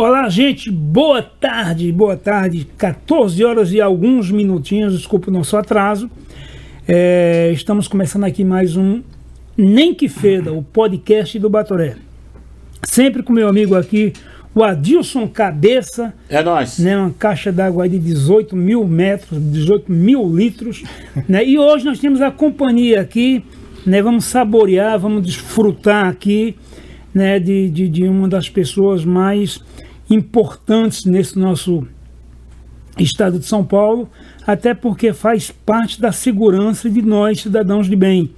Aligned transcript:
Olá, 0.00 0.28
gente, 0.28 0.70
boa 0.70 1.20
tarde, 1.20 1.90
boa 1.90 2.16
tarde, 2.16 2.64
14 2.78 3.44
horas 3.44 3.72
e 3.72 3.80
alguns 3.80 4.30
minutinhos, 4.30 4.96
desculpa 4.96 5.28
o 5.28 5.32
nosso 5.32 5.56
atraso. 5.56 6.08
É, 6.86 7.50
estamos 7.52 7.88
começando 7.88 8.22
aqui 8.22 8.44
mais 8.44 8.76
um 8.76 9.02
Nem 9.56 9.92
Que 9.92 10.08
Feda, 10.08 10.52
o 10.52 10.62
podcast 10.62 11.36
do 11.40 11.50
Batoré. 11.50 11.96
Sempre 12.84 13.24
com 13.24 13.32
meu 13.32 13.48
amigo 13.48 13.74
aqui, 13.74 14.12
o 14.58 14.64
Adilson 14.64 15.28
Cabeça. 15.28 16.12
É 16.28 16.42
nóis. 16.42 16.80
Né, 16.80 16.96
uma 16.96 17.14
caixa 17.16 17.52
d'água 17.52 17.88
de 17.88 17.98
18 17.98 18.56
mil 18.56 18.84
metros, 18.86 19.40
18 19.40 19.90
mil 19.90 20.28
litros. 20.34 20.82
né, 21.28 21.44
e 21.44 21.56
hoje 21.56 21.84
nós 21.84 22.00
temos 22.00 22.20
a 22.20 22.30
companhia 22.30 23.00
aqui, 23.00 23.44
né, 23.86 24.02
vamos 24.02 24.24
saborear, 24.24 24.98
vamos 24.98 25.22
desfrutar 25.22 26.08
aqui 26.08 26.56
né, 27.14 27.38
de, 27.38 27.70
de, 27.70 27.88
de 27.88 28.08
uma 28.08 28.28
das 28.28 28.48
pessoas 28.48 29.04
mais 29.04 29.62
importantes 30.10 31.04
nesse 31.04 31.38
nosso 31.38 31.86
estado 32.98 33.38
de 33.38 33.46
São 33.46 33.64
Paulo, 33.64 34.10
até 34.44 34.74
porque 34.74 35.12
faz 35.12 35.52
parte 35.52 36.00
da 36.00 36.10
segurança 36.10 36.90
de 36.90 37.00
nós, 37.00 37.42
cidadãos 37.42 37.86
de 37.86 37.94
bem, 37.94 38.32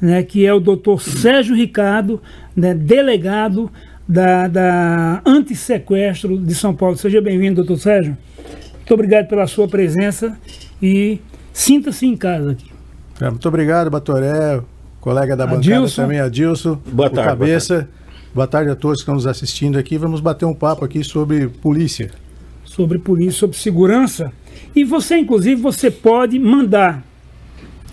né, 0.00 0.22
que 0.22 0.46
é 0.46 0.54
o 0.54 0.60
doutor 0.60 1.02
Sérgio 1.02 1.54
Ricardo, 1.54 2.22
né, 2.56 2.72
delegado 2.72 3.70
da, 4.08 4.48
da 4.48 5.22
Antissequestro 5.26 6.38
de 6.38 6.54
São 6.54 6.74
Paulo. 6.74 6.96
Seja 6.96 7.20
bem-vindo, 7.20 7.56
doutor 7.56 7.78
Sérgio. 7.78 8.16
Muito 8.74 8.94
obrigado 8.94 9.28
pela 9.28 9.46
sua 9.46 9.68
presença 9.68 10.36
e 10.82 11.20
sinta-se 11.52 12.06
em 12.06 12.16
casa 12.16 12.52
aqui. 12.52 12.70
É, 13.20 13.28
muito 13.28 13.46
obrigado, 13.46 13.90
Batoré, 13.90 14.60
colega 15.00 15.36
da 15.36 15.44
Adilson. 15.44 15.70
bancada 15.70 15.90
também, 15.90 16.20
Adilson. 16.20 16.78
Boa 16.86 17.10
tarde. 17.10 17.28
Cabeça. 17.28 17.74
Boa 17.74 17.82
tarde. 17.84 17.98
Boa 18.34 18.46
tarde 18.46 18.70
a 18.70 18.76
todos 18.76 18.98
que 18.98 19.02
estão 19.02 19.14
nos 19.14 19.26
assistindo 19.26 19.78
aqui. 19.78 19.98
Vamos 19.98 20.20
bater 20.20 20.44
um 20.44 20.54
papo 20.54 20.84
aqui 20.84 21.02
sobre 21.02 21.48
polícia. 21.48 22.10
Sobre 22.64 22.98
polícia, 22.98 23.40
sobre 23.40 23.56
segurança. 23.56 24.32
E 24.74 24.84
você, 24.84 25.16
inclusive, 25.16 25.60
você 25.60 25.90
pode 25.90 26.38
mandar 26.38 27.02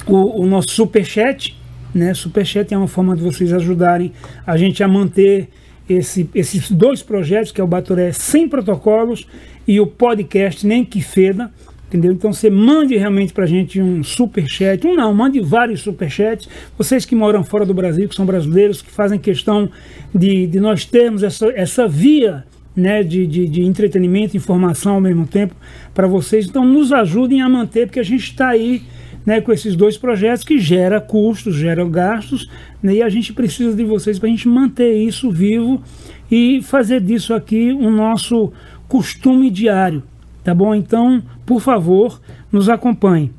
o, 0.06 0.44
o 0.44 0.46
nosso 0.46 0.70
superchat. 0.70 1.58
Né? 1.94 2.14
Superchat 2.14 2.74
é 2.74 2.78
uma 2.78 2.88
forma 2.88 3.16
de 3.16 3.24
vocês 3.24 3.52
ajudarem 3.54 4.12
a 4.46 4.56
gente 4.58 4.84
a 4.84 4.88
manter 4.88 5.50
esse, 5.90 6.30
esses 6.34 6.70
dois 6.72 7.02
projetos, 7.04 7.52
que 7.52 7.62
é 7.62 7.64
o 7.64 7.68
Batoré 7.68 8.12
Sem 8.12 8.48
Protocolos 8.48 9.28
e 9.68 9.80
o 9.80 9.88
podcast 9.88 10.66
Nem 10.66 10.84
Que 10.84 11.02
Feda. 11.02 11.52
Entendeu? 11.88 12.12
Então 12.12 12.34
você 12.34 12.50
mande 12.50 12.98
realmente 12.98 13.32
para 13.32 13.44
a 13.44 13.48
gente 13.48 13.80
um 13.80 14.04
super 14.04 14.48
chat, 14.48 14.86
um 14.86 14.96
não, 14.96 15.14
mande 15.14 15.40
vários 15.40 15.82
super 15.82 16.10
chats. 16.10 16.50
Vocês 16.78 17.06
que 17.06 17.16
moram 17.16 17.44
fora 17.44 17.66
do 17.66 17.74
Brasil, 17.74 18.10
que 18.10 18.16
são 18.16 18.26
brasileiros, 18.26 18.82
que 18.82 18.92
fazem 18.92 19.20
questão 19.20 19.70
de, 20.14 20.48
de 20.48 20.60
nós 20.60 20.84
termos 20.84 21.22
essa, 21.22 21.48
essa 21.56 21.88
via 21.88 22.44
né, 22.76 23.04
de, 23.04 23.26
de, 23.26 23.48
de 23.48 23.62
entretenimento 23.62 24.36
e 24.36 24.38
informação 24.38 24.96
ao 24.96 25.02
mesmo 25.02 25.26
tempo 25.26 25.56
para 25.94 26.08
vocês. 26.08 26.48
Então 26.48 26.66
nos 26.66 26.92
ajudem 26.92 27.42
a 27.42 27.48
manter, 27.48 27.86
porque 27.86 28.00
a 28.00 28.04
gente 28.04 28.24
está 28.24 28.50
aí 28.50 28.82
né, 29.26 29.42
com 29.42 29.52
esses 29.52 29.76
dois 29.76 29.98
projetos 29.98 30.44
que 30.44 30.60
gera 30.60 31.02
custos, 31.02 31.56
gera 31.56 31.84
gastos, 31.86 32.50
né, 32.82 32.96
e 32.96 33.02
a 33.02 33.10
gente 33.10 33.34
precisa 33.34 33.76
de 33.76 33.84
vocês 33.84 34.20
para 34.20 34.28
a 34.28 34.32
gente 34.32 34.48
manter 34.48 34.94
isso 34.94 35.32
vivo 35.32 35.82
e 36.30 36.62
fazer 36.62 37.02
disso 37.02 37.34
aqui 37.34 37.72
o 37.72 37.90
nosso 37.90 38.54
costume 38.88 39.50
diário. 39.50 40.04
Tá 40.44 40.54
bom? 40.54 40.76
Então, 40.76 41.24
por 41.46 41.60
favor, 41.60 42.22
nos 42.52 42.70
acompanhe. 42.70 43.32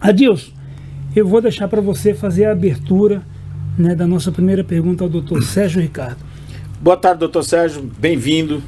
Adilson, 0.00 0.52
eu 1.14 1.26
vou 1.26 1.40
deixar 1.40 1.66
para 1.66 1.80
você 1.80 2.14
fazer 2.14 2.44
a 2.44 2.52
abertura 2.52 3.22
né, 3.76 3.96
da 3.96 4.06
nossa 4.06 4.30
primeira 4.30 4.62
pergunta 4.62 5.02
ao 5.02 5.10
doutor 5.10 5.42
Sérgio 5.42 5.82
Ricardo. 5.82 6.18
Boa 6.80 6.96
tarde, 6.96 7.18
doutor 7.18 7.42
Sérgio, 7.42 7.82
bem-vindo. 7.98 8.62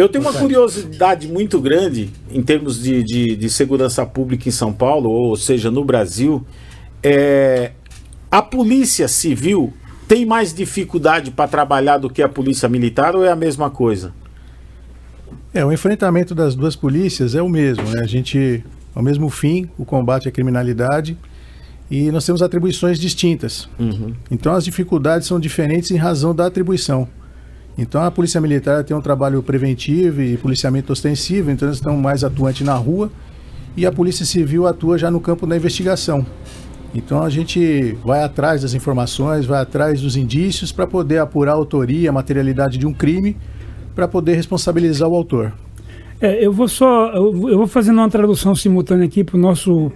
Eu 0.00 0.08
tenho 0.08 0.24
uma 0.24 0.32
curiosidade 0.32 1.28
muito 1.28 1.60
grande 1.60 2.08
em 2.32 2.42
termos 2.42 2.82
de, 2.82 3.02
de, 3.02 3.36
de, 3.36 3.50
segurança 3.50 4.06
pública 4.06 4.48
em 4.48 4.52
São 4.52 4.72
Paulo, 4.72 5.10
ou 5.10 5.36
seja, 5.36 5.70
no 5.70 5.84
Brasil. 5.84 6.42
É, 7.02 7.72
a 8.30 8.40
polícia 8.40 9.06
civil 9.06 9.74
tem 10.08 10.24
mais 10.24 10.54
dificuldade 10.54 11.30
para 11.30 11.46
trabalhar 11.46 11.98
do 11.98 12.08
que 12.08 12.22
a 12.22 12.28
polícia 12.30 12.66
militar 12.66 13.14
ou 13.14 13.22
é 13.22 13.30
a 13.30 13.36
mesma 13.36 13.68
coisa? 13.68 14.14
É, 15.52 15.62
o 15.66 15.70
enfrentamento 15.70 16.34
das 16.34 16.54
duas 16.54 16.74
polícias 16.74 17.34
é 17.34 17.42
o 17.42 17.48
mesmo, 17.48 17.84
né? 17.90 18.00
A 18.02 18.06
gente, 18.06 18.64
ao 18.94 19.02
mesmo 19.02 19.28
fim, 19.28 19.68
o 19.76 19.84
combate 19.84 20.26
à 20.26 20.32
criminalidade 20.32 21.14
e 21.90 22.10
nós 22.10 22.24
temos 22.24 22.40
atribuições 22.40 22.98
distintas. 22.98 23.68
Uhum. 23.78 24.14
Então 24.30 24.54
as 24.54 24.64
dificuldades 24.64 25.28
são 25.28 25.38
diferentes 25.38 25.90
em 25.90 25.96
razão 25.96 26.34
da 26.34 26.46
atribuição. 26.46 27.06
Então 27.80 28.02
a 28.02 28.10
Polícia 28.10 28.38
Militar 28.42 28.84
tem 28.84 28.94
um 28.94 29.00
trabalho 29.00 29.42
preventivo 29.42 30.20
e 30.20 30.36
policiamento 30.36 30.92
ostensivo, 30.92 31.50
então 31.50 31.66
eles 31.66 31.78
estão 31.78 31.96
mais 31.96 32.22
atuantes 32.22 32.60
na 32.60 32.74
rua 32.74 33.10
e 33.74 33.86
a 33.86 33.90
Polícia 33.90 34.26
Civil 34.26 34.66
atua 34.66 34.98
já 34.98 35.10
no 35.10 35.18
campo 35.18 35.46
da 35.46 35.56
investigação. 35.56 36.26
Então 36.94 37.22
a 37.22 37.30
gente 37.30 37.96
vai 38.04 38.22
atrás 38.22 38.60
das 38.60 38.74
informações, 38.74 39.46
vai 39.46 39.62
atrás 39.62 40.02
dos 40.02 40.14
indícios 40.14 40.70
para 40.70 40.86
poder 40.86 41.20
apurar 41.20 41.52
a 41.52 41.54
autoria, 41.54 42.10
a 42.10 42.12
materialidade 42.12 42.76
de 42.76 42.86
um 42.86 42.92
crime 42.92 43.34
para 43.94 44.06
poder 44.06 44.34
responsabilizar 44.34 45.08
o 45.08 45.16
autor. 45.16 45.54
É, 46.20 46.44
eu 46.44 46.52
vou 46.52 46.68
só, 46.68 47.10
eu 47.14 47.32
vou 47.32 47.66
fazendo 47.66 47.96
uma 47.96 48.10
tradução 48.10 48.54
simultânea 48.54 49.06
aqui 49.06 49.24
para 49.24 49.38
o 49.38 49.40
nosso 49.40 49.90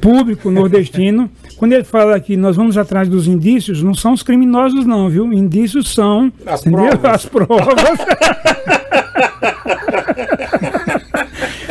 público 0.00 0.50
nordestino. 0.50 1.30
Quando 1.56 1.72
ele 1.72 1.84
fala 1.84 2.18
que 2.20 2.36
nós 2.36 2.56
vamos 2.56 2.76
atrás 2.76 3.08
dos 3.08 3.26
indícios, 3.26 3.82
não 3.82 3.94
são 3.94 4.12
os 4.12 4.22
criminosos 4.22 4.84
não, 4.84 5.08
viu? 5.08 5.32
Indícios 5.32 5.94
são 5.94 6.32
as 6.44 6.60
entendeu? 6.66 6.98
provas. 6.98 7.14
As 7.14 7.26
provas. 7.26 7.98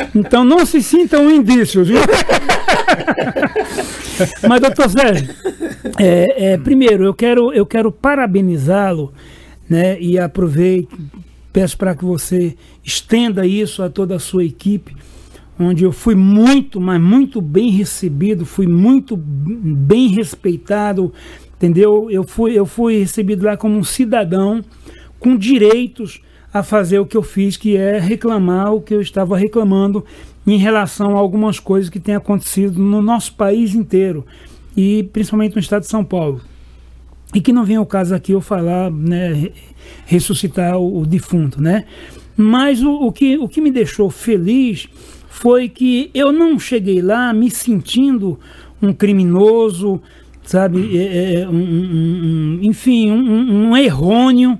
então 0.15 0.43
não 0.43 0.65
se 0.65 0.81
sintam 0.81 1.29
indícios, 1.29 1.87
viu? 1.87 1.99
Mas, 4.47 4.61
doutor 4.61 4.89
Sérgio, 4.89 5.29
é, 5.99 6.53
é, 6.53 6.57
primeiro 6.57 7.03
eu 7.03 7.13
quero, 7.13 7.51
eu 7.51 7.65
quero 7.65 7.91
parabenizá-lo 7.91 9.11
né, 9.69 9.99
e 9.99 10.17
aproveito 10.17 10.97
Peço 11.53 11.77
para 11.77 11.95
que 11.95 12.03
você 12.03 12.57
estenda 12.83 13.45
isso 13.45 13.83
a 13.83 13.89
toda 13.89 14.15
a 14.15 14.19
sua 14.19 14.43
equipe, 14.43 14.97
onde 15.59 15.83
eu 15.83 15.91
fui 15.91 16.15
muito, 16.15 16.81
mas 16.81 16.99
muito 16.99 17.41
bem 17.41 17.69
recebido, 17.69 18.45
fui 18.45 18.67
muito 18.67 19.15
bem 19.15 20.07
respeitado, 20.07 21.13
entendeu? 21.55 22.09
Eu 22.09 22.23
fui, 22.23 22.57
eu 22.57 22.65
fui 22.65 22.99
recebido 22.99 23.45
lá 23.45 23.55
como 23.55 23.77
um 23.77 23.83
cidadão 23.83 24.63
com 25.19 25.37
direitos 25.37 26.21
a 26.53 26.61
fazer 26.61 26.99
o 26.99 27.05
que 27.05 27.17
eu 27.17 27.23
fiz, 27.23 27.57
que 27.57 27.75
é 27.75 27.99
reclamar 27.99 28.73
o 28.73 28.81
que 28.81 28.93
eu 28.93 29.01
estava 29.01 29.37
reclamando 29.37 30.03
em 30.45 30.57
relação 30.57 31.15
a 31.15 31.19
algumas 31.19 31.59
coisas 31.59 31.89
que 31.89 31.99
têm 31.99 32.15
acontecido 32.15 32.81
no 32.81 33.01
nosso 33.01 33.33
país 33.33 33.73
inteiro 33.73 34.25
e 34.75 35.03
principalmente 35.13 35.55
no 35.55 35.61
estado 35.61 35.81
de 35.81 35.87
São 35.87 36.03
Paulo. 36.03 36.41
E 37.33 37.41
que 37.41 37.53
não 37.53 37.63
vem 37.63 37.77
ao 37.77 37.85
caso 37.85 38.13
aqui 38.13 38.33
eu 38.33 38.41
falar, 38.41 38.91
né, 38.91 39.49
ressuscitar 40.05 40.77
o, 40.77 41.01
o 41.01 41.05
defunto, 41.05 41.61
né? 41.61 41.85
Mas 42.35 42.81
o, 42.83 42.91
o, 42.91 43.11
que, 43.11 43.37
o 43.37 43.47
que 43.47 43.61
me 43.61 43.71
deixou 43.71 44.09
feliz 44.09 44.87
foi 45.33 45.67
que 45.67 46.11
eu 46.13 46.31
não 46.31 46.59
cheguei 46.59 47.01
lá 47.01 47.33
me 47.33 47.49
sentindo 47.49 48.39
um 48.79 48.93
criminoso, 48.93 49.99
sabe? 50.43 50.95
É, 50.95 51.41
é, 51.41 51.49
um, 51.49 51.53
um, 51.53 51.57
um, 51.57 52.59
enfim, 52.61 53.09
um, 53.09 53.75
errôneo, 53.75 54.59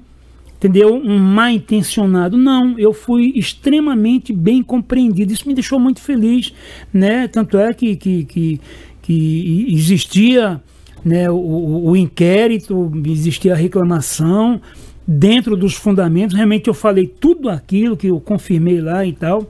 entendeu? 0.57 0.95
Um 0.95 1.19
mal 1.19 1.51
intencionado. 1.51 2.37
Não, 2.37 2.77
eu 2.79 2.91
fui 2.91 3.33
extremamente 3.35 4.33
bem 4.33 4.63
compreendido. 4.63 5.31
Isso 5.31 5.47
me 5.47 5.53
deixou 5.53 5.79
muito 5.79 6.01
feliz, 6.01 6.51
né? 6.91 7.27
Tanto 7.27 7.55
é 7.57 7.71
que, 7.71 7.95
que, 7.95 8.25
que, 8.25 8.61
que 9.03 9.67
existia 9.69 10.59
né, 11.05 11.29
o, 11.29 11.83
o 11.85 11.95
inquérito, 11.95 12.91
existia 13.05 13.53
a 13.53 13.55
reclamação 13.55 14.59
dentro 15.07 15.55
dos 15.55 15.75
fundamentos. 15.75 16.35
Realmente 16.35 16.67
eu 16.67 16.73
falei 16.73 17.07
tudo 17.07 17.47
aquilo 17.47 17.95
que 17.95 18.07
eu 18.07 18.19
confirmei 18.19 18.81
lá 18.81 19.05
e 19.05 19.13
tal. 19.13 19.47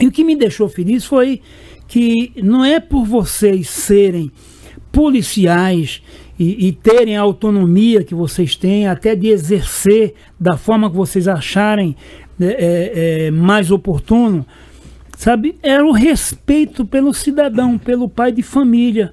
E 0.00 0.06
o 0.06 0.12
que 0.12 0.24
me 0.24 0.34
deixou 0.34 0.68
feliz 0.68 1.04
foi 1.04 1.40
que 1.86 2.32
não 2.42 2.64
é 2.64 2.80
por 2.80 3.04
vocês 3.04 3.68
serem 3.68 4.30
policiais 4.90 6.02
e, 6.38 6.68
e, 6.68 6.72
terem 6.72 7.16
a 7.16 7.20
autonomia 7.20 8.02
que 8.02 8.14
vocês 8.14 8.56
têm, 8.56 8.88
até 8.88 9.14
de 9.14 9.28
exercer 9.28 10.14
da 10.38 10.56
forma 10.56 10.90
que 10.90 10.96
vocês 10.96 11.28
acharem 11.28 11.94
né, 12.38 12.54
é, 12.58 12.92
é, 13.26 13.30
mais 13.30 13.70
oportuno, 13.70 14.44
sabe? 15.16 15.56
Era 15.62 15.84
o 15.84 15.92
respeito 15.92 16.84
pelo 16.84 17.14
cidadão, 17.14 17.78
pelo 17.78 18.08
pai 18.08 18.32
de 18.32 18.42
família 18.42 19.12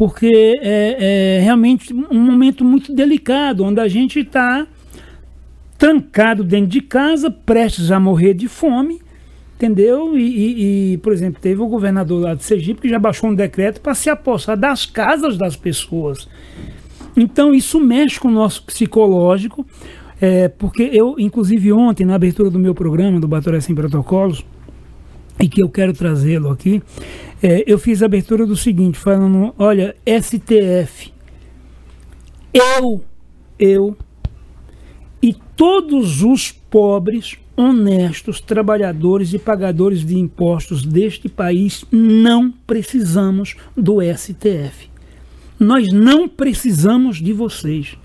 porque 0.00 0.58
é, 0.62 1.36
é 1.38 1.40
realmente 1.42 1.92
um 1.92 2.18
momento 2.18 2.64
muito 2.64 2.94
delicado, 2.94 3.62
onde 3.62 3.80
a 3.80 3.86
gente 3.86 4.20
está 4.20 4.66
trancado 5.76 6.42
dentro 6.42 6.68
de 6.68 6.80
casa, 6.80 7.30
prestes 7.30 7.90
a 7.90 8.00
morrer 8.00 8.32
de 8.32 8.48
fome, 8.48 9.00
Entendeu? 9.60 10.16
E, 10.16 10.22
e, 10.22 10.92
e, 10.94 10.98
por 10.98 11.12
exemplo, 11.12 11.38
teve 11.38 11.60
o 11.60 11.66
governador 11.66 12.22
lá 12.22 12.34
de 12.34 12.42
Sergipe 12.42 12.80
que 12.80 12.88
já 12.88 12.98
baixou 12.98 13.28
um 13.28 13.34
decreto 13.34 13.78
para 13.82 13.94
se 13.94 14.08
apossar 14.08 14.56
das 14.56 14.86
casas 14.86 15.36
das 15.36 15.54
pessoas. 15.54 16.26
Então, 17.14 17.52
isso 17.54 17.78
mexe 17.78 18.18
com 18.18 18.28
o 18.28 18.30
nosso 18.30 18.64
psicológico, 18.64 19.66
é, 20.18 20.48
porque 20.48 20.88
eu, 20.90 21.16
inclusive 21.18 21.70
ontem, 21.74 22.06
na 22.06 22.14
abertura 22.14 22.48
do 22.48 22.58
meu 22.58 22.74
programa, 22.74 23.20
do 23.20 23.28
Batoré 23.28 23.60
Sem 23.60 23.74
Protocolos, 23.74 24.46
e 25.38 25.46
que 25.46 25.62
eu 25.62 25.68
quero 25.68 25.92
trazê-lo 25.92 26.48
aqui, 26.48 26.82
é, 27.42 27.62
eu 27.66 27.78
fiz 27.78 28.02
a 28.02 28.06
abertura 28.06 28.46
do 28.46 28.56
seguinte, 28.56 28.98
falando, 28.98 29.54
olha, 29.58 29.94
STF, 30.06 31.12
eu, 32.54 33.04
eu 33.58 33.94
e 35.22 35.34
todos 35.54 36.22
os 36.22 36.58
pobres 36.70 37.36
honestos, 37.56 38.40
trabalhadores 38.40 39.34
e 39.34 39.38
pagadores 39.38 40.04
de 40.04 40.16
impostos 40.16 40.82
deste 40.82 41.28
país, 41.28 41.84
não 41.90 42.50
precisamos 42.50 43.56
do 43.76 43.98
STF. 44.00 44.88
Nós 45.58 45.92
não 45.92 46.26
precisamos 46.26 47.18
de 47.18 47.32
vocês. 47.32 47.98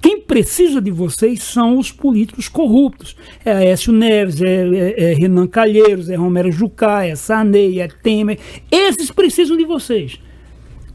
Quem 0.00 0.20
precisa 0.20 0.80
de 0.80 0.90
vocês 0.90 1.42
são 1.42 1.78
os 1.78 1.90
políticos 1.90 2.48
corruptos. 2.48 3.16
É 3.44 3.52
Aécio 3.52 3.92
Neves, 3.92 4.40
é, 4.42 4.46
é, 4.46 5.10
é 5.10 5.14
Renan 5.14 5.46
Calheiros, 5.46 6.08
é 6.08 6.14
Romero 6.14 6.52
Jucá, 6.52 7.04
é 7.04 7.16
Sarney, 7.16 7.80
é 7.80 7.88
Temer. 7.88 8.38
Esses 8.70 9.10
precisam 9.10 9.56
de 9.56 9.64
vocês. 9.64 10.20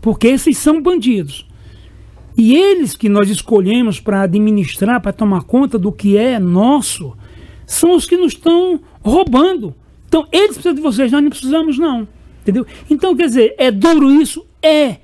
Porque 0.01 0.27
esses 0.27 0.57
são 0.57 0.81
bandidos. 0.81 1.47
E 2.37 2.55
eles 2.55 2.95
que 2.95 3.09
nós 3.09 3.29
escolhemos 3.29 3.99
para 3.99 4.21
administrar, 4.21 5.01
para 5.01 5.13
tomar 5.13 5.43
conta 5.43 5.77
do 5.77 5.91
que 5.91 6.17
é 6.17 6.39
nosso, 6.39 7.15
são 7.65 7.95
os 7.95 8.05
que 8.05 8.17
nos 8.17 8.33
estão 8.33 8.79
roubando. 9.01 9.75
Então, 10.07 10.27
eles 10.31 10.51
precisam 10.51 10.73
de 10.73 10.81
vocês, 10.81 11.11
nós 11.11 11.21
não 11.21 11.29
precisamos, 11.29 11.77
não. 11.77 12.07
Entendeu? 12.41 12.65
Então, 12.89 13.15
quer 13.15 13.25
dizer, 13.25 13.55
é 13.57 13.71
duro 13.71 14.11
isso? 14.11 14.45
É. 14.61 14.97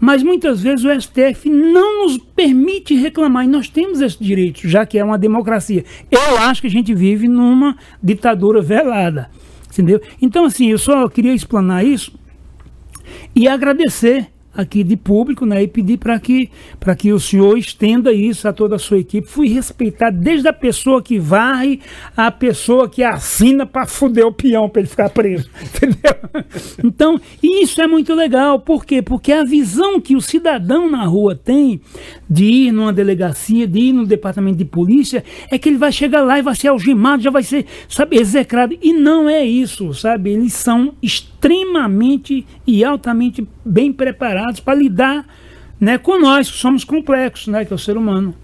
Mas 0.00 0.22
muitas 0.22 0.62
vezes 0.62 0.84
o 0.84 1.00
STF 1.00 1.50
não 1.50 2.04
nos 2.04 2.18
permite 2.18 2.94
reclamar, 2.94 3.44
e 3.44 3.48
nós 3.48 3.68
temos 3.68 4.00
esse 4.00 4.22
direito, 4.22 4.66
já 4.68 4.86
que 4.86 4.98
é 4.98 5.04
uma 5.04 5.18
democracia. 5.18 5.84
Eu 6.10 6.38
acho 6.38 6.60
que 6.60 6.68
a 6.68 6.70
gente 6.70 6.94
vive 6.94 7.26
numa 7.26 7.76
ditadura 8.02 8.62
velada. 8.62 9.30
Entendeu? 9.70 10.00
Então, 10.22 10.44
assim, 10.44 10.70
eu 10.70 10.78
só 10.78 11.08
queria 11.08 11.34
explanar 11.34 11.84
isso 11.84 12.12
e 13.34 13.48
agradecer 13.48 14.28
aqui 14.58 14.82
de 14.82 14.96
público, 14.96 15.46
né, 15.46 15.62
e 15.62 15.68
pedir 15.68 15.98
para 15.98 16.18
que, 16.18 16.50
que 16.98 17.12
o 17.12 17.20
senhor 17.20 17.56
estenda 17.56 18.12
isso 18.12 18.48
a 18.48 18.52
toda 18.52 18.74
a 18.74 18.78
sua 18.78 18.98
equipe. 18.98 19.28
Fui 19.28 19.48
respeitar 19.48 20.10
desde 20.10 20.48
a 20.48 20.52
pessoa 20.52 21.00
que 21.00 21.16
varre 21.16 21.78
a 22.16 22.28
pessoa 22.28 22.88
que 22.88 23.04
assina 23.04 23.64
para 23.64 23.86
fuder 23.86 24.26
o 24.26 24.32
peão 24.32 24.68
para 24.68 24.80
ele 24.80 24.88
ficar 24.88 25.10
preso, 25.10 25.48
entendeu? 25.62 26.12
Então, 26.82 27.20
isso 27.40 27.80
é 27.80 27.86
muito 27.86 28.12
legal, 28.14 28.58
por 28.58 28.84
quê? 28.84 29.00
Porque 29.00 29.30
a 29.30 29.44
visão 29.44 30.00
que 30.00 30.16
o 30.16 30.20
cidadão 30.20 30.90
na 30.90 31.04
rua 31.04 31.36
tem 31.36 31.80
de 32.28 32.44
ir 32.44 32.72
numa 32.72 32.92
delegacia, 32.92 33.64
de 33.64 33.78
ir 33.78 33.92
no 33.92 34.04
departamento 34.06 34.58
de 34.58 34.64
polícia, 34.64 35.22
é 35.52 35.56
que 35.56 35.68
ele 35.68 35.78
vai 35.78 35.92
chegar 35.92 36.22
lá 36.22 36.36
e 36.36 36.42
vai 36.42 36.56
ser 36.56 36.66
algemado, 36.66 37.22
já 37.22 37.30
vai 37.30 37.44
ser, 37.44 37.64
sabe, 37.88 38.18
execrado, 38.18 38.76
e 38.82 38.92
não 38.92 39.28
é 39.28 39.44
isso, 39.44 39.94
sabe? 39.94 40.30
Eles 40.30 40.52
são 40.52 40.94
extremamente 41.00 42.44
e 42.66 42.82
altamente 42.82 43.46
bem 43.64 43.92
preparados 43.92 44.47
para 44.60 44.74
lidar 44.74 45.26
né, 45.80 45.98
com 45.98 46.20
nós, 46.20 46.50
que 46.50 46.56
somos 46.56 46.84
complexos, 46.84 47.48
né, 47.48 47.64
que 47.64 47.72
é 47.72 47.76
o 47.76 47.78
ser 47.78 47.96
humano. 47.96 48.34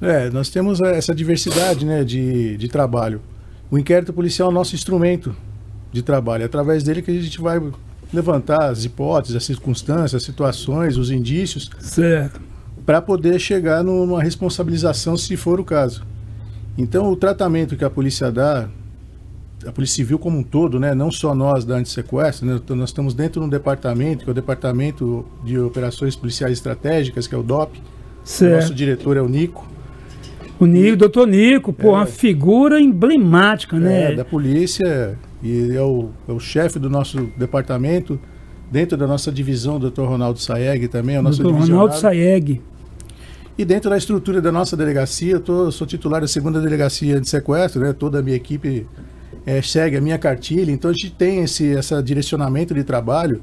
É, 0.00 0.30
nós 0.30 0.50
temos 0.50 0.80
essa 0.80 1.14
diversidade 1.14 1.84
né, 1.84 2.04
de, 2.04 2.56
de 2.56 2.68
trabalho. 2.68 3.20
O 3.70 3.78
inquérito 3.78 4.12
policial 4.12 4.48
é 4.48 4.52
o 4.52 4.54
nosso 4.54 4.74
instrumento 4.74 5.34
de 5.92 6.02
trabalho. 6.02 6.42
É 6.42 6.46
através 6.46 6.82
dele 6.82 7.02
que 7.02 7.10
a 7.10 7.14
gente 7.14 7.40
vai 7.40 7.60
levantar 8.12 8.70
as 8.70 8.84
hipóteses, 8.84 9.36
as 9.36 9.44
circunstâncias, 9.44 10.14
as 10.14 10.22
situações, 10.22 10.96
os 10.96 11.10
indícios. 11.10 11.70
Certo. 11.80 12.40
Para 12.84 13.02
poder 13.02 13.38
chegar 13.40 13.82
numa 13.82 14.22
responsabilização, 14.22 15.16
se 15.16 15.36
for 15.36 15.58
o 15.58 15.64
caso. 15.64 16.04
Então, 16.78 17.10
o 17.10 17.16
tratamento 17.16 17.76
que 17.76 17.84
a 17.84 17.90
polícia 17.90 18.30
dá 18.30 18.68
a 19.66 19.72
Polícia 19.72 19.96
Civil 19.96 20.18
como 20.18 20.38
um 20.38 20.42
todo, 20.42 20.78
né? 20.78 20.94
não 20.94 21.10
só 21.10 21.34
nós 21.34 21.64
da 21.64 21.76
Antissequestro, 21.76 22.46
né? 22.46 22.60
Nós 22.70 22.90
estamos 22.90 23.14
dentro 23.14 23.40
de 23.40 23.46
um 23.46 23.48
departamento, 23.48 24.24
que 24.24 24.30
é 24.30 24.32
o 24.32 24.34
Departamento 24.34 25.24
de 25.44 25.58
Operações 25.58 26.14
Policiais 26.14 26.52
Estratégicas, 26.52 27.26
que 27.26 27.34
é 27.34 27.38
o 27.38 27.42
DOP. 27.42 27.80
Certo. 28.24 28.52
O 28.52 28.56
nosso 28.56 28.74
diretor 28.74 29.16
é 29.16 29.20
o 29.20 29.28
Nico. 29.28 29.66
O 30.58 30.66
Nico, 30.66 30.96
doutor 30.96 31.26
Nico, 31.26 31.72
pô, 31.72 31.88
é, 31.88 31.92
uma 31.92 32.06
figura 32.06 32.80
emblemática, 32.80 33.78
né? 33.78 34.12
É, 34.12 34.14
da 34.14 34.24
polícia, 34.24 35.18
e 35.42 35.76
é 35.76 35.82
o, 35.82 36.08
é 36.26 36.32
o 36.32 36.40
chefe 36.40 36.78
do 36.78 36.88
nosso 36.88 37.28
departamento, 37.36 38.18
dentro 38.70 38.96
da 38.96 39.06
nossa 39.06 39.30
divisão, 39.30 39.76
o 39.76 39.78
doutor 39.78 40.08
Ronaldo 40.08 40.38
Saeg 40.38 40.88
também, 40.88 41.16
é 41.16 41.20
o 41.20 41.22
nosso 41.22 41.42
doutor 41.42 41.60
Ronaldo 41.60 41.94
Saeg. 41.96 42.60
E 43.58 43.64
dentro 43.64 43.88
da 43.88 43.96
estrutura 43.96 44.40
da 44.40 44.52
nossa 44.52 44.76
delegacia, 44.76 45.32
eu 45.32 45.40
tô, 45.40 45.70
sou 45.70 45.86
titular 45.86 46.20
da 46.20 46.28
segunda 46.28 46.60
delegacia 46.60 47.20
de 47.20 47.28
sequestro, 47.28 47.80
né? 47.80 47.92
Toda 47.92 48.18
a 48.18 48.22
minha 48.22 48.36
equipe 48.36 48.86
é, 49.44 49.62
segue 49.62 49.96
a 49.96 50.00
minha 50.00 50.18
cartilha. 50.18 50.70
Então 50.70 50.90
a 50.90 50.94
gente 50.94 51.12
tem 51.12 51.42
esse 51.42 51.76
essa 51.76 52.02
direcionamento 52.02 52.74
de 52.74 52.82
trabalho 52.84 53.42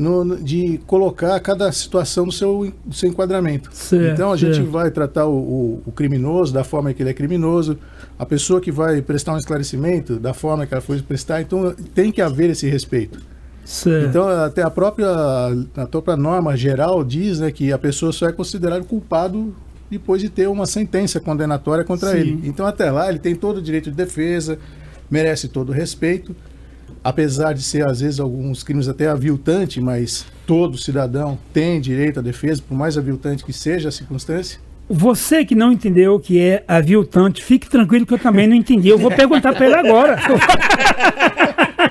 no, 0.00 0.24
no, 0.24 0.36
de 0.42 0.80
colocar 0.86 1.38
cada 1.40 1.70
situação 1.70 2.24
no 2.24 2.32
seu, 2.32 2.72
no 2.86 2.92
seu 2.92 3.10
enquadramento. 3.10 3.68
Certo, 3.70 4.14
então 4.14 4.32
a 4.32 4.38
certo. 4.38 4.54
gente 4.54 4.66
vai 4.66 4.90
tratar 4.90 5.26
o, 5.26 5.36
o, 5.36 5.82
o, 5.84 5.92
criminoso 5.92 6.54
da 6.54 6.64
forma 6.64 6.94
que 6.94 7.02
ele 7.02 7.10
é 7.10 7.14
criminoso, 7.14 7.78
a 8.18 8.24
pessoa 8.24 8.62
que 8.62 8.72
vai 8.72 9.02
prestar 9.02 9.34
um 9.34 9.36
esclarecimento 9.36 10.18
da 10.18 10.32
forma 10.32 10.66
que 10.66 10.72
ela 10.72 10.80
foi 10.80 11.02
prestar. 11.02 11.42
Então 11.42 11.74
tem 11.94 12.10
que 12.10 12.22
haver 12.22 12.48
esse 12.48 12.66
respeito. 12.66 13.20
Certo. 13.62 14.08
Então 14.08 14.26
até 14.26 14.62
a 14.62 14.70
própria 14.70 15.10
a 15.76 15.86
própria 15.86 16.16
norma 16.16 16.56
geral 16.56 17.04
diz 17.04 17.38
né, 17.40 17.52
que 17.52 17.70
a 17.70 17.78
pessoa 17.78 18.10
só 18.10 18.26
é 18.26 18.32
considerada 18.32 18.82
culpado 18.82 19.54
depois 19.90 20.22
de 20.22 20.30
ter 20.30 20.48
uma 20.48 20.64
sentença 20.64 21.20
condenatória 21.20 21.84
contra 21.84 22.12
Sim. 22.12 22.16
ele. 22.16 22.40
Então 22.44 22.64
até 22.64 22.90
lá 22.90 23.10
ele 23.10 23.18
tem 23.18 23.34
todo 23.34 23.58
o 23.58 23.62
direito 23.62 23.90
de 23.90 23.96
defesa, 23.96 24.58
merece 25.10 25.48
todo 25.48 25.70
o 25.70 25.72
respeito, 25.72 26.34
apesar 27.02 27.52
de 27.52 27.62
ser 27.62 27.86
às 27.86 28.00
vezes 28.00 28.20
alguns 28.20 28.62
crimes 28.62 28.88
até 28.88 29.08
aviltante, 29.08 29.80
mas 29.80 30.26
todo 30.46 30.78
cidadão 30.78 31.38
tem 31.52 31.80
direito 31.80 32.20
à 32.20 32.22
defesa, 32.22 32.62
por 32.66 32.76
mais 32.76 32.96
aviltante 32.96 33.44
que 33.44 33.52
seja 33.52 33.88
a 33.88 33.92
circunstância. 33.92 34.60
Você 34.88 35.44
que 35.44 35.54
não 35.54 35.70
entendeu 35.70 36.16
o 36.16 36.20
que 36.20 36.40
é 36.40 36.64
aviltante, 36.66 37.44
fique 37.44 37.70
tranquilo 37.70 38.04
que 38.04 38.14
eu 38.14 38.18
também 38.18 38.48
não 38.48 38.56
entendi. 38.56 38.88
Eu 38.88 38.98
vou 38.98 39.10
perguntar 39.10 39.54
para 39.54 39.66
ele 39.66 39.76
agora. 39.76 40.18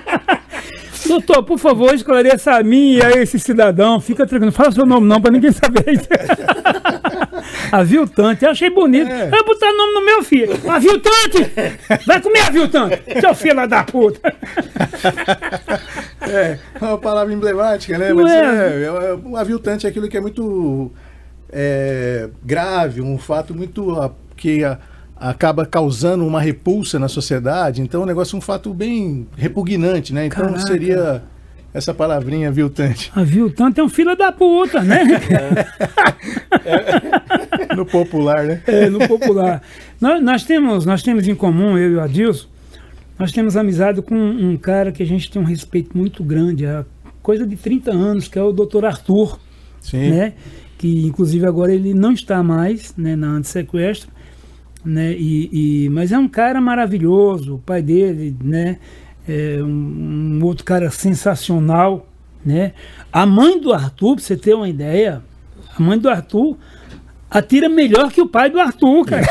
Doutor, 1.10 1.44
por 1.44 1.58
favor, 1.58 1.94
esclareça 1.94 2.54
a 2.54 2.64
mim 2.64 2.94
e 2.94 3.02
a 3.02 3.10
esse 3.12 3.40
cidadão. 3.40 4.00
Fica 4.00 4.28
tranquilo, 4.28 4.46
não 4.46 4.52
fala 4.52 4.72
seu 4.72 4.86
nome 4.86 5.08
não, 5.08 5.20
para 5.20 5.32
ninguém 5.32 5.52
saber. 5.52 5.84
aviltante, 7.72 8.46
eu 8.46 8.52
achei 8.52 8.70
bonito. 8.70 9.10
É. 9.10 9.26
Eu 9.26 9.32
vou 9.32 9.46
botar 9.46 9.72
o 9.72 9.78
nome 9.78 9.94
no 9.94 10.06
meu 10.06 10.24
filho. 10.24 10.54
Aviltante! 10.70 11.52
Vai 12.06 12.22
comer 12.22 12.42
aviltante, 12.42 13.02
seu 13.20 13.34
filho 13.34 13.68
da 13.68 13.84
puta. 13.84 14.34
É, 16.22 16.60
é 16.80 16.86
uma 16.86 16.98
palavra 16.98 17.34
emblemática, 17.34 17.98
né? 17.98 18.14
Mas 18.14 18.32
é. 18.32 18.84
É, 18.84 18.86
é, 18.86 19.16
um 19.16 19.36
aviltante 19.36 19.88
é 19.88 19.90
aquilo 19.90 20.08
que 20.08 20.18
é 20.18 20.22
muito 20.22 20.92
é, 21.52 22.30
grave, 22.44 23.02
um 23.02 23.18
fato 23.18 23.56
muito 23.56 24.14
que 24.38 24.64
a, 24.64 24.78
acaba 25.20 25.66
causando 25.66 26.26
uma 26.26 26.40
repulsa 26.40 26.98
na 26.98 27.08
sociedade. 27.08 27.82
Então, 27.82 28.04
o 28.04 28.06
negócio 28.06 28.36
é 28.36 28.38
um 28.38 28.42
fato 28.42 28.74
bem 28.74 29.28
repugnante, 29.36 30.14
né? 30.14 30.28
Então, 30.28 30.46
Caraca. 30.46 30.66
seria 30.66 31.24
essa 31.74 31.94
palavrinha 31.94 32.52
viltante. 32.52 33.12
A 33.14 33.24
viltante 33.24 33.80
é 33.80 33.84
um 33.84 33.90
filho 33.90 34.16
da 34.16 34.32
puta, 34.32 34.82
né? 34.82 35.04
É. 36.66 37.76
no 37.76 37.86
popular, 37.86 38.46
né? 38.46 38.62
É, 38.66 38.90
no 38.90 39.08
popular. 39.08 39.62
nós, 40.00 40.24
nós, 40.24 40.44
temos, 40.44 40.86
nós 40.86 41.04
temos 41.04 41.28
em 41.28 41.36
comum, 41.36 41.78
eu 41.78 41.92
e 41.92 41.96
o 41.96 42.02
Adilson, 42.02 42.48
nós 43.18 43.32
temos 43.32 43.58
amizade 43.58 44.02
com 44.02 44.16
um 44.16 44.56
cara 44.58 44.92
que 44.92 45.04
a 45.04 45.06
gente 45.06 45.30
tem 45.30 45.42
um 45.42 45.46
respeito 45.46 45.98
muito 45.98 46.24
grande, 46.24 46.66
há 46.66 46.86
coisa 47.22 47.46
de 47.46 47.56
30 47.56 47.92
anos, 47.92 48.28
que 48.28 48.40
é 48.40 48.42
o 48.42 48.52
doutor 48.52 48.86
Arthur. 48.86 49.38
Sim. 49.82 50.10
Né? 50.10 50.34
Que 50.78 51.06
inclusive 51.06 51.46
agora 51.46 51.74
ele 51.74 51.94
não 51.94 52.14
está 52.14 52.42
mais 52.42 52.94
né, 52.98 53.16
na 53.16 53.28
antissequestro 53.28 54.10
né? 54.84 55.14
E, 55.14 55.86
e, 55.86 55.90
mas 55.90 56.12
é 56.12 56.18
um 56.18 56.28
cara 56.28 56.62
maravilhoso, 56.62 57.56
o 57.56 57.60
pai 57.60 57.82
dele, 57.82 58.36
né? 58.44 58.78
É 59.28 59.62
um, 59.62 60.40
um, 60.40 60.46
outro 60.46 60.66
cara 60.66 60.90
sensacional, 60.90 62.08
né? 62.44 62.74
A 63.12 63.26
mãe 63.26 63.60
do 63.60 63.74
Arthur, 63.74 64.16
pra 64.16 64.24
você 64.24 64.36
ter 64.36 64.54
uma 64.54 64.70
ideia, 64.70 65.22
a 65.78 65.82
mãe 65.82 66.00
do 66.00 66.10
Arthur 66.10 66.58
atira 67.30 67.70
melhor 67.70 68.12
que 68.12 68.22
o 68.22 68.28
pai 68.28 68.50
do 68.50 68.60
Arthur, 68.60 69.06
cara. 69.06 69.26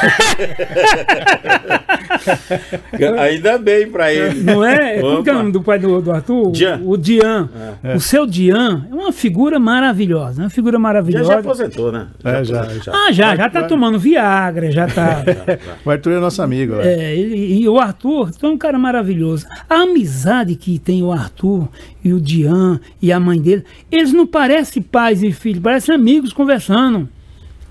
Ainda 3.20 3.58
bem 3.58 3.90
pra 3.90 4.12
ele. 4.12 4.40
Não 4.42 4.64
é? 4.64 5.00
Como 5.00 5.22
que 5.22 5.30
é 5.30 5.32
o 5.32 5.36
nome 5.38 5.52
do 5.52 5.62
pai 5.62 5.78
do, 5.78 6.00
do 6.00 6.10
Arthur? 6.12 6.50
Dian. 6.52 6.80
O 6.84 6.96
Dian. 6.96 7.48
O 7.96 8.00
seu 8.00 8.26
Dian 8.26 8.86
é 8.90 8.94
uma 8.94 9.12
figura 9.12 9.58
maravilhosa. 9.58 10.42
Uma 10.42 10.50
figura 10.50 10.74
Já, 10.76 10.78
maravilhosa. 10.78 11.32
já 11.32 11.38
aposentou, 11.38 11.92
né? 11.92 12.08
É, 12.24 12.44
já, 12.44 12.60
aposentou. 12.60 12.82
já. 12.84 12.92
Ah, 12.94 13.12
já, 13.12 13.36
já 13.36 13.50
tá 13.50 13.62
tomando 13.64 13.98
Viagra, 13.98 14.70
já 14.70 14.86
tá. 14.86 15.22
O 15.84 15.90
Arthur 15.90 16.12
é 16.12 16.20
nosso 16.20 16.42
amigo. 16.42 16.74
ó. 16.76 16.80
É, 16.80 17.14
ele- 17.16 17.60
e 17.60 17.68
o 17.68 17.78
Arthur 17.78 18.30
é 18.42 18.46
um 18.46 18.58
cara 18.58 18.78
maravilhoso. 18.78 19.46
A 19.68 19.82
amizade 19.82 20.54
que 20.56 20.78
tem 20.78 21.02
o 21.02 21.12
Arthur 21.12 21.68
e 22.04 22.12
o 22.12 22.20
Dian 22.20 22.80
e 23.00 23.12
a 23.12 23.20
mãe 23.20 23.40
dele, 23.40 23.64
eles 23.90 24.12
não 24.12 24.26
parecem 24.26 24.82
pais 24.82 25.22
e 25.22 25.32
filhos, 25.32 25.62
parecem 25.62 25.94
amigos 25.94 26.32
conversando. 26.32 27.08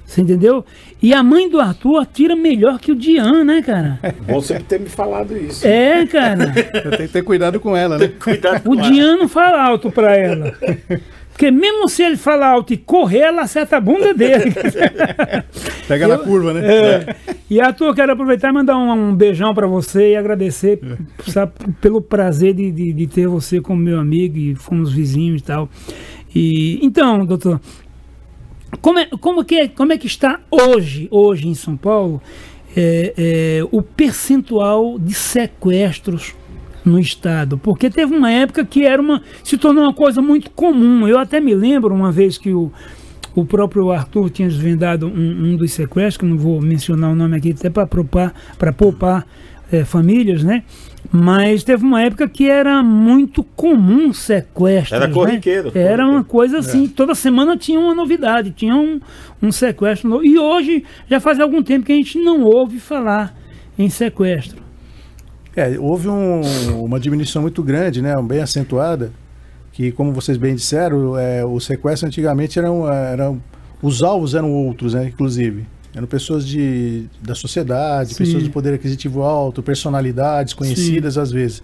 Você 0.08 0.22
entendeu? 0.22 0.66
E 1.04 1.14
a 1.14 1.22
mãe 1.22 1.50
do 1.50 1.60
Arthur 1.60 2.00
atira 2.00 2.34
melhor 2.34 2.80
que 2.80 2.94
o 2.94 2.96
Dian, 2.96 3.44
né, 3.44 3.62
cara? 3.62 4.00
Bom 4.26 4.40
você 4.42 4.58
ter 4.58 4.80
me 4.80 4.88
falado 4.88 5.38
isso. 5.38 5.68
É, 5.68 6.06
cara. 6.06 6.54
Eu 6.74 6.92
tenho 6.92 7.08
que 7.10 7.14
ter 7.14 7.24
cuidado 7.24 7.60
com 7.60 7.76
ela, 7.76 7.98
né? 7.98 8.10
Cuidado 8.18 8.64
com 8.64 8.70
O 8.70 8.80
ela. 8.80 8.90
Dian 8.90 9.18
não 9.18 9.28
fala 9.28 9.62
alto 9.62 9.92
pra 9.92 10.16
ela. 10.16 10.56
Porque 11.30 11.52
mesmo 11.52 11.88
se 11.90 12.02
ele 12.02 12.16
falar 12.16 12.48
alto 12.48 12.74
e 12.74 12.78
correr, 12.78 13.20
ela 13.20 13.44
acerta 13.44 13.78
a 13.78 13.82
bunda 13.82 14.14
dele. 14.14 14.52
Pega 15.88 16.08
na 16.08 16.18
curva, 16.18 16.54
né? 16.54 16.62
É. 16.66 17.16
E 17.50 17.60
Arthur, 17.60 17.94
quero 17.94 18.14
aproveitar 18.14 18.50
e 18.50 18.54
mandar 18.54 18.78
um, 18.78 18.92
um 18.92 19.16
beijão 19.16 19.54
pra 19.54 19.68
você 19.68 20.14
e 20.14 20.16
agradecer 20.16 20.80
sabe, 21.28 21.52
pelo 21.82 22.02
prazer 22.02 22.54
de, 22.54 22.72
de, 22.72 22.94
de 22.94 23.08
ter 23.08 23.28
você 23.28 23.62
como 23.62 23.80
meu 23.80 24.00
amigo 24.00 24.38
e 24.38 24.56
fomos 24.56 24.92
vizinhos 24.92 25.42
e 25.42 25.44
tal. 25.44 25.70
E, 26.34 26.80
então, 26.84 27.24
doutor, 27.26 27.62
como 28.82 29.00
é, 29.00 29.06
como, 29.06 29.44
que 29.44 29.56
é, 29.56 29.68
como 29.68 29.94
é 29.94 29.98
que 29.98 30.08
está 30.08 30.40
hoje, 30.52 31.08
hoje 31.10 31.48
em 31.48 31.56
São 31.56 31.78
Paulo, 31.78 32.22
é, 32.76 33.14
é, 33.18 33.68
o 33.72 33.82
percentual 33.82 35.00
de 35.00 35.14
sequestros 35.14 36.36
no 36.84 37.00
estado? 37.00 37.58
Porque 37.58 37.90
teve 37.90 38.16
uma 38.16 38.32
época 38.32 38.66
que 38.66 38.86
era 38.86 39.02
uma, 39.02 39.22
se 39.44 39.58
tornou 39.58 39.84
uma 39.84 39.94
coisa 39.94 40.22
muito 40.22 40.52
comum. 40.52 41.08
Eu 41.08 41.18
até 41.18 41.40
me 41.40 41.56
lembro 41.56 41.94
uma 41.94 42.12
vez 42.12 42.38
que 42.38 42.52
o, 42.52 42.72
o 43.34 43.46
próprio 43.46 43.92
Arthur 43.92 44.30
tinha 44.30 44.48
desvendado 44.48 45.08
um, 45.08 45.54
um 45.54 45.56
dos 45.56 45.72
sequestros, 45.72 46.18
que 46.18 46.26
não 46.26 46.38
vou 46.38 46.62
mencionar 46.62 47.12
o 47.12 47.16
nome 47.16 47.38
aqui, 47.38 47.52
até 47.52 47.70
para 47.70 47.88
poupar, 48.74 49.26
eh, 49.72 49.86
famílias, 49.86 50.44
né? 50.44 50.64
Mas 51.12 51.64
teve 51.64 51.84
uma 51.86 52.02
época 52.02 52.28
que 52.28 52.50
era 52.50 52.84
muito 52.84 53.44
comum 53.44 54.12
sequestros. 54.14 54.92
Era 54.92 55.08
né? 55.08 55.14
corriqueiro, 55.14 55.72
Era 55.74 56.06
uma 56.08 56.24
coisa 56.24 56.60
assim, 56.60 56.88
toda 56.88 57.16
semana 57.16 57.56
tinha 57.58 57.80
uma 57.80 57.96
novidade, 57.96 58.52
tinha 58.52 58.76
um, 58.76 59.00
um 59.42 59.52
sequestro 59.52 60.10
novo. 60.10 60.26
E 60.26 60.38
hoje 60.38 60.84
já 61.10 61.20
faz 61.20 61.40
algum 61.40 61.64
tempo 61.64 61.86
que 61.86 61.94
a 61.94 61.96
gente 61.96 62.20
não 62.20 62.42
ouve 62.44 62.80
falar 62.80 63.34
em 63.80 63.90
sequestro. 63.90 64.62
É, 65.56 65.78
houve 65.80 66.08
um- 66.08 66.42
uma 66.84 67.00
diminuição 67.00 67.42
muito 67.42 67.64
grande, 67.64 68.02
né, 68.02 68.14
bem 68.22 68.42
acentuada, 68.42 69.12
que 69.72 69.92
como 69.92 70.12
vocês 70.12 70.38
bem 70.38 70.54
disseram, 70.56 71.18
é, 71.18 71.44
o 71.46 71.60
sequestro 71.60 72.08
antigamente 72.08 72.60
eram, 72.60 72.88
eram 72.92 73.42
os 73.82 74.04
alvos 74.04 74.36
eram 74.36 74.52
outros, 74.52 74.94
né, 74.94 75.06
inclusive. 75.08 75.66
Eram 75.98 76.06
pessoas 76.06 76.46
de, 76.46 77.06
da 77.24 77.34
sociedade, 77.34 78.12
Sim. 78.14 78.24
pessoas 78.24 78.44
de 78.44 78.52
poder 78.52 78.72
aquisitivo 78.76 79.24
alto, 79.24 79.64
personalidades 79.64 80.54
conhecidas 80.54 81.18
às 81.18 81.32
vezes. 81.32 81.64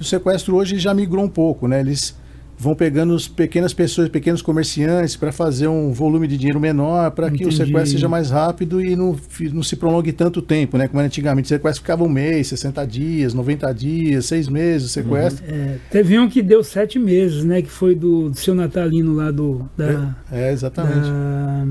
O 0.00 0.04
sequestro 0.04 0.56
hoje 0.56 0.78
já 0.78 0.94
migrou 0.94 1.22
um 1.22 1.28
pouco, 1.28 1.68
né? 1.68 1.80
Eles 1.80 2.18
vão 2.56 2.74
pegando 2.74 3.14
as 3.14 3.28
pequenas 3.28 3.74
pessoas, 3.74 4.08
pequenos 4.08 4.40
comerciantes 4.40 5.14
para 5.14 5.30
fazer 5.30 5.68
um 5.68 5.92
volume 5.92 6.26
de 6.26 6.38
dinheiro 6.38 6.58
menor, 6.58 7.10
para 7.10 7.30
que 7.30 7.44
o 7.46 7.52
sequestro 7.52 7.92
seja 7.92 8.08
mais 8.08 8.30
rápido 8.30 8.80
e 8.82 8.96
não, 8.96 9.14
não 9.52 9.62
se 9.62 9.76
prolongue 9.76 10.10
tanto 10.12 10.40
tempo, 10.40 10.78
né? 10.78 10.88
Como 10.88 10.98
era 10.98 11.06
antigamente, 11.06 11.44
o 11.44 11.48
sequestro 11.48 11.82
ficava 11.82 12.02
um 12.02 12.08
mês, 12.08 12.48
60 12.48 12.86
dias, 12.86 13.34
90 13.34 13.74
dias, 13.74 14.24
seis 14.24 14.48
meses, 14.48 14.88
o 14.88 14.90
sequestro. 14.90 15.44
É, 15.46 15.76
teve 15.90 16.18
um 16.18 16.30
que 16.30 16.40
deu 16.42 16.64
sete 16.64 16.98
meses, 16.98 17.44
né? 17.44 17.60
Que 17.60 17.70
foi 17.70 17.94
do, 17.94 18.30
do 18.30 18.38
seu 18.38 18.54
Natalino 18.54 19.14
lá 19.14 19.30
do. 19.30 19.68
Da, 19.76 20.14
É, 20.32 20.50
exatamente. 20.50 21.08
da- 21.08 21.66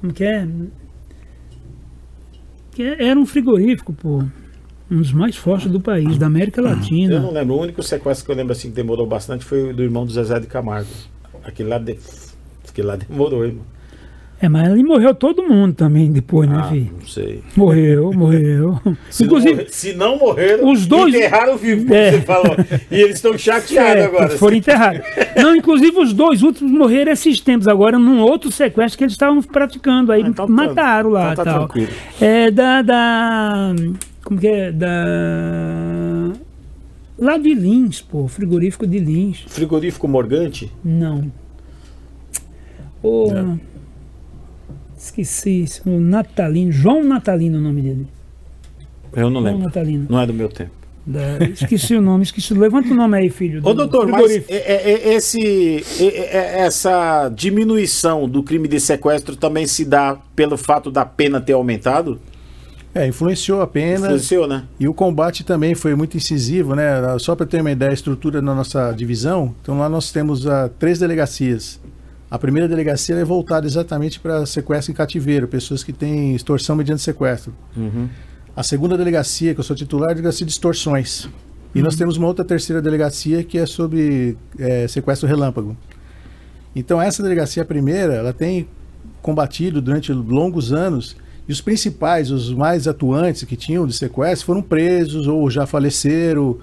como 0.00 0.12
que 0.12 0.24
é? 0.24 0.46
Que 2.72 2.82
era 2.82 3.18
um 3.18 3.26
frigorífico, 3.26 3.92
pô. 3.92 4.24
Um 4.90 4.96
dos 4.98 5.12
mais 5.12 5.36
fortes 5.36 5.70
do 5.70 5.80
país, 5.80 6.18
da 6.18 6.26
América 6.26 6.60
Eu 6.60 6.64
não 6.64 6.74
Latina. 6.74 7.30
lembro. 7.30 7.54
O 7.54 7.60
único 7.60 7.82
sequestro 7.82 8.26
que 8.26 8.32
eu 8.32 8.36
lembro 8.36 8.52
assim 8.52 8.70
que 8.70 8.74
demorou 8.74 9.06
bastante 9.06 9.44
foi 9.44 9.70
o 9.70 9.74
do 9.74 9.82
irmão 9.82 10.04
do 10.04 10.12
Zezé 10.12 10.40
de 10.40 10.46
Camargo. 10.46 10.90
Aquele 11.44 11.68
lá, 11.68 11.78
de... 11.78 11.96
Aquele 12.68 12.86
lá 12.88 12.96
demorou, 12.96 13.44
irmão. 13.44 13.64
É, 14.42 14.48
mas 14.48 14.70
ali 14.70 14.82
morreu 14.82 15.14
todo 15.14 15.42
mundo 15.42 15.74
também 15.74 16.10
depois, 16.10 16.48
né, 16.48 16.56
Ah, 16.58 16.68
filho? 16.70 16.90
não 16.98 17.06
sei. 17.06 17.42
Morreu, 17.54 18.10
morreu. 18.14 18.80
Se, 19.10 19.24
Inclusive, 19.24 19.50
não, 19.52 19.58
morrer- 19.58 19.70
se 19.70 19.92
não 19.92 20.18
morreram, 20.18 20.72
os 20.72 20.86
dois- 20.86 21.14
enterraram 21.14 21.56
vivo, 21.58 21.82
como 21.82 21.94
É. 21.94 22.10
você 22.12 22.20
falou. 22.22 22.56
E 22.90 22.94
eles 23.02 23.16
estão 23.16 23.36
chateados 23.36 24.02
É, 24.02 24.06
agora. 24.06 24.30
Foram 24.30 24.56
enterrados. 24.56 25.02
Não, 25.36 25.54
inclusive 25.54 25.94
os 25.98 26.14
dois 26.14 26.42
últimos 26.42 26.72
morreram 26.72 27.12
esses 27.12 27.38
tempos 27.38 27.68
agora 27.68 27.98
num 27.98 28.20
outro 28.22 28.50
sequestro 28.50 28.96
que 28.96 29.04
eles 29.04 29.12
estavam 29.12 29.42
praticando. 29.42 30.10
Aí 30.10 30.22
Ah, 30.24 30.28
então 30.28 30.46
tá- 30.46 30.52
mataram 30.52 31.10
lá. 31.10 31.32
então 31.32 31.44
tá 31.44 31.50
tal. 31.52 31.68
tranquilo. 31.68 31.92
É 32.18 32.50
da, 32.50 32.80
da. 32.80 33.74
Como 34.24 34.40
que 34.40 34.46
é? 34.48 34.72
Da. 34.72 36.32
Lá 37.18 37.36
de 37.36 37.52
Lins, 37.52 38.00
pô, 38.00 38.26
frigorífico 38.26 38.86
de 38.86 38.98
Lins. 38.98 39.44
Frigorífico 39.48 40.08
Morgante? 40.08 40.72
Não. 40.82 41.30
O. 43.02 43.30
É. 43.34 43.69
Esqueci, 45.00 45.62
isso, 45.62 45.80
o 45.88 45.98
Natalino. 45.98 46.70
João 46.70 47.02
Natalino 47.02 47.56
é 47.56 47.60
o 47.60 47.62
nome 47.62 47.80
dele. 47.80 48.06
Eu 49.14 49.30
não 49.30 49.40
João 49.40 49.44
lembro. 49.52 49.62
Natalino. 49.64 50.06
Não 50.10 50.20
é 50.20 50.26
do 50.26 50.34
meu 50.34 50.48
tempo. 50.50 50.72
Da- 51.06 51.38
esqueci 51.46 51.94
o 51.96 52.02
nome, 52.02 52.22
esqueci. 52.22 52.52
Levanta 52.52 52.90
o 52.92 52.94
nome 52.94 53.16
aí, 53.16 53.30
filho. 53.30 53.60
Ô, 53.64 53.70
do 53.72 53.74
doutor, 53.74 54.06
mas 54.06 54.20
frigorífico. 54.20 54.52
é- 54.52 54.90
é- 54.92 55.14
esse, 55.14 55.82
é- 55.98 56.36
é- 56.36 56.60
essa 56.66 57.30
diminuição 57.30 58.28
do 58.28 58.42
crime 58.42 58.68
de 58.68 58.78
sequestro 58.78 59.34
também 59.34 59.66
se 59.66 59.86
dá 59.86 60.18
pelo 60.36 60.58
fato 60.58 60.90
da 60.90 61.06
pena 61.06 61.40
ter 61.40 61.54
aumentado? 61.54 62.20
É, 62.94 63.06
influenciou 63.06 63.62
a 63.62 63.66
pena. 63.66 64.06
Influenciou, 64.06 64.46
né? 64.46 64.64
E 64.78 64.86
o 64.86 64.92
combate 64.92 65.44
também 65.44 65.74
foi 65.74 65.94
muito 65.94 66.16
incisivo, 66.16 66.74
né? 66.74 66.84
Só 67.18 67.34
para 67.34 67.46
ter 67.46 67.62
uma 67.62 67.70
ideia, 67.70 67.90
a 67.90 67.94
estrutura 67.94 68.42
na 68.42 68.54
nossa 68.54 68.92
divisão, 68.92 69.54
então 69.62 69.78
lá 69.78 69.88
nós 69.88 70.12
temos 70.12 70.46
ah, 70.46 70.68
três 70.78 70.98
delegacias. 70.98 71.80
A 72.30 72.38
primeira 72.38 72.68
delegacia 72.68 73.16
é 73.16 73.24
voltada 73.24 73.66
exatamente 73.66 74.20
para 74.20 74.46
sequestro 74.46 74.92
em 74.92 74.94
cativeiro, 74.94 75.48
pessoas 75.48 75.82
que 75.82 75.92
têm 75.92 76.34
extorsão 76.34 76.76
mediante 76.76 77.02
sequestro. 77.02 77.52
A 78.54 78.62
segunda 78.62 78.96
delegacia, 78.96 79.52
que 79.52 79.60
eu 79.60 79.64
sou 79.64 79.74
titular, 79.74 80.10
é 80.10 80.12
a 80.12 80.14
delegacia 80.14 80.46
de 80.46 80.52
extorsões. 80.52 81.28
E 81.74 81.82
nós 81.82 81.96
temos 81.96 82.16
uma 82.16 82.26
outra 82.26 82.44
terceira 82.44 82.80
delegacia 82.80 83.42
que 83.42 83.58
é 83.58 83.66
sobre 83.66 84.36
eh, 84.58 84.86
sequestro 84.88 85.28
relâmpago. 85.28 85.76
Então 86.74 87.02
essa 87.02 87.22
delegacia 87.22 87.64
primeira, 87.64 88.14
ela 88.14 88.32
tem 88.32 88.68
combatido 89.20 89.80
durante 89.82 90.12
longos 90.12 90.72
anos 90.72 91.16
e 91.48 91.52
os 91.52 91.60
principais, 91.60 92.30
os 92.30 92.52
mais 92.52 92.86
atuantes 92.86 93.42
que 93.44 93.56
tinham 93.56 93.86
de 93.86 93.92
sequestro 93.92 94.46
foram 94.46 94.62
presos 94.62 95.26
ou 95.26 95.50
já 95.50 95.66
faleceram. 95.66 96.58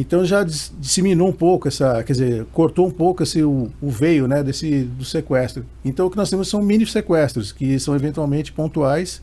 Então 0.00 0.24
já 0.24 0.44
dis- 0.44 0.72
disseminou 0.78 1.28
um 1.28 1.32
pouco 1.32 1.66
essa, 1.66 2.04
quer 2.04 2.12
dizer, 2.12 2.46
cortou 2.52 2.86
um 2.86 2.90
pouco 2.90 3.24
esse 3.24 3.42
o, 3.42 3.68
o 3.82 3.90
veio, 3.90 4.28
né, 4.28 4.44
desse 4.44 4.84
do 4.84 5.04
sequestro. 5.04 5.66
Então 5.84 6.06
o 6.06 6.10
que 6.10 6.16
nós 6.16 6.30
temos 6.30 6.46
são 6.46 6.62
mini 6.62 6.86
sequestros 6.86 7.50
que 7.50 7.80
são 7.80 7.96
eventualmente 7.96 8.52
pontuais, 8.52 9.20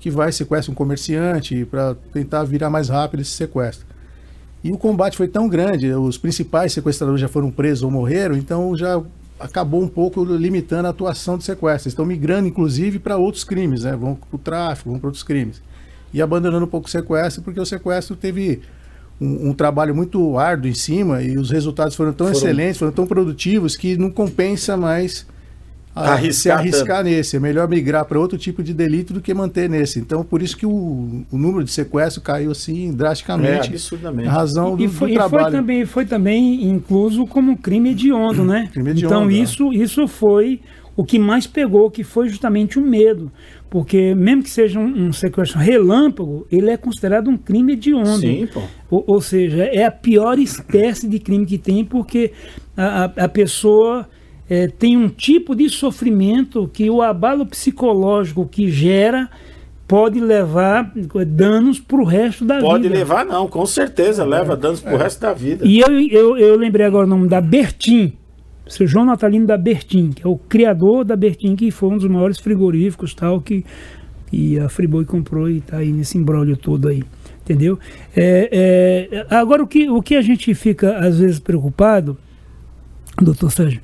que 0.00 0.08
vai 0.08 0.32
sequestra 0.32 0.72
um 0.72 0.74
comerciante 0.74 1.66
para 1.66 1.94
tentar 2.14 2.44
virar 2.44 2.70
mais 2.70 2.88
rápido 2.88 3.20
esse 3.20 3.32
sequestro. 3.32 3.84
E 4.64 4.72
o 4.72 4.78
combate 4.78 5.18
foi 5.18 5.28
tão 5.28 5.50
grande, 5.50 5.92
os 5.92 6.16
principais 6.16 6.72
sequestradores 6.72 7.20
já 7.20 7.28
foram 7.28 7.50
presos 7.50 7.82
ou 7.82 7.90
morreram, 7.90 8.38
então 8.38 8.74
já 8.74 9.02
acabou 9.38 9.82
um 9.82 9.88
pouco 9.88 10.24
limitando 10.24 10.86
a 10.86 10.90
atuação 10.92 11.36
de 11.36 11.44
sequestros. 11.44 11.92
Estão 11.92 12.06
migrando, 12.06 12.48
inclusive, 12.48 12.98
para 12.98 13.18
outros 13.18 13.44
crimes, 13.44 13.84
né? 13.84 13.94
Vão 13.94 14.14
para 14.14 14.34
o 14.34 14.38
tráfico, 14.38 14.88
vão 14.88 14.98
para 14.98 15.08
outros 15.08 15.22
crimes. 15.22 15.60
E 16.10 16.22
abandonando 16.22 16.64
um 16.64 16.68
pouco 16.68 16.88
o 16.88 16.90
sequestro, 16.90 17.42
porque 17.42 17.60
o 17.60 17.66
sequestro 17.66 18.16
teve 18.16 18.62
um, 19.20 19.50
um 19.50 19.52
trabalho 19.54 19.94
muito 19.94 20.38
árduo 20.38 20.68
em 20.70 20.74
cima 20.74 21.22
e 21.22 21.36
os 21.38 21.50
resultados 21.50 21.94
foram 21.94 22.12
tão 22.12 22.26
Foram- 22.26 22.38
excelentes, 22.38 22.78
foram 22.78 22.92
tão 22.92 23.06
produtivos 23.06 23.76
que 23.76 23.96
não 23.96 24.10
compensa 24.10 24.76
mais 24.76 25.26
a- 25.94 26.12
Arriscar 26.12 26.32
se 26.34 26.50
arriscar 26.50 27.02
nesse. 27.04 27.36
É 27.36 27.40
melhor 27.40 27.66
migrar 27.66 28.04
para 28.04 28.18
outro 28.20 28.36
tipo 28.36 28.62
de 28.62 28.74
delito 28.74 29.14
do 29.14 29.20
que 29.22 29.32
manter 29.32 29.66
nesse. 29.70 29.98
Então, 29.98 30.22
por 30.22 30.42
isso 30.42 30.54
que 30.54 30.66
o, 30.66 31.24
o 31.32 31.38
número 31.38 31.64
de 31.64 31.70
sequestro 31.70 32.20
caiu 32.20 32.50
assim 32.50 32.90
É, 32.90 32.92
drasticamente. 32.92 33.68
absurdamente. 33.70 34.28
Em 34.28 34.30
razão 34.30 34.76
do, 34.76 34.84
E 34.84 34.88
foi, 34.88 35.08
do 35.08 35.14
e 35.14 35.16
foi 35.18 35.28
trabalho. 35.30 35.56
também, 35.56 35.86
foi 35.86 36.04
também 36.04 36.64
incluso 36.68 37.26
como 37.26 37.56
crime 37.56 37.92
hediondo, 37.92 38.44
né? 38.44 38.68
Crime 38.72 38.90
hediondo, 38.90 39.14
então 39.14 39.30
é. 39.30 39.32
isso, 39.42 39.72
isso 39.72 40.06
foi 40.06 40.60
o 40.94 41.02
que 41.04 41.18
mais 41.18 41.46
pegou, 41.46 41.90
que 41.90 42.04
foi 42.04 42.28
justamente 42.28 42.78
o 42.78 42.82
medo. 42.82 43.30
Porque 43.76 44.14
mesmo 44.14 44.42
que 44.42 44.48
seja 44.48 44.80
um, 44.80 45.08
um 45.08 45.12
sequestro 45.12 45.58
relâmpago, 45.58 46.46
ele 46.50 46.70
é 46.70 46.78
considerado 46.78 47.28
um 47.28 47.36
crime 47.36 47.74
hediondo. 47.74 48.16
Sim, 48.20 48.48
pô. 48.50 48.62
Ou, 48.90 49.04
ou 49.06 49.20
seja, 49.20 49.64
é 49.64 49.84
a 49.84 49.90
pior 49.90 50.38
espécie 50.38 51.06
de 51.06 51.18
crime 51.18 51.44
que 51.44 51.58
tem, 51.58 51.84
porque 51.84 52.32
a, 52.74 53.04
a- 53.04 53.24
a 53.24 53.28
pessoa 53.28 54.08
é, 54.48 54.66
tem 54.66 54.96
um 54.96 55.10
tipo 55.10 55.54
de 55.54 55.68
sofrimento 55.68 56.70
que 56.72 56.88
o 56.88 57.02
abalo 57.02 57.44
psicológico 57.44 58.48
que 58.50 58.70
gera 58.70 59.28
pode 59.86 60.20
levar 60.20 60.90
danos 61.26 61.78
para 61.78 62.00
o 62.00 62.04
resto 62.04 62.46
da 62.46 62.58
pode 62.58 62.84
vida. 62.84 62.88
Pode 62.94 62.98
levar, 62.98 63.26
não, 63.26 63.46
com 63.46 63.66
certeza, 63.66 64.22
é, 64.22 64.24
leva 64.24 64.56
danos 64.56 64.80
para 64.80 64.94
o 64.94 64.98
é. 64.98 65.02
resto 65.02 65.20
da 65.20 65.34
vida. 65.34 65.66
E 65.66 65.80
eu, 65.80 66.00
eu, 66.00 66.38
eu 66.38 66.56
lembrei 66.56 66.86
agora 66.86 67.06
o 67.06 67.10
nome 67.10 67.28
da 67.28 67.42
Bertin, 67.42 68.14
seu 68.66 68.86
João 68.86 69.04
Natalino 69.04 69.46
da 69.46 69.56
Bertin, 69.56 70.10
que 70.10 70.26
é 70.26 70.28
o 70.28 70.36
criador 70.36 71.04
da 71.04 71.16
Bertin, 71.16 71.54
que 71.54 71.70
foi 71.70 71.90
um 71.90 71.98
dos 71.98 72.08
maiores 72.08 72.38
frigoríficos 72.38 73.14
tal 73.14 73.40
que, 73.40 73.64
que 74.26 74.58
a 74.58 74.68
Friboi 74.68 75.04
comprou 75.04 75.48
e 75.48 75.58
está 75.58 75.78
aí 75.78 75.92
nesse 75.92 76.18
embrólio 76.18 76.56
todo 76.56 76.88
aí. 76.88 77.02
Entendeu? 77.42 77.78
É, 78.16 79.06
é, 79.12 79.26
agora, 79.34 79.62
o 79.62 79.66
que, 79.68 79.88
o 79.88 80.02
que 80.02 80.16
a 80.16 80.22
gente 80.22 80.52
fica 80.54 80.98
às 80.98 81.20
vezes 81.20 81.38
preocupado, 81.38 82.18
doutor 83.22 83.52
Sérgio, 83.52 83.80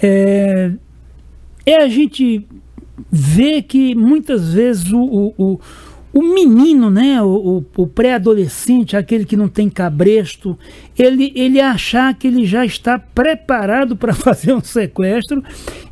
é, 0.00 0.70
é 1.66 1.76
a 1.76 1.88
gente 1.88 2.46
ver 3.10 3.62
que 3.62 3.94
muitas 3.96 4.54
vezes 4.54 4.92
o, 4.92 5.02
o, 5.02 5.34
o 5.38 5.60
menino, 6.18 6.90
né, 6.90 7.22
o, 7.22 7.64
o 7.76 7.86
pré-adolescente, 7.86 8.96
aquele 8.96 9.24
que 9.24 9.36
não 9.36 9.46
tem 9.46 9.68
cabresto, 9.70 10.58
ele, 10.98 11.32
ele 11.36 11.60
achar 11.60 12.12
que 12.14 12.26
ele 12.26 12.44
já 12.44 12.66
está 12.66 12.98
preparado 12.98 13.96
para 13.96 14.12
fazer 14.14 14.52
um 14.52 14.60
sequestro, 14.60 15.42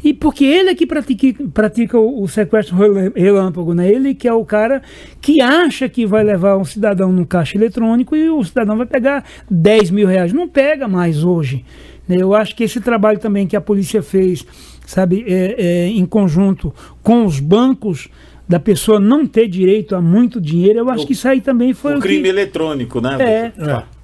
e 0.02 0.12
porque 0.12 0.44
ele 0.44 0.70
é 0.70 0.74
que 0.74 0.86
pratica, 0.86 1.44
pratica 1.54 1.98
o, 1.98 2.22
o, 2.22 2.28
sequestro 2.28 2.76
relâmpago, 3.14 3.74
né? 3.74 3.88
ele 3.88 4.12
que 4.12 4.26
é 4.26 4.32
o 4.32 4.44
cara 4.44 4.82
que 5.20 5.40
acha 5.40 5.88
que 5.88 6.04
vai 6.04 6.24
levar 6.24 6.56
um 6.56 6.64
cidadão 6.64 7.12
no 7.12 7.24
caixa 7.24 7.56
eletrônico 7.56 8.16
e 8.16 8.28
o 8.28 8.42
cidadão 8.42 8.76
vai 8.76 8.86
pegar 8.86 9.24
10 9.48 9.90
mil 9.92 10.08
reais. 10.08 10.32
Não 10.32 10.48
pega 10.48 10.88
mais 10.88 11.22
hoje. 11.22 11.64
Né? 12.08 12.16
Eu 12.20 12.34
acho 12.34 12.56
que 12.56 12.64
esse 12.64 12.80
trabalho 12.80 13.18
também 13.18 13.46
que 13.46 13.56
a 13.56 13.60
polícia 13.60 14.02
fez, 14.02 14.44
sabe, 14.86 15.24
é, 15.28 15.54
é, 15.58 15.86
em 15.88 16.06
conjunto 16.06 16.74
com 17.02 17.24
os 17.24 17.38
bancos, 17.38 18.08
da 18.48 18.58
pessoa 18.58 18.98
não 18.98 19.26
ter 19.26 19.46
direito 19.46 19.94
a 19.94 20.00
muito 20.00 20.40
dinheiro, 20.40 20.78
eu 20.78 20.90
acho 20.90 21.04
o, 21.04 21.06
que 21.06 21.12
isso 21.12 21.28
aí 21.28 21.40
também 21.40 21.74
foi. 21.74 21.94
O, 21.94 21.98
o 21.98 22.00
crime 22.00 22.22
que... 22.22 22.28
eletrônico, 22.28 23.00
né? 23.00 23.16
É. 23.20 23.52
é. 23.62 23.98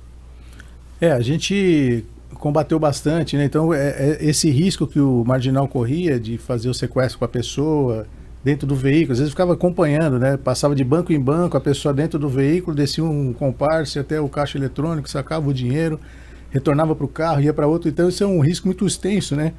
É, 1.01 1.13
a 1.13 1.21
gente 1.21 2.05
combateu 2.35 2.79
bastante, 2.79 3.37
né? 3.37 3.45
Então, 3.45 3.73
é, 3.73 3.89
é, 3.89 4.19
esse 4.21 4.51
risco 4.51 4.87
que 4.87 5.01
o 5.01 5.25
marginal 5.25 5.67
corria 5.67 6.21
de 6.21 6.39
fazer 6.39 6.69
o 6.69 6.75
sequestro 6.75 7.19
com 7.19 7.25
a 7.25 7.29
pessoa 7.29 8.07
dentro 8.45 8.67
do 8.67 8.77
veículo, 8.77 9.13
às 9.13 9.19
vezes 9.19 9.33
ficava 9.33 9.55
acompanhando, 9.55 10.19
né? 10.19 10.37
Passava 10.37 10.75
de 10.75 10.85
banco 10.85 11.13
em 11.13 11.19
banco, 11.19 11.57
a 11.57 11.61
pessoa 11.61 11.95
dentro 11.95 12.19
do 12.19 12.29
veículo, 12.29 12.77
descia 12.77 13.03
um 13.03 13.33
comparse 13.33 13.99
até 13.99 14.21
o 14.21 14.29
caixa 14.29 14.59
eletrônico, 14.59 15.09
sacava 15.09 15.49
o 15.49 15.55
dinheiro, 15.55 15.99
retornava 16.51 16.95
para 16.95 17.05
o 17.05 17.09
carro, 17.09 17.41
ia 17.41 17.53
para 17.55 17.67
outro. 17.67 17.89
Então, 17.89 18.09
isso 18.09 18.23
é 18.23 18.27
um 18.27 18.41
risco 18.41 18.69
muito 18.69 18.87
extenso, 18.87 19.35
né? 19.35 19.55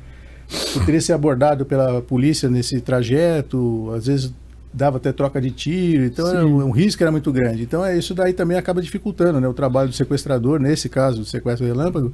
Poderia 0.74 1.01
ser 1.01 1.13
abordado 1.13 1.65
pela 1.65 2.01
polícia 2.04 2.48
nesse 2.48 2.80
trajeto, 2.80 3.92
às 3.96 4.06
vezes 4.06 4.32
dava 4.75 4.98
até 4.98 5.13
troca 5.13 5.39
de 5.39 5.51
tiro, 5.51 6.03
então 6.03 6.27
era 6.27 6.46
um, 6.46 6.65
um, 6.65 6.72
risco 6.72 7.01
era 7.01 7.12
muito 7.12 7.32
grande. 7.32 7.63
Então 7.63 7.84
é 7.84 7.98
isso 7.98 8.13
daí 8.13 8.34
também 8.34 8.58
acaba 8.58 8.82
dificultando 8.82 9.39
né, 9.39 9.48
o 9.48 9.53
trabalho 9.53 9.88
do 9.88 9.96
sequestrador, 9.96 10.60
nesse 10.60 10.89
caso 10.89 11.20
do 11.20 11.25
sequestro 11.25 11.65
relâmpago, 11.65 12.13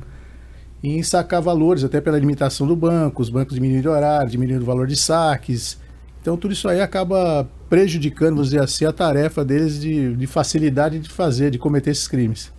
em 0.83 1.01
sacar 1.01 1.41
valores, 1.41 1.83
até 1.83 1.99
pela 1.99 2.19
limitação 2.19 2.67
do 2.67 2.75
banco, 2.75 3.21
os 3.21 3.29
bancos 3.29 3.55
diminuindo 3.55 3.89
o 3.89 3.91
horário, 3.91 4.29
diminuindo 4.29 4.61
o 4.61 4.65
valor 4.65 4.85
de 4.85 4.95
saques. 4.95 5.79
Então 6.21 6.37
tudo 6.37 6.53
isso 6.53 6.69
aí 6.69 6.79
acaba 6.79 7.49
prejudicando, 7.67 8.35
vamos 8.35 8.51
dizer 8.51 8.61
assim, 8.61 8.85
a 8.85 8.91
tarefa 8.91 9.43
deles 9.43 9.81
de, 9.81 10.15
de 10.15 10.27
facilidade 10.27 10.99
de 10.99 11.09
fazer, 11.09 11.49
de 11.49 11.57
cometer 11.57 11.89
esses 11.89 12.07
crimes. 12.07 12.51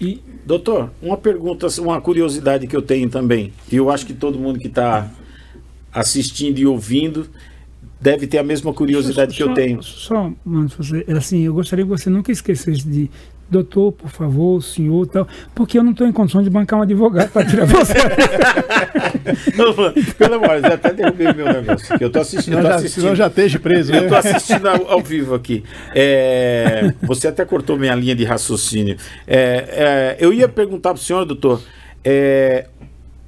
E, 0.00 0.22
doutor, 0.44 0.90
uma 1.00 1.16
pergunta, 1.16 1.66
uma 1.80 2.00
curiosidade 2.02 2.66
que 2.66 2.76
eu 2.76 2.82
tenho 2.82 3.08
também, 3.08 3.52
e 3.70 3.76
eu 3.76 3.90
acho 3.90 4.04
que 4.04 4.12
todo 4.12 4.38
mundo 4.38 4.58
que 4.58 4.68
está 4.68 5.10
assistindo 5.92 6.58
e 6.58 6.66
ouvindo 6.66 7.26
deve 8.00 8.26
ter 8.26 8.38
a 8.38 8.42
mesma 8.42 8.72
curiosidade 8.72 9.32
só, 9.32 9.36
que 9.36 9.42
eu 9.42 9.54
tenho. 9.54 9.82
Só, 9.82 10.30
mano, 10.44 10.70
assim, 11.16 11.42
eu 11.42 11.54
gostaria 11.54 11.84
que 11.84 11.90
você 11.90 12.10
nunca 12.10 12.30
esquecesse 12.30 12.86
de 12.86 13.10
doutor, 13.48 13.92
por 13.92 14.10
favor, 14.10 14.60
senhor, 14.62 15.06
tal, 15.06 15.26
porque 15.54 15.78
eu 15.78 15.82
não 15.82 15.92
estou 15.92 16.06
em 16.06 16.12
condições 16.12 16.44
de 16.44 16.50
bancar 16.50 16.78
um 16.78 16.82
advogado 16.82 17.30
para 17.30 17.46
tirar 17.46 17.64
você. 17.66 17.94
não, 19.56 19.74
mano, 19.74 19.94
pelo 20.18 20.34
amor, 20.34 20.56
eu 20.56 20.66
até 20.66 20.92
derrubei 20.92 21.32
meu 21.32 21.46
negócio. 21.46 21.96
Eu 22.00 22.10
tô 22.10 22.20
assistindo. 22.20 22.60
Já, 22.60 22.74
assistindo. 22.74 23.02
Senão 23.02 23.16
já 23.16 23.26
esteja 23.28 23.58
preso. 23.58 23.92
Eu 23.92 24.04
estou 24.04 24.22
né? 24.22 24.30
assistindo 24.30 24.68
ao, 24.68 24.90
ao, 24.90 25.00
vivo 25.00 25.34
aqui. 25.34 25.62
É, 25.94 26.92
você 27.02 27.28
até 27.28 27.44
cortou 27.44 27.78
minha 27.78 27.94
linha 27.94 28.14
de 28.14 28.24
raciocínio. 28.24 28.96
É, 29.26 30.16
é, 30.18 30.24
eu 30.24 30.32
ia 30.32 30.48
perguntar 30.48 30.90
para 30.90 31.00
o 31.00 31.02
senhor, 31.02 31.24
doutor, 31.24 31.62
é, 32.04 32.66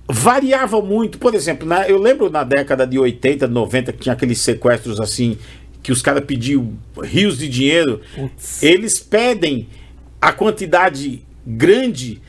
variava 0.09 0.81
muito. 0.81 1.19
Por 1.19 1.35
exemplo, 1.35 1.69
na, 1.69 1.89
eu 1.89 1.99
lembro 1.99 2.31
na 2.31 2.43
década 2.43 2.87
de 2.87 2.99
80, 2.99 3.47
90, 3.47 3.93
que 3.93 3.99
tinha 3.99 4.13
aqueles 4.15 4.41
sequestros 4.41 5.01
assim, 5.01 5.37
que 5.83 5.93
os 5.93 6.01
caras 6.01 6.25
pediam 6.25 6.73
rios 7.03 7.39
de 7.39 7.49
dinheiro. 7.49 8.01
Putz. 8.15 8.63
Eles 8.63 8.99
pedem 8.99 9.69
a 10.21 10.33
quantidade 10.33 11.23
grande 11.47 12.21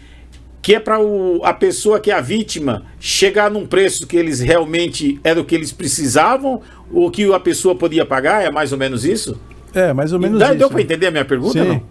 que 0.61 0.75
é 0.75 0.79
para 0.79 0.97
a 1.43 1.53
pessoa 1.53 1.99
que 1.99 2.11
é 2.11 2.13
a 2.13 2.21
vítima 2.21 2.85
chegar 2.99 3.49
num 3.49 3.65
preço 3.65 4.05
que 4.05 4.17
eles 4.17 4.39
realmente 4.41 5.19
era 5.23 5.39
o 5.39 5.45
que 5.45 5.55
eles 5.55 5.71
precisavam 5.71 6.61
ou 6.91 7.09
que 7.09 7.31
a 7.33 7.39
pessoa 7.39 7.75
podia 7.75 8.05
pagar? 8.05 8.43
É 8.43 8.51
mais 8.51 8.71
ou 8.71 8.77
menos 8.77 9.05
isso? 9.05 9.39
É, 9.73 9.93
mais 9.93 10.11
ou 10.11 10.19
menos 10.19 10.37
dá, 10.37 10.47
isso. 10.47 10.57
Deu 10.57 10.69
para 10.69 10.81
entender 10.81 11.07
a 11.07 11.11
minha 11.11 11.25
pergunta? 11.25 11.63
Sim. 11.63 11.67
Não? 11.69 11.81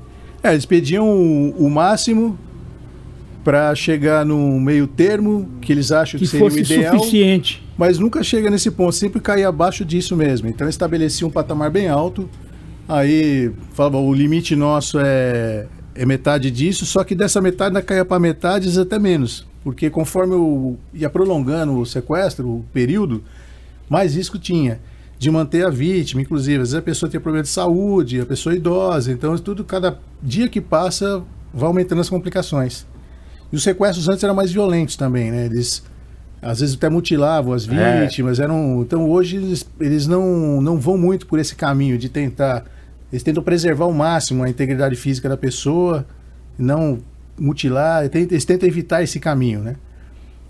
É, 0.42 0.52
eles 0.52 0.66
pediam 0.66 1.08
o, 1.08 1.66
o 1.66 1.70
máximo 1.70 2.38
para 3.44 3.74
chegar 3.74 4.24
num 4.24 4.60
meio 4.60 4.86
termo 4.86 5.48
que 5.60 5.72
eles 5.72 5.90
acham 5.92 6.18
que, 6.18 6.24
que 6.24 6.30
seria 6.30 6.46
o 6.46 6.58
ideal. 6.58 6.98
suficiente. 6.98 7.66
Mas 7.76 7.98
nunca 7.98 8.22
chega 8.22 8.50
nesse 8.50 8.70
ponto, 8.70 8.92
sempre 8.92 9.20
cai 9.20 9.44
abaixo 9.44 9.84
disso 9.84 10.16
mesmo. 10.16 10.48
Então 10.48 10.68
estabelecia 10.68 11.26
um 11.26 11.30
patamar 11.30 11.70
bem 11.70 11.88
alto. 11.88 12.28
Aí 12.88 13.50
falava, 13.72 13.98
o 13.98 14.12
limite 14.12 14.56
nosso 14.56 14.98
é, 14.98 15.66
é 15.94 16.06
metade 16.06 16.50
disso, 16.50 16.86
só 16.86 17.04
que 17.04 17.14
dessa 17.14 17.40
metade 17.40 17.68
ainda 17.68 17.82
caia 17.82 18.04
para 18.04 18.18
metade, 18.18 18.78
até 18.78 18.98
menos. 18.98 19.46
Porque 19.62 19.90
conforme 19.90 20.34
o, 20.34 20.76
ia 20.94 21.10
prolongando 21.10 21.78
o 21.78 21.84
sequestro, 21.84 22.48
o 22.48 22.64
período, 22.72 23.22
mais 23.88 24.14
risco 24.14 24.38
tinha 24.38 24.80
de 25.18 25.30
manter 25.30 25.66
a 25.66 25.70
vítima, 25.70 26.22
inclusive. 26.22 26.62
Às 26.62 26.70
vezes 26.70 26.74
a 26.74 26.82
pessoa 26.82 27.10
tem 27.10 27.20
problema 27.20 27.42
de 27.42 27.48
saúde, 27.48 28.20
a 28.20 28.26
pessoa 28.26 28.54
é 28.54 28.56
idosa, 28.56 29.12
então 29.12 29.36
tudo, 29.36 29.64
cada 29.64 29.98
dia 30.22 30.48
que 30.48 30.60
passa, 30.60 31.22
vai 31.52 31.66
aumentando 31.66 32.00
as 32.00 32.08
complicações. 32.08 32.86
E 33.52 33.56
os 33.56 33.62
sequestros 33.62 34.08
antes 34.08 34.22
eram 34.22 34.34
mais 34.34 34.52
violentos 34.52 34.96
também, 34.96 35.30
né? 35.30 35.46
Eles 35.46 35.82
às 36.40 36.60
vezes 36.60 36.76
até 36.76 36.88
mutilavam 36.88 37.52
as 37.52 37.68
é. 37.68 38.02
vítimas, 38.02 38.38
é. 38.38 38.44
eram. 38.44 38.82
Então 38.82 39.08
hoje 39.08 39.36
eles, 39.36 39.68
eles 39.80 40.06
não, 40.06 40.60
não 40.60 40.78
vão 40.78 40.96
muito 40.96 41.26
por 41.26 41.38
esse 41.38 41.54
caminho 41.54 41.98
de 41.98 42.08
tentar. 42.08 42.64
Eles 43.12 43.22
tentam 43.22 43.42
preservar 43.42 43.86
ao 43.86 43.92
máximo 43.92 44.44
a 44.44 44.50
integridade 44.50 44.94
física 44.94 45.28
da 45.28 45.36
pessoa, 45.36 46.06
não 46.58 46.98
mutilar, 47.38 48.04
eles 48.12 48.44
tentam 48.44 48.68
evitar 48.68 49.02
esse 49.02 49.18
caminho, 49.18 49.60
né? 49.60 49.76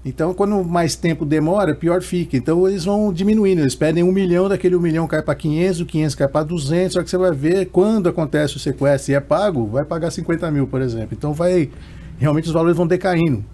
Então, 0.05 0.33
quando 0.33 0.65
mais 0.65 0.95
tempo 0.95 1.25
demora, 1.25 1.75
pior 1.75 2.01
fica. 2.01 2.37
Então, 2.37 2.67
eles 2.67 2.85
vão 2.85 3.13
diminuindo. 3.13 3.61
Eles 3.61 3.75
pedem 3.75 4.03
um 4.03 4.13
milhão, 4.13 4.49
daquele 4.49 4.75
um 4.77 4.81
milhão 4.81 5.07
cai 5.07 5.21
para 5.21 5.35
500, 5.35 5.81
o 5.81 5.87
500 5.87 6.15
cai 6.15 6.29
para 6.29 6.45
200. 6.47 6.93
Só 6.95 7.03
que 7.03 7.11
você 7.11 7.19
vai 7.19 7.33
ver, 7.33 7.67
quando 7.67 8.09
acontece 8.09 8.57
o 8.57 8.61
sequestro 8.61 9.13
e 9.13 9.15
é 9.15 9.21
pago, 9.21 9.67
vai 9.67 9.85
pagar 9.85 10.11
50 10.11 10.51
mil, 10.51 10.67
por 10.67 10.81
exemplo. 10.81 11.11
Então, 11.13 11.35
vai 11.35 11.69
realmente 12.19 12.47
os 12.47 12.53
valores 12.53 12.77
vão 12.77 12.87
decaindo. 12.87 13.45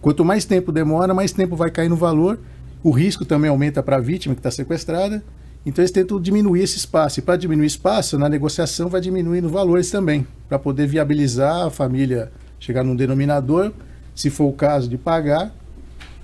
Quanto 0.00 0.24
mais 0.24 0.44
tempo 0.44 0.72
demora, 0.72 1.14
mais 1.14 1.32
tempo 1.32 1.56
vai 1.56 1.70
cair 1.70 1.88
no 1.88 1.96
valor. 1.96 2.38
O 2.82 2.90
risco 2.90 3.24
também 3.24 3.50
aumenta 3.50 3.82
para 3.82 3.96
a 3.96 4.00
vítima 4.00 4.34
que 4.34 4.40
está 4.40 4.50
sequestrada. 4.50 5.22
Então 5.64 5.82
eles 5.82 5.90
tentam 5.90 6.20
diminuir 6.20 6.62
esse 6.62 6.76
espaço. 6.76 7.20
E 7.20 7.22
para 7.22 7.36
diminuir 7.36 7.66
espaço, 7.66 8.18
na 8.18 8.28
negociação 8.28 8.88
vai 8.88 9.00
diminuindo 9.00 9.48
valores 9.48 9.90
também, 9.90 10.26
para 10.48 10.58
poder 10.58 10.86
viabilizar 10.86 11.66
a 11.66 11.70
família 11.70 12.30
chegar 12.60 12.84
num 12.84 12.94
denominador, 12.94 13.72
se 14.14 14.28
for 14.28 14.44
o 14.44 14.52
caso 14.52 14.88
de 14.88 14.98
pagar. 14.98 15.54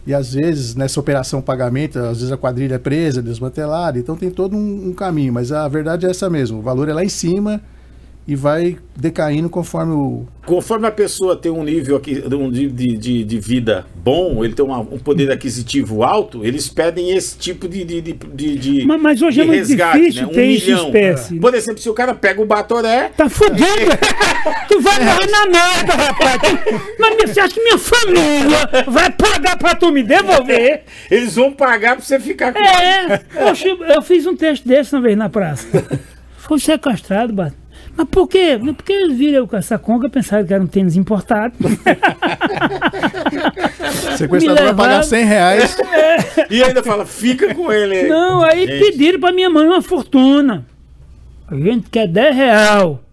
E 0.07 0.15
às 0.15 0.35
vezes, 0.35 0.75
nessa 0.75 0.99
operação 0.99 1.41
pagamento, 1.41 1.99
às 1.99 2.19
vezes 2.19 2.33
a 2.33 2.37
quadrilha 2.37 2.75
é 2.75 2.79
presa, 2.79 3.23
desmantelada. 3.23 3.99
Então 3.99 4.17
tem 4.17 4.31
todo 4.31 4.57
um, 4.57 4.89
um 4.89 4.93
caminho. 4.93 5.33
Mas 5.33 5.53
a 5.53 5.67
verdade 5.69 6.07
é 6.07 6.11
essa 6.11 6.29
mesmo. 6.29 6.59
O 6.59 6.63
valor 6.63 6.89
é 6.89 6.93
lá 6.93 7.05
em 7.05 7.09
cima 7.09 7.63
e 8.27 8.37
vai 8.37 8.77
decaindo 8.97 9.49
conforme 9.49 9.93
o. 9.93 10.27
Conforme 10.47 10.87
a 10.87 10.91
pessoa 10.91 11.37
tem 11.37 11.51
um 11.51 11.65
nível 11.65 11.97
aqui, 11.97 12.23
um 12.33 12.51
de, 12.51 12.69
de, 12.69 13.25
de 13.25 13.41
vida 13.41 13.87
bom, 13.95 14.45
ele 14.45 14.55
tem 14.55 14.65
uma, 14.65 14.79
um 14.79 14.99
poder 14.99 15.31
aquisitivo 15.31 16.03
alto, 16.03 16.45
eles 16.45 16.69
pedem 16.69 17.11
esse 17.11 17.37
tipo 17.37 17.69
de. 17.69 17.85
de, 17.85 18.01
de, 18.01 18.59
de 18.59 18.87
mas, 18.87 19.01
mas 19.01 19.23
hoje 19.23 19.41
é 19.41 19.45
muito 19.45 19.59
resgate, 19.59 19.99
difícil 19.99 20.23
né? 20.23 20.29
um 20.29 20.33
ter 20.33 20.47
milhão. 20.47 20.87
espécie. 20.87 21.41
Por 21.41 21.55
exemplo, 21.55 21.81
se 21.81 21.89
o 21.89 21.95
cara 21.95 22.15
pega 22.15 22.41
o 22.41 22.47
Batoré. 22.47 23.11
Tá 23.17 23.29
fudido! 23.29 23.65
tu 24.69 24.81
vai 24.81 25.05
morrer 25.05 25.31
na 25.31 25.47
merda, 25.47 25.93
rapaz! 25.95 26.41
mas 26.99 27.31
você 27.31 27.41
acha 27.41 27.55
que 27.55 27.63
minha 27.63 27.79
família 27.79 28.87
vai 28.87 29.11
pagar 29.11 29.57
pra 29.59 29.75
tu 29.75 29.91
me 29.91 30.03
devolver? 30.03 30.83
Eles 31.11 31.35
vão 31.35 31.53
pagar 31.53 31.97
pra 31.97 32.05
você 32.05 32.21
ficar 32.21 32.53
com 32.53 32.59
É, 32.61 33.23
eu, 33.35 33.85
eu 33.87 34.03
fiz 34.03 34.27
um 34.27 34.37
teste 34.37 34.67
desse 34.67 34.95
uma 34.95 35.03
vez 35.03 35.17
na 35.17 35.29
praça. 35.29 35.67
Foi 36.39 36.59
sequestrado, 36.59 37.33
Bato. 37.33 37.55
Mas 37.97 38.09
por 38.09 38.29
quê? 38.29 38.59
Porque 38.77 38.93
eles 38.93 39.17
viram 39.19 39.47
com 39.47 39.57
essa 39.57 39.79
conga 39.79 40.07
e 40.07 40.11
pensaram 40.11 40.45
que 40.47 40.55
era 40.55 40.63
um 40.63 40.67
tênis 40.67 40.97
importado. 40.97 41.55
Sequestrador 44.17 44.65
vai 44.67 44.75
pagar 44.75 45.03
100 45.03 45.25
reais. 45.25 45.77
E 46.51 46.63
ainda 46.63 46.83
fala, 46.83 47.07
fica 47.07 47.55
com 47.55 47.71
ele. 47.73 48.09
Não, 48.09 48.43
aí 48.43 48.67
Gente. 48.67 48.85
pediram 48.91 49.21
pra 49.21 49.31
minha 49.33 49.49
mãe 49.49 49.67
uma 49.67 49.81
fortuna. 49.81 50.67
A 51.49 51.55
gente 51.55 51.89
quer 51.89 52.09
10 52.09 52.35
real. 52.35 53.05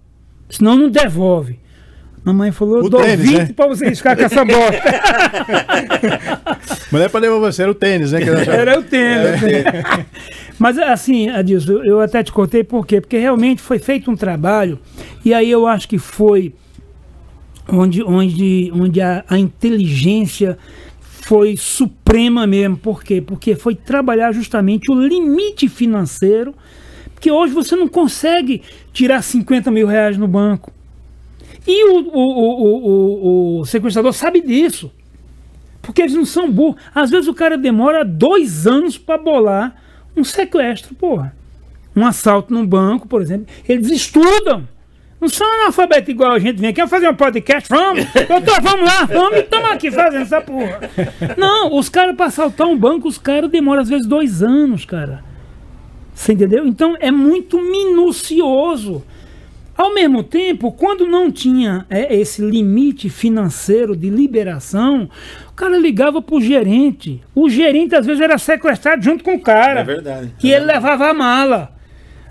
Senão 0.50 0.76
não 0.76 0.90
devolve. 0.90 1.60
Mamãe 2.28 2.52
falou, 2.52 2.80
eu 2.80 2.84
O 2.86 2.90
dou 2.90 3.02
tênis, 3.02 3.26
20 3.26 3.38
né? 3.38 3.50
pra 3.56 3.68
vocês 3.68 4.02
com 4.02 4.10
essa 4.10 4.44
bosta. 4.44 4.84
Mas 6.92 6.92
não 6.92 7.02
é 7.02 7.10
pra 7.10 7.20
levar 7.22 7.38
você, 7.40 7.62
era 7.62 7.72
o 7.72 7.76
tênis, 7.76 8.12
né? 8.12 8.22
que 8.22 8.30
ela 8.30 8.42
achava. 8.42 8.58
Era 8.58 8.80
o 8.80 8.84
tênis. 8.84 9.42
Mas 10.60 10.78
assim, 10.78 11.30
Adilson, 11.30 11.72
eu- 11.72 11.86
eu 11.86 12.00
até 12.02 12.22
te 12.24 12.32
contei 12.34 12.64
por 12.64 12.86
quê? 12.86 13.00
Porque 13.00 13.18
realmente 13.18 13.62
foi 13.62 13.80
feito 13.80 14.12
um 14.12 14.16
trabalho, 14.16 14.78
e 15.24 15.34
aí 15.34 15.50
eu 15.50 15.66
acho 15.68 15.88
que 15.88 15.98
foi 15.98 16.54
onde, 17.70 18.04
onde, 18.04 18.72
onde 18.74 19.00
a, 19.02 19.24
a 19.30 19.38
inteligência 19.38 20.58
foi 21.00 21.56
suprema 21.58 22.46
mesmo. 22.46 22.76
Por 22.78 23.04
quê? 23.04 23.22
Porque 23.22 23.56
foi 23.56 23.76
trabalhar 23.76 24.34
justamente 24.34 24.92
o 24.92 24.96
limite 24.96 25.70
financeiro, 25.70 26.54
porque 27.14 27.32
hoje 27.32 27.54
você 27.54 27.76
não 27.76 27.88
consegue 27.88 28.62
tirar 28.92 29.22
50 29.22 29.72
mil 29.72 29.88
reais 29.88 30.18
no 30.18 30.28
banco. 30.28 30.74
E 31.68 31.84
o, 31.90 32.00
o, 32.00 33.60
o, 33.60 33.60
o, 33.60 33.66
sequestrador 33.66 34.14
sabe 34.14 34.40
disso. 34.40 34.90
Porque 35.82 36.02
eles 36.02 36.14
não 36.14 36.26
são 36.26 36.50
burros. 36.50 36.82
Às 36.96 37.10
vezes 37.10 37.28
o 37.28 37.34
cara 37.34 37.58
demora 37.58 38.06
dois 38.06 38.66
anos 38.66 38.98
para 38.98 39.18
bolar 39.18 39.76
um 40.16 40.24
sequestro, 40.24 40.96
porra. 40.96 41.36
Um 41.96 42.06
assalto 42.06 42.54
num 42.54 42.66
banco, 42.66 43.08
por 43.08 43.22
exemplo. 43.22 43.48
Eles 43.68 43.92
estudam. 43.92 44.68
Não 45.20 45.28
são 45.28 45.48
analfabetos 45.62 46.10
igual 46.10 46.32
a 46.32 46.40
gente 46.40 46.60
vem 46.60 46.70
aqui. 46.70 46.80
Quer 46.80 46.88
fazer 46.88 47.10
um 47.10 47.16
podcast? 47.16 47.68
Vamos! 47.70 48.06
Doutor, 48.28 48.62
vamos 48.62 48.86
lá! 48.86 49.06
Vamos 49.06 49.40
estamos 49.40 49.72
aqui 49.72 49.92
fazendo 49.92 50.22
essa 50.22 50.40
porra. 50.40 50.80
Não, 51.36 51.76
os 51.76 51.90
caras 51.90 52.16
para 52.16 52.28
assaltar 52.28 52.68
um 52.68 52.78
banco, 52.78 53.08
os 53.08 53.18
caras 53.18 53.50
demoram 53.50 53.82
às 53.82 53.90
vezes 53.90 54.06
dois 54.06 54.42
anos, 54.44 54.86
cara. 54.86 55.24
Você 56.14 56.34
entendeu? 56.34 56.66
Então 56.66 56.96
é 57.00 57.12
muito 57.12 57.60
minucioso. 57.60 59.04
Ao 59.78 59.94
mesmo 59.94 60.24
tempo, 60.24 60.72
quando 60.72 61.06
não 61.06 61.32
tinha 61.32 61.86
é, 61.88 62.16
esse 62.16 62.42
limite 62.42 63.10
financeiro 63.10 63.96
de 63.96 64.10
liberação, 64.10 65.08
o 65.50 65.54
cara 65.54 65.78
ligava 65.78 66.20
pro 66.20 66.42
gerente. 66.42 67.22
O 67.36 67.48
gerente 67.48 67.96
às 67.96 68.04
vezes 68.04 68.20
era 68.20 68.40
sequestrado 68.40 69.04
junto 69.04 69.24
com 69.24 69.36
o 69.36 69.40
cara. 69.40 69.82
É 69.82 69.84
verdade. 69.84 70.34
E 70.44 70.52
ele 70.52 70.66
levava 70.66 71.08
a 71.08 71.14
mala. 71.14 71.72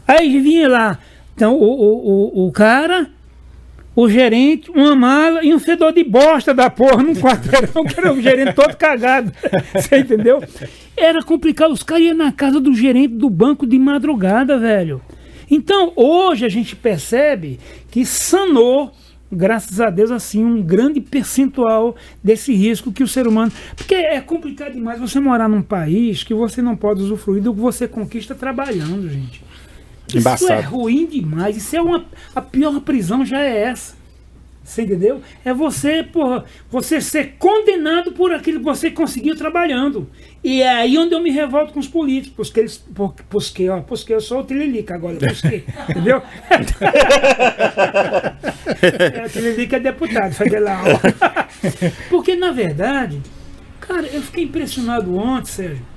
Aí 0.09 0.41
vinha 0.41 0.69
lá. 0.69 0.99
Então 1.37 1.55
o, 1.55 1.63
o, 1.63 2.45
o, 2.45 2.49
o 2.49 2.53
cara, 2.53 3.11
o 3.95 4.09
gerente, 4.09 4.69
uma 4.73 4.97
mala 4.97 5.45
e 5.45 5.55
um 5.55 5.61
fedor 5.61 5.93
de 5.93 6.03
bosta 6.03 6.53
da 6.53 6.69
porra 6.69 7.01
num 7.01 7.15
quarteirão, 7.15 7.85
que 7.85 8.01
era 8.01 8.13
o 8.13 8.21
gerente 8.21 8.55
todo 8.55 8.77
cagado. 8.77 9.33
Você 9.73 9.99
entendeu? 9.99 10.43
Era 10.97 11.23
complicado. 11.23 11.71
Os 11.71 11.85
caras 11.85 12.03
iam 12.03 12.17
na 12.17 12.33
casa 12.33 12.61
do 12.61 12.75
gerente 12.75 13.15
do 13.15 13.31
banco 13.31 13.65
de 13.65 13.79
madrugada, 13.79 14.59
velho. 14.59 15.01
Então, 15.51 15.93
hoje 15.97 16.45
a 16.45 16.49
gente 16.49 16.75
percebe 16.75 17.59
que 17.91 18.05
sanou, 18.05 18.93
graças 19.31 19.81
a 19.81 19.91
Deus, 19.91 20.11
assim, 20.11 20.45
um 20.45 20.63
grande 20.63 21.01
percentual 21.01 21.97
desse 22.23 22.53
risco 22.53 22.93
que 22.93 23.03
o 23.03 23.09
ser 23.09 23.27
humano. 23.27 23.53
Porque 23.77 23.95
é 23.95 24.21
complicado 24.21 24.73
demais 24.73 25.01
você 25.01 25.21
morar 25.21 25.49
num 25.49 25.63
país 25.63 26.23
que 26.23 26.35
você 26.35 26.61
não 26.61 26.77
pode 26.77 27.03
usufruir 27.03 27.43
do 27.43 27.55
que 27.55 27.61
você 27.61 27.87
conquista 27.87 28.35
trabalhando, 28.35 29.09
gente. 29.09 29.45
Isso 30.09 30.19
é 30.19 30.21
Embaçado. 30.21 30.69
ruim 30.69 31.07
demais. 31.07 31.57
Isso 31.57 31.75
é 31.75 31.83
uma. 31.83 32.05
A 32.35 32.41
pior 32.41 32.81
prisão 32.81 33.25
já 33.25 33.41
é 33.41 33.63
essa. 33.63 33.96
Você 34.67 34.83
entendeu? 34.83 35.21
É 35.45 35.55
você, 35.55 36.03
porra, 36.03 36.45
você 36.69 37.01
ser 37.01 37.37
condenado 37.39 38.11
por 38.13 38.33
aquilo 38.35 38.59
que 38.59 38.65
você 38.65 38.91
conseguiu 38.91 39.37
trabalhando. 39.37 40.11
E 40.43 40.61
é 40.61 40.69
aí 40.69 40.99
onde 40.99 41.15
eu 41.15 41.21
me 41.21 41.31
revolto 41.31 41.73
com 41.73 41.79
os 41.79 41.87
políticos, 41.87 42.49
porque 42.49 42.61
eles. 42.61 42.77
por- 42.77 43.15
Porque, 43.31 43.69
ó, 43.69 43.81
porque 43.81 44.13
eu 44.13 44.21
sou 44.21 44.41
o 44.41 44.45
Tililica 44.45 44.95
agora, 44.97 45.17
porque, 45.19 45.63
entendeu? 45.89 46.21
é, 49.17 49.27
o 49.27 49.29
Tililica 49.31 49.77
é 49.77 49.81
deputado 49.81 50.33
federal. 50.35 50.85
porque, 52.11 52.35
na 52.37 52.51
verdade, 52.53 53.21
cara, 53.81 54.07
eu 54.09 54.21
fiquei 54.23 54.45
impressionado 54.45 55.15
ontem, 55.17 55.47
Sérgio. 55.51 55.97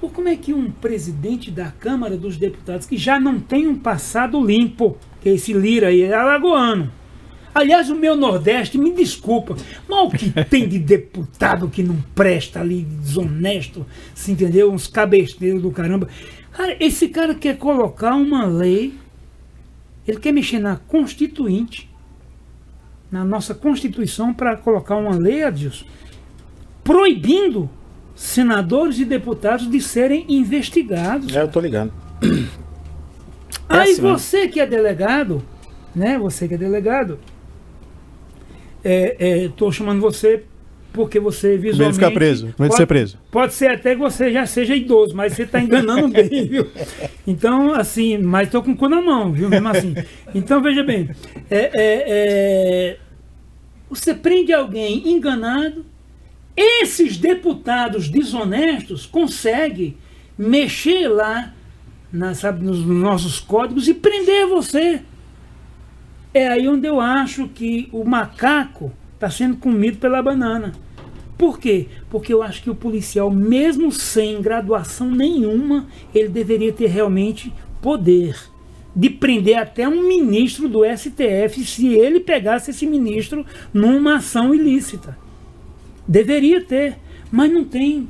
Por 0.00 0.12
como 0.12 0.28
é 0.28 0.36
que 0.36 0.54
um 0.54 0.70
presidente 0.70 1.50
da 1.50 1.72
Câmara 1.72 2.16
dos 2.16 2.36
Deputados, 2.36 2.86
que 2.86 2.96
já 2.96 3.18
não 3.18 3.40
tem 3.40 3.66
um 3.66 3.74
passado 3.76 4.40
limpo, 4.44 4.96
que 5.20 5.28
é 5.28 5.32
esse 5.32 5.52
Lira 5.52 5.88
aí, 5.88 6.02
é 6.02 6.14
alagoano. 6.14 6.92
Aliás, 7.54 7.90
o 7.90 7.94
meu 7.94 8.14
Nordeste, 8.14 8.78
me 8.78 8.92
desculpa, 8.92 9.56
mas 9.88 9.98
o 10.00 10.10
que 10.10 10.30
tem 10.44 10.68
de 10.68 10.78
deputado 10.78 11.68
que 11.68 11.82
não 11.82 11.96
presta 12.14 12.60
ali, 12.60 12.82
desonesto, 12.82 13.86
se 14.14 14.32
entendeu? 14.32 14.72
Uns 14.72 14.86
cabesteiros 14.86 15.62
do 15.62 15.70
caramba. 15.70 16.08
Cara, 16.52 16.76
esse 16.80 17.08
cara 17.08 17.34
quer 17.34 17.56
colocar 17.56 18.14
uma 18.14 18.44
lei, 18.44 18.94
ele 20.06 20.18
quer 20.18 20.32
mexer 20.32 20.58
na 20.58 20.76
Constituinte, 20.76 21.88
na 23.10 23.24
nossa 23.24 23.54
Constituição, 23.54 24.34
para 24.34 24.56
colocar 24.56 24.96
uma 24.96 25.16
lei, 25.16 25.42
Adilson, 25.42 25.86
proibindo 26.84 27.70
senadores 28.14 28.98
e 28.98 29.04
deputados 29.04 29.70
de 29.70 29.80
serem 29.80 30.24
investigados. 30.28 31.34
É, 31.34 31.42
eu 31.42 31.48
tô 31.48 31.60
ligado. 31.60 31.92
Aí 33.68 33.92
assim 33.92 34.02
mesmo. 34.02 34.18
você 34.18 34.48
que 34.48 34.58
é 34.58 34.66
delegado, 34.66 35.42
né? 35.94 36.18
Você 36.18 36.48
que 36.48 36.54
é 36.54 36.58
delegado, 36.58 37.18
é, 38.84 39.44
é, 39.44 39.48
tô 39.48 39.70
chamando 39.70 40.00
você 40.00 40.44
porque 40.92 41.20
você 41.20 41.56
visualmente... 41.56 41.98
de 41.98 42.04
ficar 42.04 42.10
preso, 42.10 42.46
de 42.48 42.52
pode, 42.54 42.74
ser 42.74 42.86
preso. 42.86 43.18
Pode 43.30 43.54
ser 43.54 43.70
até 43.70 43.94
que 43.94 44.00
você 44.00 44.32
já 44.32 44.46
seja 44.46 44.74
idoso, 44.74 45.14
mas 45.14 45.32
você 45.32 45.42
está 45.42 45.60
enganando 45.60 46.08
bem, 46.12 46.46
viu? 46.46 46.66
Então, 47.26 47.74
assim, 47.74 48.18
mas 48.18 48.48
estou 48.48 48.62
com 48.62 48.72
o 48.72 48.76
cu 48.76 48.88
na 48.88 49.00
mão, 49.00 49.32
viu? 49.32 49.48
Mesmo 49.48 49.68
assim. 49.68 49.94
Então, 50.34 50.60
veja 50.60 50.82
bem, 50.82 51.08
é, 51.50 51.58
é, 51.58 51.70
é, 52.08 52.96
você 53.88 54.14
prende 54.14 54.52
alguém 54.52 55.08
enganado, 55.08 55.84
esses 56.56 57.16
deputados 57.16 58.08
desonestos 58.08 59.06
conseguem 59.06 59.96
mexer 60.36 61.06
lá 61.08 61.54
na, 62.12 62.34
sabe, 62.34 62.64
nos 62.64 62.84
nossos 62.84 63.38
códigos 63.38 63.86
e 63.86 63.94
prender 63.94 64.46
você. 64.46 65.02
É 66.32 66.48
aí 66.48 66.68
onde 66.68 66.86
eu 66.86 67.00
acho 67.00 67.48
que 67.48 67.88
o 67.92 68.04
macaco 68.04 68.92
está 69.14 69.30
sendo 69.30 69.56
comido 69.56 69.98
pela 69.98 70.22
banana. 70.22 70.72
Por 71.36 71.58
quê? 71.58 71.86
Porque 72.10 72.32
eu 72.32 72.42
acho 72.42 72.62
que 72.62 72.70
o 72.70 72.74
policial, 72.74 73.30
mesmo 73.30 73.92
sem 73.92 74.42
graduação 74.42 75.10
nenhuma, 75.10 75.86
ele 76.14 76.28
deveria 76.28 76.72
ter 76.72 76.88
realmente 76.88 77.52
poder 77.80 78.36
de 78.94 79.08
prender 79.08 79.56
até 79.56 79.88
um 79.88 80.08
ministro 80.08 80.68
do 80.68 80.80
STF 80.84 81.64
se 81.64 81.94
ele 81.94 82.18
pegasse 82.18 82.72
esse 82.72 82.84
ministro 82.84 83.46
numa 83.72 84.16
ação 84.16 84.52
ilícita. 84.52 85.16
Deveria 86.06 86.60
ter, 86.60 86.98
mas 87.30 87.52
não 87.52 87.64
tem. 87.64 88.08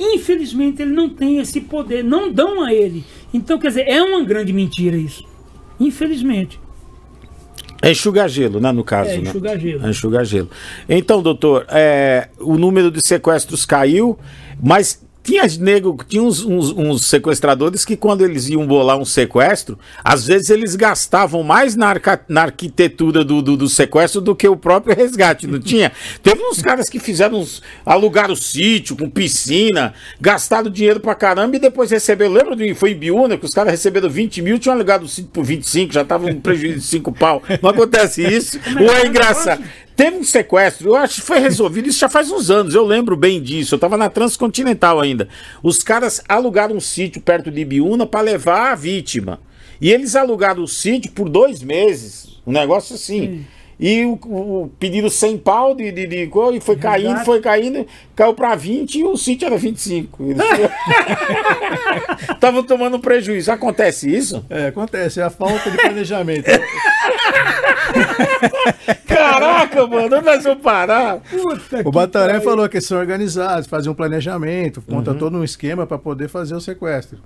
Infelizmente 0.00 0.82
ele 0.82 0.92
não 0.92 1.08
tem 1.08 1.38
esse 1.38 1.60
poder, 1.60 2.02
não 2.02 2.32
dão 2.32 2.64
a 2.64 2.74
ele. 2.74 3.04
Então, 3.32 3.58
quer 3.58 3.68
dizer, 3.68 3.88
é 3.88 4.02
uma 4.02 4.24
grande 4.24 4.52
mentira 4.52 4.96
isso. 4.96 5.24
Infelizmente. 5.78 6.58
É 7.80 7.90
enxugar 7.90 8.28
gelo, 8.28 8.60
né, 8.60 8.72
no 8.72 8.82
caso, 8.82 9.10
É 9.10 9.18
né? 9.18 9.22
enxugar 9.30 9.58
gelo. 9.58 9.86
É 9.86 9.90
enxugar 9.90 10.24
gelo. 10.24 10.50
Então, 10.88 11.22
doutor, 11.22 11.64
é, 11.68 12.28
o 12.40 12.56
número 12.58 12.90
de 12.90 13.00
sequestros 13.06 13.64
caiu, 13.64 14.18
mas 14.60 15.00
tinha 15.28 15.42
nego, 15.60 15.96
tinha 16.08 16.22
uns, 16.22 16.42
uns- 16.42 16.70
uns 16.72 17.04
sequestradores 17.04 17.84
que 17.84 17.96
quando 17.96 18.24
eles 18.24 18.48
iam 18.48 18.66
bolar 18.66 18.96
um 18.96 19.04
sequestro, 19.04 19.78
às 20.02 20.26
vezes 20.26 20.48
eles 20.48 20.74
gastavam 20.74 21.42
mais 21.42 21.76
na, 21.76 21.86
arca- 21.88 22.24
na 22.28 22.42
arquitetura 22.44 23.22
do, 23.22 23.42
do, 23.42 23.56
do 23.56 23.68
sequestro 23.68 24.22
do 24.22 24.34
que 24.34 24.48
o 24.48 24.56
próprio 24.56 24.96
resgate, 24.96 25.46
não 25.46 25.60
tinha? 25.60 25.92
Teve 26.22 26.42
uns 26.42 26.62
caras 26.62 26.88
que 26.88 26.98
fizeram 26.98 27.38
uns, 27.40 27.62
alugaram 27.84 28.34
sítio 28.34 28.96
com 28.96 29.10
piscina, 29.10 29.92
gastaram 30.18 30.70
dinheiro 30.70 30.98
pra 30.98 31.14
caramba 31.14 31.56
e 31.56 31.58
depois 31.58 31.90
receberam, 31.90 32.32
lembra 32.32 32.56
do 32.56 32.74
foi 32.74 32.92
em 32.92 32.98
Biúna 32.98 33.36
que 33.36 33.44
os 33.44 33.52
caras 33.52 33.70
receberam 33.72 34.08
20 34.08 34.40
mil, 34.40 34.58
tinham 34.58 34.74
alugado 34.74 35.04
o 35.04 35.08
sítio 35.08 35.30
por 35.30 35.44
25, 35.44 35.92
já 35.92 36.04
tava 36.04 36.26
um 36.26 36.40
prejuízo 36.40 36.78
de 36.78 36.84
5 36.84 37.12
pau. 37.12 37.42
Não 37.62 37.70
acontece 37.70 38.22
isso? 38.22 38.58
Ou 38.80 38.90
é 38.94 39.06
engraçado? 39.06 39.62
Teve 39.98 40.16
um 40.16 40.22
sequestro, 40.22 40.90
eu 40.90 40.94
acho 40.94 41.16
que 41.16 41.26
foi 41.26 41.40
resolvido, 41.40 41.88
isso 41.88 41.98
já 41.98 42.08
faz 42.08 42.30
uns 42.30 42.52
anos, 42.52 42.72
eu 42.72 42.86
lembro 42.86 43.16
bem 43.16 43.42
disso. 43.42 43.74
Eu 43.74 43.80
tava 43.80 43.96
na 43.96 44.08
Transcontinental 44.08 45.00
ainda. 45.00 45.28
Os 45.60 45.82
caras 45.82 46.22
alugaram 46.28 46.76
um 46.76 46.80
sítio 46.80 47.20
perto 47.20 47.50
de 47.50 47.62
Ibiúna 47.62 48.06
para 48.06 48.20
levar 48.20 48.70
a 48.70 48.74
vítima. 48.76 49.40
E 49.80 49.90
eles 49.90 50.14
alugaram 50.14 50.62
o 50.62 50.68
sítio 50.68 51.10
por 51.10 51.28
dois 51.28 51.64
meses, 51.64 52.40
um 52.46 52.52
negócio 52.52 52.94
assim. 52.94 53.44
E 53.80 54.04
o, 54.04 54.18
o 54.24 54.70
pedido 54.80 55.08
100 55.08 55.38
pau 55.38 55.72
de, 55.74 55.92
de, 55.92 56.06
de 56.06 56.26
coisa, 56.26 56.56
e 56.56 56.60
foi 56.60 56.74
Exato. 56.74 56.92
caindo, 56.94 57.24
foi 57.24 57.40
caindo, 57.40 57.86
caiu 58.16 58.34
pra 58.34 58.56
20 58.56 58.96
e 58.98 59.04
o 59.04 59.16
sítio 59.16 59.46
era 59.46 59.56
25. 59.56 60.18
Estavam 62.32 62.62
tomando 62.66 62.98
prejuízo. 62.98 63.52
Acontece 63.52 64.12
isso? 64.12 64.44
É, 64.50 64.66
acontece, 64.66 65.20
é 65.20 65.22
a 65.22 65.30
falta 65.30 65.70
de 65.70 65.76
planejamento. 65.76 66.50
Caraca, 69.06 69.86
mano, 69.86 70.16
onde 70.16 70.24
nós 70.24 70.42
vamos 70.44 70.62
parar? 70.62 71.18
Puta 71.30 71.82
O 71.88 71.92
Bataré 71.92 72.40
falou 72.40 72.68
que 72.68 72.76
eles 72.76 72.86
são 72.86 72.98
organizados, 72.98 73.66
fazem 73.66 73.90
um 73.90 73.94
planejamento, 73.94 74.82
monta 74.88 75.12
Uhum. 75.12 75.18
todo 75.18 75.38
um 75.38 75.44
esquema 75.44 75.86
para 75.86 75.98
poder 75.98 76.28
fazer 76.28 76.54
o 76.54 76.60
sequestro. 76.60 77.18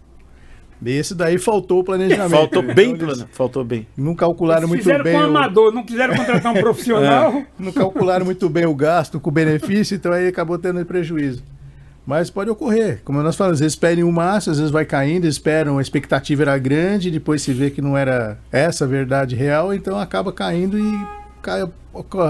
Esse 0.85 1.14
daí 1.14 1.38
faltou 1.38 1.81
o 1.81 1.85
planejamento. 1.85 2.31
Faltou 2.31 2.62
bem, 2.62 2.90
Então, 2.92 3.07
eles 3.07 3.18
plano. 3.18 3.29
Faltou 3.33 3.64
bem. 3.64 3.87
Não 3.97 4.14
calcularam 4.14 4.66
muito 4.66 4.81
Fizeram 4.83 5.05
bem. 5.05 5.12
com 5.14 5.18
um 5.21 5.23
o- 5.23 5.27
amador, 5.27 5.73
não 5.73 5.85
quiseram 5.85 6.14
contratar 6.16 6.53
um 6.53 6.59
profissional. 6.61 7.33
É. 7.35 7.47
não 7.59 7.73
calcularam 7.73 8.25
muito 8.25 8.49
bem 8.49 8.66
o 8.66 8.75
gasto 8.75 9.21
com 9.21 9.31
o 9.31 9.33
benefício, 9.33 9.95
então 9.95 10.12
aí 10.12 10.27
acabou 10.27 10.59
tendo 10.59 10.85
prejuízo. 10.85 11.42
Mas 12.05 12.31
pode 12.31 12.51
ocorrer. 12.51 13.01
Como 13.05 13.23
nós 13.23 13.37
falamos, 13.37 13.61
eles 13.61 13.77
pedem 13.77 14.03
um 14.03 14.11
massa, 14.11 14.51
às 14.51 14.57
vezes 14.59 14.73
vai 14.73 14.85
caindo, 14.85 15.25
esperam, 15.25 15.79
a 15.79 15.83
expectativa 15.83 16.42
era 16.42 16.59
grande, 16.59 17.12
depois 17.12 17.42
se 17.42 17.53
vê 17.53 17.71
que 17.71 17.81
não 17.81 17.97
era 17.97 18.37
essa 18.51 18.85
a 18.85 18.88
verdade 18.88 19.37
real, 19.37 19.73
então 19.73 19.97
acaba 19.97 20.33
caindo 20.33 20.77
e 20.81 21.07
cai- 21.40 21.68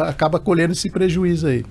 acaba 0.07 0.38
colhendo 0.38 0.73
esse 0.73 0.91
prejuízo 0.91 1.47
aí. 1.47 1.65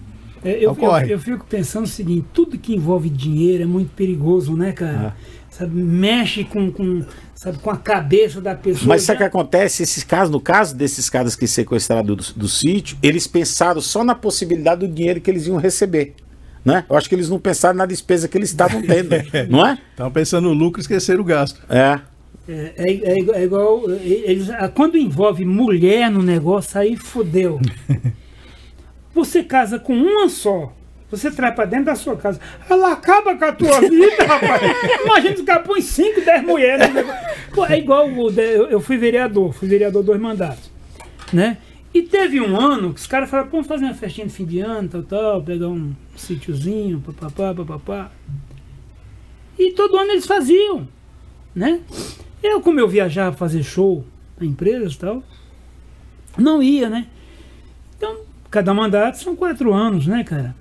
É, 0.43 0.55
eu, 0.55 0.61
eu, 0.61 0.71
Ocorre. 0.71 1.11
eu 1.11 1.19
fico 1.19 1.45
pensando 1.47 1.83
o 1.85 1.87
seguinte, 1.87 2.25
tudo 2.33 2.57
que 2.57 2.73
envolve 2.73 3.07
dinheiro 3.07 3.61
é 3.61 3.65
muito 3.67 3.91
perigoso, 3.93 4.55
né, 4.57 4.71
cara? 4.71 5.15
Sabe, 5.51 5.75
mexe 5.75 6.45
com, 6.45 6.71
com, 6.71 7.05
sabe, 7.35 7.57
com 7.59 7.69
a 7.69 7.75
cabeça 7.77 8.39
da 8.39 8.55
pessoa. 8.55 8.87
Mas 8.87 9.03
sabe 9.03 9.17
o 9.17 9.19
que 9.19 9.23
acontece? 9.25 9.83
Esses 9.83 10.01
casos, 10.03 10.31
no 10.31 10.39
caso 10.39 10.73
desses 10.75 11.09
caras 11.09 11.35
que 11.35 11.45
sequestraram 11.45 12.05
do, 12.05 12.15
do 12.15 12.47
sítio, 12.47 12.97
eles 13.03 13.27
pensaram 13.27 13.81
só 13.81 14.01
na 14.03 14.15
possibilidade 14.15 14.87
do 14.87 14.93
dinheiro 14.93 15.19
que 15.19 15.29
eles 15.29 15.45
iam 15.47 15.57
receber. 15.57 16.15
Né? 16.63 16.85
Eu 16.89 16.95
acho 16.95 17.09
que 17.09 17.15
eles 17.15 17.27
não 17.29 17.37
pensaram 17.37 17.75
na 17.77 17.85
despesa 17.85 18.27
que 18.29 18.37
eles 18.37 18.49
estavam 18.49 18.81
tendo, 18.81 19.09
não 19.49 19.65
é? 19.67 19.77
Estavam 19.91 20.11
pensando 20.13 20.47
no 20.47 20.53
lucro 20.53 20.79
e 20.79 20.83
esqueceram 20.83 21.19
o 21.21 21.25
gasto. 21.25 21.61
É. 21.69 21.99
É, 22.47 22.73
é, 22.77 23.11
é 23.11 23.19
igual- 23.19 23.37
é 23.37 23.43
igual. 23.43 23.91
é, 23.91 23.93
Eles, 24.03 24.49
ah, 24.49 24.69
quando 24.69 24.97
envolve 24.97 25.43
mulher 25.43 26.09
no 26.09 26.23
negócio, 26.23 26.79
aí 26.79 26.95
fodeu. 26.95 27.59
Você 29.13 29.43
casa 29.43 29.77
com 29.77 29.93
uma 29.93 30.29
só. 30.29 30.73
Você 31.11 31.29
traz 31.29 31.53
pra 31.53 31.65
dentro 31.65 31.85
da 31.85 31.95
sua 31.95 32.15
casa. 32.15 32.39
Ela 32.69 32.93
acaba 32.93 33.35
com 33.35 33.45
a 33.45 33.51
tua 33.51 33.81
vida, 33.81 34.23
rapaz. 34.25 34.61
Imagina 35.03 35.35
se 35.35 35.41
o 35.41 35.45
cara 35.45 35.59
põe 35.59 35.81
5, 35.81 36.21
10 36.21 36.43
mulheres. 36.43 36.87
Pô, 37.53 37.65
é 37.65 37.77
igual. 37.77 38.07
Eu 38.09 38.79
fui 38.79 38.97
vereador, 38.97 39.53
fui 39.53 39.67
vereador 39.67 40.01
dois 40.03 40.19
mandatos. 40.19 40.71
Né? 41.33 41.57
E 41.93 42.01
teve 42.03 42.39
um 42.39 42.57
ano 42.57 42.93
que 42.93 43.01
os 43.01 43.07
caras 43.07 43.29
falaram, 43.29 43.49
vamos 43.49 43.67
fazer 43.67 43.83
uma 43.83 43.93
festinha 43.93 44.25
de 44.25 44.33
fim 44.33 44.45
de 44.45 44.61
ano, 44.61 44.87
tal, 44.87 45.03
tal, 45.03 45.43
pegar 45.43 45.67
um 45.67 45.93
sítiozinho, 46.15 47.01
papapá, 47.01 47.53
papapá. 47.53 48.09
E 49.59 49.73
todo 49.73 49.97
ano 49.97 50.11
eles 50.11 50.25
faziam, 50.25 50.87
né? 51.53 51.81
Eu, 52.41 52.61
como 52.61 52.79
eu 52.79 52.87
viajava 52.87 53.35
fazer 53.35 53.61
show 53.63 54.05
em 54.39 54.47
empresas 54.47 54.93
e 54.93 54.99
tal, 54.99 55.21
não 56.37 56.63
ia, 56.63 56.89
né? 56.89 57.07
Então, 57.97 58.21
cada 58.49 58.73
mandato 58.73 59.17
são 59.17 59.35
quatro 59.35 59.73
anos, 59.73 60.07
né, 60.07 60.23
cara? 60.23 60.55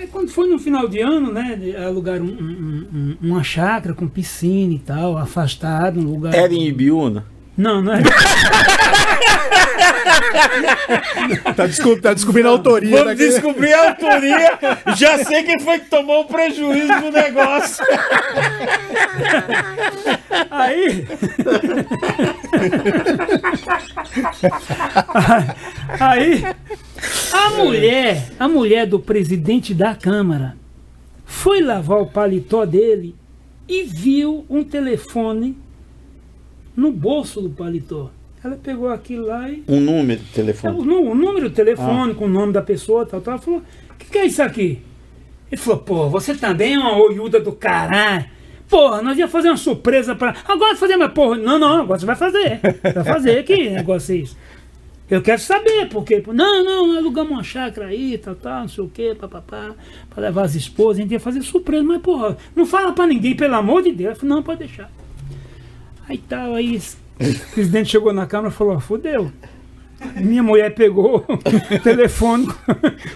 Aí 0.00 0.06
quando 0.06 0.30
foi 0.30 0.48
no 0.48 0.58
final 0.58 0.88
de 0.88 0.98
ano, 1.00 1.30
né, 1.30 1.60
alugaram 1.86 2.24
um- 2.24 2.28
um- 2.28 2.86
um- 2.94 3.16
uma 3.20 3.44
chácara 3.44 3.94
com 3.94 4.08
piscina 4.08 4.72
e 4.72 4.78
tal, 4.78 5.18
afastado, 5.18 6.00
um 6.00 6.04
lugar... 6.04 6.32
Era 6.34 6.54
em 6.54 6.66
Ibiúna. 6.66 7.26
Não, 7.60 7.82
não 7.82 7.92
é... 7.92 8.00
Tá, 11.54 11.66
descob- 11.66 12.00
tá 12.00 12.14
descobrindo 12.14 12.48
a 12.48 12.52
autoria. 12.52 12.90
Vamos 12.90 13.06
daquele- 13.06 13.30
descobrir 13.30 13.72
a 13.72 13.88
autoria. 13.90 14.58
Já 14.96 15.18
sei 15.24 15.42
quem 15.42 15.60
foi 15.60 15.78
que 15.80 15.90
tomou 15.90 16.22
o 16.22 16.24
prejuízo 16.24 17.00
do 17.00 17.10
negócio. 17.10 17.84
Aí. 20.50 21.06
Aí. 26.00 26.42
A 27.32 27.50
mulher, 27.50 28.28
a 28.38 28.48
mulher 28.48 28.86
do 28.86 28.98
presidente 29.00 29.74
da 29.74 29.94
Câmara 29.94 30.56
foi 31.24 31.60
lavar 31.62 31.98
o 32.00 32.06
paletó 32.06 32.64
dele 32.64 33.14
e 33.68 33.82
viu 33.84 34.44
um 34.48 34.64
telefone 34.64 35.56
no 36.76 36.90
bolso 36.92 37.40
do 37.40 37.50
paletó. 37.50 38.10
Ela 38.42 38.56
pegou 38.56 38.88
aquilo 38.88 39.26
lá 39.26 39.48
e. 39.50 39.62
Um 39.68 39.80
número 39.80 40.20
de 40.20 40.30
O, 40.30 40.32
telefone. 40.34 40.82
nu- 40.84 41.10
o 41.10 41.14
número 41.14 41.48
do 41.50 41.54
telefone 41.54 42.14
com 42.14 42.24
o 42.24 42.28
nome 42.28 42.52
da 42.52 42.62
pessoa, 42.62 43.04
tal, 43.04 43.20
tal. 43.20 43.34
Ela 43.34 43.42
falou: 43.42 43.60
O 43.60 43.94
que, 43.98 44.06
que 44.10 44.18
é 44.18 44.24
isso 44.26 44.42
aqui? 44.42 44.80
Ele 45.52 45.60
falou: 45.60 45.80
Pô, 45.80 46.08
você 46.08 46.34
também 46.34 46.74
é 46.74 46.78
uma 46.78 46.96
olhuda 46.96 47.38
do 47.38 47.52
caralho. 47.52 48.24
Porra, 48.68 49.02
nós 49.02 49.18
ia 49.18 49.28
fazer 49.28 49.48
uma 49.48 49.56
surpresa 49.56 50.14
pra. 50.14 50.34
Agora 50.48 50.74
fazer, 50.76 50.96
mas 50.96 51.12
porra. 51.12 51.36
Não, 51.36 51.58
não, 51.58 51.82
agora 51.82 51.98
você 51.98 52.06
vai 52.06 52.16
fazer. 52.16 52.60
Vai 52.94 53.04
fazer. 53.04 53.42
Que 53.44 53.68
negócio 53.70 54.14
é 54.14 54.18
isso? 54.18 54.36
Eu 55.10 55.20
quero 55.20 55.40
saber, 55.40 55.88
porque. 55.90 56.22
Não, 56.28 56.64
não, 56.64 56.96
alugamos 56.96 57.32
uma 57.32 57.42
chácara 57.42 57.88
aí, 57.88 58.16
tal, 58.16 58.36
tal, 58.36 58.60
não 58.60 58.68
sei 58.68 58.84
o 58.84 58.88
quê, 58.88 59.14
papapá, 59.18 59.72
pra 60.08 60.22
levar 60.22 60.42
as 60.44 60.54
esposas, 60.54 60.98
a 60.98 61.02
gente 61.02 61.10
ia 61.12 61.18
fazer 61.20 61.42
surpresa, 61.42 61.82
mas 61.82 62.00
porra, 62.00 62.36
não 62.54 62.64
fala 62.64 62.92
pra 62.92 63.06
ninguém, 63.08 63.34
pelo 63.36 63.56
amor 63.56 63.82
de 63.82 63.90
Deus. 63.90 64.10
Eu 64.10 64.16
falei, 64.16 64.34
não, 64.36 64.42
pode 64.42 64.60
deixar. 64.60 64.88
Aí 66.10 66.18
tal, 66.18 66.56
aí 66.56 66.76
o 66.76 67.52
presidente 67.54 67.88
chegou 67.90 68.12
na 68.12 68.26
câmara 68.26 68.52
e 68.52 68.56
falou, 68.56 68.74
"Ó, 68.74 68.80
fudeu. 68.80 69.30
Minha 70.16 70.42
mulher 70.42 70.74
pegou 70.74 71.24
o 71.24 71.78
telefone 71.78 72.48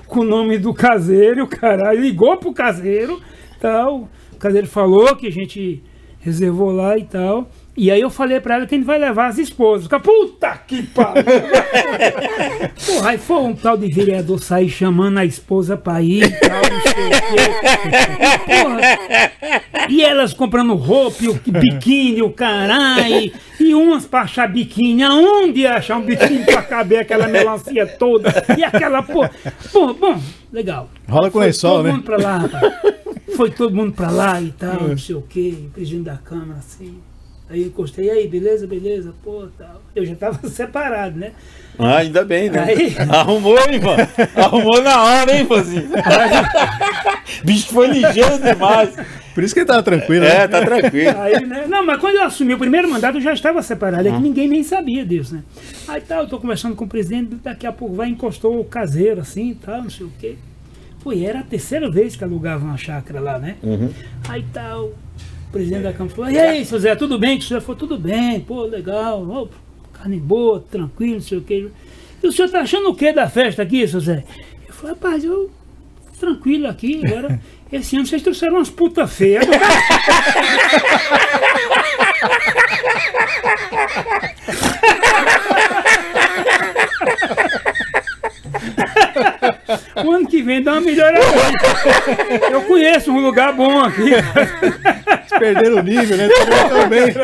com 0.07 0.21
o 0.21 0.25
nome 0.25 0.59
do 0.59 0.73
caseiro, 0.73 1.45
caralho, 1.49 2.01
ligou 2.01 2.37
pro 2.37 2.53
caseiro, 2.53 3.21
tal. 3.61 4.09
O 4.33 4.37
caseiro 4.37 4.69
falou 4.69 5.17
que 5.17 5.27
a 5.27 5.33
gente 5.33 5.83
reservou 6.21 6.71
lá 6.71 6.97
e 6.97 7.03
tal. 7.03 7.51
E 7.77 7.91
aí 7.91 8.01
eu 8.01 8.09
falei 8.09 8.39
pra 8.41 8.55
ela 8.55 8.67
que 8.67 8.75
a 8.75 8.79
gente 8.79 8.87
vai 8.87 8.99
levar 8.99 9.27
as 9.27 9.39
esposas. 9.39 9.85
Fica, 9.85 9.99
Puta 9.99 10.51
que 10.67 10.83
pariu! 10.85 11.25
Porra, 12.87 13.11
aí 13.11 13.19
foi 13.19 13.37
um 13.39 13.55
tal 13.55 13.77
de 13.77 13.89
vereador 13.89 14.39
sair 14.39 14.69
chamando 14.69 15.19
a 15.19 15.25
esposa 15.25 15.77
pra 15.77 16.01
ir 16.01 16.23
e 16.23 16.31
tal, 16.31 16.63
não 16.63 16.81
sei 16.83 17.07
o 17.07 17.11
quê. 17.11 18.63
Porra, 18.63 19.89
e 19.89 20.03
elas 20.03 20.33
comprando 20.33 20.75
roupa, 20.75 21.25
e 21.25 21.29
o 21.29 21.35
biquíni, 21.35 22.23
o 22.23 22.31
caralho, 22.31 23.33
e 23.59 23.75
umas 23.75 24.07
pra 24.07 24.21
achar 24.23 24.49
biquíni. 24.49 25.03
Aonde 25.03 25.67
achar 25.67 25.97
um 25.97 26.03
biquíni 26.03 26.45
pra 26.45 26.63
caber 26.63 27.01
aquela 27.01 27.27
melancia 27.27 27.87
toda? 27.87 28.33
E 28.57 28.63
aquela 28.63 29.03
porra. 29.03 29.33
Bom, 29.73 29.93
bom, 29.95 30.21
legal. 30.53 30.89
Rola 31.09 31.29
com 31.29 31.39
Foi 31.39 31.47
lençol, 31.47 31.77
todo 31.79 31.85
né? 31.87 31.93
mundo 31.93 32.03
pra 32.05 32.17
lá, 32.19 32.39
rapaz. 32.39 32.75
Foi 33.37 33.51
todo 33.51 33.75
mundo 33.75 33.93
pra 33.93 34.11
lá 34.11 34.41
e 34.41 34.53
tal, 34.53 34.89
não 34.89 34.97
sei 34.99 35.17
o 35.17 35.23
quê, 35.23 35.55
presidente 35.75 36.05
da 36.05 36.17
Câmara, 36.17 36.61
assim. 36.61 37.01
Aí 37.49 37.61
eu 37.61 37.67
encostei, 37.69 38.09
aí, 38.11 38.27
beleza, 38.27 38.67
beleza, 38.67 39.15
pô, 39.23 39.47
tal. 39.59 39.83
Eu 39.95 40.05
já 40.07 40.15
tava 40.15 40.39
separado, 40.49 41.19
né? 41.19 41.33
Ah, 41.79 41.99
ainda 41.99 42.25
bem, 42.25 42.49
né? 42.51 42.61
Aí- 42.65 42.97
Arrumou, 43.11 43.59
hein, 43.59 43.81
mano? 43.81 44.09
Arrumou 44.37 44.81
na 44.83 45.03
hora, 45.03 45.37
hein, 45.37 45.45
Fozinho? 45.47 45.89
Bicho 47.45 47.69
foi 47.73 47.89
ligeiro 47.89 48.39
demais. 48.39 48.91
Por 49.35 49.43
isso 49.43 49.53
que 49.53 49.61
ele 49.61 49.67
tava 49.67 49.83
tranquilo, 49.83 50.25
É, 50.25 50.39
né? 50.41 50.49
tá 50.49 50.65
tranquilo. 50.65 51.21
Aí, 51.21 51.45
né? 51.45 51.67
Não, 51.69 51.85
mas 51.85 51.99
quando 52.01 52.15
eu 52.17 52.23
assumi 52.25 52.55
o 52.55 52.59
primeiro 52.59 52.89
mandato, 52.89 53.17
eu 53.19 53.21
já 53.21 53.33
estava 53.33 53.63
separado. 53.63 54.07
É 54.09 54.13
que 54.13 54.21
ninguém 54.21 54.49
nem 54.49 54.63
sabia 54.63 55.05
disso, 55.05 55.35
né? 55.35 55.43
Aí 55.89 56.01
tal, 56.01 56.23
eu 56.23 56.29
tô 56.29 56.39
conversando 56.39 56.77
com 56.77 56.85
o 56.85 56.89
presidente, 56.89 57.35
daqui 57.43 57.67
a 57.67 57.73
pouco 57.73 57.95
vai 57.95 58.09
encostou 58.09 58.59
o 58.61 58.65
caseiro 58.65 59.21
assim 59.21 59.51
e 59.51 59.55
tal, 59.57 59.83
não 59.83 59.91
sei 59.91 60.07
o 60.07 60.13
quê. 60.21 60.37
Pô, 61.03 61.13
e 61.13 61.27
era 61.27 61.41
a 61.41 61.43
terceira 61.43 61.91
vez 61.91 62.15
que 62.17 62.25
alugava 62.25 62.65
uma 62.65 62.77
chácara 62.79 63.21
lá, 63.21 63.39
né? 63.39 63.57
Aí 64.29 64.45
tal, 64.53 64.93
presidente 65.55 65.83
da 65.85 65.93
Câmara 65.93 66.17
falou, 66.17 66.31
e 66.33 66.39
aí, 66.39 66.65
seu 66.65 66.81
Zé, 66.81 66.97
tudo 66.97 67.17
bem? 67.17 67.39
Que 67.39 67.45
o 67.45 67.49
senhor 67.49 67.61
falou, 67.61 67.77
tudo 67.77 67.97
bem, 67.97 68.41
pô, 68.41 68.63
legal, 68.65 69.25
ó, 69.31 69.47
carne 69.97 70.19
boa, 70.19 70.65
tranquilo, 70.69 71.15
não 71.15 71.21
sei 71.21 71.39
o 71.39 71.43
quê. 71.43 71.69
E 72.21 72.27
o 72.27 72.33
senhor 72.33 72.51
tá 72.51 72.61
achando 72.61 72.89
o 72.89 72.95
que 72.95 73.13
da 73.13 73.29
festa 73.29 73.63
aqui, 73.63 73.87
seu 73.87 74.01
Zé? 74.01 74.25
Eu 74.67 74.75
falei, 74.75 74.95
rapaz, 74.95 75.25
eu 75.25 75.49
tranquilo 76.19 76.67
aqui, 76.67 77.01
agora. 77.07 77.41
Esse 77.71 77.97
ano 77.97 78.07
vocês 78.07 78.23
trouxeram 78.23 78.57
umas 78.57 78.69
puta 78.69 79.07
feias. 79.07 79.47
O 90.05 90.11
ano 90.11 90.27
que 90.27 90.43
vem 90.43 90.63
dá 90.63 90.73
uma 90.73 90.81
melhorada. 90.81 91.25
Eu 92.51 92.63
conheço 92.63 93.13
um 93.13 93.21
lugar 93.21 93.53
bom 93.53 93.81
aqui. 93.81 94.11
Perderam 95.39 95.77
o 95.79 95.83
nível, 95.83 96.17
né? 96.17 96.29
Tão 96.69 96.89
bem. 96.89 97.15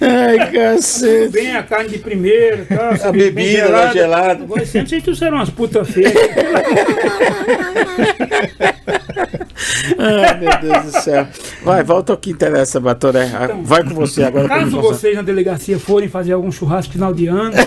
Ai, 0.00 0.50
cacete. 0.52 1.32
Bem 1.32 1.56
a 1.56 1.62
carne 1.62 1.88
de 1.90 1.98
primeiro, 1.98 2.64
tal, 2.66 3.08
A 3.08 3.12
bebida 3.12 3.68
lá 3.68 3.92
gelada. 3.92 4.44
Agora 4.44 4.64
sempre 4.64 4.88
vocês 4.90 5.02
trouxeram 5.02 5.36
umas 5.38 5.50
putas 5.50 5.88
feias. 5.90 6.12
Ai, 9.98 10.38
meu 10.38 10.58
Deus 10.60 10.84
do 10.92 11.00
céu. 11.00 11.26
Vai, 11.62 11.82
volta 11.82 12.12
ao 12.12 12.18
que 12.18 12.30
interessa, 12.30 12.78
Batoré. 12.78 13.28
Ah, 13.34 13.48
Vai 13.62 13.82
com 13.82 13.94
você 13.94 14.22
agora. 14.22 14.46
Caso 14.48 14.80
vocês 14.80 15.16
na 15.16 15.22
delegacia 15.22 15.78
forem 15.78 16.08
fazer 16.08 16.32
algum 16.32 16.52
churrasco 16.52 16.92
final 16.92 17.12
de 17.12 17.26
ano, 17.26 17.52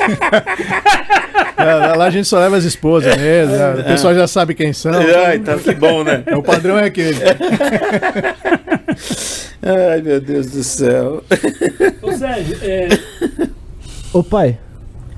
Lá, 1.58 1.94
lá 1.94 2.04
a 2.06 2.10
gente 2.10 2.26
só 2.26 2.38
leva 2.38 2.56
as 2.56 2.64
esposas 2.64 3.14
mesmo. 3.18 3.54
né? 3.54 3.74
O 3.80 3.84
pessoal 3.84 4.14
já 4.14 4.26
sabe 4.26 4.54
quem 4.54 4.72
são. 4.72 4.92
Ai, 5.26 5.38
tá 5.40 5.56
que 5.58 5.74
bom, 5.74 6.02
né? 6.02 6.24
O 6.34 6.42
padrão 6.42 6.78
é 6.78 6.84
aquele. 6.86 7.18
Ai, 9.62 10.00
meu 10.02 10.20
Deus 10.20 10.46
do 10.46 10.64
céu. 10.64 11.22
ô 12.02 12.12
Sérgio, 12.12 12.56
é... 12.62 12.88
Ô 14.12 14.22
pai, 14.22 14.58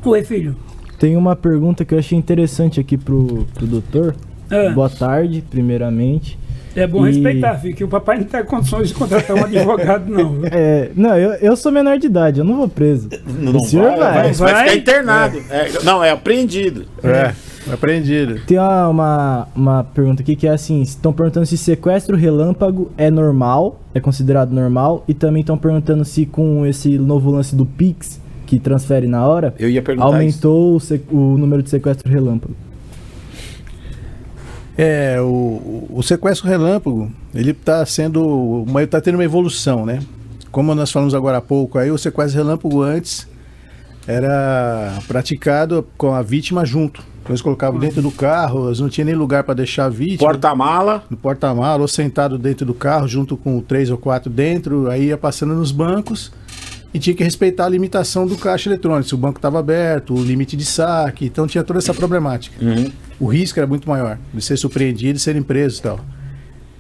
Oi, 0.04 0.24
filho. 0.24 0.56
tem 0.98 1.16
uma 1.16 1.36
pergunta 1.36 1.84
que 1.84 1.94
eu 1.94 1.98
achei 1.98 2.18
interessante 2.18 2.80
aqui 2.80 2.96
pro, 2.98 3.46
pro 3.54 3.66
doutor. 3.66 4.16
Ah, 4.50 4.70
Boa 4.74 4.90
tarde, 4.90 5.44
primeiramente. 5.48 6.36
É 6.74 6.86
bom 6.86 7.06
E- 7.06 7.10
respeitar, 7.12 7.56
filho, 7.56 7.74
que 7.74 7.84
o 7.84 7.88
papai 7.88 8.18
não 8.18 8.24
tem 8.24 8.44
condições 8.44 8.88
de 8.88 8.94
contratar 8.94 9.36
um 9.36 9.44
advogado, 9.44 10.10
não. 10.10 10.40
É, 10.50 10.90
não, 10.94 11.16
eu, 11.16 11.32
eu 11.34 11.56
sou 11.56 11.70
menor 11.72 11.98
de 11.98 12.06
idade, 12.06 12.40
eu 12.40 12.44
não 12.44 12.56
vou 12.56 12.68
preso. 12.68 13.08
Não 13.26 13.56
o 13.56 13.64
senhor 13.64 13.96
vai. 13.96 13.98
vai, 13.98 14.32
vai 14.32 14.52
Vai. 14.52 14.64
ficar 14.68 14.76
internado. 14.76 15.38
É, 15.50 15.68
não, 15.84 16.02
é 16.02 16.10
apreendido. 16.10 16.84
É, 17.02 17.32
aprendido. 17.72 18.40
Tem 18.46 18.58
uma, 18.58 18.88
uma, 18.88 19.48
uma 19.54 19.84
pergunta 19.84 20.22
aqui 20.22 20.34
que 20.36 20.46
é 20.46 20.50
assim: 20.50 20.82
estão 20.82 21.12
perguntando 21.12 21.46
se 21.46 21.56
sequestro 21.56 22.16
relâmpago 22.16 22.90
é 22.96 23.10
normal, 23.10 23.80
é 23.94 24.00
considerado 24.00 24.52
normal, 24.52 25.04
e 25.06 25.14
também 25.14 25.40
estão 25.40 25.56
perguntando 25.58 26.04
se 26.04 26.26
com 26.26 26.64
esse 26.66 26.98
novo 26.98 27.30
lance 27.30 27.54
do 27.54 27.64
Pix, 27.66 28.20
que 28.46 28.58
transfere 28.58 29.06
na 29.06 29.26
hora, 29.26 29.54
aumentou 29.98 30.76
o, 30.76 31.14
o 31.16 31.38
número 31.38 31.62
de 31.62 31.70
sequestro 31.70 32.10
relâmpago. 32.10 32.54
É, 34.76 35.20
o, 35.20 35.86
o 35.90 36.02
sequestro 36.02 36.48
relâmpago, 36.48 37.10
ele 37.34 37.50
está 37.50 37.84
sendo, 37.84 38.24
uma- 38.66 38.86
tá 38.86 39.00
tendo 39.00 39.16
uma 39.16 39.24
evolução, 39.24 39.84
né? 39.84 40.00
Como 40.50 40.74
nós 40.74 40.90
falamos 40.90 41.14
agora 41.14 41.38
há 41.38 41.40
pouco, 41.42 41.78
aí 41.78 41.90
o 41.90 41.98
sequestro 41.98 42.42
relâmpago 42.42 42.82
antes 42.82 43.26
era 44.06 44.98
praticado 45.06 45.86
com 45.96 46.12
a 46.14 46.22
vítima 46.22 46.64
junto. 46.64 47.02
Então 47.22 47.30
eles 47.32 47.42
colocavam 47.42 47.78
dentro 47.78 48.02
do 48.02 48.10
carro, 48.10 48.66
eles 48.68 48.80
não 48.80 48.88
tinham 48.88 49.06
nem 49.06 49.14
lugar 49.14 49.44
para 49.44 49.54
deixar 49.54 49.84
a 49.84 49.88
vítima. 49.88 50.28
Porta-mala. 50.28 51.04
no 51.08 51.16
porta-malas 51.16 51.80
ou 51.80 51.88
sentado 51.88 52.36
dentro 52.36 52.66
do 52.66 52.74
carro 52.74 53.06
junto 53.06 53.36
com 53.36 53.60
três 53.60 53.90
ou 53.90 53.96
quatro 53.96 54.28
dentro, 54.28 54.90
aí 54.90 55.06
ia 55.06 55.16
passando 55.16 55.54
nos 55.54 55.70
bancos 55.70 56.32
e 56.94 56.98
tinha 56.98 57.14
que 57.14 57.24
respeitar 57.24 57.66
a 57.66 57.68
limitação 57.68 58.26
do 58.26 58.36
caixa 58.36 58.68
eletrônico, 58.68 59.08
se 59.08 59.14
o 59.14 59.18
banco 59.18 59.38
estava 59.38 59.58
aberto, 59.58 60.14
o 60.14 60.22
limite 60.22 60.56
de 60.56 60.64
saque, 60.64 61.26
então 61.26 61.46
tinha 61.46 61.64
toda 61.64 61.78
essa 61.78 61.94
problemática. 61.94 62.56
O 63.18 63.26
risco 63.26 63.58
era 63.58 63.66
muito 63.66 63.88
maior 63.88 64.18
de 64.32 64.42
ser 64.42 64.56
surpreendido 64.56 65.16
e 65.16 65.20
serem 65.20 65.42
presos 65.42 65.78
e 65.78 65.82
tal. 65.82 66.00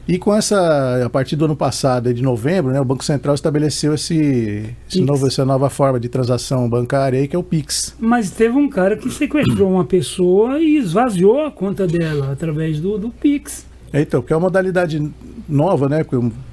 E 0.06 0.18
com 0.18 0.34
essa, 0.34 1.04
a 1.04 1.08
partir 1.08 1.36
do 1.36 1.44
ano 1.44 1.54
passado, 1.54 2.12
de 2.12 2.22
novembro, 2.22 2.72
né, 2.72 2.80
o 2.80 2.84
Banco 2.84 3.04
Central 3.04 3.36
estabeleceu 3.36 3.94
esse, 3.94 4.74
esse 4.88 5.00
novo, 5.00 5.28
essa 5.28 5.44
nova 5.44 5.70
forma 5.70 6.00
de 6.00 6.08
transação 6.08 6.68
bancária 6.68 7.20
aí, 7.20 7.28
que 7.28 7.36
é 7.36 7.38
o 7.38 7.42
Pix. 7.42 7.94
Mas 8.00 8.30
teve 8.32 8.56
um 8.56 8.68
cara 8.68 8.96
que 8.96 9.08
sequestrou 9.08 9.70
uma 9.70 9.84
pessoa 9.84 10.58
e 10.58 10.76
esvaziou 10.76 11.46
a 11.46 11.52
conta 11.52 11.86
dela 11.86 12.32
através 12.32 12.80
do, 12.80 12.98
do 12.98 13.10
Pix. 13.10 13.64
É, 13.92 14.00
Então, 14.00 14.20
porque 14.20 14.32
é 14.32 14.36
uma 14.36 14.42
modalidade 14.42 15.10
nova, 15.48 15.88
né? 15.88 16.04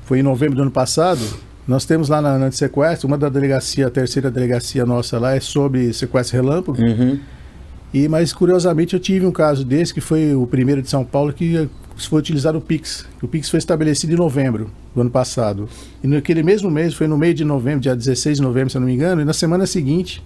Foi 0.05 0.19
em 0.19 0.23
novembro 0.23 0.57
do 0.57 0.61
ano 0.61 0.71
passado. 0.71 1.21
Nós 1.69 1.85
temos 1.85 2.09
lá 2.09 2.19
na, 2.19 2.35
na 2.39 2.51
sequestro, 2.51 3.07
uma 3.07 3.15
da 3.15 3.29
delegacia, 3.29 3.85
a 3.85 3.91
terceira 3.91 4.31
delegacia 4.31 4.87
nossa 4.87 5.19
lá 5.19 5.35
é 5.35 5.39
sobre 5.39 5.93
sequestro 5.93 6.35
relâmpago. 6.41 6.81
Uhum. 6.81 7.19
E, 7.93 8.07
mas 8.07 8.33
curiosamente 8.33 8.95
eu 8.95 8.99
tive 8.99 9.23
um 9.27 9.31
caso 9.31 9.63
desse, 9.63 9.93
que 9.93 10.01
foi 10.01 10.33
o 10.33 10.47
primeiro 10.47 10.81
de 10.81 10.89
São 10.89 11.05
Paulo, 11.05 11.31
que 11.31 11.55
eh, 11.55 11.67
foi 11.95 12.17
utilizado 12.17 12.57
o 12.57 12.61
Pix. 12.61 13.05
O 13.21 13.27
Pix 13.27 13.51
foi 13.51 13.59
estabelecido 13.59 14.13
em 14.13 14.15
novembro 14.15 14.71
do 14.95 15.01
ano 15.01 15.11
passado. 15.11 15.69
E 16.03 16.07
naquele 16.07 16.41
mesmo 16.41 16.71
mês, 16.71 16.95
foi 16.95 17.05
no 17.05 17.15
meio 17.19 17.35
de 17.35 17.45
novembro, 17.45 17.81
dia 17.81 17.95
16 17.95 18.37
de 18.37 18.41
novembro, 18.43 18.71
se 18.71 18.77
eu 18.77 18.81
não 18.81 18.87
me 18.87 18.95
engano, 18.95 19.21
e 19.21 19.25
na 19.25 19.33
semana 19.33 19.67
seguinte 19.67 20.23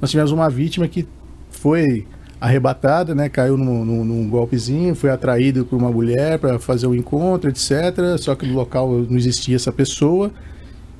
nós 0.00 0.10
tivemos 0.10 0.32
uma 0.32 0.50
vítima 0.50 0.88
que 0.88 1.06
foi 1.48 2.08
arrebatada, 2.40 3.14
né, 3.14 3.28
caiu 3.28 3.56
num, 3.56 3.84
num- 3.84 4.04
num 4.04 4.28
golpezinho, 4.28 4.96
foi 4.96 5.10
atraído 5.10 5.64
por 5.64 5.76
uma 5.76 5.92
mulher 5.92 6.40
para 6.40 6.58
fazer 6.58 6.88
o 6.88 6.94
encontro, 6.94 7.48
etc. 7.48 7.70
Só 8.18 8.34
que 8.34 8.44
no 8.44 8.54
local 8.54 8.90
não 9.08 9.16
existia 9.16 9.54
essa 9.54 9.70
pessoa. 9.70 10.32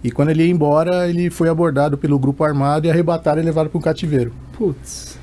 E 0.03 0.11
quando 0.11 0.31
ele 0.31 0.45
ia 0.45 0.51
embora, 0.51 1.09
ele 1.09 1.31
foi 1.31 1.49
abordado 1.49 1.97
pelo 1.97 2.19
grupo 2.19 2.43
armado 2.43 2.87
e 2.87 2.91
arrebataram 2.91 3.41
e 3.41 3.45
levaram 3.45 3.71
para 3.71 3.79
um 3.79 3.83
cativeiro. 3.83 4.33
Putz. 4.53 5.22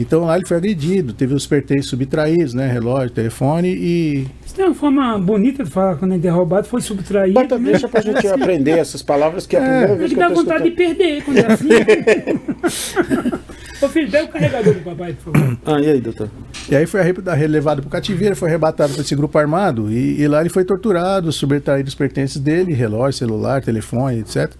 Então 0.00 0.24
lá 0.24 0.34
ele 0.34 0.46
foi 0.46 0.56
agredido, 0.56 1.12
teve 1.12 1.34
os 1.34 1.46
pertences 1.46 1.90
subtraídos, 1.90 2.54
né? 2.54 2.72
Relógio, 2.72 3.10
telefone 3.10 3.68
e. 3.68 4.26
Isso 4.46 4.54
tem 4.54 4.64
uma 4.64 4.74
forma 4.74 5.18
bonita 5.18 5.62
de 5.62 5.70
falar 5.70 5.96
quando 5.96 6.14
gente 6.14 6.26
é 6.26 6.30
roubado, 6.30 6.66
foi 6.66 6.80
subtraído. 6.80 7.34
Bota, 7.34 7.58
né? 7.58 7.72
deixa 7.72 7.86
pra 7.86 8.00
gente 8.00 8.24
aprender 8.26 8.78
essas 8.78 9.02
palavras, 9.02 9.46
que 9.46 9.56
é 9.56 9.58
a 9.58 9.62
primeira 9.62 9.88
Tem 9.88 9.96
vez 9.98 10.08
que 10.08 10.16
que 10.16 10.22
eu 10.22 10.26
dar 10.26 10.34
tô 10.34 10.40
vontade 10.40 10.62
de 10.62 10.68
escutando. 10.70 10.96
perder 10.96 11.22
quando 11.22 11.36
é 11.36 11.52
assim. 11.52 11.68
Ô 13.84 13.88
filho, 13.88 14.10
dê 14.10 14.22
o 14.22 14.28
carregador 14.28 14.72
do 14.74 14.80
papai, 14.80 15.14
por 15.22 15.34
favor. 15.34 15.58
Ah, 15.66 15.80
e 15.80 15.90
aí, 15.90 16.00
doutor? 16.00 16.30
E 16.70 16.76
aí 16.76 16.86
foi 16.86 17.02
relevado 17.36 17.82
para 17.82 17.88
o 17.88 17.90
cativeiro, 17.90 18.34
foi 18.34 18.48
arrebatado 18.48 18.94
por 18.94 19.02
esse 19.02 19.14
grupo 19.14 19.36
armado 19.38 19.92
e, 19.92 20.18
e 20.18 20.26
lá 20.28 20.40
ele 20.40 20.48
foi 20.48 20.64
torturado, 20.64 21.30
subtraído 21.30 21.90
os 21.90 21.94
pertences 21.94 22.40
dele, 22.40 22.72
relógio, 22.72 23.18
celular, 23.18 23.62
telefone, 23.62 24.20
etc. 24.20 24.50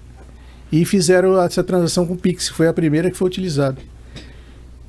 E 0.70 0.84
fizeram 0.84 1.42
essa 1.42 1.64
transação 1.64 2.06
com 2.06 2.12
o 2.12 2.16
Pix, 2.16 2.50
que 2.50 2.54
foi 2.54 2.68
a 2.68 2.74
primeira 2.74 3.10
que 3.10 3.16
foi 3.16 3.26
utilizada. 3.26 3.78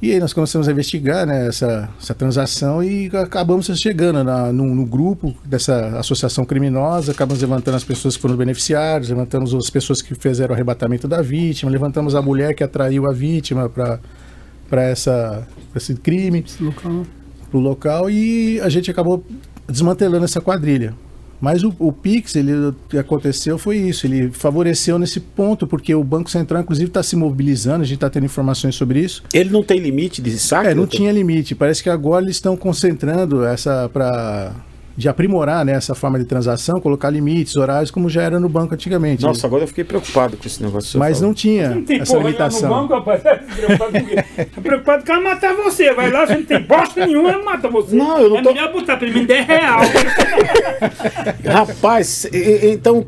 E 0.01 0.11
aí 0.11 0.19
nós 0.19 0.33
começamos 0.33 0.67
a 0.67 0.71
investigar 0.71 1.27
né, 1.27 1.47
essa, 1.47 1.87
essa 2.01 2.15
transação 2.15 2.83
e 2.83 3.05
acabamos 3.13 3.67
chegando 3.79 4.23
na, 4.23 4.51
no, 4.51 4.73
no 4.73 4.83
grupo 4.83 5.35
dessa 5.45 5.99
associação 5.99 6.43
criminosa, 6.43 7.11
acabamos 7.11 7.39
levantando 7.39 7.75
as 7.75 7.83
pessoas 7.83 8.15
que 8.15 8.21
foram 8.21 8.35
beneficiários, 8.35 9.09
levantamos 9.09 9.53
as 9.53 9.69
pessoas 9.69 10.01
que 10.01 10.15
fizeram 10.15 10.53
o 10.53 10.55
arrebatamento 10.55 11.07
da 11.07 11.21
vítima, 11.21 11.69
levantamos 11.69 12.15
a 12.15 12.21
mulher 12.21 12.55
que 12.55 12.63
atraiu 12.63 13.07
a 13.07 13.13
vítima 13.13 13.69
para 13.69 14.91
esse 14.91 15.93
crime 16.01 16.43
Esse 16.47 16.63
local. 16.63 17.05
pro 17.51 17.59
local 17.59 18.09
e 18.09 18.59
a 18.61 18.69
gente 18.69 18.89
acabou 18.89 19.23
desmantelando 19.67 20.25
essa 20.25 20.41
quadrilha. 20.41 20.95
Mas 21.41 21.63
o, 21.63 21.73
o 21.79 21.91
Pix, 21.91 22.35
ele, 22.35 22.53
o 22.53 22.75
que 22.87 22.97
aconteceu 22.97 23.57
foi 23.57 23.77
isso, 23.77 24.05
ele 24.05 24.29
favoreceu 24.31 24.99
nesse 24.99 25.19
ponto, 25.19 25.65
porque 25.65 25.93
o 25.95 26.03
Banco 26.03 26.29
Central, 26.29 26.61
inclusive, 26.61 26.87
está 26.87 27.01
se 27.01 27.15
mobilizando, 27.15 27.81
a 27.81 27.85
gente 27.85 27.95
está 27.95 28.09
tendo 28.09 28.25
informações 28.25 28.75
sobre 28.75 28.99
isso. 28.99 29.23
Ele 29.33 29.49
não 29.49 29.63
tem 29.63 29.79
limite 29.79 30.21
de 30.21 30.37
saque? 30.37 30.67
É, 30.67 30.75
não 30.75 30.85
tinha 30.85 31.11
limite. 31.11 31.55
Parece 31.55 31.81
que 31.81 31.89
agora 31.89 32.23
eles 32.23 32.35
estão 32.35 32.55
concentrando 32.55 33.43
essa 33.43 33.89
para 33.91 34.53
de 35.01 35.09
aprimorar 35.09 35.65
né, 35.65 35.73
essa 35.73 35.95
forma 35.95 36.19
de 36.19 36.25
transação, 36.25 36.79
colocar 36.79 37.09
limites, 37.09 37.55
horários, 37.55 37.89
como 37.89 38.07
já 38.07 38.21
era 38.21 38.39
no 38.39 38.47
banco 38.47 38.75
antigamente. 38.75 39.23
Nossa, 39.23 39.47
agora 39.47 39.63
eu 39.63 39.67
fiquei 39.67 39.83
preocupado 39.83 40.37
com 40.37 40.45
esse 40.45 40.61
negócio. 40.61 40.99
Mas 40.99 41.17
falou. 41.17 41.29
não 41.29 41.33
tinha 41.33 41.69
Não 41.71 41.83
tem 41.83 41.99
essa 42.01 42.13
porra 42.13 42.25
limitação. 42.25 42.69
no 42.69 42.75
banco, 42.75 42.93
rapaz. 42.93 43.21
Tá 43.41 43.55
preocupado 43.55 43.91
com 43.91 44.13
o? 44.13 44.45
Tá 44.45 44.61
preocupado 44.61 45.03
ela 45.11 45.21
matar 45.21 45.55
você. 45.55 45.91
Vai 45.93 46.11
lá, 46.11 46.27
você 46.27 46.35
não 46.35 46.43
tem 46.43 46.61
bosta 46.61 47.05
nenhuma, 47.05 47.31
ela 47.31 47.43
mata 47.43 47.67
você. 47.67 47.95
Não, 47.95 48.19
eu 48.19 48.29
não 48.29 48.37
é 48.37 48.43
tô- 48.43 48.53
melhor 48.53 48.71
botar 48.71 48.97
pelo 48.97 49.11
menos 49.11 49.27
10 49.27 49.47
real. 49.47 49.79
Rapaz, 51.45 52.27
então. 52.63 53.05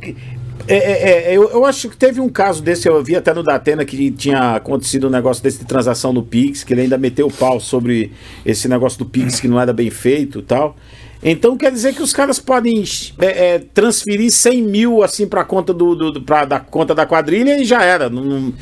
é, 0.67 0.75
é, 0.75 1.31
é, 1.33 1.37
eu, 1.37 1.49
eu 1.51 1.65
acho 1.65 1.89
que 1.89 1.97
teve 1.97 2.19
um 2.19 2.29
caso 2.29 2.61
desse, 2.63 2.87
eu 2.87 3.03
vi 3.03 3.15
até 3.15 3.33
no 3.33 3.43
Datena 3.43 3.85
que 3.85 4.09
tinha 4.11 4.55
acontecido 4.55 5.07
um 5.07 5.09
negócio 5.09 5.43
desse 5.43 5.59
de 5.59 5.65
transação 5.65 6.13
do 6.13 6.23
Pix, 6.23 6.63
que 6.63 6.73
ele 6.73 6.81
ainda 6.81 6.97
meteu 6.97 7.27
o 7.27 7.31
pau 7.31 7.59
sobre 7.59 8.11
esse 8.45 8.67
negócio 8.67 8.97
do 8.99 9.05
Pix 9.05 9.39
que 9.39 9.47
não 9.47 9.59
era 9.59 9.71
bem 9.73 9.89
feito 9.89 10.39
e 10.39 10.43
tal. 10.43 10.75
Então 11.23 11.55
quer 11.57 11.71
dizer 11.71 11.93
que 11.95 12.01
os 12.01 12.11
caras 12.13 12.39
podem 12.39 12.83
é, 13.19 13.25
é, 13.55 13.59
transferir 13.73 14.29
100 14.31 14.61
mil 14.61 15.03
assim 15.03 15.25
pra 15.27 15.43
conta 15.43 15.73
do, 15.73 15.95
do, 16.11 16.21
pra, 16.21 16.43
da 16.45 16.59
conta 16.59 16.93
da 16.93 17.05
quadrilha 17.05 17.57
e 17.59 17.63
já 17.65 17.81
era. 17.83 18.09
Não- 18.09 18.23
não- 18.23 18.53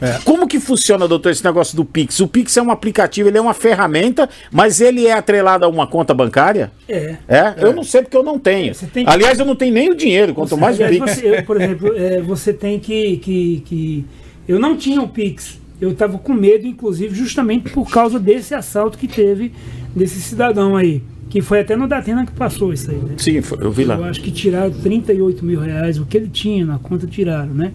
É. 0.00 0.18
Como 0.24 0.48
que 0.48 0.58
funciona, 0.58 1.06
doutor, 1.06 1.30
esse 1.30 1.44
negócio 1.44 1.76
do 1.76 1.84
Pix? 1.84 2.18
O 2.18 2.26
Pix 2.26 2.56
é 2.56 2.62
um 2.62 2.72
aplicativo, 2.72 3.28
ele 3.28 3.38
é 3.38 3.40
uma 3.40 3.54
ferramenta, 3.54 4.28
mas 4.50 4.80
ele 4.80 5.06
é 5.06 5.12
atrelado 5.12 5.64
a 5.64 5.68
uma 5.68 5.86
conta 5.86 6.12
bancária? 6.12 6.72
É. 6.88 7.16
É? 7.28 7.54
Eu 7.58 7.72
não 7.72 7.84
sei 7.84 8.02
porque 8.02 8.16
eu 8.16 8.24
não 8.24 8.36
tenho. 8.36 8.74
Você 8.74 8.86
tem- 8.86 9.04
Aliás, 9.06 9.38
eu 9.38 9.44
não 9.44 9.54
tenho 9.54 9.72
nem 9.72 9.90
o 9.90 9.94
dinheiro, 9.94 10.34
quanto 10.34 10.56
mais 10.56 10.80
o 10.80 10.84
Pix. 10.88 10.98
você- 11.14 11.38
eu, 11.38 11.44
por 11.44 11.60
exemplo, 11.60 11.96
é, 11.96 12.20
você 12.20 12.52
tem 12.52 12.80
que, 12.80 13.18
que, 13.18 13.62
que. 13.64 14.04
Eu 14.48 14.58
não 14.58 14.76
tinha 14.76 15.00
o 15.00 15.06
Pix. 15.06 15.60
Eu 15.80 15.92
estava 15.92 16.18
com 16.18 16.32
medo, 16.32 16.66
inclusive, 16.66 17.14
justamente 17.14 17.70
por 17.70 17.88
causa 17.88 18.18
desse 18.18 18.54
assalto 18.56 18.98
que 18.98 19.06
teve 19.06 19.52
desse 19.94 20.20
cidadão 20.20 20.74
aí. 20.76 21.00
Que 21.32 21.40
foi 21.40 21.60
até 21.60 21.74
no 21.74 21.88
Datena 21.88 22.26
que 22.26 22.32
passou 22.32 22.74
isso 22.74 22.90
aí, 22.90 22.98
né? 22.98 23.14
Sim, 23.16 23.40
foi- 23.40 23.56
eu 23.64 23.72
vi 23.72 23.82
Eu 23.84 23.88
lá. 23.88 24.08
acho 24.10 24.20
que 24.20 24.30
tiraram 24.30 24.70
38 24.70 25.42
mil 25.42 25.58
reais, 25.60 25.98
o 25.98 26.04
que 26.04 26.18
ele 26.18 26.28
tinha 26.28 26.66
na 26.66 26.78
conta 26.78 27.06
tiraram, 27.06 27.54
né? 27.54 27.72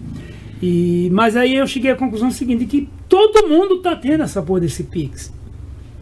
E, 0.62 1.10
mas 1.12 1.36
aí 1.36 1.56
eu 1.56 1.66
cheguei 1.66 1.90
à 1.90 1.96
conclusão 1.96 2.30
seguinte, 2.30 2.64
que 2.66 2.88
todo 3.08 3.48
mundo 3.48 3.78
tá 3.82 3.96
tendo 3.96 4.22
essa 4.22 4.40
porra 4.40 4.60
desse 4.60 4.84
Pix. 4.84 5.32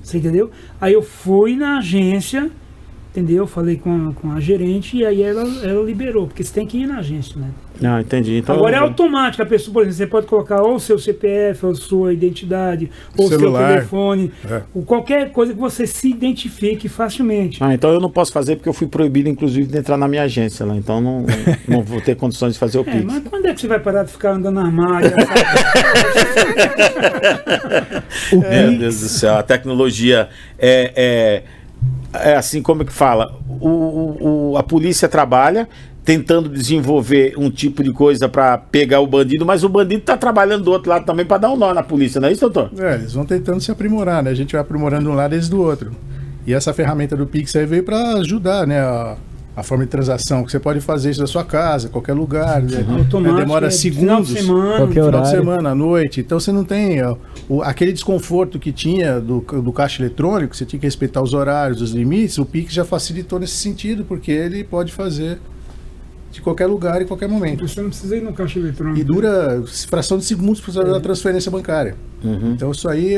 Você 0.02 0.18
entendeu? 0.18 0.50
Aí 0.78 0.92
eu 0.92 1.02
fui 1.02 1.56
na 1.56 1.78
agência, 1.78 2.50
entendeu? 3.18 3.46
Falei 3.46 3.76
com 3.76 4.08
a, 4.08 4.12
com 4.12 4.32
a 4.32 4.40
gerente 4.40 4.98
e 4.98 5.06
aí 5.06 5.22
ela, 5.22 5.42
ela 5.64 5.82
liberou, 5.84 6.26
porque 6.26 6.44
você 6.44 6.52
tem 6.52 6.66
que 6.66 6.78
ir 6.78 6.86
na 6.86 6.98
agência, 6.98 7.40
né? 7.40 7.48
Ah, 7.84 8.00
entendi. 8.00 8.38
Então, 8.38 8.54
Agora 8.56 8.76
é 8.76 8.78
automático, 8.78 9.42
a 9.42 9.46
pessoa, 9.46 9.72
por 9.74 9.82
exemplo, 9.82 9.96
você 9.98 10.06
pode 10.06 10.26
colocar 10.26 10.62
ou 10.62 10.76
o 10.76 10.80
seu 10.80 10.98
CPF, 10.98 11.66
ou 11.66 11.74
sua 11.74 12.12
identidade, 12.14 12.90
ou 13.18 13.26
o 13.26 13.28
seu 13.28 13.38
telefone, 13.52 14.32
É. 14.50 14.62
ou 14.74 14.82
qualquer 14.82 15.30
coisa 15.30 15.52
que 15.52 15.60
você 15.60 15.86
se 15.86 16.08
identifique 16.08 16.88
facilmente. 16.88 17.62
Ah, 17.62 17.74
então 17.74 17.90
eu 17.90 18.00
não 18.00 18.10
posso 18.10 18.32
fazer 18.32 18.56
porque 18.56 18.68
eu 18.68 18.72
fui 18.72 18.86
proibido, 18.86 19.28
inclusive, 19.28 19.66
de 19.68 19.76
entrar 19.76 19.98
na 19.98 20.08
minha 20.08 20.22
agência 20.22 20.64
lá. 20.64 20.74
Então 20.74 21.02
não, 21.02 21.26
não 21.68 21.82
vou 21.82 22.00
ter 22.00 22.16
condições 22.16 22.54
de 22.54 22.58
fazer 22.58 22.78
o 22.78 22.80
É, 22.80 22.84
Pix. 22.84 23.04
mas 23.04 23.22
quando 23.28 23.44
é 23.46 23.52
que 23.52 23.60
você 23.60 23.68
vai 23.68 23.78
parar 23.78 24.04
de 24.04 24.12
ficar 24.12 24.30
andando 24.32 24.58
armário? 24.58 25.12
O 28.32 28.40
Meu 28.40 28.78
Deus 28.78 29.00
do 29.00 29.08
céu, 29.08 29.34
a 29.36 29.42
tecnologia 29.42 30.28
é, 30.58 30.92
é, 30.96 31.42
é 32.12 32.34
assim 32.36 32.62
como 32.62 32.82
é 32.82 32.84
que 32.84 32.92
fala. 32.92 33.34
O, 33.60 34.50
o- 34.52 34.56
a 34.56 34.62
polícia 34.62 35.08
trabalha 35.08 35.68
tentando 36.04 36.48
desenvolver 36.48 37.34
um 37.36 37.50
tipo 37.50 37.82
de 37.82 37.92
coisa 37.92 38.28
para 38.28 38.56
pegar 38.56 39.00
o 39.00 39.06
bandido, 39.08 39.44
mas 39.44 39.64
o 39.64 39.68
bandido 39.68 40.02
tá 40.02 40.16
trabalhando 40.16 40.62
do 40.64 40.70
outro 40.70 40.88
lado 40.88 41.04
também 41.04 41.26
para 41.26 41.38
dar 41.38 41.50
um 41.50 41.56
nó 41.56 41.74
na 41.74 41.82
polícia, 41.82 42.20
não 42.20 42.28
é 42.28 42.32
isso, 42.32 42.48
doutor? 42.48 42.70
É, 42.80 42.94
eles 42.94 43.12
vão 43.12 43.24
tentando 43.26 43.60
se 43.60 43.72
aprimorar, 43.72 44.22
né? 44.22 44.30
A 44.30 44.34
gente 44.34 44.52
vai 44.52 44.60
aprimorando 44.60 45.02
de 45.04 45.08
um 45.10 45.14
lado 45.14 45.32
e 45.32 45.36
eles 45.36 45.48
do 45.48 45.60
outro. 45.60 45.90
E 46.46 46.54
essa 46.54 46.72
ferramenta 46.72 47.16
do 47.16 47.26
Pix 47.26 47.56
aí 47.56 47.66
veio 47.66 47.82
para 47.82 48.14
ajudar, 48.18 48.68
né? 48.68 48.78
A, 48.80 49.16
a 49.56 49.62
forma 49.62 49.84
de 49.84 49.90
transação, 49.90 50.44
que 50.44 50.52
você 50.52 50.60
pode 50.60 50.80
fazer 50.80 51.10
isso 51.10 51.20
da 51.20 51.26
sua 51.26 51.42
casa, 51.42 51.88
qualquer 51.88 52.12
lugar. 52.12 52.60
né? 52.62 52.84
Automático, 52.98 53.40
Demora 53.40 53.68
é, 53.68 53.70
Final 53.70 54.20
de 54.20 54.28
segundos. 54.28 54.28
semana. 54.28 54.76
Qualquer 54.76 54.92
Final 54.94 55.10
de 55.10 55.16
horário. 55.16 55.30
semana, 55.38 55.70
à 55.70 55.74
noite. 55.74 56.20
Então 56.20 56.38
você 56.38 56.52
não 56.52 56.62
tem 56.62 57.02
ó, 57.02 57.16
o- 57.48 57.62
aquele 57.62 57.92
desconforto 57.92 58.58
que 58.58 58.70
tinha 58.70 59.18
do, 59.18 59.40
do 59.40 59.72
caixa 59.72 60.02
eletrônico, 60.02 60.54
você 60.54 60.66
tinha 60.66 60.78
que 60.78 60.86
respeitar 60.86 61.22
os 61.22 61.32
horários, 61.32 61.80
os 61.80 61.92
limites. 61.92 62.36
O 62.36 62.44
Pix 62.44 62.70
já 62.72 62.84
facilitou 62.84 63.40
nesse 63.40 63.54
sentido, 63.54 64.04
porque 64.04 64.30
ele 64.30 64.62
pode 64.62 64.92
fazer 64.92 65.38
de 66.30 66.42
qualquer 66.42 66.66
lugar 66.66 67.00
em 67.00 67.06
qualquer 67.06 67.28
momento. 67.28 67.66
Você 67.66 67.80
não 67.80 67.88
precisa 67.88 68.14
ir 68.14 68.22
no 68.22 68.34
caixa 68.34 68.58
eletrônico. 68.58 69.00
E 69.00 69.04
dura 69.04 69.62
fração 69.88 70.18
de 70.18 70.24
segundos 70.26 70.60
para 70.60 70.74
fazer 70.74 70.94
a 70.94 71.00
transferência 71.00 71.50
bancária. 71.50 71.94
Uhum. 72.22 72.52
Então 72.52 72.70
isso 72.72 72.86
aí 72.90 73.14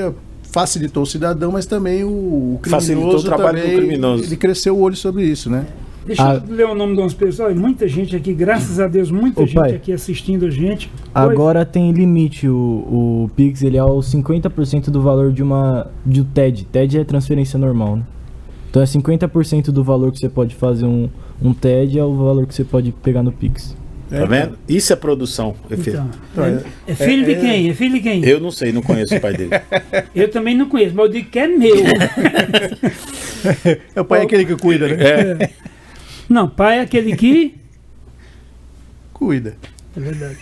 facilitou 0.53 1.03
o 1.03 1.07
cidadão, 1.07 1.51
mas 1.51 1.67
também 1.67 2.05
o, 2.05 2.09
o 2.55 2.59
criminoso 2.63 2.87
Facilitou 2.87 3.19
o 3.19 3.23
trabalho 3.25 3.59
do 3.59 3.63
também, 3.65 3.77
criminoso. 3.77 4.23
Ele 4.23 4.37
cresceu 4.37 4.77
o 4.77 4.81
olho 4.81 4.95
sobre 4.95 5.25
isso, 5.25 5.51
né? 5.51 5.67
Deixa 6.09 6.27
Ah. 6.29 6.35
eu 6.49 6.55
ler 6.55 6.67
o 6.67 6.75
nome 6.75 6.95
de 6.95 7.01
umas 7.01 7.15
pessoas. 7.15 7.51
Olha, 7.51 7.55
muita 7.61 7.87
gente 7.87 8.17
aqui, 8.17 8.33
graças 8.33 8.81
a 8.81 8.89
Deus, 8.89 9.11
muita 9.11 9.43
Ô, 9.43 9.47
gente 9.47 9.55
pai. 9.55 9.75
aqui 9.75 9.93
assistindo 9.93 10.47
a 10.47 10.51
gente. 10.51 10.91
agora 11.15 11.65
tem 11.65 11.93
limite. 11.93 12.49
O, 12.49 12.55
o 13.27 13.31
Pix 13.37 13.63
ele 13.63 13.77
é 13.77 13.85
o 13.85 13.99
50% 14.01 14.91
do 14.91 15.01
valor 15.03 15.31
de 15.33 15.43
uma. 15.43 15.87
de 16.05 16.23
um 16.23 16.25
TED. 16.25 16.65
TED 16.65 16.99
é 16.99 17.05
transferência 17.05 17.59
normal, 17.59 17.97
né? 17.97 18.03
Então 18.71 18.83
é 18.83 18.87
50% 18.87 19.67
do 19.71 19.85
valor 19.85 20.11
que 20.13 20.19
você 20.19 20.29
pode 20.29 20.55
fazer 20.55 20.85
um, 20.87 21.09
um 21.43 21.53
TED 21.55 21.99
é 21.99 22.05
o 22.05 22.15
valor 22.15 22.47
que 22.47 22.55
você 22.55 22.65
pode 22.65 22.91
pegar 22.93 23.23
no 23.23 23.31
Pix. 23.33 23.77
Tá 24.11 24.25
vendo? 24.25 24.59
Isso 24.67 24.91
é 24.91 24.97
produção. 24.97 25.55
Efe- 25.71 25.91
Então, 25.91 26.11
Então, 26.33 26.45
é, 26.47 26.49
é- 26.87 26.93
é 26.93 26.95
filho 26.95 27.25
de 27.27 27.33
é- 27.33 27.35
quem? 27.41 27.69
É 27.69 27.75
filho 27.75 27.93
de 27.95 28.01
quem? 28.01 28.25
Eu 28.25 28.41
não 28.41 28.51
sei, 28.51 28.73
não 28.73 28.81
conheço 28.81 29.15
o 29.15 29.21
pai 29.21 29.35
dele. 29.35 29.51
Eu 30.17 30.31
também 30.31 30.57
não 30.57 30.67
conheço, 30.67 30.95
mas 30.97 31.05
eu 31.07 31.13
digo 31.13 31.29
que 31.29 31.39
é 31.39 31.47
meu. 31.47 31.77
É 33.95 34.01
o 34.01 34.05
pai 34.05 34.21
é 34.21 34.23
aquele 34.25 34.45
que 34.47 34.57
cuida, 34.57 34.89
né? 34.89 34.97
É. 34.99 35.51
não, 36.29 36.49
pai 36.49 36.79
é 36.79 36.81
aquele 36.83 37.17
que. 37.17 37.55
Cuida. 39.13 39.57
É 39.97 40.01
verdade. 40.01 40.39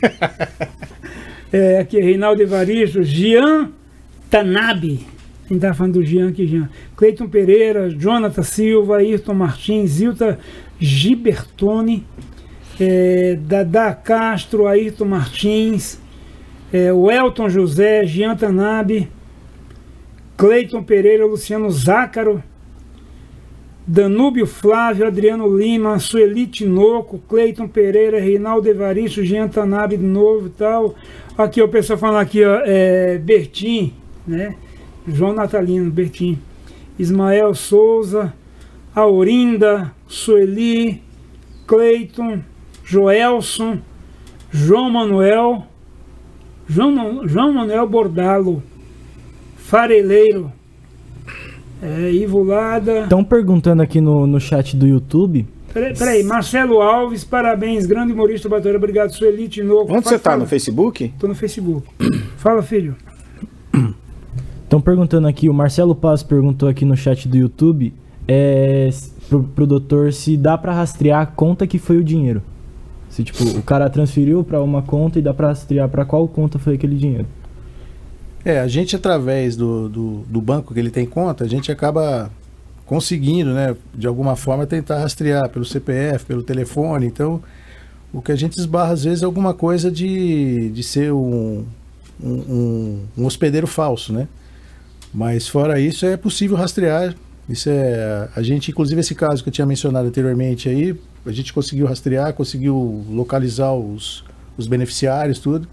É, 1.53 1.79
aqui 1.79 1.99
é 1.99 2.03
Reinaldo 2.03 2.43
Evaristo, 2.43 3.03
Jean 3.03 3.71
Tanabe. 4.29 5.07
Quem 5.47 5.59
tá 5.59 5.73
falando 5.73 5.95
do 5.95 6.05
Jean 6.05 6.29
aqui, 6.29 6.47
Jean? 6.47 6.69
Cleiton 6.97 7.29
Pereira, 7.29 7.89
Jonathan 7.89 8.43
Silva, 8.43 8.97
Ayrton 8.97 9.35
Martins, 9.35 9.91
Zilta 9.93 10.39
Gibertoni, 10.79 12.05
é, 12.81 13.39
Dada 13.41 13.95
Castro, 13.95 14.67
Ayrton 14.67 15.05
Martins, 15.05 16.01
é, 16.73 16.93
o 16.93 17.11
Elton 17.11 17.49
José, 17.49 18.05
Jean 18.05 18.37
Tanabe, 18.37 19.09
Cleiton 20.37 20.83
Pereira, 20.83 21.25
Luciano 21.25 21.71
Zácaro, 21.71 22.43
Danúbio 23.87 24.47
Flávio, 24.47 25.07
Adriano 25.07 25.57
Lima, 25.57 25.99
Sueli 26.01 26.49
Tinoco, 26.49 27.21
Cleiton 27.29 27.69
Pereira, 27.69 28.19
Reinaldo 28.19 28.69
Evaristo, 28.69 29.25
Jean 29.25 29.47
Tanabe 29.47 29.97
de 29.97 30.05
novo 30.05 30.49
e 30.49 30.51
tal. 30.51 30.97
Aqui 31.39 31.63
o 31.63 31.69
pessoal 31.69 31.97
falando 31.97 32.21
aqui, 32.21 32.45
ó, 32.45 32.63
é, 32.65 33.17
Bertim, 33.19 33.95
né? 34.27 34.57
João 35.07 35.33
Natalino, 35.33 35.89
Bertim. 35.91 36.37
Ismael 36.99 37.55
Souza, 37.55 38.33
Aurinda, 38.93 39.95
Sueli, 40.09 41.01
Cleiton, 41.67 42.41
Joelson, 42.85 43.79
João 44.51 44.91
Manuel, 44.91 45.65
João, 46.67 47.29
João 47.29 47.53
Manuel 47.53 47.87
Bordalo, 47.87 48.63
Fareleiro, 49.57 50.51
é, 51.87 52.13
Ivo 52.13 52.43
Lada. 52.43 53.01
Estão 53.01 53.23
perguntando 53.23 53.83
aqui 53.83 54.01
no, 54.01 54.27
no 54.27 54.41
chat 54.41 54.77
do 54.77 54.87
YouTube. 54.87 55.47
Peraí, 55.73 55.95
peraí, 55.95 56.23
Marcelo 56.23 56.81
Alves, 56.81 57.23
parabéns, 57.23 57.85
grande 57.85 58.13
humorista 58.13 58.49
Batória, 58.49 58.79
obrigado, 58.79 59.11
Sueli 59.13 59.47
Tinoco. 59.47 59.93
Onde 59.93 60.09
você 60.09 60.19
tá? 60.19 60.31
fala. 60.31 60.43
No 60.43 60.49
Facebook? 60.49 61.13
Tô 61.19 61.29
no 61.29 61.35
Facebook. 61.35 61.87
Fala, 62.39 62.63
filho. 62.63 62.97
Estão 64.65 64.81
perguntando 64.81 65.29
aqui, 65.29 65.49
o 65.49 65.55
Marcelo 65.55 65.95
Paz 65.95 66.23
perguntou 66.23 66.69
aqui 66.69 66.85
no 66.85 66.97
chat 66.97 67.29
do 67.29 67.37
YouTube 67.37 67.93
é, 68.27 68.91
pro, 69.29 69.45
pro 69.45 69.67
doutor 69.67 70.13
se 70.13 70.37
dá 70.37 70.59
pra 70.59 70.73
rastrear 70.73 71.21
a 71.21 71.27
conta 71.27 71.67
que 71.67 71.79
foi 71.79 71.99
o 71.99 72.05
dinheiro. 72.05 72.43
Se 73.09 73.23
tipo, 73.23 73.45
o 73.45 73.63
cara 73.63 73.89
transferiu 73.89 74.43
pra 74.43 74.61
uma 74.63 74.83
conta 74.83 75.19
e 75.19 75.23
dá 75.23 75.33
pra 75.33 75.49
rastrear 75.49 75.89
pra 75.89 76.05
qual 76.05 76.27
conta 76.27 76.59
foi 76.59 76.75
aquele 76.75 76.97
dinheiro. 76.97 77.27
É, 78.47 78.61
a 78.61 78.69
gente 78.69 78.95
através 78.95 79.57
do, 79.57 79.89
do, 79.89 80.25
do 80.29 80.41
banco 80.41 80.73
que 80.73 80.79
ele 80.79 80.89
tem 80.89 81.05
conta, 81.05 81.43
a 81.43 81.49
gente 81.49 81.73
acaba 81.73 82.31
conseguindo, 82.87 83.53
né, 83.53 83.75
de 83.93 84.07
alguma 84.07 84.37
forma 84.37 84.65
tentar 84.65 85.01
rastrear 85.01 85.49
pelo 85.49 85.65
CPF, 85.65 86.25
pelo 86.27 86.45
telefone. 86.45 87.07
Então, 87.07 87.43
o 88.13 88.23
que 88.23 88.31
a 88.31 88.37
gente 88.37 88.57
esbarra 88.57 88.93
às 88.93 89.03
vezes 89.03 89.23
é 89.23 89.27
alguma 89.27 89.53
coisa 89.53 89.91
de, 89.91 90.71
de 90.71 90.83
ser 90.85 91.13
um, 91.13 91.67
um, 92.23 92.31
um, 92.31 93.01
um 93.19 93.27
hospedeiro 93.27 93.67
falso, 93.67 94.13
né? 94.13 94.29
Mas 95.13 95.49
fora 95.49 95.81
isso 95.81 96.07
é 96.07 96.17
possível 96.17 96.57
rastrear. 96.57 97.17
Isso 97.49 97.69
é 97.69 98.29
a 98.37 98.43
gente, 98.43 98.71
inclusive 98.71 99.01
esse 99.01 99.17
caso 99.17 99.43
que 99.43 99.49
eu 99.49 99.53
tinha 99.53 99.67
mencionado 99.67 100.07
anteriormente 100.07 100.69
aí, 100.69 100.97
a 101.27 101.33
gente 101.33 101.53
conseguiu 101.53 101.89
rastrear, 101.89 102.33
conseguiu 102.33 103.05
localizar 103.11 103.75
os, 103.75 104.25
os 104.57 104.69
beneficiários, 104.69 105.41
tudo 105.41 105.67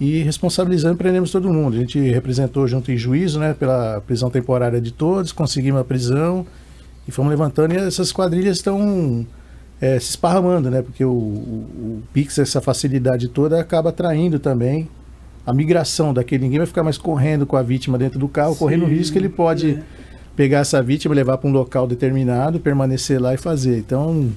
e 0.00 0.22
responsabilizando 0.22 0.96
prendemos 0.96 1.30
todo 1.30 1.52
mundo. 1.52 1.76
A 1.76 1.80
gente 1.80 1.98
representou 1.98 2.66
junto 2.66 2.90
em 2.90 2.96
juízo, 2.96 3.38
né, 3.38 3.54
pela 3.54 4.00
prisão 4.00 4.30
temporária 4.30 4.80
de 4.80 4.92
todos, 4.92 5.32
conseguimos 5.32 5.80
a 5.80 5.84
prisão 5.84 6.46
e 7.06 7.10
fomos 7.10 7.30
levantando 7.30 7.74
e 7.74 7.76
essas 7.76 8.12
quadrilhas 8.12 8.56
estão 8.56 9.26
é, 9.80 9.98
se 9.98 10.10
esparramando, 10.10 10.70
né, 10.70 10.82
porque 10.82 11.04
o, 11.04 11.10
o, 11.10 11.12
o 11.12 12.02
Pix, 12.12 12.38
essa 12.38 12.60
facilidade 12.60 13.28
toda, 13.28 13.60
acaba 13.60 13.90
atraindo 13.90 14.38
também 14.38 14.88
a 15.46 15.52
migração 15.52 16.14
daquele. 16.14 16.44
Ninguém 16.44 16.58
vai 16.58 16.66
ficar 16.66 16.82
mais 16.82 16.96
correndo 16.96 17.46
com 17.46 17.56
a 17.56 17.62
vítima 17.62 17.98
dentro 17.98 18.18
do 18.18 18.28
carro, 18.28 18.54
correndo 18.56 18.84
o 18.84 18.88
Sim, 18.88 18.94
risco 18.94 19.12
que 19.12 19.18
ele 19.18 19.28
pode 19.28 19.72
é. 19.72 19.82
pegar 20.36 20.60
essa 20.60 20.82
vítima, 20.82 21.14
levar 21.14 21.38
para 21.38 21.48
um 21.48 21.52
local 21.52 21.86
determinado, 21.86 22.60
permanecer 22.60 23.20
lá 23.20 23.34
e 23.34 23.36
fazer. 23.36 23.78
Então, 23.78 24.30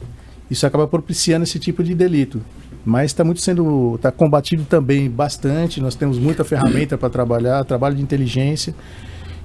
isso 0.50 0.66
acaba 0.66 0.88
propiciando 0.88 1.44
esse 1.44 1.60
tipo 1.60 1.84
de 1.84 1.94
delito. 1.94 2.42
Mas 2.86 3.12
está 3.12 3.24
muito 3.24 3.42
sendo, 3.42 3.96
está 3.96 4.12
combatido 4.12 4.64
também 4.64 5.10
bastante. 5.10 5.82
Nós 5.82 5.96
temos 5.96 6.20
muita 6.20 6.44
ferramenta 6.44 6.98
para 6.98 7.10
trabalhar, 7.10 7.64
trabalho 7.66 7.96
de 7.96 8.02
inteligência. 8.04 8.76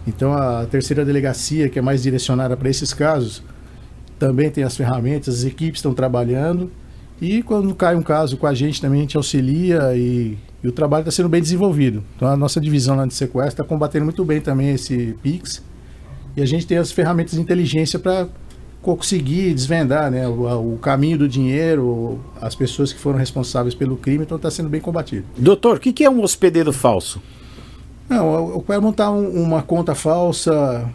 Então, 0.06 0.34
a 0.34 0.66
terceira 0.66 1.04
delegacia, 1.04 1.68
que 1.68 1.78
é 1.78 1.82
mais 1.82 2.02
direcionada 2.02 2.56
para 2.56 2.68
esses 2.68 2.92
casos, 2.92 3.42
também 4.18 4.50
tem 4.50 4.62
as 4.62 4.76
ferramentas, 4.76 5.38
as 5.38 5.44
equipes 5.44 5.78
estão 5.78 5.94
trabalhando. 5.94 6.70
E 7.20 7.42
quando 7.42 7.74
cai 7.74 7.94
um 7.94 8.02
caso 8.02 8.36
com 8.36 8.46
a 8.46 8.52
gente 8.52 8.80
também, 8.80 9.00
a 9.00 9.02
gente 9.02 9.16
auxilia 9.16 9.94
e, 9.94 10.36
e 10.62 10.68
o 10.68 10.72
trabalho 10.72 11.02
está 11.02 11.10
sendo 11.10 11.28
bem 11.28 11.40
desenvolvido. 11.40 12.04
Então, 12.16 12.28
a 12.28 12.36
nossa 12.36 12.60
divisão 12.60 12.96
lá 12.96 13.06
de 13.06 13.14
sequestro 13.14 13.62
está 13.62 13.64
combatendo 13.64 14.04
muito 14.04 14.22
bem 14.24 14.40
também 14.40 14.74
esse 14.74 15.16
PIX. 15.22 15.62
E 16.36 16.42
a 16.42 16.46
gente 16.46 16.66
tem 16.66 16.76
as 16.76 16.92
ferramentas 16.92 17.32
de 17.32 17.40
inteligência 17.40 17.98
para 17.98 18.28
conseguir 18.82 19.52
desvendar 19.54 20.10
né, 20.10 20.26
o, 20.26 20.74
o 20.74 20.78
caminho 20.78 21.18
do 21.18 21.28
dinheiro, 21.28 22.18
as 22.40 22.54
pessoas 22.54 22.92
que 22.92 22.98
foram 22.98 23.18
responsáveis 23.18 23.74
pelo 23.74 23.96
crime, 23.96 24.24
então 24.24 24.36
está 24.36 24.50
sendo 24.50 24.68
bem 24.68 24.80
combatido. 24.80 25.24
Doutor, 25.36 25.76
o 25.76 25.80
que, 25.80 25.92
que 25.92 26.04
é 26.04 26.10
um 26.10 26.22
hospedeiro 26.22 26.72
falso? 26.72 27.20
Não, 28.08 28.50
eu 28.50 28.64
quero 28.66 28.82
montar 28.82 29.10
um- 29.10 29.42
uma 29.42 29.62
conta 29.62 29.94
falsa, 29.94 30.88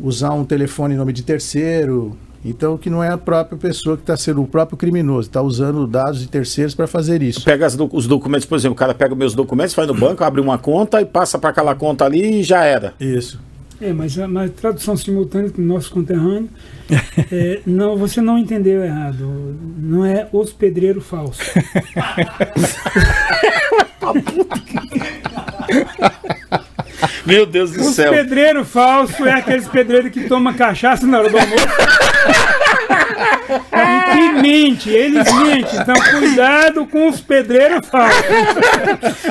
usar 0.00 0.30
um 0.32 0.44
telefone 0.44 0.94
em 0.94 0.96
nome 0.96 1.12
de 1.12 1.22
terceiro, 1.22 2.16
então 2.44 2.78
que 2.78 2.88
não 2.88 3.02
é 3.04 3.10
a 3.10 3.18
própria 3.18 3.58
pessoa 3.58 3.96
que 3.96 4.02
está 4.04 4.16
sendo 4.16 4.40
o 4.42 4.46
próprio 4.46 4.78
criminoso, 4.78 5.28
está 5.28 5.42
usando 5.42 5.86
dados 5.86 6.20
de 6.20 6.28
terceiros 6.28 6.74
para 6.74 6.86
fazer 6.86 7.22
isso. 7.22 7.44
Pega 7.44 7.68
do- 7.70 7.90
os 7.92 8.06
documentos, 8.06 8.46
por 8.46 8.56
exemplo, 8.56 8.72
o 8.74 8.78
cara 8.78 8.94
pega 8.94 9.14
meus 9.14 9.34
documentos, 9.34 9.74
vai 9.74 9.84
no 9.86 9.94
banco, 9.94 10.24
abre 10.24 10.40
uma 10.40 10.56
conta 10.58 11.00
e 11.00 11.04
passa 11.04 11.38
para 11.38 11.50
aquela 11.50 11.74
conta 11.74 12.04
ali 12.04 12.40
e 12.40 12.42
já 12.42 12.64
era. 12.64 12.94
Isso. 12.98 13.38
É, 13.82 13.92
mas 13.92 14.16
a 14.16 14.28
mas 14.28 14.52
tradução 14.52 14.96
simultânea 14.96 15.50
do 15.50 15.60
nosso 15.60 15.90
conterrâneo, 15.90 16.48
é, 17.32 17.60
não, 17.66 17.96
você 17.96 18.20
não 18.20 18.38
entendeu 18.38 18.84
errado. 18.84 19.58
Não 19.76 20.06
é 20.06 20.28
hospedreiro 20.32 21.00
falso. 21.00 21.42
Meu 27.24 27.46
Deus 27.46 27.70
do 27.70 27.80
Os 27.80 27.94
céu. 27.94 28.12
pedreiro 28.12 28.64
falso 28.64 29.24
é 29.26 29.32
aqueles 29.32 29.68
pedreiros 29.68 30.10
que 30.10 30.28
tomam 30.28 30.52
cachaça 30.54 31.06
na 31.06 31.18
hora 31.18 31.30
do 31.30 31.38
almoço. 31.38 31.66
e 33.52 34.12
que 34.12 34.42
mente, 34.42 34.90
eles 34.90 35.32
mentem. 35.32 35.80
Então 35.80 35.94
cuidado 35.94 36.86
com 36.86 37.08
os 37.08 37.20
pedreiros 37.20 37.86
falsos. 37.88 38.24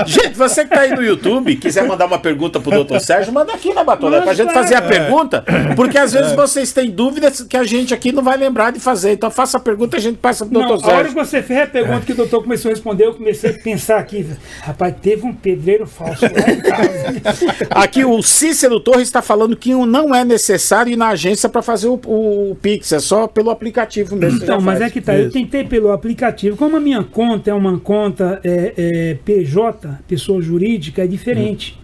Gente, 0.06 0.38
você 0.38 0.64
que 0.64 0.70
tá 0.70 0.82
aí 0.82 0.92
no 0.92 1.04
YouTube, 1.04 1.56
quiser 1.56 1.86
mandar 1.86 2.06
uma 2.06 2.20
pergunta 2.20 2.60
pro 2.60 2.72
doutor 2.72 3.00
Sérgio, 3.00 3.34
manda 3.34 3.54
aqui 3.54 3.74
na 3.74 3.84
Batona 3.84 4.22
pra 4.22 4.34
gente 4.34 4.54
fazer 4.54 4.76
a 4.76 4.80
é. 4.80 4.82
pergunta, 4.82 5.44
porque 5.76 5.98
às 5.98 6.14
vezes 6.14 6.34
vocês 6.34 6.72
têm 6.72 6.89
dúvidas 6.89 7.42
que 7.42 7.58
a 7.58 7.64
gente 7.64 7.94
aqui 7.94 8.12
não 8.12 8.24
vai 8.24 8.38
lembrar 8.38 8.72
de 8.72 8.80
fazer. 8.80 9.14
Então 9.14 9.32
faça 9.32 9.58
a 9.58 9.60
pergunta 9.60 9.98
e 9.98 10.00
a 10.00 10.02
gente 10.02 10.18
passa 10.18 10.46
pro 10.46 10.54
doutor 10.54 10.74
a 10.84 10.94
hora 10.94 11.08
que 11.08 11.14
Sérgio. 11.14 11.26
você 11.26 11.42
fez 11.42 11.62
a 11.62 11.68
pergunta 11.68 12.06
que 12.06 12.12
o 12.14 12.16
doutor 12.16 12.44
começou 12.44 12.70
a 12.70 12.74
responder, 12.74 13.06
eu 13.06 13.14
comecei 13.14 13.52
a 13.52 13.54
pensar 13.54 13.98
aqui. 13.98 14.26
Rapaz, 14.62 14.96
teve 15.02 15.26
um 15.26 15.34
pedreiro 15.34 15.86
falso 15.88 16.26
lá 16.26 16.52
em 16.52 16.62
casa. 16.62 17.72
Aqui 17.84 18.06
o 18.06 18.22
Cícero 18.22 18.80
Torres 18.80 19.04
está 19.04 19.22
falando 19.22 19.56
que 19.56 19.74
não 19.74 20.14
é 20.14 20.24
necessário 20.24 20.94
ir 20.94 20.96
na 20.96 21.10
agência 21.10 21.50
para 21.50 21.62
fazer 21.62 21.88
o, 21.88 22.00
o 22.06 22.56
Pix, 22.62 22.92
é 22.92 23.00
só 23.00 23.28
pelo 23.28 23.50
aplicativo 23.50 24.16
mesmo. 24.16 24.44
Então, 24.44 24.62
mas 24.62 24.80
faz. 24.80 24.90
é 24.90 24.94
que 24.94 25.02
tá. 25.02 25.16
Eu 25.16 25.24
Isso. 25.24 25.34
tentei 25.34 25.64
pelo 25.64 25.92
aplicativo. 25.92 26.56
Como 26.56 26.78
a 26.78 26.80
minha 26.80 27.04
conta 27.04 27.50
é 27.50 27.54
uma 27.54 27.80
conta 27.80 28.40
é, 28.44 28.74
é, 28.78 29.18
PJ, 29.26 30.00
pessoa 30.08 30.42
jurídica, 30.42 31.04
é 31.04 31.08
diferente. 31.08 31.80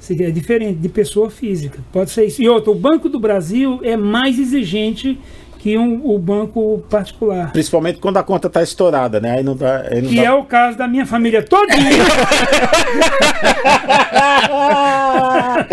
Isso 0.00 0.12
É 0.22 0.30
diferente 0.30 0.78
de 0.78 0.88
pessoa 0.88 1.28
física. 1.28 1.80
Pode 1.92 2.10
ser 2.10 2.24
isso. 2.24 2.40
E 2.40 2.48
outro, 2.48 2.72
o 2.72 2.74
Banco 2.74 3.08
do 3.08 3.18
Brasil 3.18 3.80
é 3.82 3.96
mais 3.96 4.38
exigente 4.38 5.18
que 5.58 5.76
um- 5.76 6.00
o 6.04 6.18
banco 6.18 6.82
particular. 6.88 7.50
Principalmente 7.52 7.98
quando 7.98 8.16
a 8.18 8.22
conta 8.22 8.48
tá 8.48 8.62
estourada, 8.62 9.18
né? 9.20 9.38
Aí 9.38 9.42
não 9.42 9.56
dá. 9.56 9.82
Aí 9.90 10.00
não 10.00 10.08
Que 10.08 10.16
dá... 10.16 10.22
é 10.22 10.32
o 10.32 10.44
caso 10.44 10.78
da 10.78 10.86
minha 10.86 11.04
família 11.04 11.42
todinha. 11.42 11.78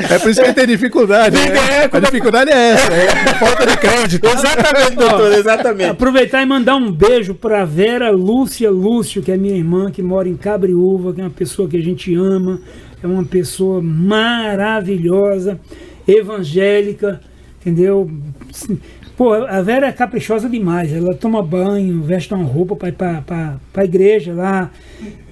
É 0.09 0.19
por 0.19 0.29
isso 0.29 0.41
que 0.43 0.53
tem 0.53 0.67
dificuldade. 0.67 1.35
né? 1.37 1.89
A 1.91 1.99
dificuldade 1.99 2.51
é 2.51 2.71
essa, 2.71 2.93
é 2.93 3.07
falta 3.35 3.65
de 3.65 3.77
crédito. 3.77 4.25
Exatamente, 4.27 4.95
doutor, 4.95 5.31
exatamente. 5.33 5.89
Aproveitar 5.91 6.41
e 6.41 6.45
mandar 6.45 6.75
um 6.75 6.91
beijo 6.91 7.33
para 7.33 7.63
Vera 7.65 8.09
Lúcia 8.11 8.69
Lúcio, 8.69 9.21
que 9.21 9.31
é 9.31 9.37
minha 9.37 9.55
irmã, 9.55 9.91
que 9.91 10.01
mora 10.01 10.27
em 10.27 10.35
Cabriúva, 10.35 11.13
que 11.13 11.21
é 11.21 11.23
uma 11.23 11.29
pessoa 11.29 11.67
que 11.69 11.77
a 11.77 11.81
gente 11.83 12.13
ama, 12.15 12.59
é 13.03 13.07
uma 13.07 13.23
pessoa 13.23 13.81
maravilhosa, 13.81 15.59
evangélica, 16.07 17.21
entendeu? 17.61 18.09
Pô, 19.17 19.33
a 19.33 19.61
Vera 19.61 19.87
é 19.87 19.91
caprichosa 19.93 20.49
demais, 20.49 20.91
ela 20.93 21.13
toma 21.15 21.41
banho, 21.41 22.01
veste 22.03 22.33
uma 22.33 22.43
roupa 22.43 22.75
para 22.75 22.89
ir 22.89 22.91
para 22.93 23.53
a 23.77 23.83
igreja 23.85 24.33
lá. 24.33 24.69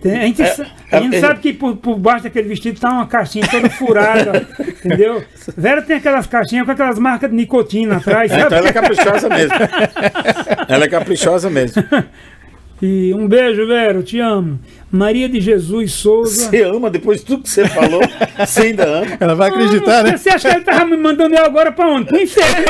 A 0.05 0.07
gente, 0.07 0.45
sa- 0.45 0.65
a 0.91 0.99
gente 1.01 1.15
é- 1.17 1.19
sabe 1.19 1.39
que 1.41 1.51
por, 1.53 1.75
por 1.75 1.97
baixo 1.99 2.23
daquele 2.23 2.47
vestido 2.47 2.79
tá 2.79 2.89
uma 2.91 3.05
caixinha 3.07 3.45
toda 3.49 3.69
furada, 3.69 4.47
entendeu? 4.85 5.21
Vera 5.57 5.81
tem 5.81 5.97
aquelas 5.97 6.27
caixinhas 6.27 6.65
com 6.65 6.71
aquelas 6.71 6.97
marcas 6.97 7.29
de 7.29 7.35
nicotina 7.35 7.97
atrás, 7.97 8.31
É, 8.31 8.35
sabe? 8.35 8.45
então 8.45 8.57
ela 8.59 8.69
é 8.69 8.73
caprichosa 8.73 9.29
mesmo. 9.29 9.55
Ela 10.69 10.85
é 10.85 10.87
caprichosa 10.87 11.49
mesmo. 11.49 11.83
E 12.85 13.13
um 13.13 13.29
beijo, 13.29 13.65
Vera, 13.65 13.93
eu 13.97 14.03
te 14.03 14.19
amo. 14.19 14.59
Maria 14.91 15.29
de 15.29 15.39
Jesus 15.39 15.93
Souza. 15.93 16.49
Você 16.49 16.63
ama, 16.63 16.89
depois 16.89 17.21
de 17.21 17.25
tudo 17.25 17.43
que 17.43 17.49
você 17.49 17.65
falou, 17.65 18.01
você 18.45 18.61
ainda 18.63 18.83
ama. 18.85 19.07
Ela 19.21 19.35
vai 19.35 19.49
acreditar, 19.49 20.03
né? 20.03 20.17
Você 20.17 20.29
acha 20.29 20.49
que 20.49 20.55
ele 20.57 20.65
tava 20.65 20.83
me 20.85 20.97
mandando 20.97 21.33
eu 21.33 21.45
agora 21.45 21.71
pra 21.71 21.87
onde? 21.87 22.07
Pro 22.07 22.19
inferno. 22.21 22.65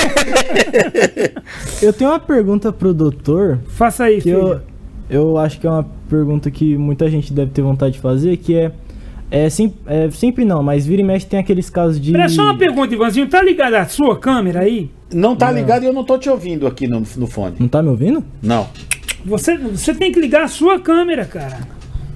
Eu 1.82 1.92
tenho 1.92 2.12
uma 2.12 2.20
pergunta 2.20 2.72
pro 2.72 2.94
doutor, 2.94 3.58
Faça 3.70 4.04
aí, 4.06 4.22
que 4.22 4.30
eu, 4.30 4.48
filho. 4.48 4.62
eu 5.10 5.38
acho 5.38 5.60
que 5.60 5.66
é 5.68 5.70
uma 5.70 5.86
pergunta 6.08 6.50
que 6.52 6.78
muita 6.78 7.10
gente 7.10 7.34
deve 7.34 7.52
ter 7.52 7.62
vontade 7.62 7.96
de 7.96 8.00
fazer, 8.00 8.38
que 8.38 8.56
é, 8.56 8.72
é, 9.32 9.50
sem- 9.50 9.74
é, 9.88 10.10
sempre 10.12 10.46
não, 10.46 10.62
mas 10.64 10.86
vira 10.86 11.02
e 11.02 11.06
mexe 11.06 11.26
tem 11.26 11.40
aqueles 11.40 11.70
casos 11.70 12.00
de... 12.00 12.12
Pera, 12.12 12.30
só 12.30 12.44
uma 12.44 12.58
pergunta, 12.58 12.94
Ivanzinho. 12.94 13.28
Tá 13.28 13.42
ligada 13.42 13.80
a 13.80 13.86
sua 13.88 14.18
câmera 14.18 14.60
aí? 14.62 14.90
Não 15.14 15.36
tá 15.36 15.52
ligado 15.52 15.84
e 15.84 15.88
eu 15.88 15.94
não 15.94 16.04
tô 16.04 16.18
te 16.18 16.30
ouvindo 16.30 16.66
aqui 16.68 16.88
no, 16.88 17.02
no 17.18 17.28
fone. 17.28 17.56
Não 17.60 17.68
tá 17.68 17.82
me 17.82 17.90
ouvindo? 17.90 18.24
Não. 18.42 18.68
Você, 19.26 19.58
você 19.58 19.94
tem 19.94 20.12
que 20.12 20.20
ligar 20.20 20.44
a 20.44 20.48
sua 20.48 20.80
câmera, 20.80 21.26
cara. 21.26 21.60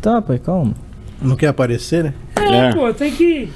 Tá, 0.01 0.21
pai, 0.21 0.39
calma. 0.39 0.73
Não 1.21 1.35
quer 1.35 1.47
aparecer, 1.47 2.03
né? 2.03 2.13
É, 2.35 2.67
É. 2.69 2.73
pô, 2.73 2.93
tem 2.93 3.11
que. 3.11 3.49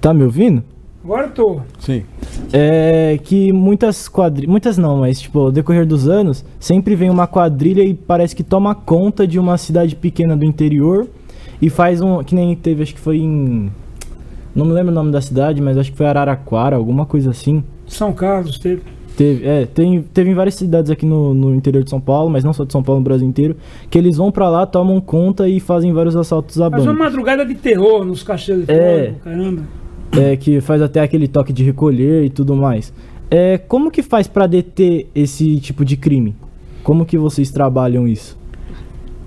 Tá 0.00 0.14
me 0.14 0.22
ouvindo? 0.22 0.62
Agora 1.04 1.26
eu 1.26 1.30
tô. 1.30 1.60
Sim. 1.78 2.04
É 2.52 3.18
que 3.22 3.52
muitas 3.52 4.08
quadrilhas. 4.08 4.50
Muitas 4.50 4.78
não, 4.78 4.98
mas 4.98 5.20
tipo, 5.20 5.38
ao 5.38 5.52
decorrer 5.52 5.86
dos 5.86 6.08
anos, 6.08 6.44
sempre 6.58 6.94
vem 6.96 7.10
uma 7.10 7.26
quadrilha 7.26 7.82
e 7.82 7.94
parece 7.94 8.34
que 8.34 8.42
toma 8.42 8.74
conta 8.74 9.26
de 9.26 9.38
uma 9.38 9.56
cidade 9.58 9.94
pequena 9.94 10.36
do 10.36 10.44
interior 10.44 11.06
e 11.60 11.68
faz 11.70 12.00
um. 12.00 12.22
Que 12.24 12.34
nem 12.34 12.54
teve, 12.56 12.82
acho 12.82 12.94
que 12.94 13.00
foi 13.00 13.18
em. 13.18 13.70
Não 14.54 14.64
me 14.64 14.72
lembro 14.72 14.90
o 14.90 14.94
nome 14.94 15.12
da 15.12 15.20
cidade, 15.20 15.60
mas 15.60 15.76
acho 15.76 15.92
que 15.92 15.96
foi 15.98 16.06
Araraquara, 16.06 16.76
alguma 16.76 17.04
coisa 17.06 17.30
assim. 17.30 17.62
São 17.86 18.12
Carlos 18.12 18.58
teve. 18.58 18.82
Teve, 19.16 19.46
é, 19.46 19.64
tem, 19.64 20.02
teve 20.02 20.30
em 20.30 20.34
várias 20.34 20.54
cidades 20.56 20.90
aqui 20.90 21.06
no, 21.06 21.32
no 21.32 21.54
interior 21.54 21.82
de 21.82 21.88
São 21.88 22.00
Paulo, 22.00 22.28
mas 22.30 22.44
não 22.44 22.52
só 22.52 22.64
de 22.64 22.72
São 22.72 22.82
Paulo, 22.82 23.00
no 23.00 23.04
Brasil 23.04 23.26
inteiro, 23.26 23.56
que 23.88 23.96
eles 23.96 24.16
vão 24.18 24.30
pra 24.30 24.48
lá, 24.50 24.66
tomam 24.66 25.00
conta 25.00 25.48
e 25.48 25.58
fazem 25.58 25.92
vários 25.92 26.14
assaltos 26.14 26.60
a 26.60 26.70
Faz 26.70 26.82
uma 26.84 26.92
madrugada 26.92 27.44
de 27.46 27.54
terror 27.54 28.04
nos 28.04 28.22
castelos 28.22 28.66
de 28.66 28.72
É. 28.72 29.06
fogo, 29.06 29.20
caramba. 29.24 29.62
É, 30.12 30.36
que 30.36 30.60
faz 30.60 30.82
até 30.82 31.00
aquele 31.00 31.26
toque 31.28 31.52
de 31.52 31.64
recolher 31.64 32.24
e 32.24 32.30
tudo 32.30 32.54
mais. 32.54 32.92
É, 33.30 33.56
como 33.58 33.90
que 33.90 34.02
faz 34.02 34.28
pra 34.28 34.46
deter 34.46 35.08
esse 35.14 35.58
tipo 35.60 35.84
de 35.84 35.96
crime? 35.96 36.34
Como 36.82 37.04
que 37.06 37.16
vocês 37.18 37.50
trabalham 37.50 38.06
isso? 38.06 38.38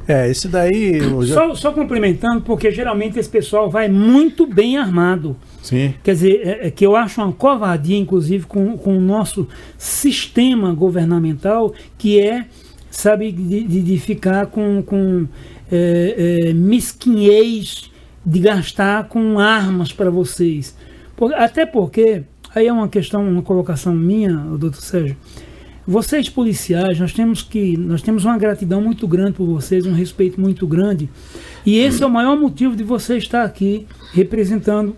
É, 0.08 0.30
esse 0.30 0.48
daí. 0.48 0.98
eu 0.98 1.24
já- 1.24 1.34
Só, 1.36 1.56
só 1.56 1.72
complementando, 1.72 2.42
porque 2.42 2.72
geralmente 2.72 3.20
esse 3.20 3.30
pessoal 3.30 3.70
vai 3.70 3.88
muito 3.90 4.48
bem 4.48 4.78
armado. 4.78 5.36
Sim. 5.62 5.94
Quer 6.04 6.14
dizer, 6.14 6.42
é, 6.48 6.68
é 6.68 6.72
que 6.72 6.86
eu 6.86 6.96
acho 6.96 7.22
uma 7.22 7.32
covardia, 7.32 7.98
inclusive, 7.98 8.46
com, 8.46 8.78
com 8.78 8.98
o 8.98 9.02
nosso 9.02 9.48
sistema 9.78 10.74
governamental, 10.74 11.74
que 11.98 12.20
é, 12.20 12.46
sabe, 12.90 13.32
de, 13.32 13.64
de, 13.82 14.00
ficar 14.00 14.48
com, 14.48 14.82
com 14.82 15.28
é, 15.72 16.48
é, 16.50 16.54
mesquinhez 16.54 17.92
de 18.26 18.40
gastar 18.40 19.08
com 19.08 19.40
armas 19.40 19.92
para 19.92 20.10
vocês. 20.10 20.76
Por- 21.16 21.34
até 21.34 21.66
porque, 21.66 22.24
aí 22.54 22.68
é 22.68 22.74
uma 22.74 22.88
questão, 22.88 23.28
uma 23.28 23.42
colocação 23.42 23.94
minha, 23.94 24.34
doutor 24.34 24.82
Sérgio, 24.82 25.18
vocês 25.86 26.30
policiais, 26.30 27.00
nós 27.00 27.14
temos 27.14 27.42
que, 27.42 27.76
nós 27.76 28.02
temos 28.02 28.24
uma 28.24 28.38
gratidão 28.38 28.80
muito 28.80 29.08
grande 29.08 29.34
por 29.34 29.48
vocês, 29.48 29.88
um 29.88 29.94
respeito 29.94 30.40
muito 30.40 30.68
grande, 30.68 31.10
e 31.66 31.80
esse 31.80 32.04
é 32.04 32.06
o 32.06 32.10
maior 32.10 32.40
motivo 32.40 32.76
de 32.76 32.84
você 32.84 33.18
estar 33.18 33.44
aqui 33.44 33.88
representando 34.14 34.96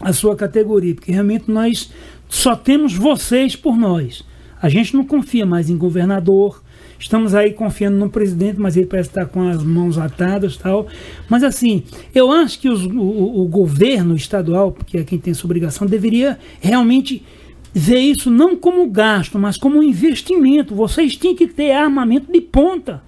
a 0.00 0.12
sua 0.12 0.36
categoria, 0.36 0.94
porque 0.94 1.12
realmente 1.12 1.50
nós 1.50 1.90
só 2.28 2.54
temos 2.56 2.94
vocês 2.94 3.56
por 3.56 3.76
nós. 3.76 4.24
A 4.60 4.68
gente 4.68 4.94
não 4.94 5.04
confia 5.04 5.44
mais 5.46 5.68
em 5.70 5.76
governador, 5.76 6.62
estamos 6.98 7.34
aí 7.34 7.52
confiando 7.52 7.96
no 7.98 8.08
presidente, 8.10 8.58
mas 8.58 8.76
ele 8.76 8.86
parece 8.86 9.10
estar 9.10 9.26
com 9.26 9.48
as 9.48 9.62
mãos 9.62 9.98
atadas 9.98 10.56
tal. 10.56 10.86
Mas 11.28 11.42
assim, 11.44 11.82
eu 12.14 12.30
acho 12.32 12.58
que 12.58 12.68
os- 12.68 12.84
o, 12.86 13.42
o- 13.42 13.46
governo 13.48 14.16
estadual, 14.16 14.72
que 14.86 14.98
é 14.98 15.04
quem 15.04 15.18
tem 15.18 15.30
essa 15.32 15.46
obrigação, 15.46 15.86
deveria 15.86 16.38
realmente 16.60 17.22
ver 17.72 17.98
isso 18.00 18.30
não 18.30 18.56
como 18.56 18.88
gasto, 18.90 19.38
mas 19.38 19.56
como 19.58 19.82
investimento. 19.82 20.74
Vocês 20.74 21.16
têm 21.16 21.36
que 21.36 21.46
ter 21.46 21.72
armamento 21.72 22.32
de 22.32 22.40
ponta. 22.40 23.02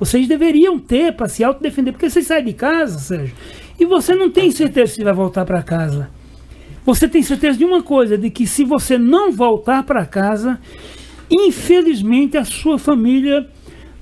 Vocês 0.00 0.26
deveriam 0.28 0.78
ter 0.78 1.12
para 1.14 1.28
se 1.28 1.42
autodefender, 1.44 1.92
porque 1.92 2.10
você 2.10 2.22
sai 2.22 2.42
de 2.42 2.52
casa, 2.52 2.98
Sérgio, 2.98 3.34
e 3.78 3.84
você 3.84 4.14
não 4.14 4.30
tem 4.30 4.50
certeza 4.50 4.94
se 4.94 5.04
vai 5.04 5.12
voltar 5.12 5.44
para 5.44 5.62
casa. 5.62 6.10
Você 6.88 7.06
tem 7.06 7.22
certeza 7.22 7.58
de 7.58 7.66
uma 7.66 7.82
coisa, 7.82 8.16
de 8.16 8.30
que 8.30 8.46
se 8.46 8.64
você 8.64 8.96
não 8.96 9.30
voltar 9.30 9.82
para 9.82 10.06
casa, 10.06 10.58
infelizmente 11.30 12.38
a 12.38 12.46
sua 12.46 12.78
família 12.78 13.46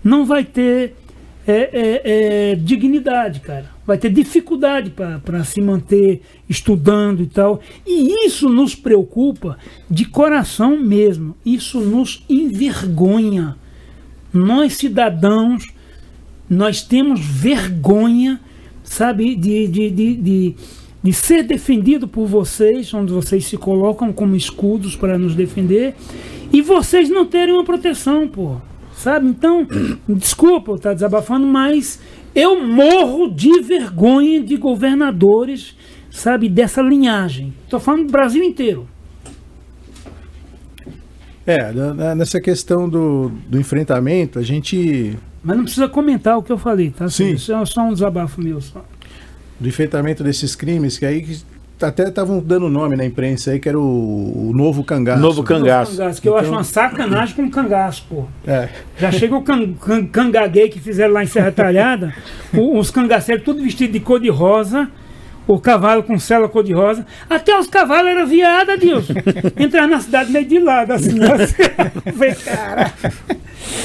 não 0.05 0.25
vai 0.25 0.45
ter 0.45 0.95
é, 1.49 1.53
é, 1.73 2.03
é, 2.53 2.55
dignidade, 2.55 3.41
cara. 3.41 3.69
Vai 3.85 3.99
ter 3.99 4.09
dificuldade 4.11 4.91
para 4.91 5.43
se 5.43 5.61
manter 5.61 6.23
estudando 6.49 7.25
e 7.25 7.27
tal. 7.27 7.61
E 7.85 8.25
isso 8.25 8.49
nos 8.49 8.77
preocupa 8.77 9.59
de 9.91 10.05
coração 10.05 10.79
mesmo. 10.79 11.35
Isso 11.45 11.81
nos 11.81 12.25
envergonha. 12.29 13.57
Nós, 14.33 14.75
cidadãos, 14.75 15.67
nós 16.49 16.83
temos 16.83 17.19
vergonha, 17.19 18.41
sabe, 18.85 19.35
de, 19.35 19.67
de, 19.67 19.91
de, 19.91 20.15
de, 20.15 20.57
de 21.07 21.13
ser 21.13 21.45
defendido 21.45 22.09
por 22.09 22.27
vocês, 22.27 22.93
onde 22.93 23.13
vocês 23.13 23.47
se 23.47 23.57
colocam 23.57 24.13
como 24.13 24.35
escudos 24.35 24.97
para 24.97 25.17
nos 25.17 25.37
defender, 25.37 25.95
e 26.53 26.61
vocês 26.61 27.09
não 27.09 27.25
terem 27.25 27.55
uma 27.55 27.63
proteção, 27.63 28.27
pô. 28.27 28.57
Sabe? 28.93 29.29
Então, 29.29 29.65
desculpa 30.09 30.73
eu 30.73 30.75
estar 30.75 30.95
desabafando, 30.95 31.47
mas 31.47 32.01
eu 32.35 32.61
morro 32.61 33.31
de 33.31 33.61
vergonha 33.61 34.43
de 34.43 34.57
governadores, 34.57 35.77
sabe, 36.11 36.49
dessa 36.49 36.83
linhagem. 36.83 37.55
Estou 37.63 37.79
falando 37.79 38.07
do 38.07 38.11
Brasil 38.11 38.43
inteiro. 38.43 38.89
É, 41.47 41.73
nessa 42.17 42.41
questão 42.41 42.89
do, 42.89 43.31
do 43.49 43.61
enfrentamento, 43.61 44.41
a 44.41 44.43
gente. 44.43 45.17
Mas 45.41 45.57
não 45.57 45.63
precisa 45.63 45.87
comentar 45.87 46.37
o 46.37 46.43
que 46.43 46.51
eu 46.51 46.59
falei, 46.59 46.91
tá? 46.91 47.09
Sim. 47.09 47.35
Isso 47.35 47.53
é 47.53 47.65
só 47.65 47.83
um 47.83 47.93
desabafo 47.93 48.43
meu. 48.43 48.61
Só. 48.61 48.85
Do 49.59 49.69
enfrentamento 49.69 50.23
desses 50.23 50.55
crimes, 50.55 50.99
que 50.99 51.07
aí 51.07 51.23
que 51.23 51.39
até 51.81 52.09
estavam 52.09 52.41
dando 52.41 52.69
nome 52.71 52.97
na 52.97 53.05
imprensa 53.05 53.51
aí, 53.51 53.61
que 53.61 53.69
era 53.69 53.79
o, 53.79 54.49
o 54.49 54.53
novo 54.55 54.83
cangaço. 54.83 55.21
Novo 55.21 55.43
cangaço. 55.43 55.97
Cangaço, 55.97 56.23
que 56.23 56.29
eu 56.29 56.33
Então- 56.33 56.43
acho 56.43 56.53
uma 56.53 56.65
sacanagem 56.65 57.35
com 57.37 57.43
um 57.43 57.51
cangaço, 57.51 58.07
pô. 58.09 58.25
É. 58.47 58.69
Já 58.99 59.11
chega 59.13 59.35
o 59.37 59.43
can, 59.43 59.73
can, 59.75 60.07
cangaguei 60.07 60.69
que 60.69 60.81
fizeram 60.81 61.13
lá 61.15 61.23
em 61.23 61.27
Serra 61.27 61.53
Talhada, 61.53 62.15
o- 62.55 62.79
os 62.79 62.91
cangaceiros 62.91 63.45
tudo 63.45 63.63
vestido 63.63 63.93
de 63.93 64.01
cor 64.01 64.19
de 64.21 64.31
rosa, 64.31 64.89
o 65.47 65.59
cavalo 65.61 66.03
com 66.03 66.19
cela 66.19 66.49
cor 66.49 66.65
de 66.65 66.73
rosa. 66.73 67.05
Até 67.29 67.59
os 67.59 67.67
cavalos 67.67 68.11
eram 68.11 68.27
viada, 68.27 68.77
Deus. 68.79 69.07
Entrar 69.59 69.87
na 69.87 70.01
cidade 70.01 70.33
meio 70.33 70.47
de 70.47 70.59
lado, 70.59 70.93
assim. 70.93 71.11
assim. 71.23 71.63
Falei, 72.17 72.35
cara. 72.35 72.93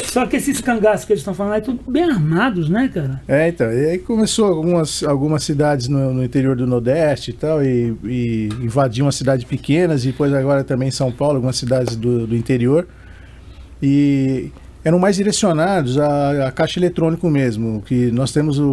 Só 0.06 0.26
que 0.26 0.36
esses 0.36 0.60
cangaços 0.60 1.06
que 1.06 1.14
eles 1.14 1.22
estão 1.22 1.34
falando 1.34 1.54
aí, 1.54 1.62
tudo 1.62 1.80
bem 1.90 2.04
armados, 2.04 2.68
né, 2.70 2.90
cara? 2.94 3.22
É, 3.28 3.48
então, 3.48 3.72
e 3.72 3.92
aí 3.92 3.98
começou 3.98 4.46
algumas, 4.46 5.04
algumas 5.04 5.44
cidades 5.44 5.88
no, 5.88 6.14
no 6.14 6.24
interior 6.24 6.56
do 6.56 6.68
Nordeste 6.68 7.32
e 7.32 7.34
tal, 7.34 7.64
e, 7.64 7.96
e 8.04 8.50
invadiam 8.62 9.08
as 9.08 9.16
cidades 9.16 9.46
pequenas, 9.46 10.04
e 10.04 10.08
depois 10.08 10.34
agora 10.34 10.64
também 10.66 10.90
em 10.90 10.92
São 10.92 11.12
Paulo, 11.12 11.36
algumas 11.36 11.56
cidades 11.56 11.96
do, 11.96 12.28
do 12.28 12.36
interior. 12.36 12.86
E 13.82 14.52
eram 14.84 15.00
mais 15.00 15.16
direcionados 15.16 15.98
à, 15.98 16.48
à 16.48 16.52
caixa 16.52 16.80
eletrônico 16.80 17.30
mesmo, 17.30 17.82
que 17.86 18.12
nós 18.12 18.32
temos 18.32 18.60
o- 18.60 18.66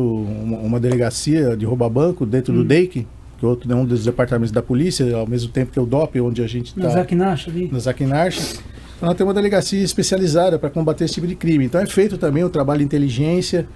uma, 0.64 0.80
delegacia 0.80 1.56
de 1.56 1.64
rouba-banco 1.64 2.26
dentro 2.26 2.52
do 2.52 2.64
DEIC, 2.64 3.06
que 3.38 3.44
é 3.44 3.48
outro, 3.48 3.70
é 3.70 3.74
um 3.76 3.84
dos 3.84 4.04
departamentos 4.04 4.50
da 4.50 4.62
polícia, 4.62 5.16
ao 5.16 5.26
mesmo 5.26 5.50
tempo 5.52 5.70
que 5.70 5.78
é 5.78 5.82
o 5.82 5.86
DOP, 5.86 6.20
onde 6.20 6.42
a 6.42 6.46
gente 6.46 6.76
Na 6.78 6.86
está 6.88 6.98
Zaquinacha 7.00 7.50
ali. 7.50 7.68
na 7.70 7.78
Zaquinarche. 7.78 8.58
Então, 8.98 9.08
nós 9.08 9.16
temos 9.16 9.28
uma 9.28 9.34
delegacia 9.34 9.82
especializada 9.82 10.58
para 10.58 10.68
combater 10.68 11.04
esse 11.04 11.14
tipo 11.14 11.26
de 11.26 11.36
crime. 11.36 11.64
Então 11.64 11.80
é 11.80 11.86
feito 11.86 12.18
também 12.18 12.42
o 12.42 12.50
trabalho 12.50 12.80
de 12.80 12.84
inteligência, 12.84 13.66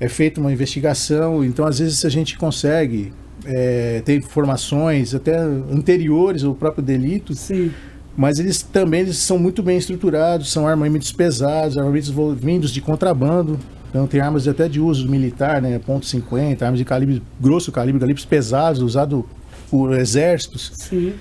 é 0.00 0.08
feita 0.08 0.40
uma 0.40 0.52
investigação. 0.52 1.44
Então 1.44 1.64
às 1.64 1.78
vezes 1.78 2.04
a 2.04 2.08
gente 2.08 2.36
consegue 2.36 3.12
é, 3.44 4.02
ter 4.04 4.16
informações 4.16 5.14
até 5.14 5.38
anteriores 5.38 6.42
ao 6.42 6.56
próprio 6.56 6.82
delito, 6.82 7.34
Sim. 7.34 7.70
mas 8.16 8.40
eles 8.40 8.62
também 8.62 9.02
eles 9.02 9.18
são 9.18 9.38
muito 9.38 9.62
bem 9.62 9.78
estruturados, 9.78 10.50
são 10.50 10.66
armamentos 10.66 11.12
pesados, 11.12 11.78
armamentos 11.78 12.12
vindos 12.36 12.72
de 12.72 12.80
contrabando. 12.80 13.58
Então 13.88 14.08
tem 14.08 14.20
armas 14.20 14.48
até 14.48 14.68
de 14.68 14.80
uso 14.80 15.08
militar, 15.08 15.62
né, 15.62 15.78
ponto 15.78 16.04
.50, 16.04 16.62
armas 16.62 16.78
de 16.78 16.84
calibre 16.84 17.22
grosso 17.40 17.70
calibre, 17.70 18.00
calibres 18.00 18.24
pesados, 18.24 18.82
usado 18.82 19.24
por 19.70 19.96
exércitos. 19.96 20.72
Sim. 20.74 21.12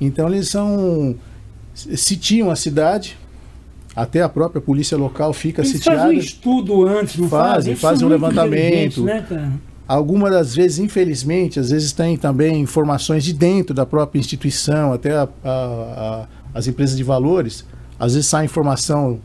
Então 0.00 0.28
eles 0.28 0.48
são 0.48 1.14
sitiam 1.74 2.50
a 2.50 2.56
cidade, 2.56 3.16
até 3.94 4.22
a 4.22 4.28
própria 4.28 4.60
polícia 4.60 4.96
local 4.96 5.32
fica 5.32 5.60
Eles 5.62 5.72
fazem 5.72 5.80
sitiada. 5.82 6.08
um 6.08 6.12
estudo 6.12 6.86
antes, 6.86 7.16
não 7.16 7.28
Fazem, 7.28 7.74
fazem? 7.74 7.76
Fazem 7.76 8.06
um 8.06 8.10
levantamento. 8.10 9.02
Né, 9.04 9.24
cara? 9.28 9.52
Algumas 9.86 10.30
das 10.30 10.54
vezes, 10.54 10.78
infelizmente, 10.78 11.58
às 11.60 11.70
vezes 11.70 11.92
tem 11.92 12.16
também 12.16 12.60
informações 12.60 13.22
de 13.24 13.32
dentro 13.32 13.74
da 13.74 13.84
própria 13.84 14.18
instituição, 14.18 14.92
até 14.92 15.12
a- 15.16 15.28
a- 15.44 15.48
a- 15.48 16.26
as 16.54 16.66
empresas 16.66 16.96
de 16.96 17.02
valores, 17.04 17.64
às 17.98 18.14
vezes 18.14 18.28
sai 18.28 18.44
informação 18.46 19.20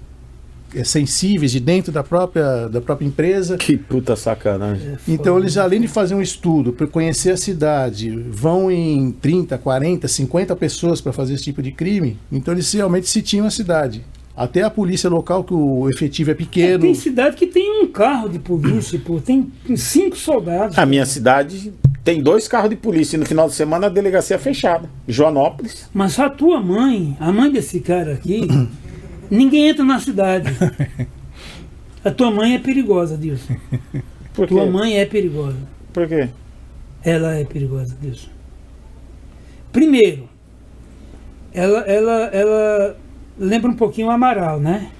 sensíveis 0.83 1.51
de 1.51 1.59
dentro 1.59 1.91
da 1.91 2.03
própria, 2.03 2.67
da 2.67 2.81
própria 2.81 3.05
empresa. 3.05 3.57
Que 3.57 3.77
puta 3.77 4.15
sacanagem. 4.15 4.97
Então 5.07 5.37
eles 5.37 5.57
além 5.57 5.81
de 5.81 5.87
fazer 5.87 6.15
um 6.15 6.21
estudo 6.21 6.73
para 6.73 6.87
conhecer 6.87 7.31
a 7.31 7.37
cidade, 7.37 8.09
vão 8.29 8.71
em 8.71 9.11
30, 9.11 9.57
40, 9.57 10.07
50 10.07 10.55
pessoas 10.55 11.01
para 11.01 11.13
fazer 11.13 11.33
esse 11.33 11.43
tipo 11.43 11.61
de 11.61 11.71
crime, 11.71 12.17
então 12.31 12.53
eles 12.53 12.71
realmente 12.73 13.07
sitiam 13.07 13.45
a 13.45 13.51
cidade. 13.51 14.03
Até 14.35 14.61
a 14.61 14.69
polícia 14.69 15.09
local, 15.09 15.43
que 15.43 15.53
o 15.53 15.89
efetivo 15.89 16.29
é 16.29 16.35
pequeno. 16.35 16.83
Tem 16.83 16.93
cidade 16.93 17.35
que 17.35 17.47
tem 17.47 17.81
um 17.81 17.87
carro 17.87 18.29
de 18.29 18.37
polícia, 18.37 19.01
pô. 19.03 19.19
Tem 19.19 19.51
cinco 19.75 20.15
soldados. 20.15 20.77
A 20.77 20.85
minha 20.85 21.07
cidade 21.07 21.73
tem 22.03 22.21
dois 22.21 22.47
carros 22.47 22.69
de 22.69 22.75
polícia 22.75 23.17
e 23.17 23.19
no 23.19 23.25
final 23.25 23.49
de 23.49 23.55
semana 23.55 23.87
a 23.87 23.89
delegacia 23.89 24.35
é 24.35 24.39
fechada. 24.39 24.87
Joanópolis. 25.07 25.89
Mas 25.91 26.19
a 26.19 26.29
tua 26.29 26.61
mãe, 26.61 27.17
a 27.19 27.33
mãe 27.33 27.51
desse 27.51 27.79
cara 27.79 28.13
aqui, 28.13 28.47
ninguém 29.29 29.69
entra 29.69 29.83
na 29.83 29.99
cidade. 29.99 30.49
A 32.03 32.11
tua 32.11 32.31
mãe 32.31 32.55
é 32.55 32.59
perigosa, 32.59 33.17
Dilson. 33.17 33.55
Por 34.33 34.47
quê? 34.47 34.53
Tua 34.53 34.65
mãe 34.65 34.97
é 34.97 35.05
perigosa. 35.05 35.57
Por 35.91 36.07
quê? 36.07 36.29
Ela 37.03 37.35
é 37.35 37.43
perigosa, 37.43 37.95
Dilson. 37.99 38.29
Primeiro, 39.71 40.29
ela, 41.53 41.79
ela, 41.79 42.25
ela 42.27 42.97
lembra 43.37 43.69
um 43.69 43.75
pouquinho 43.75 44.07
o 44.07 44.11
Amaral, 44.11 44.59
né? 44.59 44.91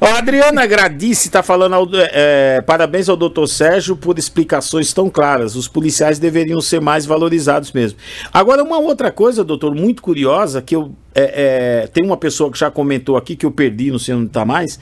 Ó, 0.00 0.06
Adriana 0.16 0.66
Gradice 0.66 1.28
está 1.28 1.42
falando 1.42 1.74
ao- 1.74 1.88
é, 1.94 2.60
parabéns 2.62 3.08
ao 3.08 3.16
doutor 3.16 3.46
Sérgio 3.46 3.96
por 3.96 4.18
explicações 4.18 4.92
tão 4.92 5.10
claras. 5.10 5.54
Os 5.56 5.68
policiais 5.68 6.18
deveriam 6.18 6.60
ser 6.60 6.80
mais 6.80 7.04
valorizados 7.04 7.72
mesmo. 7.72 7.98
Agora, 8.32 8.62
uma 8.62 8.78
outra 8.78 9.10
coisa, 9.10 9.44
doutor, 9.44 9.74
muito 9.74 10.02
curiosa, 10.02 10.62
que 10.62 10.74
eu 10.74 10.92
é, 11.14 11.82
é, 11.82 11.86
tem 11.88 12.04
uma 12.04 12.16
pessoa 12.16 12.50
que 12.50 12.58
já 12.58 12.70
comentou 12.70 13.16
aqui 13.16 13.34
que 13.36 13.44
eu 13.44 13.50
perdi, 13.50 13.90
não 13.90 13.98
sei 13.98 14.14
onde 14.14 14.26
está 14.28 14.44
mais. 14.44 14.78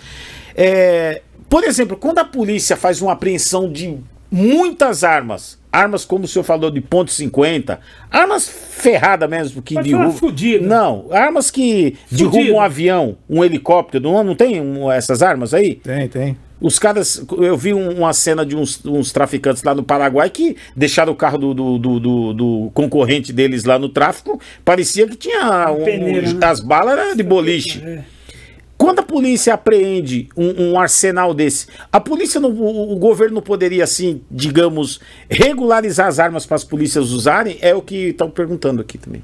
É, 0.55 1.23
por 1.49 1.65
exemplo, 1.65 1.97
quando 1.97 2.19
a 2.19 2.25
polícia 2.25 2.77
faz 2.77 3.01
uma 3.01 3.13
apreensão 3.13 3.71
de 3.73 3.97
muitas 4.31 5.03
armas, 5.03 5.58
armas 5.73 6.05
como 6.05 6.25
o 6.25 6.29
senhor 6.29 6.45
falou 6.45 6.71
de 6.71 6.81
ponto 6.81 7.11
.50, 7.11 7.79
armas 8.11 8.49
ferradas 8.49 9.29
mesmo 9.29 9.61
que 9.63 9.75
Pode 9.75 9.89
derrubam. 9.91 10.13
fudida. 10.13 10.67
Não, 10.67 11.07
armas 11.11 11.51
que 11.51 11.95
derrubam 12.11 12.55
um 12.57 12.61
avião, 12.61 13.17
um 13.29 13.45
helicóptero, 13.45 14.05
não, 14.11 14.25
não 14.25 14.35
tem 14.35 14.61
um- 14.61 14.91
essas 14.91 15.23
armas 15.23 15.53
aí? 15.55 15.75
Tem, 15.77 16.09
tem. 16.09 16.37
Os 16.61 16.77
caras, 16.77 17.25
eu 17.39 17.57
vi 17.57 17.73
um- 17.73 17.99
uma 17.99 18.13
cena 18.13 18.45
de 18.45 18.57
uns, 18.57 18.85
uns 18.85 19.13
traficantes 19.13 19.63
lá 19.63 19.73
no 19.77 19.83
Paraguai 19.85 20.29
que 20.29 20.57
deixaram 20.75 21.13
o 21.13 21.17
carro 21.17 21.39
do, 21.39 21.55
do, 21.55 21.79
do- 21.79 22.01
do- 22.01 22.33
do 22.35 22.71
concorrente 22.75 23.33
deles 23.33 23.63
lá 23.63 23.79
no 23.79 23.89
tráfico, 23.89 24.41
parecia 24.65 25.07
que 25.07 25.15
tinha 25.17 25.71
um- 25.71 25.85
peneira, 25.85 26.29
um- 26.29 26.33
né? 26.33 26.47
as 26.47 26.59
balas 26.59 26.99
eram 26.99 27.15
de 27.17 27.23
boliche. 27.23 27.81
É. 27.85 28.03
Quando 28.79 29.01
a 29.01 29.03
polícia 29.03 29.53
apreende 29.53 30.29
um, 30.37 30.71
um 30.71 30.79
arsenal 30.79 31.35
desse, 31.35 31.67
a 31.93 31.99
polícia, 31.99 32.41
não, 32.41 32.51
o, 32.51 32.93
o 32.93 32.97
governo 32.97 33.35
não 33.35 33.43
poderia, 33.43 33.83
assim, 33.83 34.23
digamos, 34.31 35.01
regularizar 35.29 36.07
as 36.07 36.21
armas 36.21 36.47
para 36.47 36.55
as 36.55 36.63
polícias 36.63 37.11
usarem? 37.11 37.59
É 37.61 37.75
o 37.75 37.83
que 37.83 38.11
estão 38.11 38.31
perguntando 38.31 38.81
aqui 38.81 38.97
também. 38.97 39.21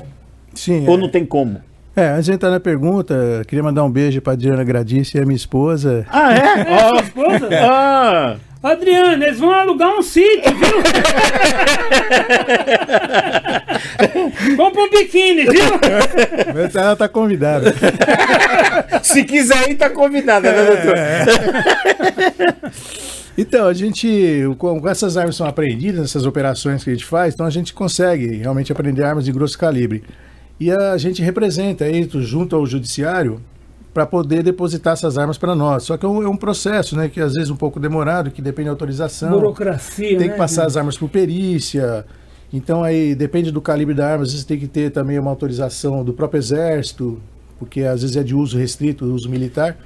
Sim. 0.54 0.84
Ou 0.88 0.96
é. 0.96 0.96
não 0.96 1.08
tem 1.08 1.24
como? 1.24 1.62
É, 1.94 2.08
antes 2.08 2.24
de 2.24 2.32
entrar 2.32 2.50
na 2.50 2.58
pergunta, 2.58 3.44
queria 3.46 3.62
mandar 3.62 3.84
um 3.84 3.90
beijo 3.90 4.20
para 4.20 4.32
Adriana 4.32 4.64
Gradice, 4.64 5.16
a 5.16 5.24
minha 5.24 5.36
esposa. 5.36 6.04
Ah, 6.10 6.34
é? 6.34 6.60
É, 6.60 6.88
sua 6.88 7.00
esposa? 7.00 7.48
Ah! 7.52 8.36
Adriana, 8.64 9.26
eles 9.26 9.38
vão 9.38 9.50
alugar 9.50 9.94
um 9.98 10.02
sítio, 10.02 10.50
viu? 10.56 10.82
Vamos 14.56 14.78
um 14.78 14.88
biquíni, 14.88 15.42
viu? 15.42 15.60
Ela 16.74 16.96
tá 16.96 17.06
convidada. 17.06 17.74
Se 19.04 19.22
quiser 19.24 19.70
ir, 19.70 19.74
tá 19.74 19.90
convidada, 19.90 20.50
né, 20.50 20.64
doutor? 20.64 20.94
Então, 23.36 23.66
a 23.66 23.74
gente, 23.74 24.42
com 24.56 24.88
essas 24.88 25.18
armas 25.18 25.36
são 25.36 25.46
apreendidas, 25.46 26.06
essas 26.06 26.24
operações 26.24 26.82
que 26.82 26.88
a 26.88 26.94
gente 26.94 27.04
faz, 27.04 27.34
então 27.34 27.44
a 27.44 27.50
gente 27.50 27.74
consegue 27.74 28.36
realmente 28.36 28.72
apreender 28.72 29.04
armas 29.04 29.26
de 29.26 29.32
grosso 29.32 29.58
calibre. 29.58 30.02
E 30.58 30.70
a 30.70 30.96
gente 30.96 31.20
representa 31.20 31.86
isso 31.86 32.22
junto 32.22 32.56
ao 32.56 32.64
judiciário 32.64 33.42
para 33.94 34.04
poder 34.04 34.42
depositar 34.42 34.94
essas 34.94 35.16
armas 35.16 35.38
para 35.38 35.54
nós. 35.54 35.84
Só 35.84 35.96
que 35.96 36.04
é 36.04 36.08
um, 36.08 36.20
é 36.20 36.28
um 36.28 36.36
processo, 36.36 36.96
né, 36.96 37.08
que 37.08 37.20
às 37.20 37.32
vezes 37.32 37.48
é 37.48 37.52
um 37.52 37.56
pouco 37.56 37.78
demorado, 37.78 38.32
que 38.32 38.42
depende 38.42 38.66
da 38.66 38.72
autorização. 38.72 39.30
Burocracia, 39.30 40.18
Tem 40.18 40.26
né? 40.26 40.32
que 40.32 40.36
passar 40.36 40.66
as 40.66 40.76
armas 40.76 40.98
por 40.98 41.08
perícia. 41.08 42.04
Então 42.52 42.82
aí 42.82 43.14
depende 43.14 43.52
do 43.52 43.60
calibre 43.60 43.94
da 43.94 44.08
arma, 44.10 44.24
às 44.24 44.32
vezes 44.32 44.44
tem 44.44 44.58
que 44.58 44.66
ter 44.66 44.90
também 44.90 45.18
uma 45.18 45.30
autorização 45.30 46.04
do 46.04 46.12
próprio 46.12 46.38
exército, 46.38 47.20
porque 47.58 47.82
às 47.82 48.02
vezes 48.02 48.16
é 48.16 48.22
de 48.24 48.34
uso 48.34 48.58
restrito, 48.58 49.04
uso 49.04 49.30
militar. 49.30 49.76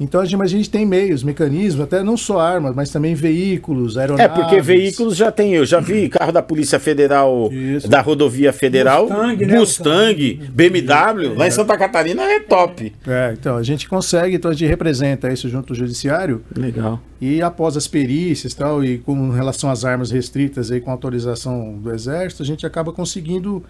Então 0.00 0.20
a 0.20 0.24
gente, 0.24 0.36
mas 0.36 0.52
a 0.52 0.56
gente 0.56 0.70
tem 0.70 0.86
meios, 0.86 1.24
mecanismos, 1.24 1.82
até 1.82 2.04
não 2.04 2.16
só 2.16 2.38
armas, 2.38 2.72
mas 2.74 2.90
também 2.90 3.14
veículos, 3.14 3.96
É, 3.96 4.00
aeronaves. 4.02 4.36
porque 4.36 4.60
veículos 4.60 5.16
já 5.16 5.32
tem. 5.32 5.54
Eu 5.54 5.66
já 5.66 5.80
vi 5.80 6.08
carro 6.08 6.30
da 6.30 6.40
Polícia 6.40 6.78
Federal, 6.78 7.48
Isso. 7.52 7.88
da 7.88 8.00
Rodovia 8.00 8.52
Federal, 8.52 9.08
Mustang, 9.08 9.46
né, 9.46 9.58
Mustang, 9.58 10.34
BMW. 10.52 11.34
Lá 11.36 11.48
em 11.48 11.50
Santa 11.50 11.76
Catarina 11.76 12.22
é 12.22 12.38
top. 12.40 12.92
É, 13.06 13.34
então 13.38 13.56
a 13.56 13.62
gente 13.62 13.88
consegue, 13.88 14.36
então 14.36 14.50
a 14.50 14.54
gente 14.54 14.68
representa 14.68 15.32
isso 15.32 15.48
junto 15.48 15.72
ao 15.72 15.76
judiciário 15.78 16.42
Legal. 16.56 17.00
e 17.20 17.42
após 17.42 17.76
as 17.76 17.88
perícias 17.88 18.54
tal 18.54 18.84
e 18.84 18.98
com 18.98 19.30
relação 19.30 19.68
às 19.70 19.84
armas 19.84 20.10
restritas 20.12 20.70
aí 20.70 20.80
com 20.80 20.90
autorização 20.92 21.72
do 21.76 21.92
exército, 21.92 22.42
a 22.42 22.46
gente 22.46 22.64
acaba 22.64 22.92
conseguindo 22.92 23.64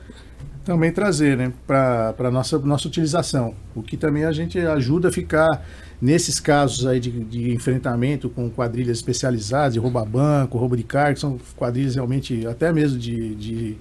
também 0.65 0.93
trazer 0.93 1.37
né, 1.39 1.51
para 1.67 2.15
a 2.19 2.31
nossa, 2.31 2.59
nossa 2.59 2.87
utilização. 2.87 3.55
O 3.75 3.83
que 3.83 3.97
também 3.97 4.25
a 4.27 4.33
gente 4.33 4.59
ajuda 4.59 5.09
a 5.09 5.13
ficar 5.13 5.65
nesses 6.01 6.39
casos 6.39 6.87
aí 6.87 7.01
de, 7.01 7.11
de 7.11 7.53
enfrentamento 7.53 8.29
com 8.29 8.49
quadrilhas 8.49 8.99
especializadas, 8.99 9.75
de 9.75 9.81
roubo 9.81 9.99
a 9.99 10.05
banco, 10.05 10.59
roubo 10.59 10.77
de 10.77 10.85
carga, 10.85 11.15
que 11.15 11.21
são 11.21 11.39
quadrilhas 11.57 11.95
realmente 11.95 12.47
até 12.47 12.73
mesmo 12.73 12.99
de, 12.99 13.35
de, 13.35 13.77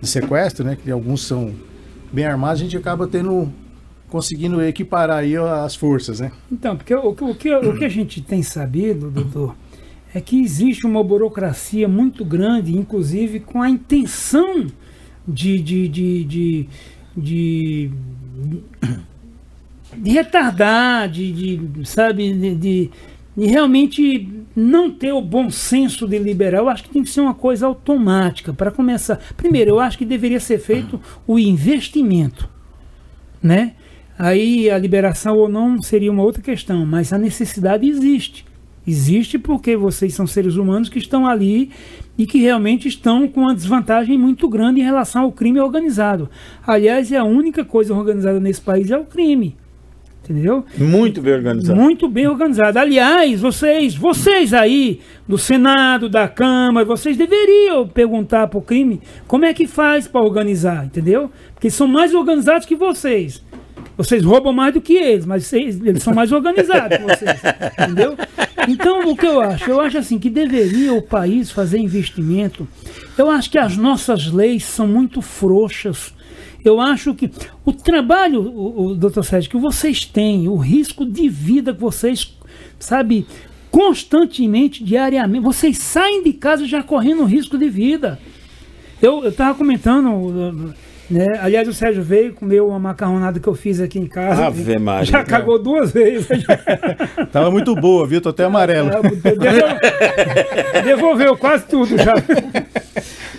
de 0.00 0.08
sequestro, 0.08 0.64
né? 0.64 0.76
Que 0.76 0.90
alguns 0.90 1.22
são 1.22 1.54
bem 2.12 2.26
armados, 2.26 2.60
a 2.60 2.64
gente 2.64 2.76
acaba 2.76 3.06
tendo 3.06 3.50
conseguindo 4.08 4.62
equiparar 4.62 5.20
aí 5.20 5.34
as 5.36 5.74
forças, 5.74 6.20
né? 6.20 6.30
Então, 6.50 6.76
porque 6.76 6.94
o, 6.94 7.08
o, 7.08 7.34
que, 7.34 7.54
o 7.54 7.78
que 7.78 7.84
a 7.86 7.88
gente 7.88 8.20
tem 8.20 8.42
sabido, 8.42 9.10
doutor, 9.10 9.56
é 10.14 10.20
que 10.20 10.38
existe 10.42 10.86
uma 10.86 11.02
burocracia 11.02 11.88
muito 11.88 12.22
grande, 12.22 12.76
inclusive 12.76 13.40
com 13.40 13.62
a 13.62 13.70
intenção 13.70 14.66
de, 15.26 15.58
de, 15.58 15.88
de, 15.88 16.24
de, 16.24 16.68
de, 17.16 17.90
de 19.96 20.10
retardar, 20.10 21.08
de, 21.08 21.32
de 21.32 21.88
sabe, 21.88 22.32
de, 22.32 22.54
de, 22.54 22.90
de 23.36 23.46
realmente 23.46 24.28
não 24.54 24.90
ter 24.90 25.12
o 25.12 25.20
bom 25.20 25.50
senso 25.50 26.06
de 26.06 26.18
liberar. 26.18 26.58
Eu 26.58 26.68
acho 26.68 26.84
que 26.84 26.90
tem 26.90 27.02
que 27.02 27.10
ser 27.10 27.20
uma 27.20 27.34
coisa 27.34 27.66
automática. 27.66 28.52
Para 28.52 28.70
começar, 28.70 29.18
primeiro, 29.36 29.70
eu 29.72 29.80
acho 29.80 29.98
que 29.98 30.04
deveria 30.04 30.40
ser 30.40 30.58
feito 30.58 31.00
o 31.26 31.38
investimento, 31.38 32.48
né? 33.42 33.74
Aí 34.18 34.70
a 34.70 34.78
liberação 34.78 35.36
ou 35.36 35.48
não 35.48 35.80
seria 35.82 36.12
uma 36.12 36.22
outra 36.22 36.42
questão, 36.42 36.84
mas 36.84 37.12
a 37.12 37.18
necessidade 37.18 37.88
existe. 37.88 38.44
Existe 38.86 39.38
porque 39.38 39.76
vocês 39.76 40.12
são 40.12 40.26
seres 40.26 40.56
humanos 40.56 40.88
que 40.88 40.98
estão 40.98 41.26
ali 41.26 41.70
e 42.18 42.26
que 42.26 42.38
realmente 42.38 42.88
estão 42.88 43.28
com 43.28 43.42
uma 43.42 43.54
desvantagem 43.54 44.18
muito 44.18 44.48
grande 44.48 44.80
em 44.80 44.84
relação 44.84 45.22
ao 45.22 45.32
crime 45.32 45.60
organizado. 45.60 46.28
Aliás, 46.66 47.10
é 47.12 47.16
a 47.16 47.24
única 47.24 47.64
coisa 47.64 47.94
organizada 47.94 48.40
nesse 48.40 48.60
país 48.60 48.90
é 48.90 48.98
o 48.98 49.04
crime. 49.04 49.56
Entendeu? 50.24 50.64
Muito 50.78 51.20
bem 51.20 51.34
organizado. 51.34 51.80
Muito 51.80 52.08
bem 52.08 52.28
organizado. 52.28 52.78
Aliás, 52.78 53.40
vocês, 53.40 53.96
vocês 53.96 54.54
aí 54.54 55.00
do 55.26 55.36
Senado, 55.36 56.08
da 56.08 56.28
Câmara, 56.28 56.86
vocês 56.86 57.16
deveriam 57.16 57.88
perguntar 57.88 58.46
para 58.46 58.58
o 58.58 58.62
crime 58.62 59.00
como 59.26 59.44
é 59.44 59.52
que 59.52 59.66
faz 59.66 60.06
para 60.06 60.20
organizar, 60.20 60.86
entendeu? 60.86 61.28
Porque 61.54 61.70
são 61.70 61.88
mais 61.88 62.14
organizados 62.14 62.66
que 62.66 62.76
vocês. 62.76 63.42
Vocês 63.96 64.24
roubam 64.24 64.52
mais 64.52 64.72
do 64.72 64.80
que 64.80 64.94
eles, 64.94 65.26
mas 65.26 65.52
eles 65.52 66.02
são 66.02 66.14
mais 66.14 66.32
organizados 66.32 66.96
que 66.96 67.02
vocês. 67.02 67.40
Entendeu? 67.78 68.16
Então, 68.68 69.10
o 69.10 69.16
que 69.16 69.26
eu 69.26 69.40
acho? 69.40 69.70
Eu 69.70 69.80
acho 69.80 69.98
assim 69.98 70.18
que 70.18 70.30
deveria 70.30 70.94
o 70.94 71.02
país 71.02 71.50
fazer 71.50 71.78
investimento. 71.78 72.66
Eu 73.18 73.28
acho 73.30 73.50
que 73.50 73.58
as 73.58 73.76
nossas 73.76 74.32
leis 74.32 74.64
são 74.64 74.86
muito 74.86 75.20
frouxas. 75.20 76.14
Eu 76.64 76.80
acho 76.80 77.14
que 77.14 77.30
o 77.64 77.72
trabalho, 77.72 78.40
o, 78.42 78.86
o 78.86 78.94
doutor 78.94 79.24
Sérgio, 79.24 79.50
que 79.50 79.56
vocês 79.56 80.04
têm, 80.04 80.48
o 80.48 80.56
risco 80.56 81.04
de 81.04 81.28
vida 81.28 81.74
que 81.74 81.80
vocês, 81.80 82.36
sabe, 82.78 83.26
constantemente, 83.70 84.84
diariamente, 84.84 85.44
vocês 85.44 85.78
saem 85.78 86.22
de 86.22 86.32
casa 86.32 86.66
já 86.66 86.82
correndo 86.82 87.24
risco 87.24 87.58
de 87.58 87.68
vida. 87.68 88.18
Eu 89.00 89.26
estava 89.26 89.56
comentando 89.58 90.72
né? 91.12 91.26
Aliás, 91.40 91.68
o 91.68 91.72
Sérgio 91.72 92.02
veio, 92.02 92.32
comeu 92.32 92.68
uma 92.68 92.78
macarronada 92.78 93.38
que 93.38 93.46
eu 93.46 93.54
fiz 93.54 93.80
aqui 93.80 93.98
em 93.98 94.06
casa. 94.06 94.46
Ave 94.46 94.78
Maria. 94.78 95.04
Já 95.04 95.22
cagou 95.22 95.58
duas 95.58 95.92
vezes. 95.92 96.26
Tava 97.30 97.50
muito 97.50 97.74
boa, 97.74 98.06
viu? 98.06 98.20
Tô 98.20 98.30
até 98.30 98.44
amarelo. 98.44 98.90
Devolveu, 99.22 99.66
devolveu 100.84 101.36
quase 101.36 101.66
tudo 101.66 101.96
já. 101.96 102.14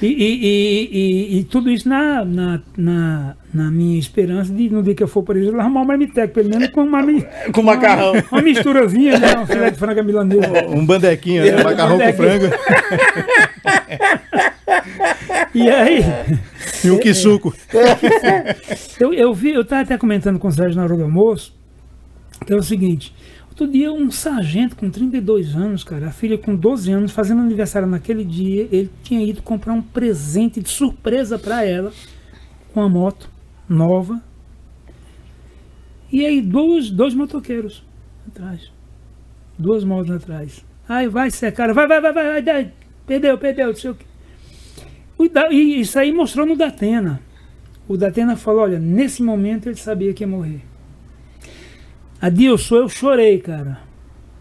E, 0.01 0.07
e, 0.07 0.89
e, 0.91 1.39
e, 1.39 1.43
tudo 1.45 1.71
isso 1.71 1.88
na, 1.88 2.26
na, 2.26 2.59
na, 2.78 3.36
na, 3.53 3.71
minha 3.71 3.97
esperança 3.97 4.51
de, 4.51 4.69
no 4.69 4.84
dia 4.84 4.93
que 4.93 5.01
eu 5.01 5.07
for 5.07 5.24
para 5.24 5.39
isso, 5.39 5.57
arrumar 5.57 5.82
um 5.82 5.86
marmiteco, 5.86 6.34
pelo 6.34 6.49
menos 6.49 6.67
com 6.71 6.84
uma, 6.84 7.01
com 7.53 7.61
macarrão. 7.61 8.11
Uma, 8.11 8.24
uma 8.34 8.41
misturazinha, 8.41 9.17
né? 9.17 9.39
Um 9.39 9.45
filé 9.45 9.71
de 9.71 9.78
frango 9.78 10.03
milanesa. 10.03 10.67
Um 10.67 10.86
bandequinho, 10.86 11.45
né? 11.45 11.63
Macarrão 11.63 11.97
com 11.97 12.13
frango. 12.13 12.47
E 15.53 15.69
aí. 15.69 16.03
E 16.84 16.91
um 16.91 16.99
que 16.99 17.13
suco. 17.13 17.53
Eu, 18.99 19.13
eu 19.13 19.34
vi, 19.34 19.51
eu 19.51 19.61
estava 19.61 19.81
até 19.81 19.97
comentando 19.97 20.39
com 20.39 20.47
o 20.47 20.51
Sérgio 20.51 20.77
na 20.77 20.84
hora 20.84 20.95
do 20.95 21.03
almoço, 21.03 21.53
que 22.45 22.53
é 22.53 22.55
o 22.55 22.63
seguinte. 22.63 23.13
Outro 23.49 23.67
dia, 23.67 23.91
um 23.91 24.09
sargento 24.09 24.75
com 24.75 24.89
32 24.89 25.55
anos, 25.55 25.84
cara, 25.84 26.07
a 26.07 26.11
filha 26.11 26.38
com 26.38 26.55
12 26.55 26.91
anos, 26.91 27.11
fazendo 27.11 27.41
aniversário 27.41 27.88
naquele 27.88 28.23
dia, 28.25 28.67
ele 28.71 28.89
tinha 29.03 29.23
ido 29.23 29.43
comprar 29.43 29.73
um 29.73 29.81
presente 29.81 30.59
de 30.59 30.69
surpresa 30.69 31.38
para 31.38 31.63
ela, 31.63 31.91
com 32.73 32.81
a 32.81 32.89
moto 32.89 33.29
nova. 33.69 34.21
E 36.11 36.25
aí, 36.25 36.41
dois, 36.41 36.89
dois 36.89 37.13
motoqueiros 37.13 37.84
atrás. 38.27 38.71
Duas 39.57 39.84
motos 39.84 40.11
atrás. 40.11 40.65
Aí 40.88 41.07
vai 41.07 41.29
secar, 41.29 41.71
vai, 41.73 41.88
vai, 41.88 42.01
vai, 42.01 42.13
vai, 42.13 42.41
vai, 42.41 42.71
perdeu, 43.05 43.38
perdeu, 43.38 43.67
não 43.67 43.75
sei 43.75 43.91
o 43.91 43.95
que. 43.95 44.05
E 45.20 45.80
isso 45.80 45.97
aí 45.99 46.11
mostrou 46.11 46.45
no 46.45 46.55
Datena. 46.55 47.22
O 47.88 47.97
Datena 47.97 48.36
falou: 48.36 48.61
olha, 48.61 48.80
nesse 48.80 49.22
momento 49.22 49.68
ele 49.68 49.76
sabia 49.76 50.14
que 50.14 50.24
ia 50.24 50.28
morrer. 50.28 50.61
Adilson, 52.22 52.76
eu 52.76 52.89
chorei, 52.89 53.39
cara. 53.39 53.80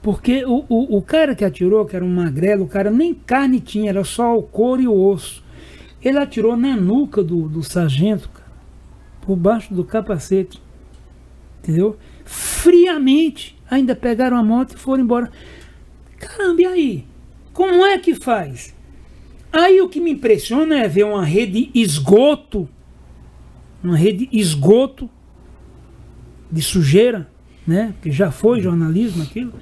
Porque 0.01 0.45
o, 0.45 0.65
o, 0.69 0.99
o, 0.99 1.03
cara 1.03 1.35
que 1.35 1.45
atirou, 1.45 1.85
que 1.87 1.95
era 1.95 2.05
um 2.05 2.13
magrelo, 2.13 2.65
o 2.65 2.69
cara 2.69 2.91
nem 2.91 3.15
carne 3.15 3.61
tinha, 3.61 3.91
era 3.91 4.03
só 4.03 4.37
o 4.37 4.43
couro 4.43 4.83
e 4.83 4.89
o 4.89 4.95
osso. 4.95 5.45
Ele 6.03 6.19
atirou 6.19 6.57
na 6.57 6.77
nuca 6.77 7.23
do, 7.23 7.49
do 7.49 7.63
sargento, 7.63 8.29
cara, 8.31 8.51
por 9.21 9.37
baixo 9.37 9.73
do 9.73 9.85
capacete. 9.85 10.61
Entendeu? 11.61 11.97
Friamente. 12.25 13.57
Ainda 13.71 13.95
pegaram 13.95 14.37
a 14.37 14.43
moto 14.43 14.75
e 14.75 14.79
foram 14.79 15.05
embora. 15.05 15.31
Caramba, 16.19 16.63
e 16.63 16.67
aí? 16.67 17.07
Como 17.53 17.87
é 17.87 17.99
que 17.99 18.15
faz? 18.15 18.75
Aí 19.53 19.83
o 19.83 19.89
que 19.89 20.01
me 20.01 20.13
impressiona 20.13 20.79
é 20.79 20.89
ver 20.89 21.05
uma 21.05 21.25
rede 21.25 21.71
esgoto, 21.75 22.67
uma 23.85 23.97
rede 23.97 24.29
esgoto 24.33 25.11
de 26.51 26.63
sujeira, 26.63 27.29
né? 27.67 27.95
Que 28.01 28.11
já 28.11 28.31
foi 28.31 28.63
jornalismo 28.63 29.23
aquilo, 29.23 29.53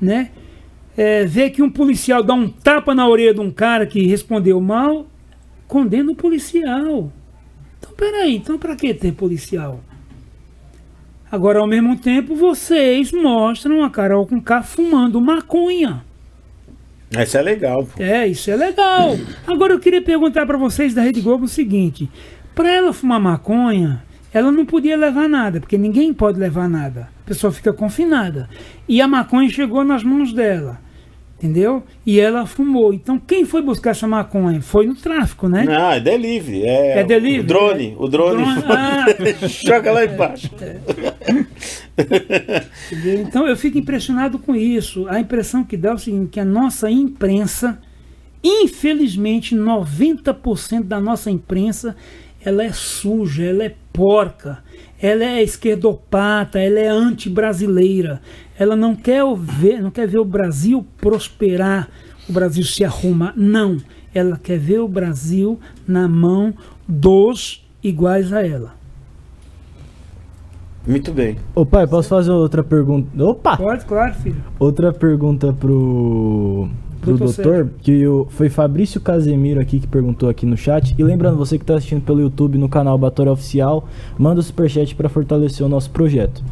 né? 0.00 0.30
É, 0.96 1.24
ver 1.24 1.50
que 1.50 1.62
um 1.62 1.70
policial 1.70 2.22
dá 2.22 2.32
um 2.32 2.48
tapa 2.48 2.94
na 2.94 3.08
orelha 3.08 3.34
de 3.34 3.40
um 3.40 3.50
cara 3.50 3.84
que 3.86 4.06
respondeu 4.06 4.60
mal, 4.60 5.08
condena 5.66 6.12
o 6.12 6.14
policial. 6.14 7.12
Então, 7.78 7.92
peraí, 7.96 8.36
então 8.36 8.56
para 8.56 8.76
que 8.76 8.94
ter 8.94 9.12
policial? 9.12 9.82
Agora, 11.30 11.58
ao 11.58 11.66
mesmo 11.66 11.96
tempo, 11.96 12.36
vocês 12.36 13.10
mostram 13.10 13.82
a 13.82 13.90
Carol 13.90 14.24
com 14.24 14.40
K 14.40 14.62
fumando 14.62 15.20
maconha. 15.20 16.04
Isso 17.22 17.36
é 17.38 17.42
legal. 17.42 17.84
Pô. 17.84 18.02
É, 18.02 18.26
isso 18.26 18.50
é 18.50 18.56
legal. 18.56 19.16
Agora 19.46 19.72
eu 19.72 19.80
queria 19.80 20.02
perguntar 20.02 20.46
para 20.46 20.58
vocês 20.58 20.94
da 20.94 21.02
Rede 21.02 21.20
Globo 21.20 21.44
o 21.44 21.48
seguinte: 21.48 22.08
para 22.54 22.70
ela 22.70 22.92
fumar 22.92 23.20
maconha, 23.20 24.02
ela 24.32 24.50
não 24.50 24.66
podia 24.66 24.96
levar 24.96 25.28
nada, 25.28 25.60
porque 25.60 25.78
ninguém 25.78 26.12
pode 26.12 26.38
levar 26.38 26.68
nada. 26.68 27.08
A 27.24 27.26
pessoa 27.26 27.52
fica 27.52 27.72
confinada. 27.72 28.48
E 28.88 29.00
a 29.00 29.08
maconha 29.08 29.48
chegou 29.48 29.84
nas 29.84 30.02
mãos 30.02 30.32
dela. 30.32 30.82
Entendeu? 31.36 31.82
E 32.06 32.18
ela 32.18 32.46
fumou. 32.46 32.94
Então, 32.94 33.18
quem 33.18 33.44
foi 33.44 33.60
buscar 33.60 33.90
essa 33.90 34.06
maconha? 34.06 34.62
Foi 34.62 34.86
no 34.86 34.94
tráfico, 34.94 35.48
né? 35.48 35.64
Não, 35.64 35.90
é 35.90 36.00
delivery. 36.00 36.62
É, 36.62 37.00
é 37.00 37.04
delivery? 37.04 37.40
O 37.40 37.46
drone. 37.46 37.96
O 37.98 38.08
drone. 38.08 38.42
O 38.54 38.62
drone 38.62 38.70
ah. 38.70 39.46
joga 39.46 39.92
lá 39.92 40.04
embaixo. 40.04 40.50
É. 40.60 40.76
então, 43.22 43.46
eu 43.46 43.56
fico 43.56 43.78
impressionado 43.78 44.38
com 44.38 44.54
isso. 44.54 45.06
A 45.08 45.20
impressão 45.20 45.64
que 45.64 45.76
dá 45.76 45.90
é 45.90 45.94
o 45.94 45.98
seguinte, 45.98 46.30
que 46.30 46.40
a 46.40 46.44
nossa 46.44 46.90
imprensa, 46.90 47.78
infelizmente, 48.42 49.54
90% 49.54 50.84
da 50.84 51.00
nossa 51.00 51.30
imprensa, 51.30 51.96
ela 52.44 52.62
é 52.62 52.72
suja, 52.72 53.44
ela 53.44 53.64
é 53.64 53.74
porca, 53.92 54.62
ela 55.00 55.24
é 55.24 55.42
esquerdopata, 55.42 56.58
ela 56.58 56.78
é 56.78 56.88
anti-brasileira. 56.88 58.20
Ela 58.58 58.76
não 58.76 58.94
quer 58.94 59.22
ver, 59.36 59.80
não 59.80 59.90
quer 59.90 60.06
ver 60.06 60.18
o 60.18 60.24
Brasil 60.24 60.84
prosperar, 60.98 61.88
o 62.28 62.32
Brasil 62.32 62.64
se 62.64 62.84
arrumar. 62.84 63.32
Não. 63.36 63.78
Ela 64.14 64.36
quer 64.36 64.58
ver 64.58 64.78
o 64.78 64.88
Brasil 64.88 65.58
na 65.86 66.06
mão 66.06 66.54
dos 66.86 67.66
iguais 67.82 68.32
a 68.32 68.46
ela. 68.46 68.83
Muito 70.86 71.12
bem. 71.12 71.36
Ô 71.54 71.64
pai, 71.64 71.86
posso 71.86 72.08
fazer 72.08 72.30
outra 72.30 72.62
pergunta? 72.62 73.08
Opa! 73.24 73.56
Pode, 73.56 73.84
claro, 73.86 74.14
filho. 74.14 74.36
Outra 74.58 74.92
pergunta 74.92 75.52
pro 75.52 76.68
pro 77.04 77.18
doutor, 77.18 77.44
doutor 77.44 77.70
que 77.82 78.06
o, 78.06 78.26
foi 78.30 78.48
Fabrício 78.48 79.00
Casemiro 79.00 79.60
aqui 79.60 79.78
que 79.78 79.86
perguntou 79.86 80.28
aqui 80.28 80.46
no 80.46 80.56
chat. 80.56 80.94
E 80.98 81.02
lembrando, 81.02 81.36
você 81.36 81.58
que 81.58 81.64
está 81.64 81.74
assistindo 81.74 82.02
pelo 82.02 82.20
YouTube 82.20 82.58
no 82.58 82.68
canal 82.68 82.96
Batora 82.96 83.30
Oficial, 83.30 83.86
manda 84.18 84.40
o 84.40 84.42
superchat 84.42 84.94
para 84.94 85.08
fortalecer 85.08 85.64
o 85.64 85.68
nosso 85.68 85.90
projeto. 85.90 86.42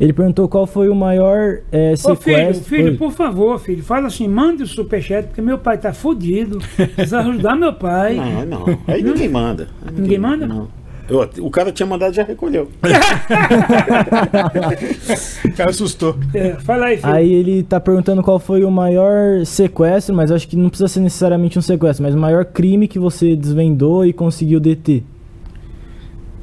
Ele 0.00 0.12
perguntou 0.12 0.48
qual 0.48 0.66
foi 0.66 0.88
o 0.88 0.94
maior 0.94 1.60
é, 1.70 1.94
sequestro. 1.96 2.12
Ô, 2.12 2.16
filho, 2.16 2.54
filho, 2.54 2.98
por 2.98 3.12
favor, 3.12 3.58
filho, 3.60 3.82
fala 3.82 4.08
assim, 4.08 4.26
mande 4.26 4.62
o 4.62 4.66
superchat, 4.66 5.28
porque 5.28 5.40
meu 5.40 5.58
pai 5.58 5.78
tá 5.78 5.92
fudido. 5.92 6.58
Precisa 6.94 7.20
ajudar 7.20 7.56
meu 7.56 7.72
pai. 7.72 8.16
Não, 8.16 8.44
não. 8.44 8.78
Aí 8.86 9.02
ninguém 9.02 9.28
manda. 9.28 9.68
Ninguém, 9.84 10.02
ninguém 10.02 10.18
manda? 10.18 10.46
Não. 10.46 10.83
Eu- 11.08 11.28
o 11.44 11.50
cara 11.50 11.70
tinha 11.70 11.86
mandado 11.86 12.12
e 12.12 12.16
já 12.16 12.24
recolheu. 12.24 12.68
O 15.44 15.52
cara 15.56 15.70
assustou. 15.70 16.16
É, 16.32 16.52
fala 16.60 16.86
aí, 16.86 16.96
filho. 16.96 17.12
Aí 17.12 17.32
ele 17.32 17.62
tá 17.62 17.78
perguntando 17.80 18.22
qual 18.22 18.38
foi 18.38 18.64
o 18.64 18.70
maior 18.70 19.44
sequestro, 19.44 20.14
mas 20.14 20.30
eu 20.30 20.36
acho 20.36 20.48
que 20.48 20.56
não 20.56 20.68
precisa 20.68 20.88
ser 20.88 21.00
necessariamente 21.00 21.58
um 21.58 21.62
sequestro, 21.62 22.04
mas 22.04 22.14
o 22.14 22.18
maior 22.18 22.44
crime 22.44 22.88
que 22.88 22.98
você 22.98 23.36
desvendou 23.36 24.04
e 24.06 24.12
conseguiu 24.12 24.60
deter. 24.60 25.02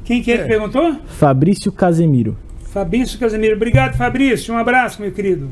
Quem 0.04 0.22
que 0.22 0.32
é 0.32 0.36
que 0.38 0.42
É. 0.42 0.46
perguntou? 0.46 0.96
Fabrício 1.06 1.70
Casemiro. 1.72 2.36
Fabrício 2.64 3.18
Casemiro. 3.18 3.56
Obrigado, 3.56 3.96
Fabrício. 3.96 4.54
Um 4.54 4.58
abraço, 4.58 5.00
meu 5.00 5.12
querido. 5.12 5.48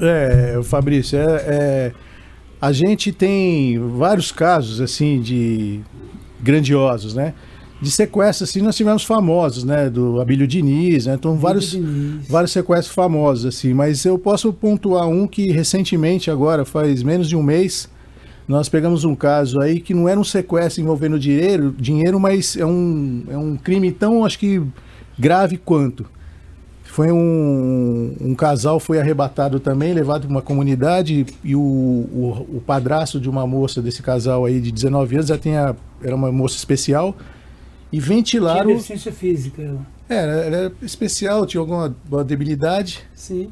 É, 0.00 0.58
Fabrício, 0.62 1.18
é, 1.18 1.24
é, 1.46 1.92
a 2.60 2.72
gente 2.72 3.12
tem 3.12 3.78
vários 3.78 4.30
casos 4.32 4.80
assim 4.80 5.20
de 5.20 5.80
grandiosos, 6.40 7.14
né? 7.14 7.34
De 7.80 7.90
sequestros, 7.90 8.48
assim, 8.48 8.62
nós 8.62 8.74
tivemos 8.74 9.04
famosos, 9.04 9.62
né? 9.62 9.90
Do 9.90 10.20
Abílio 10.20 10.46
Diniz, 10.46 11.06
né? 11.06 11.14
Então, 11.14 11.36
vários, 11.36 11.72
Diniz. 11.72 12.26
vários 12.26 12.52
sequestros 12.52 12.94
famosos, 12.94 13.44
assim. 13.44 13.74
Mas 13.74 14.04
eu 14.04 14.18
posso 14.18 14.52
pontuar 14.52 15.06
um 15.06 15.26
que 15.26 15.52
recentemente, 15.52 16.30
agora, 16.30 16.64
faz 16.64 17.02
menos 17.02 17.28
de 17.28 17.36
um 17.36 17.42
mês, 17.42 17.88
nós 18.48 18.68
pegamos 18.68 19.04
um 19.04 19.14
caso 19.14 19.60
aí 19.60 19.80
que 19.80 19.92
não 19.92 20.08
era 20.08 20.18
um 20.18 20.24
sequestro 20.24 20.82
envolvendo 20.82 21.18
dinheiro, 21.18 21.74
dinheiro 21.76 22.18
mas 22.20 22.56
é 22.56 22.64
um, 22.64 23.24
é 23.28 23.36
um 23.36 23.56
crime 23.56 23.90
tão, 23.92 24.24
acho 24.24 24.38
que, 24.38 24.62
grave 25.18 25.58
quanto. 25.58 26.06
Foi 26.84 27.12
um, 27.12 28.16
um 28.20 28.34
casal 28.34 28.80
foi 28.80 28.98
arrebatado 28.98 29.60
também, 29.60 29.92
levado 29.92 30.22
para 30.22 30.30
uma 30.30 30.40
comunidade 30.40 31.26
e 31.44 31.54
o, 31.54 31.60
o, 31.60 32.46
o 32.56 32.62
padrasto 32.64 33.20
de 33.20 33.28
uma 33.28 33.46
moça 33.46 33.82
desse 33.82 34.02
casal 34.02 34.46
aí 34.46 34.60
de 34.60 34.72
19 34.72 35.16
anos 35.16 35.28
já 35.28 35.36
tinha 35.36 35.76
era 36.02 36.14
uma 36.14 36.32
moça 36.32 36.56
especial 36.56 37.14
e 37.96 38.00
Tinha 38.00 38.16
ventilaram. 38.16 38.66
deficiência 38.68 39.12
física. 39.12 39.62
ela. 39.62 39.86
Era, 40.08 40.32
era 40.32 40.72
especial, 40.82 41.46
tinha 41.46 41.60
alguma 41.60 41.94
debilidade 42.24 43.00
Sim. 43.14 43.48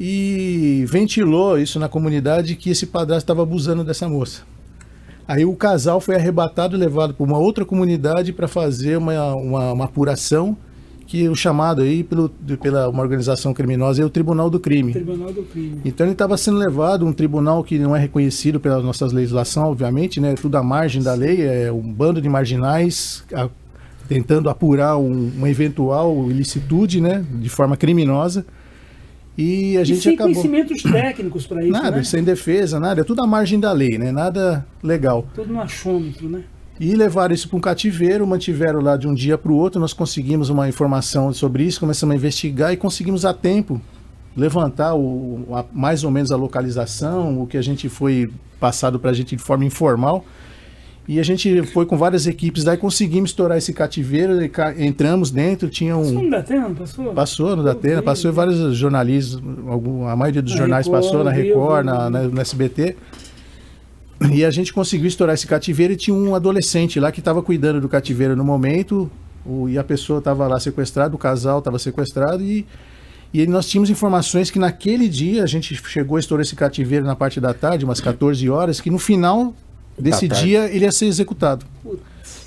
e 0.00 0.84
ventilou 0.88 1.58
isso 1.58 1.78
na 1.78 1.88
comunidade 1.88 2.56
que 2.56 2.70
esse 2.70 2.86
padrasto 2.86 3.24
estava 3.24 3.42
abusando 3.42 3.84
dessa 3.84 4.08
moça. 4.08 4.42
Aí 5.26 5.44
o 5.44 5.54
casal 5.54 6.00
foi 6.00 6.16
arrebatado 6.16 6.76
e 6.76 6.78
levado 6.78 7.14
para 7.14 7.24
uma 7.24 7.38
outra 7.38 7.64
comunidade 7.64 8.32
para 8.32 8.48
fazer 8.48 8.98
uma, 8.98 9.34
uma, 9.34 9.72
uma 9.72 9.84
apuração 9.84 10.56
que 11.06 11.28
o 11.28 11.34
chamado 11.34 11.82
aí 11.82 12.02
pelo, 12.02 12.28
pela 12.60 12.88
uma 12.88 13.02
organização 13.02 13.54
criminosa 13.54 14.02
é 14.02 14.04
o 14.04 14.10
Tribunal 14.10 14.50
do 14.50 14.58
Crime. 14.58 14.92
Tribunal 14.92 15.32
do 15.32 15.42
Crime. 15.44 15.80
Então 15.84 16.06
ele 16.06 16.12
estava 16.12 16.36
sendo 16.36 16.56
levado 16.56 17.06
a 17.06 17.08
um 17.08 17.12
tribunal 17.12 17.62
que 17.62 17.78
não 17.78 17.94
é 17.94 18.00
reconhecido 18.00 18.58
pela 18.58 18.82
nossa 18.82 19.06
legislação, 19.06 19.70
obviamente, 19.70 20.18
né? 20.18 20.34
Tudo 20.34 20.56
à 20.56 20.62
margem 20.62 21.02
da 21.02 21.14
lei, 21.14 21.42
é 21.42 21.70
um 21.70 21.92
bando 21.92 22.20
de 22.20 22.28
marginais 22.28 23.22
tentando 24.08 24.48
apurar 24.50 24.96
um- 24.98 25.30
uma 25.36 25.48
eventual 25.48 26.30
ilicitude, 26.30 27.00
né? 27.00 27.24
De 27.40 27.48
forma 27.48 27.76
criminosa. 27.76 28.44
E 29.36 29.76
a 29.76 29.82
E 29.82 29.84
gente 29.84 30.00
sem 30.02 30.14
acabou. 30.14 30.32
conhecimentos 30.32 30.82
técnicos 30.84 31.46
para 31.46 31.62
isso, 31.62 31.72
Nada, 31.72 31.96
né? 31.96 32.04
sem 32.04 32.22
defesa, 32.22 32.78
nada, 32.78 33.00
é 33.00 33.04
tudo 33.04 33.22
à 33.22 33.26
margem 33.26 33.58
da 33.58 33.72
lei, 33.72 33.98
né? 33.98 34.12
Nada 34.12 34.64
legal. 34.82 35.26
Tudo 35.34 35.52
no 35.52 35.60
achômetro, 35.60 36.28
né? 36.28 36.42
E 36.78 36.94
levaram 36.94 37.34
isso 37.34 37.48
para 37.48 37.56
um 37.56 37.60
cativeiro, 37.60 38.26
mantiveram 38.26 38.80
lá 38.80 38.96
de 38.96 39.06
um 39.08 39.14
dia 39.14 39.38
para 39.38 39.50
o 39.50 39.56
outro. 39.56 39.80
Nós 39.80 39.92
conseguimos 39.92 40.50
uma 40.50 40.68
informação 40.68 41.32
sobre 41.32 41.64
isso, 41.64 41.78
começamos 41.80 42.12
a 42.12 42.16
investigar 42.16 42.72
e 42.72 42.76
conseguimos 42.76 43.24
a 43.24 43.32
tempo 43.32 43.80
levantar 44.36 44.94
o, 44.94 45.46
a- 45.52 45.64
mais 45.72 46.02
ou 46.04 46.10
menos 46.10 46.32
a 46.32 46.36
localização, 46.36 47.40
o 47.40 47.46
que 47.46 47.56
a 47.56 47.62
gente 47.62 47.88
foi 47.88 48.28
passado 48.58 48.98
para 48.98 49.10
a 49.10 49.14
gente 49.14 49.36
de 49.36 49.42
forma 49.42 49.64
informal. 49.64 50.24
E 51.06 51.20
a 51.20 51.22
gente 51.22 51.62
foi 51.64 51.84
com 51.84 51.98
várias 51.98 52.26
equipes 52.26 52.64
daí 52.64 52.78
conseguimos 52.78 53.30
estourar 53.30 53.58
esse 53.58 53.74
cativeiro, 53.74 54.48
ca- 54.48 54.74
entramos 54.78 55.30
dentro, 55.30 55.68
tinha 55.68 55.94
um. 55.96 56.30
dá 56.30 56.42
tempo, 56.42 56.68
não 56.68 56.74
passou? 56.74 57.12
Passou 57.12 57.56
no 57.56 57.62
Datena, 57.62 58.02
passou 58.02 58.30
em 58.30 58.34
vários 58.34 58.74
jornalistas, 58.76 59.38
algum, 59.68 60.06
a 60.08 60.16
maioria 60.16 60.40
dos 60.40 60.52
Na 60.52 60.58
jornais 60.60 60.86
Record, 60.86 61.04
passou, 61.04 61.22
na 61.24 61.30
Record, 61.30 61.84
na, 61.84 62.08
na- 62.10 62.22
no 62.22 62.40
SBT. 62.40 62.96
E 64.32 64.44
a 64.44 64.50
gente 64.50 64.72
conseguiu 64.72 65.06
estourar 65.06 65.34
esse 65.34 65.46
cativeiro 65.46 65.92
e 65.92 65.96
tinha 65.96 66.16
um 66.16 66.34
adolescente 66.34 66.98
lá 66.98 67.12
que 67.12 67.18
estava 67.20 67.42
cuidando 67.42 67.80
do 67.82 67.88
cativeiro 67.88 68.34
no 68.34 68.44
momento, 68.44 69.10
o- 69.44 69.68
e 69.68 69.76
a 69.76 69.84
pessoa 69.84 70.20
estava 70.20 70.46
lá 70.46 70.58
sequestrada, 70.58 71.14
o 71.14 71.18
casal 71.18 71.58
estava 71.58 71.78
sequestrado, 71.78 72.42
e, 72.42 72.64
e 73.34 73.46
nós 73.46 73.68
tínhamos 73.68 73.90
informações 73.90 74.50
que 74.50 74.58
naquele 74.58 75.06
dia 75.06 75.42
a 75.42 75.46
gente 75.46 75.74
chegou 75.86 76.16
a 76.16 76.20
estourar 76.20 76.42
esse 76.46 76.56
cativeiro 76.56 77.04
na 77.04 77.14
parte 77.14 77.40
da 77.40 77.52
tarde, 77.52 77.84
umas 77.84 78.00
14 78.00 78.48
horas, 78.48 78.80
que 78.80 78.88
no 78.90 78.98
final 78.98 79.54
desse 79.98 80.28
tarde. 80.28 80.44
dia 80.44 80.66
ele 80.70 80.84
ia 80.84 80.92
ser 80.92 81.06
executado 81.06 81.64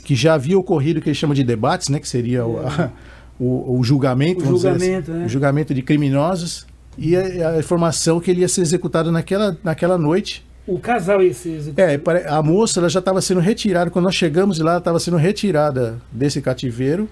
que 0.04 0.16
já 0.16 0.34
havia 0.36 0.58
ocorrido 0.58 1.00
o 1.00 1.02
que 1.04 1.10
eles 1.10 1.18
chamam 1.18 1.34
de 1.36 1.44
debates, 1.44 1.90
né, 1.90 2.00
que 2.00 2.08
seria 2.08 2.46
o, 2.46 2.60
a- 2.60 2.92
o- 3.40 3.78
o 3.80 3.84
julgamento, 3.84 4.40
O 4.40 4.54
dizer 4.54 4.72
julgamento, 4.72 5.12
assim, 5.12 5.22
é. 5.22 5.26
o 5.26 5.30
julgamento 5.30 5.74
de 5.74 5.82
criminosos 5.82 6.66
e 6.98 7.16
a, 7.16 7.50
a 7.52 7.60
informação 7.60 8.20
que 8.20 8.32
ele 8.32 8.42
ia 8.42 8.48
ser 8.48 8.62
executado 8.62 9.12
naquela, 9.12 9.58
naquela 9.64 9.98
noite. 9.98 10.46
O 10.66 10.80
casal 10.80 11.22
ia 11.22 11.34
ser 11.34 11.50
executado. 11.58 12.18
É, 12.18 12.28
a 12.30 12.42
moça 12.42 12.80
ela 12.80 12.90
já 12.90 13.00
estava 13.00 13.22
sendo 13.22 13.40
retirada, 13.40 13.90
quando 13.92 14.06
nós 14.06 14.16
chegamos 14.16 14.60
lá, 14.60 14.72
ela 14.72 14.80
estava 14.80 15.00
sendo 15.00 15.18
retirada 15.18 16.02
desse 16.12 16.42
cativeiro 16.42 17.08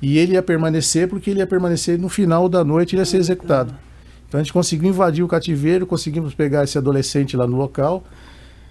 e 0.00 0.16
ele 0.18 0.32
ia 0.34 0.42
permanecer 0.42 1.08
porque 1.08 1.30
ele 1.30 1.40
ia 1.40 1.46
permanecer 1.46 1.98
no 1.98 2.08
final 2.08 2.48
da 2.48 2.64
noite, 2.64 2.94
ele 2.94 3.02
ia 3.02 3.06
ser 3.06 3.18
executado. 3.18 3.74
Então 4.28 4.38
a 4.40 4.42
gente 4.42 4.52
conseguiu 4.52 4.88
invadir 4.88 5.24
o 5.24 5.28
cativeiro, 5.28 5.86
conseguimos 5.86 6.34
pegar 6.34 6.62
esse 6.64 6.76
adolescente 6.78 7.36
lá 7.36 7.46
no 7.46 7.56
local. 7.56 8.04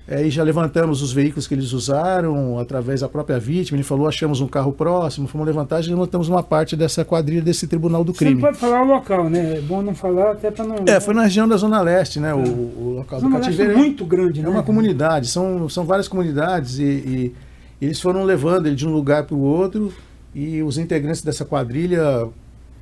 É, 0.09 0.25
e 0.25 0.29
já 0.29 0.41
levantamos 0.41 1.01
os 1.01 1.11
veículos 1.11 1.47
que 1.47 1.53
eles 1.53 1.73
usaram 1.73 2.57
através 2.57 3.01
da 3.01 3.09
própria 3.09 3.37
vítima. 3.37 3.75
Ele 3.75 3.83
falou: 3.83 4.07
achamos 4.07 4.39
um 4.39 4.47
carro 4.47 4.71
próximo, 4.71 5.27
fomos 5.27 5.45
levantar 5.45 5.83
e 5.83 5.87
levantamos 5.89 6.29
uma 6.29 6.41
parte 6.41 6.77
dessa 6.77 7.03
quadrilha 7.03 7.41
desse 7.41 7.67
tribunal 7.67 8.05
do 8.05 8.13
Você 8.13 8.23
não 8.23 8.31
crime. 8.31 8.41
pode 8.41 8.57
falar 8.57 8.83
o 8.83 8.87
local, 8.87 9.29
né? 9.29 9.57
É 9.57 9.61
bom 9.61 9.81
não 9.81 9.93
falar 9.93 10.31
até 10.31 10.49
para 10.49 10.63
não. 10.63 10.75
É, 10.87 10.99
foi 11.01 11.13
na 11.13 11.23
região 11.23 11.45
da 11.45 11.57
Zona 11.57 11.81
Leste, 11.81 12.21
né? 12.21 12.33
O, 12.33 12.37
o 12.39 12.93
local 12.99 13.19
do 13.19 13.23
Zona 13.23 13.37
Leste 13.39 13.49
é 13.49 13.51
cativeiro. 13.57 13.77
muito 13.79 14.05
grande, 14.05 14.39
É 14.39 14.43
né? 14.43 14.49
uma 14.49 14.63
comunidade, 14.63 15.27
são, 15.27 15.67
são 15.67 15.83
várias 15.83 16.07
comunidades 16.07 16.79
e, 16.79 16.83
e 16.83 17.35
eles 17.81 17.99
foram 17.99 18.23
levando 18.23 18.67
ele 18.67 18.75
de 18.75 18.87
um 18.87 18.93
lugar 18.93 19.25
para 19.25 19.35
o 19.35 19.41
outro 19.41 19.91
e 20.33 20.63
os 20.63 20.77
integrantes 20.77 21.21
dessa 21.21 21.43
quadrilha 21.43 22.29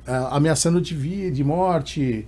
ah, 0.06 0.28
ameaçando 0.36 0.80
de 0.80 0.94
vida, 0.94 1.32
de 1.32 1.42
morte, 1.42 2.24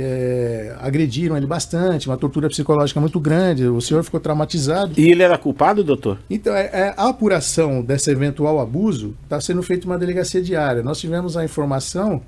eh, 0.00 0.74
agrediram 0.80 1.36
ele 1.36 1.46
bastante, 1.46 2.08
uma 2.08 2.16
tortura 2.16 2.48
psicológica 2.48 3.00
muito 3.00 3.20
grande. 3.20 3.66
O 3.66 3.80
senhor 3.80 4.02
ficou 4.02 4.20
traumatizado. 4.20 4.92
E 4.96 5.10
ele 5.10 5.22
era 5.22 5.38
culpado, 5.38 5.82
doutor? 5.82 6.18
Então, 6.28 6.54
é, 6.54 6.70
é, 6.72 6.94
a 6.96 7.08
apuração 7.08 7.82
desse 7.82 8.10
eventual 8.10 8.60
abuso 8.60 9.14
está 9.24 9.40
sendo 9.40 9.62
feita 9.62 9.86
em 9.86 9.90
uma 9.90 9.98
delegacia 9.98 10.42
diária. 10.42 10.82
Nós 10.82 10.98
tivemos 10.98 11.36
a 11.36 11.44
informação 11.44 12.22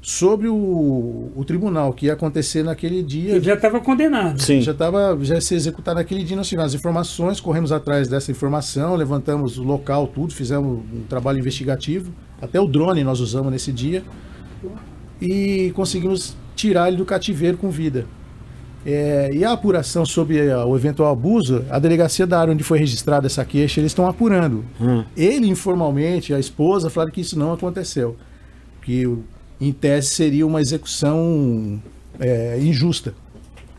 sobre 0.00 0.48
o, 0.48 1.32
o 1.34 1.44
tribunal 1.44 1.92
que 1.92 2.06
ia 2.06 2.12
acontecer 2.12 2.62
naquele 2.62 3.02
dia. 3.02 3.36
Ele 3.36 3.44
já 3.44 3.54
estava 3.54 3.80
condenado. 3.80 4.40
Sim. 4.40 4.60
Já 4.60 4.72
estava 4.72 5.18
já 5.22 5.34
ia 5.34 5.40
ser 5.40 5.54
executado 5.54 5.98
naquele 5.98 6.24
dia, 6.24 6.36
nós 6.36 6.48
tivemos 6.48 6.72
as 6.72 6.78
informações, 6.78 7.40
corremos 7.40 7.72
atrás 7.72 8.08
dessa 8.08 8.30
informação, 8.30 8.94
levantamos 8.94 9.58
o 9.58 9.62
local, 9.62 10.06
tudo, 10.06 10.34
fizemos 10.34 10.80
um 10.92 11.02
trabalho 11.08 11.38
investigativo, 11.38 12.12
até 12.40 12.60
o 12.60 12.66
drone 12.66 13.02
nós 13.02 13.20
usamos 13.20 13.50
nesse 13.50 13.72
dia 13.72 14.02
e 15.20 15.72
conseguimos 15.74 16.36
tirar 16.58 16.88
ele 16.88 16.96
do 16.96 17.04
cativeiro 17.04 17.56
com 17.56 17.70
vida. 17.70 18.04
É, 18.84 19.30
e 19.32 19.44
a 19.44 19.52
apuração 19.52 20.06
sobre 20.06 20.38
eh, 20.38 20.56
o 20.64 20.74
eventual 20.76 21.12
abuso, 21.12 21.64
a 21.68 21.78
delegacia 21.78 22.26
da 22.26 22.40
área 22.40 22.52
onde 22.52 22.62
foi 22.62 22.78
registrada 22.78 23.26
essa 23.26 23.44
queixa, 23.44 23.80
eles 23.80 23.90
estão 23.90 24.06
apurando. 24.06 24.64
Hum. 24.80 25.04
Ele 25.16 25.46
informalmente, 25.48 26.32
a 26.32 26.38
esposa, 26.38 26.88
falaram 26.88 27.12
que 27.12 27.20
isso 27.20 27.38
não 27.38 27.52
aconteceu. 27.52 28.16
Que 28.82 29.04
em 29.60 29.72
tese 29.72 30.08
seria 30.08 30.46
uma 30.46 30.60
execução 30.60 31.82
é, 32.18 32.58
injusta. 32.60 33.14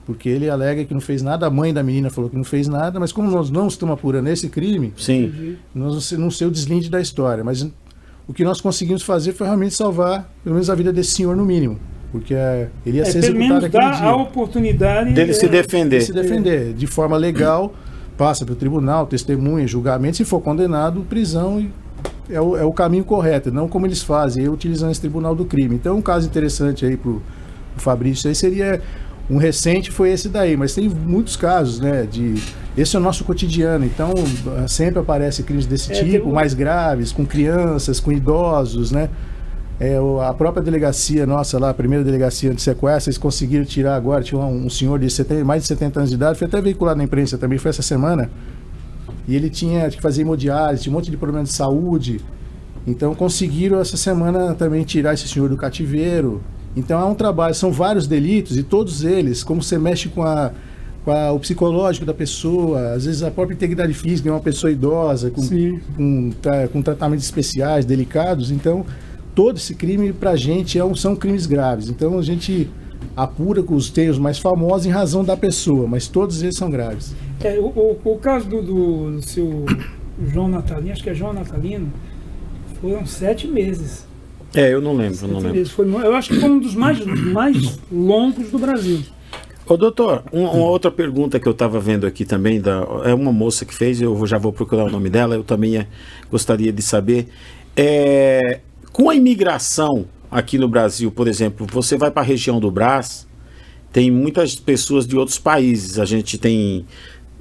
Porque 0.05 0.27
ele 0.27 0.49
alega 0.49 0.83
que 0.85 0.93
não 0.93 1.01
fez 1.01 1.21
nada, 1.21 1.45
a 1.45 1.49
mãe 1.49 1.73
da 1.73 1.83
menina 1.83 2.09
falou 2.09 2.29
que 2.29 2.35
não 2.35 2.43
fez 2.43 2.67
nada, 2.67 2.99
mas 2.99 3.11
como 3.11 3.29
nós 3.29 3.49
não 3.49 3.67
estamos 3.67 3.93
apurando 3.93 4.27
esse 4.27 4.49
crime, 4.49 4.91
Sim. 4.97 5.57
nós 5.73 6.11
não 6.13 6.31
sei 6.31 6.47
o 6.47 6.51
deslinde 6.51 6.89
da 6.89 6.99
história. 6.99 7.43
Mas 7.43 7.67
o 8.27 8.33
que 8.33 8.43
nós 8.43 8.59
conseguimos 8.59 9.01
fazer 9.01 9.33
foi 9.33 9.47
realmente 9.47 9.75
salvar, 9.75 10.31
pelo 10.43 10.55
menos, 10.55 10.69
a 10.69 10.75
vida 10.75 10.91
desse 10.91 11.11
senhor, 11.11 11.35
no 11.35 11.45
mínimo. 11.45 11.79
Porque 12.11 12.33
é, 12.33 12.69
ele 12.85 12.97
ia 12.97 13.03
É, 13.03 13.05
ser 13.05 13.21
pelo 13.21 13.37
executado 13.37 13.61
menos 13.61 13.71
dá 13.71 13.91
dia 13.91 14.07
a 14.09 14.15
oportunidade 14.15 15.13
Dele 15.13 15.33
se 15.33 15.45
é, 15.45 15.49
defender. 15.49 16.01
se 16.01 16.11
defender 16.11 16.73
de 16.73 16.87
forma 16.87 17.15
legal, 17.17 17.73
passa 18.17 18.45
pelo 18.45 18.57
tribunal, 18.57 19.05
testemunha, 19.05 19.67
julgamento, 19.67 20.17
se 20.17 20.25
for 20.25 20.41
condenado, 20.41 21.01
prisão 21.07 21.59
e 21.59 21.69
é 22.31 22.39
o, 22.41 22.55
é 22.57 22.63
o 22.63 22.71
caminho 22.71 23.03
correto, 23.03 23.51
não 23.51 23.67
como 23.67 23.85
eles 23.87 24.01
fazem, 24.03 24.47
utilizando 24.49 24.91
esse 24.91 25.01
tribunal 25.01 25.35
do 25.35 25.45
crime. 25.45 25.75
Então, 25.75 25.97
um 25.97 26.01
caso 26.01 26.27
interessante 26.27 26.85
aí 26.85 26.95
pro, 26.97 27.21
pro 27.73 27.81
Fabrício 27.81 28.27
aí 28.27 28.35
seria 28.35 28.81
um 29.29 29.37
recente 29.37 29.91
foi 29.91 30.09
esse 30.11 30.27
daí, 30.29 30.57
mas 30.57 30.73
tem 30.73 30.89
muitos 30.89 31.35
casos, 31.35 31.79
né, 31.79 32.07
de 32.11 32.35
esse 32.77 32.95
é 32.95 32.99
o 32.99 33.01
nosso 33.01 33.23
cotidiano, 33.23 33.85
então 33.85 34.11
sempre 34.67 34.99
aparece 34.99 35.43
crimes 35.43 35.65
desse 35.67 35.91
É, 35.91 36.03
tipo, 36.03 36.29
um- 36.29 36.33
mais 36.33 36.53
graves, 36.55 37.11
com 37.11 37.25
crianças, 37.25 37.99
com 37.99 38.11
idosos, 38.11 38.91
né? 38.91 39.09
É, 39.79 39.97
a 40.27 40.33
própria 40.33 40.61
delegacia 40.61 41.25
nossa 41.25 41.57
lá, 41.57 41.69
a 41.69 41.73
primeira 41.73 42.03
delegacia 42.03 42.53
de 42.53 42.61
sequestro, 42.61 43.09
eles 43.09 43.17
conseguiram 43.17 43.63
tirar 43.63 43.95
agora, 43.95 44.21
tinha 44.21 44.39
um, 44.39 44.65
um 44.65 44.69
senhor 44.69 44.99
de 44.99 45.09
70, 45.09 45.45
mais 45.45 45.61
de 45.61 45.69
70 45.69 45.99
anos 45.99 46.09
de 46.09 46.15
idade, 46.17 46.37
foi 46.37 46.47
até 46.47 46.61
veiculado 46.61 46.97
na 46.97 47.05
imprensa 47.05 47.37
também, 47.37 47.57
foi 47.57 47.69
essa 47.69 47.81
semana, 47.81 48.29
e 49.25 49.35
ele 49.35 49.49
tinha 49.49 49.89
que 49.89 50.01
fazer 50.01 50.23
hemodiálise, 50.23 50.83
tinha 50.83 50.91
um 50.91 50.95
monte 50.95 51.09
de 51.09 51.15
problema 51.15 51.45
de 51.45 51.53
saúde, 51.53 52.19
Então 52.85 53.13
conseguiram 53.13 53.79
essa 53.79 53.95
semana 53.95 54.53
também 54.55 54.83
tirar 54.83 55.13
esse 55.13 55.27
senhor 55.27 55.47
do 55.47 55.55
cativeiro. 55.55 56.41
Então 56.75 56.99
é 56.99 57.05
um 57.05 57.13
trabalho, 57.13 57.53
são 57.53 57.71
vários 57.71 58.07
delitos 58.07 58.57
e 58.57 58.63
todos 58.63 59.03
eles, 59.03 59.43
como 59.43 59.61
você 59.61 59.77
mexe 59.77 60.09
com, 60.09 60.23
a, 60.23 60.51
o 61.33 61.39
psicológico 61.39 62.05
da 62.05 62.13
pessoa, 62.13 62.93
às 62.93 63.05
vezes 63.05 63.23
a 63.23 63.31
própria 63.31 63.55
integridade 63.55 63.93
física 63.93 64.23
de 64.23 64.29
uma 64.29 64.39
pessoa 64.39 64.71
idosa, 64.71 65.29
com, 65.29 65.41
com, 65.95 66.31
com 66.71 66.81
tratamentos 66.81 67.25
especiais, 67.25 67.85
delicados. 67.85 68.51
Então 68.51 68.85
todo 69.39 69.55
esse 69.55 69.73
crime 69.73 70.11
pra 70.11 70.35
gente 70.35 70.77
é 70.77 70.83
um- 70.83 70.93
são 70.93 71.15
crimes 71.15 71.45
graves. 71.45 71.87
Então 71.89 72.19
a 72.19 72.21
gente 72.21 72.69
apura 73.15 73.63
com 73.63 73.73
os 73.73 73.89
termos 73.89 74.17
mais 74.19 74.37
famosos 74.37 74.85
em 74.85 74.89
razão 74.89 75.23
da 75.23 75.37
pessoa, 75.37 75.87
mas 75.87 76.09
todos 76.09 76.43
eles 76.43 76.57
são 76.57 76.69
graves. 76.69 77.15
É, 77.41 77.57
o, 77.57 77.67
o- 77.67 77.97
o 78.03 78.17
caso 78.17 78.49
do, 78.49 78.61
do- 78.61 79.11
do 79.13 79.21
seu 79.21 79.65
João 80.27 80.49
Natalino, 80.49 80.91
acho 80.91 81.01
que 81.01 81.09
é 81.09 81.13
João 81.13 81.31
Natalino, 81.31 81.87
foram 82.81 83.05
sete 83.05 83.47
meses. 83.47 84.05
É, 84.53 84.73
eu 84.73 84.81
não 84.81 84.93
lembro, 84.93 85.17
eu 85.21 85.27
não 85.29 85.35
Sete 85.35 85.43
lembro. 85.43 85.53
meses. 85.57 85.71
Foi, 85.71 85.85
eu 85.87 86.15
acho 86.15 86.29
que 86.33 86.39
foi 86.41 86.49
um 86.49 86.59
dos 86.59 86.75
mais, 86.75 86.99
mais 87.05 87.79
longos 87.89 88.49
do 88.51 88.59
Brasil. 88.59 88.99
Ô, 89.65 89.77
doutor, 89.77 90.23
um- 90.33 90.43
uma 90.43 90.65
outra 90.67 90.91
pergunta 90.91 91.39
que 91.39 91.47
eu 91.47 91.53
estava 91.53 91.79
vendo 91.79 92.05
aqui 92.05 92.25
também, 92.25 92.59
da, 92.59 92.85
é 93.05 93.13
uma 93.13 93.31
moça 93.31 93.63
que 93.63 93.73
fez, 93.73 94.01
eu 94.01 94.25
já 94.27 94.37
vou 94.37 94.51
procurar 94.51 94.83
o 94.83 94.89
nome 94.91 95.09
dela, 95.09 95.35
eu 95.35 95.43
também 95.45 95.77
eh, 95.77 95.87
gostaria 96.29 96.73
de 96.73 96.81
saber. 96.81 97.29
É, 97.77 98.59
com 98.91 99.09
a 99.09 99.15
imigração 99.15 100.05
aqui 100.31 100.57
no 100.57 100.67
Brasil, 100.67 101.11
por 101.11 101.27
exemplo, 101.27 101.65
você 101.71 101.97
vai 101.97 102.11
para 102.11 102.21
a 102.21 102.25
região 102.25 102.59
do 102.59 102.69
Brás, 102.71 103.27
tem 103.91 104.11
muitas 104.11 104.55
pessoas 104.55 105.07
de 105.07 105.17
outros 105.17 105.39
países, 105.39 105.97
a 105.99 106.05
gente 106.05 106.37
tem. 106.37 106.85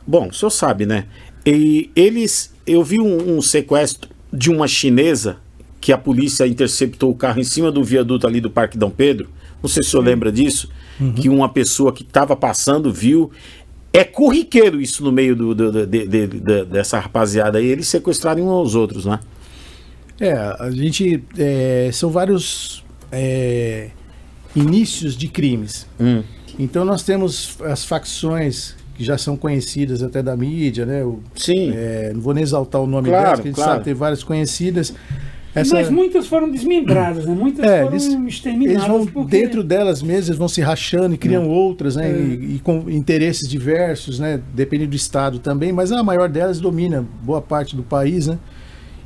Bom, 0.07 0.29
o 0.29 0.33
senhor 0.35 0.51
sabe, 0.51 0.87
né? 0.87 1.05
E 1.45 1.91
eles. 1.95 2.53
Eu 2.67 2.83
vi 2.83 2.99
um, 3.01 3.37
um 3.37 3.43
sequestro 3.43 4.11
de 4.33 4.51
uma 4.51 4.67
chinesa 4.69 5.37
que 5.81 5.93
a 5.93 5.99
polícia 5.99 6.47
interceptou 6.47 7.11
o 7.11 7.15
carro 7.15 7.41
em 7.41 7.45
cima 7.45 7.71
do 7.71 7.83
viaduto 7.85 8.27
ali 8.27 8.41
do 8.41 8.51
Parque 8.51 8.77
Dom 8.79 8.91
Pedro. 8.91 9.29
Não 9.63 9.69
sei 9.69 9.83
se 9.83 9.89
o 9.89 9.93
senhor 9.93 10.05
lembra 10.05 10.31
disso. 10.33 10.69
Que 11.17 11.29
uma 11.29 11.49
pessoa 11.49 11.93
que 11.93 12.03
estava 12.03 12.35
passando 12.35 12.93
viu. 12.93 13.31
É 13.93 14.05
corriqueiro 14.05 14.81
isso 14.81 15.03
no 15.03 15.11
meio 15.11 15.35
do, 15.35 15.55
do- 15.55 15.73
do- 15.73 15.87
de- 15.87 16.07
de- 16.07 16.27
de- 16.27 16.65
dessa 16.67 16.99
rapaziada 16.99 17.59
aí, 17.59 17.67
eles 17.67 17.89
sequestrarem 17.89 18.45
uns 18.45 18.51
aos 18.51 18.75
outros, 18.75 19.07
né? 19.07 19.19
É, 20.21 20.33
a 20.33 20.71
gente. 20.71 21.23
é, 21.39 21.91
são 21.93 22.11
vários 22.11 22.85
é, 23.13 23.89
inícios 24.55 25.17
de 25.17 25.29
crimes. 25.29 25.87
Hum. 26.01 26.23
Então 26.59 26.85
nós 26.85 27.03
temos 27.03 27.57
as 27.65 27.85
facções 27.85 28.75
que 28.97 29.05
já 29.05 29.17
são 29.17 29.37
conhecidas 29.37 30.03
até 30.03 30.23
da 30.23 30.37
mídia, 30.37 30.85
né? 30.85 31.05
O- 31.05 31.21
Sim. 31.37 31.73
é, 31.75 32.11
não 32.13 32.21
vou 32.21 32.35
nem 32.35 32.43
exaltar 32.43 32.81
o 32.81 32.87
nome 32.87 33.09
Claro, 33.09 33.25
delas, 33.25 33.41
que 33.41 33.47
a 33.47 33.51
gente 33.51 33.55
claro. 33.55 33.73
sabe, 33.73 33.85
tem 33.85 33.95
várias 33.95 34.25
conhecidas. 34.25 34.93
Essa- 35.55 35.77
Mas 35.77 35.89
muitas 35.89 36.27
foram 36.27 36.51
desmembradas, 36.51 37.25
né? 37.25 37.35
Muitas 37.35 37.65
É, 37.65 37.83
foram 37.85 37.93
eles, 37.93 38.05
exterminadas. 38.35 38.83
eles 38.83 38.87
vão 38.87 39.07
porque- 39.07 39.31
dentro 39.41 39.63
delas 39.63 40.03
mesmas, 40.03 40.27
eles 40.29 40.39
vão 40.39 40.49
se 40.49 40.61
rachando 40.61 41.15
e 41.15 41.19
criam 41.19 41.49
outras, 41.49 41.95
né? 41.97 42.11
É. 42.11 42.13
E, 42.13 42.57
e 42.57 42.61
com 42.63 42.91
interesses 42.91 43.49
diversos, 43.49 44.19
né? 44.19 44.41
Depende 44.53 44.87
do 44.87 44.97
estado 44.97 45.39
também, 45.39 45.73
mas 45.73 45.91
a 45.93 46.03
maior 46.03 46.29
delas 46.29 46.61
domina 46.61 47.07
boa 47.23 47.41
parte 47.41 47.77
do 47.77 47.83
país, 47.85 48.27
né? 48.27 48.37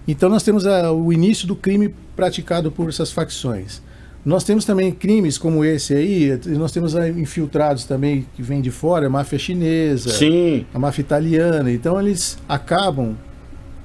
Então 0.07 0.29
nós 0.29 0.43
temos 0.43 0.67
a- 0.67 0.93
o 0.93 1.13
início 1.13 1.47
do 1.47 1.55
crime 1.55 1.95
praticado 2.17 2.71
por 2.71 2.89
essas 2.89 3.13
facções. 3.13 3.81
Nós 4.25 4.45
temos 4.45 4.65
também 4.65 4.93
crimes 4.93 5.37
como 5.37 5.65
esse 5.65 5.95
aí, 5.95 6.39
nós 6.57 6.71
temos 6.71 6.95
ah, 6.95 7.09
infiltrados 7.09 7.85
também 7.85 8.25
que 8.37 8.43
vêm 8.43 8.61
de 8.61 8.71
fora, 8.71 9.07
a 9.07 9.11
máfia 9.11 9.39
chinesa, 9.39 10.11
Sim. 10.11 10.65
a 10.73 10.79
máfia 10.79 11.01
italiana. 11.03 11.73
Então 11.73 12.01
eles 12.01 12.39
acabam, 12.49 13.15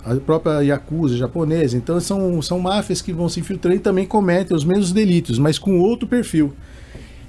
a 0.06 0.14
própria 0.16 0.62
Yakuza 0.62 1.18
japonesa. 1.18 1.76
Então 1.76 2.00
são, 2.00 2.40
são 2.42 2.60
máfias 2.60 3.02
que 3.02 3.12
vão 3.12 3.28
se 3.28 3.40
infiltrando 3.40 3.78
e 3.78 3.80
também 3.80 4.06
cometem 4.06 4.56
os 4.56 4.64
mesmos 4.64 4.92
delitos, 4.92 5.40
mas 5.40 5.58
com 5.58 5.80
outro 5.80 6.08
perfil. 6.08 6.54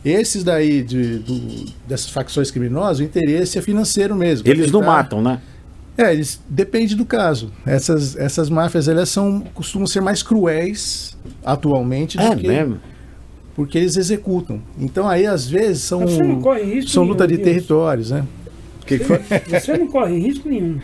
Esses 0.04 0.44
daí, 0.44 0.82
de, 0.82 1.18
do- 1.18 1.64
dessas 1.86 2.10
facções 2.10 2.50
criminosas, 2.50 3.00
o 3.00 3.02
interesse 3.02 3.58
é 3.58 3.62
financeiro 3.62 4.14
mesmo. 4.14 4.46
Eles 4.48 4.70
não 4.70 4.80
matam, 4.82 5.20
né? 5.20 5.40
É, 5.98 6.12
eles, 6.12 6.40
depende 6.48 6.94
do 6.94 7.04
caso. 7.04 7.50
Essas, 7.66 8.14
essas 8.16 8.48
máfias, 8.48 8.86
elas 8.86 9.08
são, 9.08 9.40
costumam 9.52 9.84
ser 9.86 10.00
mais 10.00 10.22
cruéis 10.22 11.18
atualmente 11.44 12.16
do 12.16 12.22
É 12.22 12.36
que 12.36 12.46
mesmo. 12.46 12.80
porque 13.56 13.76
eles 13.76 13.96
executam. 13.96 14.62
Então 14.78 15.08
aí 15.08 15.26
às 15.26 15.48
vezes 15.48 15.82
são 15.82 16.00
Mas 16.02 16.12
você 16.12 16.22
não 16.22 16.40
corre 16.40 16.62
risco 16.62 16.90
são 16.92 17.02
nenhum, 17.02 17.12
luta 17.14 17.26
de 17.26 17.36
Deus. 17.36 17.44
territórios, 17.48 18.10
né? 18.12 18.24
Que 18.86 18.98
que 18.98 19.04
foi? 19.04 19.18
Você 19.60 19.76
não 19.76 19.88
corre 19.88 20.16
risco 20.18 20.48
nenhum. 20.48 20.78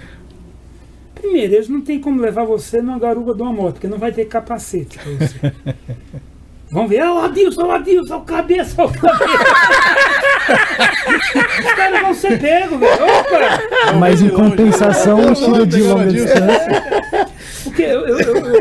Primeiro, 1.15 1.55
eles 1.55 1.69
não 1.69 1.81
tem 1.81 2.01
como 2.01 2.21
levar 2.21 2.45
você 2.45 2.83
numa 2.83 2.99
garupa 2.99 3.35
de 3.35 3.41
uma 3.41 3.53
moto, 3.53 3.75
porque 3.75 3.87
não 3.89 3.99
vai 3.99 4.11
ter 4.13 4.25
capacete 4.27 4.99
pra 4.99 5.13
você. 5.13 5.53
Vamos 6.73 6.91
ver, 6.91 6.99
ah, 7.01 7.15
o 7.15 7.19
Adilson, 7.21 7.67
o 7.67 7.71
Adilson, 7.71 8.17
o 8.17 8.21
cabeça, 8.23 8.85
o 8.85 8.93
cabeça. 8.93 9.25
Os 11.65 11.73
caras 11.75 12.01
vão 12.01 12.15
ser 12.15 12.39
pegos, 12.41 12.79
velho. 12.79 12.93
Opa! 12.95 13.93
Mas 13.99 14.21
em 14.23 14.29
compensação, 14.29 15.19
um 15.21 15.33
tiro 15.33 15.67
de 15.67 15.83
longa 15.83 16.07
distância. 16.13 16.83
Porque 17.65 17.83
eu, 17.83 18.07
eu, 18.07 18.19
eu- 18.19 18.55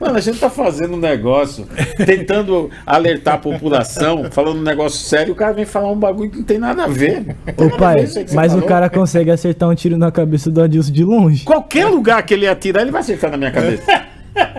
Mano, 0.00 0.16
a 0.16 0.20
gente 0.20 0.38
tá 0.40 0.48
fazendo 0.48 0.94
um 0.94 0.98
negócio, 0.98 1.66
tentando 2.06 2.70
alertar 2.86 3.34
a 3.34 3.38
população, 3.38 4.24
falando 4.30 4.58
um 4.58 4.62
negócio 4.62 4.98
sério, 5.06 5.34
o 5.34 5.36
cara 5.36 5.52
vem 5.52 5.66
falar 5.66 5.90
um 5.92 5.96
bagulho 5.98 6.30
que 6.30 6.38
não 6.38 6.44
tem 6.44 6.58
nada 6.58 6.84
a 6.84 6.86
ver. 6.86 7.36
Ô 7.58 7.68
pai, 7.76 8.06
mas 8.32 8.52
o 8.52 8.54
falou. 8.56 8.66
cara 8.68 8.88
consegue 8.88 9.30
acertar 9.30 9.68
um 9.68 9.74
tiro 9.74 9.98
na 9.98 10.10
cabeça 10.10 10.50
do 10.50 10.62
Adilson 10.62 10.90
de 10.92 11.04
longe. 11.04 11.44
Qualquer 11.44 11.84
lugar 11.86 12.22
que 12.22 12.32
ele 12.32 12.48
atirar, 12.48 12.82
ele 12.82 12.90
vai 12.90 13.02
acertar 13.02 13.30
na 13.30 13.36
minha 13.36 13.50
cabeça. 13.50 13.82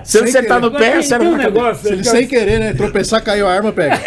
Se 0.03 0.17
ele 0.17 0.27
Sem 0.31 0.39
acertar 0.39 0.59
no 0.59 0.67
Agora 0.67 0.83
pé, 0.83 0.97
acerta 0.97 1.19
tem 1.25 1.33
um 1.33 1.37
negócio. 1.37 1.83
Se 1.83 1.93
ele 1.93 2.01
que 2.01 2.07
eu- 2.07 2.11
sem 2.11 2.27
querer, 2.27 2.59
né? 2.59 2.73
Tropeçar, 2.73 3.23
caiu 3.23 3.47
a 3.47 3.53
arma, 3.53 3.71
pega. 3.71 3.99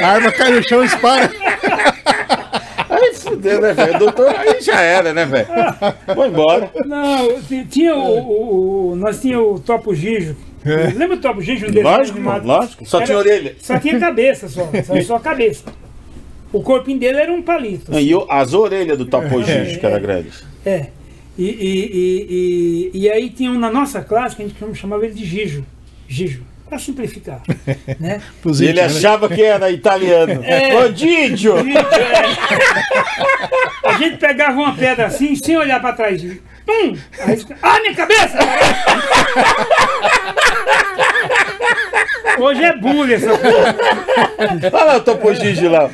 a 0.00 0.06
arma 0.08 0.32
cai 0.32 0.50
no 0.52 0.62
chão 0.68 0.82
e 0.84 0.88
dispara. 0.88 1.30
Aí 2.90 3.14
fudeu, 3.14 3.60
né, 3.60 3.72
velho? 3.72 3.98
Doutor, 3.98 4.34
aí 4.36 4.60
já 4.60 4.80
era, 4.80 5.12
né, 5.12 5.24
velho? 5.24 5.46
Vou 6.14 6.26
embora. 6.26 6.70
Não, 6.84 7.40
ti- 7.42 7.64
tinha 7.68 7.94
o, 7.94 8.18
o- 8.18 8.90
o- 8.92 8.96
Nós 8.96 9.20
tinha 9.20 9.40
o 9.40 9.58
Topo 9.58 9.94
Gijo. 9.94 10.36
Lembra 10.96 11.16
o 11.16 11.20
Topo 11.20 11.40
Gijo? 11.42 11.66
Um 11.66 11.82
Lógico, 11.82 12.16
animado? 12.18 12.46
lógico. 12.46 12.86
Só 12.86 12.98
Era- 12.98 13.06
tinha 13.06 13.18
orelha. 13.18 13.54
Só 13.60 13.78
tinha 13.78 13.98
cabeça, 14.00 14.48
só. 14.48 14.68
Só, 14.84 15.00
só 15.02 15.18
cabeça. 15.18 15.64
O 16.52 16.62
corpinho 16.62 16.98
dele 16.98 17.18
era 17.18 17.32
um 17.32 17.42
palito. 17.42 17.92
E 17.98 18.14
o- 18.14 18.26
as 18.30 18.54
orelhas 18.54 18.96
do 18.96 19.04
Topo 19.06 19.42
Gijo, 19.42 19.78
que 19.80 19.86
era 19.86 19.98
grande. 19.98 20.30
É. 20.64 20.86
E, 21.36 21.44
e, 21.44 21.50
e, 21.50 22.90
e, 22.94 23.00
e 23.00 23.10
aí 23.10 23.28
tinha 23.30 23.50
um 23.50 23.58
na 23.58 23.70
nossa 23.70 24.02
classe 24.02 24.36
que 24.36 24.42
a 24.42 24.46
gente 24.46 24.74
chamava 24.74 25.04
ele 25.04 25.14
de 25.14 25.24
Gijo. 25.24 25.64
Gijo. 26.06 26.44
Pra 26.68 26.78
simplificar. 26.78 27.42
né? 28.00 28.22
E 28.44 28.64
ele 28.64 28.80
né? 28.80 28.86
achava 28.86 29.28
que 29.28 29.42
era 29.42 29.70
italiano. 29.70 30.42
É. 30.44 30.74
Ô, 30.78 30.88
Didio! 30.88 31.62
Gijo, 31.62 31.78
é. 31.78 32.24
A 33.88 33.98
gente 33.98 34.16
pegava 34.16 34.58
uma 34.58 34.74
pedra 34.74 35.06
assim, 35.06 35.34
sem 35.36 35.56
olhar 35.56 35.80
pra 35.80 35.92
trás. 35.92 36.22
Pum! 36.66 36.96
Aí, 37.20 37.46
ah, 37.62 37.80
minha 37.80 37.94
cabeça! 37.94 38.38
Hoje 42.38 42.62
é 42.64 42.76
bullying 42.76 43.14
essa 43.14 43.38
porra. 43.38 43.76
Olha 44.72 44.84
lá 44.84 44.96
o 44.96 45.00
Topo 45.00 45.32
Gijo 45.34 45.68
lá. 45.68 45.90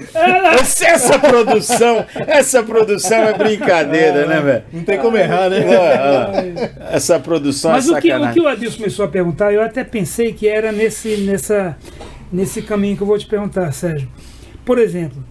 Essa, 0.58 0.86
essa 0.86 1.18
produção, 1.18 2.06
essa 2.26 2.62
produção 2.62 3.18
é 3.18 3.34
brincadeira, 3.34 4.26
né, 4.26 4.40
velho? 4.40 4.62
Não 4.72 4.84
tem 4.84 4.98
como 4.98 5.16
errar, 5.16 5.50
né? 5.50 5.60
Essa 6.90 7.18
produção 7.18 7.72
Mas 7.72 7.88
é 7.88 7.92
o 7.92 8.00
que, 8.00 8.12
o 8.12 8.32
que 8.32 8.40
o 8.40 8.48
Adilson 8.48 8.78
começou 8.78 9.04
a 9.04 9.08
perguntar, 9.08 9.52
eu 9.52 9.62
até 9.62 9.84
pensei 9.84 10.32
que 10.32 10.48
era 10.48 10.72
nesse, 10.72 11.16
nessa, 11.18 11.76
nesse 12.32 12.62
caminho 12.62 12.96
que 12.96 13.02
eu 13.02 13.06
vou 13.06 13.18
te 13.18 13.26
perguntar, 13.26 13.72
Sérgio. 13.72 14.08
Por 14.64 14.78
exemplo, 14.78 15.22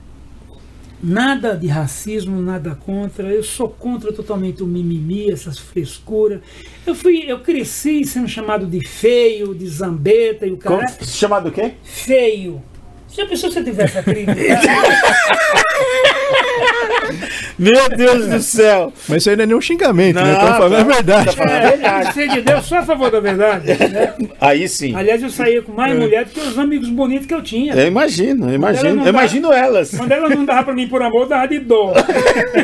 nada 1.02 1.56
de 1.56 1.68
racismo, 1.68 2.41
nada 2.41 2.76
contra. 2.76 3.34
Eu 3.34 3.43
sou 3.43 3.70
contra 3.70 4.12
totalmente 4.12 4.62
o 4.64 4.68
mimimi, 4.68 5.32
essas 5.32 5.58
frescuras. 5.58 6.41
Eu 6.86 6.95
fui, 6.95 7.24
eu 7.28 7.39
cresci 7.39 8.06
sendo 8.06 8.28
chamado 8.28 8.66
de 8.66 8.86
feio, 8.86 9.56
de 9.56 9.68
zambeta 9.68 10.45
e 10.45 10.52
o 10.52 10.58
cara 10.58 10.88
Chamado 11.02 11.50
o 11.50 11.52
quê? 11.52 11.74
feio. 11.84 12.62
Já 13.12 13.26
pensou 13.26 13.49
se 13.51 13.60
eu 13.60 13.64
tivesse 13.64 13.97
a? 13.97 14.03
Meu 17.57 17.89
Deus 17.89 18.28
do 18.28 18.39
céu! 18.41 18.93
Mas 19.07 19.18
isso 19.18 19.30
aí 19.30 19.36
não 19.36 19.43
é 19.43 19.47
nenhum 19.47 19.60
xingamento, 19.60 20.16
né? 20.16 20.24
Não, 20.24 20.32
Estamos 20.34 20.57
falando 20.57 20.72
tá. 20.72 20.80
a 20.80 20.84
verdade. 20.84 21.30
É, 21.41 22.12
ser 22.14 22.30
de 22.30 22.41
Deus, 22.41 22.66
só 22.66 22.78
a 22.78 22.84
favor 22.84 23.12
da 23.12 23.20
verdade. 23.20 23.68
né? 23.68 24.14
Aí 24.39 24.70
sim. 24.70 24.95
Aliás, 24.95 25.22
eu 25.22 25.30
saía 25.30 25.62
com 25.62 25.74
mais 25.74 25.97
mulher 25.97 26.24
do 26.26 26.32
que 26.32 26.39
os 26.39 26.57
amigos 26.57 26.89
bonitos 26.89 27.26
que 27.26 27.34
eu 27.34 27.41
tinha. 27.41 27.74
Eu 27.74 27.88
imagino, 27.88 28.45
eu 28.45 28.49
Ela 28.49 28.55
imagino. 28.55 28.95
não 28.95 29.03
Eu 29.03 29.10
imagino 29.10 29.51
elas. 29.51 29.91
Quando 29.91 30.12
ela 30.12 30.30
não 30.30 30.45
dava 30.45 30.64
pra 30.64 30.74
mim 30.74 30.88
por 30.88 31.01
amor, 31.01 31.24
eu 31.24 31.28
dava 31.28 31.47
de 31.47 31.60
dó. 31.60 31.93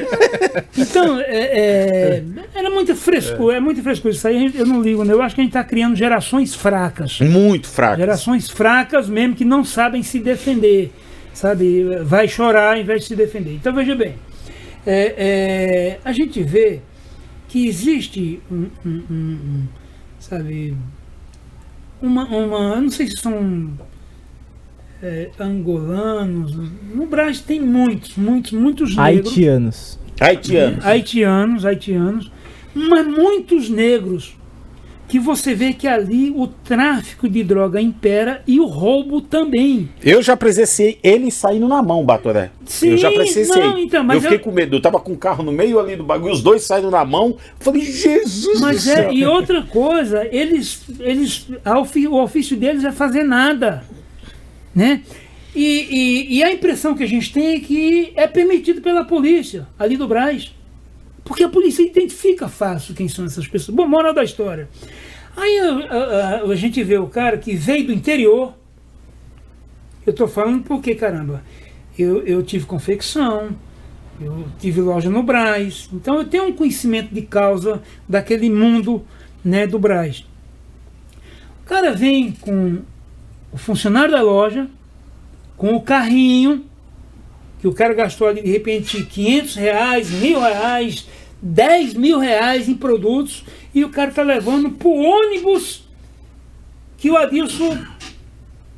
então, 0.78 1.20
é, 1.20 1.26
é, 1.28 2.24
era 2.54 2.70
muita 2.70 2.96
frescura, 2.96 3.58
é 3.58 3.60
muita 3.60 3.82
frescura. 3.82 4.14
Isso 4.14 4.28
aí 4.28 4.38
a 4.38 4.60
eu 4.60 4.66
não 4.66 4.82
ligo, 4.82 5.04
né? 5.04 5.14
Eu 5.14 5.22
acho 5.22 5.36
que 5.36 5.42
a 5.42 5.44
gente 5.44 5.54
tá 5.54 5.64
criando 5.64 5.96
gerações 5.96 6.56
fracas. 6.56 7.20
Muito 7.20 7.68
fraco. 7.68 7.98
Gerações 7.98 8.50
fracas 8.50 9.10
mesmo 9.10 9.36
que 9.36 9.44
não 9.44 9.66
sabem 9.66 10.02
se 10.04 10.20
defender. 10.20 10.35
Sabe? 11.34 11.84
Vai 12.04 12.28
chorar 12.28 12.76
ao 12.76 12.82
invés 12.82 13.02
de 13.02 13.08
se 13.08 13.16
defender. 13.16 13.54
Então 13.56 13.74
veja 13.74 13.94
bem. 13.96 14.16
é, 14.86 15.14
é, 15.18 16.00
a 16.06 16.12
gente 16.12 16.42
vê 16.44 16.80
que 17.48 17.68
existe 17.68 18.40
um, 18.52 18.68
um- 18.86 19.04
um- 19.10 19.14
um, 19.14 19.64
sabe, 20.20 20.76
uma, 22.02 22.26
uma, 22.26 22.80
não 22.82 22.90
sei 22.90 23.08
se 23.08 23.18
são 23.18 23.72
é, 25.02 25.30
angolanos, 25.40 26.56
no 26.94 27.06
Brasil 27.08 27.44
tem 27.46 27.60
muitos, 27.60 28.16
muitos, 28.16 28.52
muitos 28.54 28.96
negros, 28.96 29.28
Haitianos. 29.34 30.00
Haitiano. 30.20 30.78
haitianos, 30.84 31.66
haitianos, 31.66 32.32
mas 32.74 33.06
muitos 33.08 33.70
negros 33.70 34.36
que 35.08 35.20
você 35.20 35.54
vê 35.54 35.72
que 35.72 35.88
ali 35.88 36.32
o 36.36 36.48
tráfico 36.48 37.30
de 37.30 37.44
droga 37.44 37.80
impera 37.80 38.42
e 38.48 38.60
o 38.60 38.66
roubo 38.66 39.22
também. 39.22 39.88
Eu 40.04 40.22
já 40.24 40.36
presenciei 40.36 40.98
ele 41.04 41.30
saindo 41.30 41.68
na 41.68 41.84
mão, 41.84 42.04
Batoré. 42.04 42.50
Sim, 42.66 42.90
eu 42.90 42.98
já 42.98 43.12
presenciei. 43.12 43.64
não, 43.64 43.78
então, 43.78 44.04
mas 44.04 44.16
eu 44.16 44.22
fiquei 44.24 44.38
eu- 44.38 44.42
com 44.42 44.52
medo. 44.52 44.76
Eu 44.76 44.82
tava 44.82 45.00
com 45.00 45.14
o 45.14 45.18
carro 45.18 45.44
no 45.44 45.52
meio 45.52 45.80
ali 45.80 45.96
do 45.96 46.04
bagulho, 46.04 46.34
os 46.34 46.42
dois 46.42 46.64
saindo 46.64 46.90
na 46.90 47.06
mão. 47.06 47.38
Falei, 47.60 47.82
Jesus 47.84 48.60
Mas 48.60 48.84
do 48.86 48.90
é, 48.92 48.96
céu. 48.96 49.14
e 49.14 49.24
outra 49.26 49.62
coisa, 49.62 50.28
eles, 50.32 50.82
eles, 51.00 51.46
o 52.10 52.16
ofício 52.22 52.58
deles 52.58 52.84
é 52.84 52.92
fazer 52.92 53.22
nada, 53.24 53.84
né? 54.74 55.02
E, 55.56 55.64
e- 55.64 56.38
e 56.38 56.44
a 56.44 56.52
impressão 56.52 56.96
que 56.96 57.04
a 57.04 57.08
gente 57.08 57.32
tem 57.32 57.56
é 57.56 57.60
que 57.60 58.12
é 58.16 58.28
permitido 58.28 58.82
pela 58.82 59.06
polícia 59.06 59.68
ali 59.80 59.96
do 59.98 60.08
Brás, 60.08 60.54
porque 61.26 61.44
a 61.44 61.50
polícia 61.50 61.82
identifica 61.84 62.48
fácil 62.48 62.94
quem 62.96 63.10
são 63.10 63.26
essas 63.26 63.46
pessoas. 63.48 63.76
Bom, 63.76 63.88
moral 63.88 64.14
da 64.14 64.24
história. 64.24 64.70
Aí 65.36 65.60
a, 65.60 65.70
a- 65.94 66.42
a- 66.50 66.56
gente 66.56 66.82
vê 66.84 66.98
o 66.98 67.08
cara 67.08 67.38
que 67.38 67.54
veio 67.56 67.88
do 67.88 67.92
interior. 67.92 68.54
Eu 70.06 70.14
tô 70.14 70.28
falando 70.28 70.64
porque, 70.64 70.96
caramba, 70.96 71.44
eu, 71.98 72.22
eu 72.26 72.44
tive 72.44 72.66
confecção, 72.66 73.50
eu 74.22 74.46
tive 74.60 74.80
loja 74.80 75.10
no 75.10 75.24
Brás, 75.24 75.90
então 75.92 76.18
eu 76.20 76.26
tenho 76.26 76.46
um 76.46 76.54
conhecimento 76.54 77.14
de 77.14 77.24
causa 77.24 77.82
daquele 78.08 78.50
mundo 78.50 79.04
né, 79.44 79.66
do 79.66 79.80
Brás. 79.80 80.24
O 81.64 81.66
cara 81.68 81.92
vem 81.94 82.32
com 82.32 82.80
o 83.52 83.58
funcionário 83.58 84.12
da 84.12 84.22
loja, 84.22 84.70
com 85.58 85.74
o 85.76 85.82
carrinho, 85.82 86.64
que 87.66 87.70
o 87.70 87.74
cara 87.74 87.96
gastou 87.96 88.28
ali 88.28 88.44
de 88.44 88.52
repente 88.52 89.04
500 89.04 89.56
reais, 89.56 90.12
mil 90.12 90.40
reais, 90.40 91.08
10 91.42 91.96
mil 91.96 92.20
reais 92.20 92.70
em 92.70 92.76
produtos, 92.76 93.44
e 93.74 93.84
o 93.84 93.90
cara 93.90 94.12
está 94.12 94.22
levando 94.22 94.70
para 94.70 94.88
o 94.88 94.96
ônibus 94.96 95.90
que 96.96 97.10
o 97.10 97.18
Adilson 97.18 97.76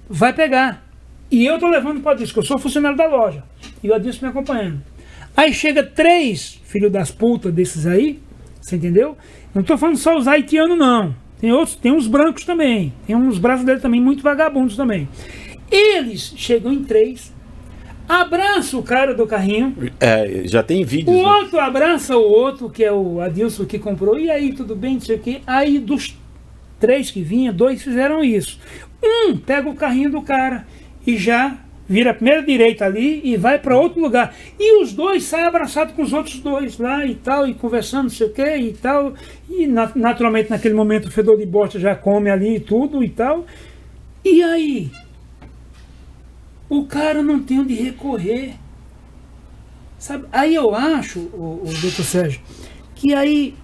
vai 0.09 0.31
pegar. 0.31 0.88
E 1.29 1.45
eu 1.45 1.55
estou 1.55 1.69
levando 1.69 1.99
para 1.99 2.11
o 2.11 2.13
Adilson, 2.13 2.31
que 2.31 2.39
eu 2.39 2.43
sou 2.43 2.57
funcionário 2.57 2.97
da 2.97 3.07
loja, 3.07 3.43
e 3.83 3.89
o 3.89 3.93
Adilson 3.93 4.27
me 4.27 4.29
acompanhando. 4.29 4.81
Aí 5.35 5.53
chega 5.53 5.83
três 5.83 6.61
filhos 6.63 6.89
das 6.89 7.11
putas 7.11 7.53
desses 7.53 7.85
aí, 7.85 8.21
você 8.61 8.77
entendeu? 8.77 9.17
Não 9.53 9.63
estou 9.63 9.77
falando 9.77 9.97
só 9.97 10.17
os 10.17 10.29
haitianos, 10.29 10.77
não. 10.77 11.13
Tem 11.41 11.51
outros, 11.51 11.75
tem 11.75 11.91
uns 11.91 12.07
brancos 12.07 12.45
também. 12.45 12.93
Tem 13.05 13.17
uns 13.17 13.38
brasileiros 13.38 13.81
também, 13.81 13.99
muito 13.99 14.23
vagabundos 14.23 14.77
também. 14.77 15.09
Eles 15.69 16.33
chegam 16.38 16.71
em 16.71 16.85
três, 16.85 17.33
abraçam 18.08 18.80
o 18.80 18.84
cara 18.84 19.14
do 19.14 19.28
carrinho, 19.28 19.76
É, 19.99 20.43
já 20.45 20.64
tem 20.64 20.84
o 20.84 20.88
vídeos. 20.88 21.16
né? 21.18 21.24
outro 21.24 21.60
abraça 21.60 22.16
o 22.18 22.22
outro, 22.22 22.70
que 22.70 22.84
é 22.84 22.91
o 22.91 23.20
Adilson 23.22 23.66
que 23.66 23.78
comprou, 23.78 24.18
e 24.18 24.30
aí, 24.32 24.53
tudo 24.53 24.76
bem, 24.76 24.93
não 24.95 25.01
sei 25.01 25.16
o 25.18 25.20
quê. 25.20 25.41
Aí 25.45 25.78
dos 25.80 26.18
três 26.80 27.12
que 27.12 27.22
vinha, 27.22 27.51
dois 27.51 27.82
fizeram 27.82 28.24
isso. 28.24 28.60
Um 29.03 29.36
pega 29.38 29.70
o 29.70 29.76
carrinho 29.76 30.12
do 30.12 30.22
cara 30.22 30.66
e 31.05 31.18
já 31.18 31.58
vira 31.89 32.12
a 32.12 32.14
primeira 32.14 32.43
direita 32.43 32.84
ali 32.86 33.22
e 33.24 33.38
vai 33.38 33.58
para 33.60 33.78
outro 33.78 34.01
lugar. 34.01 34.36
E 34.60 34.82
os 34.82 34.91
dois 34.93 35.24
saem 35.24 35.45
abraçados 35.45 35.93
com 35.95 36.01
os 36.01 36.12
outros 36.12 36.39
dois 36.39 36.78
lá 36.78 37.05
e 37.05 37.16
tal, 37.16 37.47
e 37.47 37.53
conversando, 37.53 38.03
não 38.03 38.10
sei 38.10 38.28
o 38.28 38.34
quê 38.34 38.58
e 38.58 38.74
tal. 38.74 39.14
E 39.49 39.66
na- 39.68 39.91
naturalmente 39.95 40.49
naquele 40.49 40.74
momento 40.74 41.05
o 41.08 41.12
fedor 41.12 41.38
de 41.38 41.45
bosta 41.45 41.80
já 41.80 41.95
come 41.95 42.30
ali 42.30 42.55
e 42.58 42.60
tudo 42.60 43.01
e 43.03 43.10
tal. 43.10 43.45
E 44.26 44.43
aí? 44.43 44.91
O 46.70 46.86
cara 46.86 47.24
não 47.24 47.39
tem 47.39 47.59
onde 47.59 47.74
recorrer. 47.74 48.55
Sabe? 49.97 50.26
Aí 50.32 50.53
eu 50.53 50.76
acho, 50.76 51.20
o, 51.20 51.61
o 51.63 51.82
doutor 51.82 52.03
Sérgio, 52.03 52.41
que 52.93 53.13
aí 53.13 53.55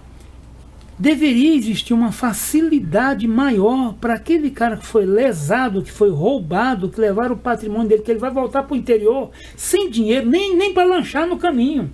deveria 0.98 1.54
existir 1.54 1.92
uma 1.92 2.12
facilidade 2.12 3.26
maior 3.26 3.94
para 3.94 4.14
aquele 4.14 4.50
cara 4.50 4.76
que 4.76 4.86
foi 4.86 5.04
lesado, 5.04 5.82
que 5.82 5.90
foi 5.90 6.10
roubado, 6.10 6.88
que 6.88 7.00
levaram 7.00 7.34
o 7.34 7.38
patrimônio 7.38 7.88
dele, 7.88 8.02
que 8.02 8.10
ele 8.10 8.20
vai 8.20 8.30
voltar 8.30 8.62
para 8.62 8.74
o 8.74 8.76
interior 8.76 9.30
sem 9.56 9.90
dinheiro, 9.90 10.28
nem, 10.28 10.56
nem 10.56 10.72
para 10.72 10.84
lanchar 10.84 11.26
no 11.26 11.36
caminho. 11.36 11.90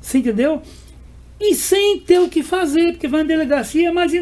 Você 0.00 0.18
entendeu? 0.18 0.62
E 1.38 1.54
sem 1.54 1.98
ter 2.00 2.18
o 2.18 2.28
que 2.28 2.42
fazer, 2.42 2.92
porque 2.92 3.06
vai 3.06 3.22
na 3.22 3.28
delegacia, 3.28 3.92
mas 3.92 4.12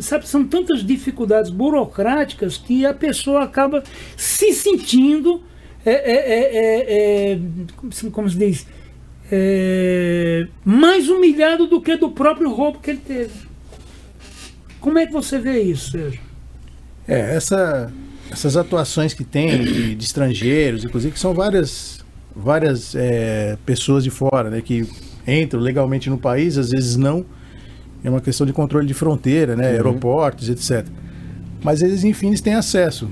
sabe, 0.00 0.28
são 0.28 0.44
tantas 0.44 0.84
dificuldades 0.84 1.50
burocráticas 1.50 2.56
que 2.56 2.84
a 2.84 2.92
pessoa 2.92 3.44
acaba 3.44 3.84
se 4.16 4.52
sentindo, 4.52 5.40
é, 5.86 5.92
é, 5.92 6.14
é, 6.14 6.56
é, 6.56 7.32
é, 7.32 7.40
como, 7.76 8.10
como 8.10 8.28
se 8.28 8.36
diz, 8.36 8.66
é, 9.30 10.48
mais 10.64 11.08
humilhado 11.08 11.68
do 11.68 11.80
que 11.80 11.96
do 11.96 12.10
próprio 12.10 12.50
roubo 12.52 12.80
que 12.80 12.90
ele 12.90 13.00
teve. 13.06 13.32
Como 14.80 14.98
é 14.98 15.06
que 15.06 15.12
você 15.12 15.38
vê 15.38 15.62
isso, 15.62 15.92
Sérgio? 15.92 16.20
É, 17.06 17.36
essa, 17.36 17.92
essas 18.30 18.56
atuações 18.56 19.14
que 19.14 19.22
tem 19.22 19.62
de, 19.62 19.94
de 19.94 20.04
estrangeiros, 20.04 20.84
inclusive, 20.84 21.12
que 21.12 21.20
são 21.20 21.32
várias, 21.32 22.04
várias 22.34 22.94
é, 22.96 23.56
pessoas 23.64 24.02
de 24.02 24.10
fora, 24.10 24.50
né, 24.50 24.60
que 24.60 24.88
entram 25.26 25.60
legalmente 25.60 26.10
no 26.10 26.18
país, 26.18 26.58
às 26.58 26.70
vezes 26.70 26.96
não. 26.96 27.24
É 28.02 28.10
uma 28.10 28.20
questão 28.20 28.46
de 28.46 28.52
controle 28.52 28.86
de 28.86 28.94
fronteira, 28.94 29.56
né, 29.56 29.68
aeroportos, 29.68 30.48
etc. 30.48 30.86
Mas 31.62 31.80
eles, 31.80 32.04
enfim, 32.04 32.28
eles 32.28 32.42
têm 32.42 32.54
acesso. 32.54 33.08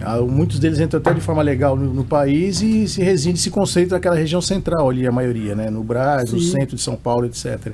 Ah, 0.00 0.20
Muitos 0.20 0.58
deles 0.58 0.80
entram 0.80 0.98
até 0.98 1.12
de 1.14 1.20
forma 1.20 1.42
legal 1.42 1.76
no, 1.76 1.94
no 1.94 2.04
país 2.04 2.60
e 2.60 2.88
se 2.88 3.00
residem, 3.00 3.36
se 3.36 3.50
concentram 3.50 3.96
naquela 3.96 4.16
região 4.16 4.40
central 4.40 4.90
ali, 4.90 5.06
a 5.06 5.12
maioria, 5.12 5.54
né? 5.54 5.70
No 5.70 5.84
Brás, 5.84 6.32
no 6.32 6.40
Sim. 6.40 6.50
centro 6.50 6.76
de 6.76 6.82
São 6.82 6.96
Paulo, 6.96 7.26
etc. 7.26 7.72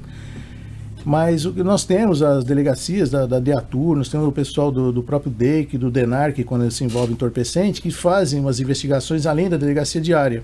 Mas 1.05 1.47
o 1.47 1.53
que 1.53 1.62
nós 1.62 1.86
temos 1.86 2.22
as 2.22 2.45
delegacias 2.45 3.09
da, 3.09 3.24
da 3.24 3.41
DEATUR, 3.41 3.97
nós 3.97 4.11
temos 4.11 4.28
o 4.28 4.32
pessoal 4.32 4.70
do, 4.70 4.93
do 4.93 5.03
próprio 5.03 5.32
DEIC, 5.32 5.78
do 5.78 5.91
DENARC, 5.91 6.45
quando 6.45 6.64
eles 6.64 6.74
se 6.74 6.84
envolvem 6.84 7.12
em 7.12 7.14
entorpecente, 7.14 7.80
que 7.80 7.91
fazem 7.91 8.41
umas 8.41 8.61
investigações 8.61 9.24
além 9.24 9.49
da 9.49 9.57
delegacia 9.57 10.03
diária. 10.03 10.43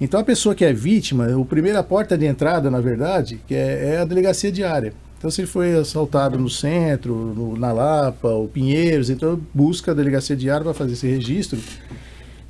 Então 0.00 0.18
a 0.20 0.24
pessoa 0.24 0.54
que 0.54 0.64
é 0.64 0.72
vítima, 0.72 1.26
a 1.26 1.44
primeira 1.44 1.82
porta 1.82 2.18
de 2.18 2.26
entrada, 2.26 2.70
na 2.70 2.80
verdade, 2.80 3.40
que 3.46 3.54
é, 3.54 3.94
é 3.94 3.98
a 3.98 4.04
delegacia 4.04 4.50
diária. 4.50 4.92
Então 5.18 5.30
se 5.30 5.40
ele 5.42 5.48
foi 5.48 5.74
assaltado 5.78 6.36
no 6.38 6.50
centro, 6.50 7.14
no- 7.14 7.56
na 7.56 7.72
Lapa, 7.72 8.28
ou 8.28 8.48
Pinheiros, 8.48 9.08
então 9.10 9.40
busca 9.54 9.92
a 9.92 9.94
delegacia 9.94 10.34
diária 10.34 10.64
para 10.64 10.74
fazer 10.74 10.94
esse 10.94 11.06
registro. 11.06 11.58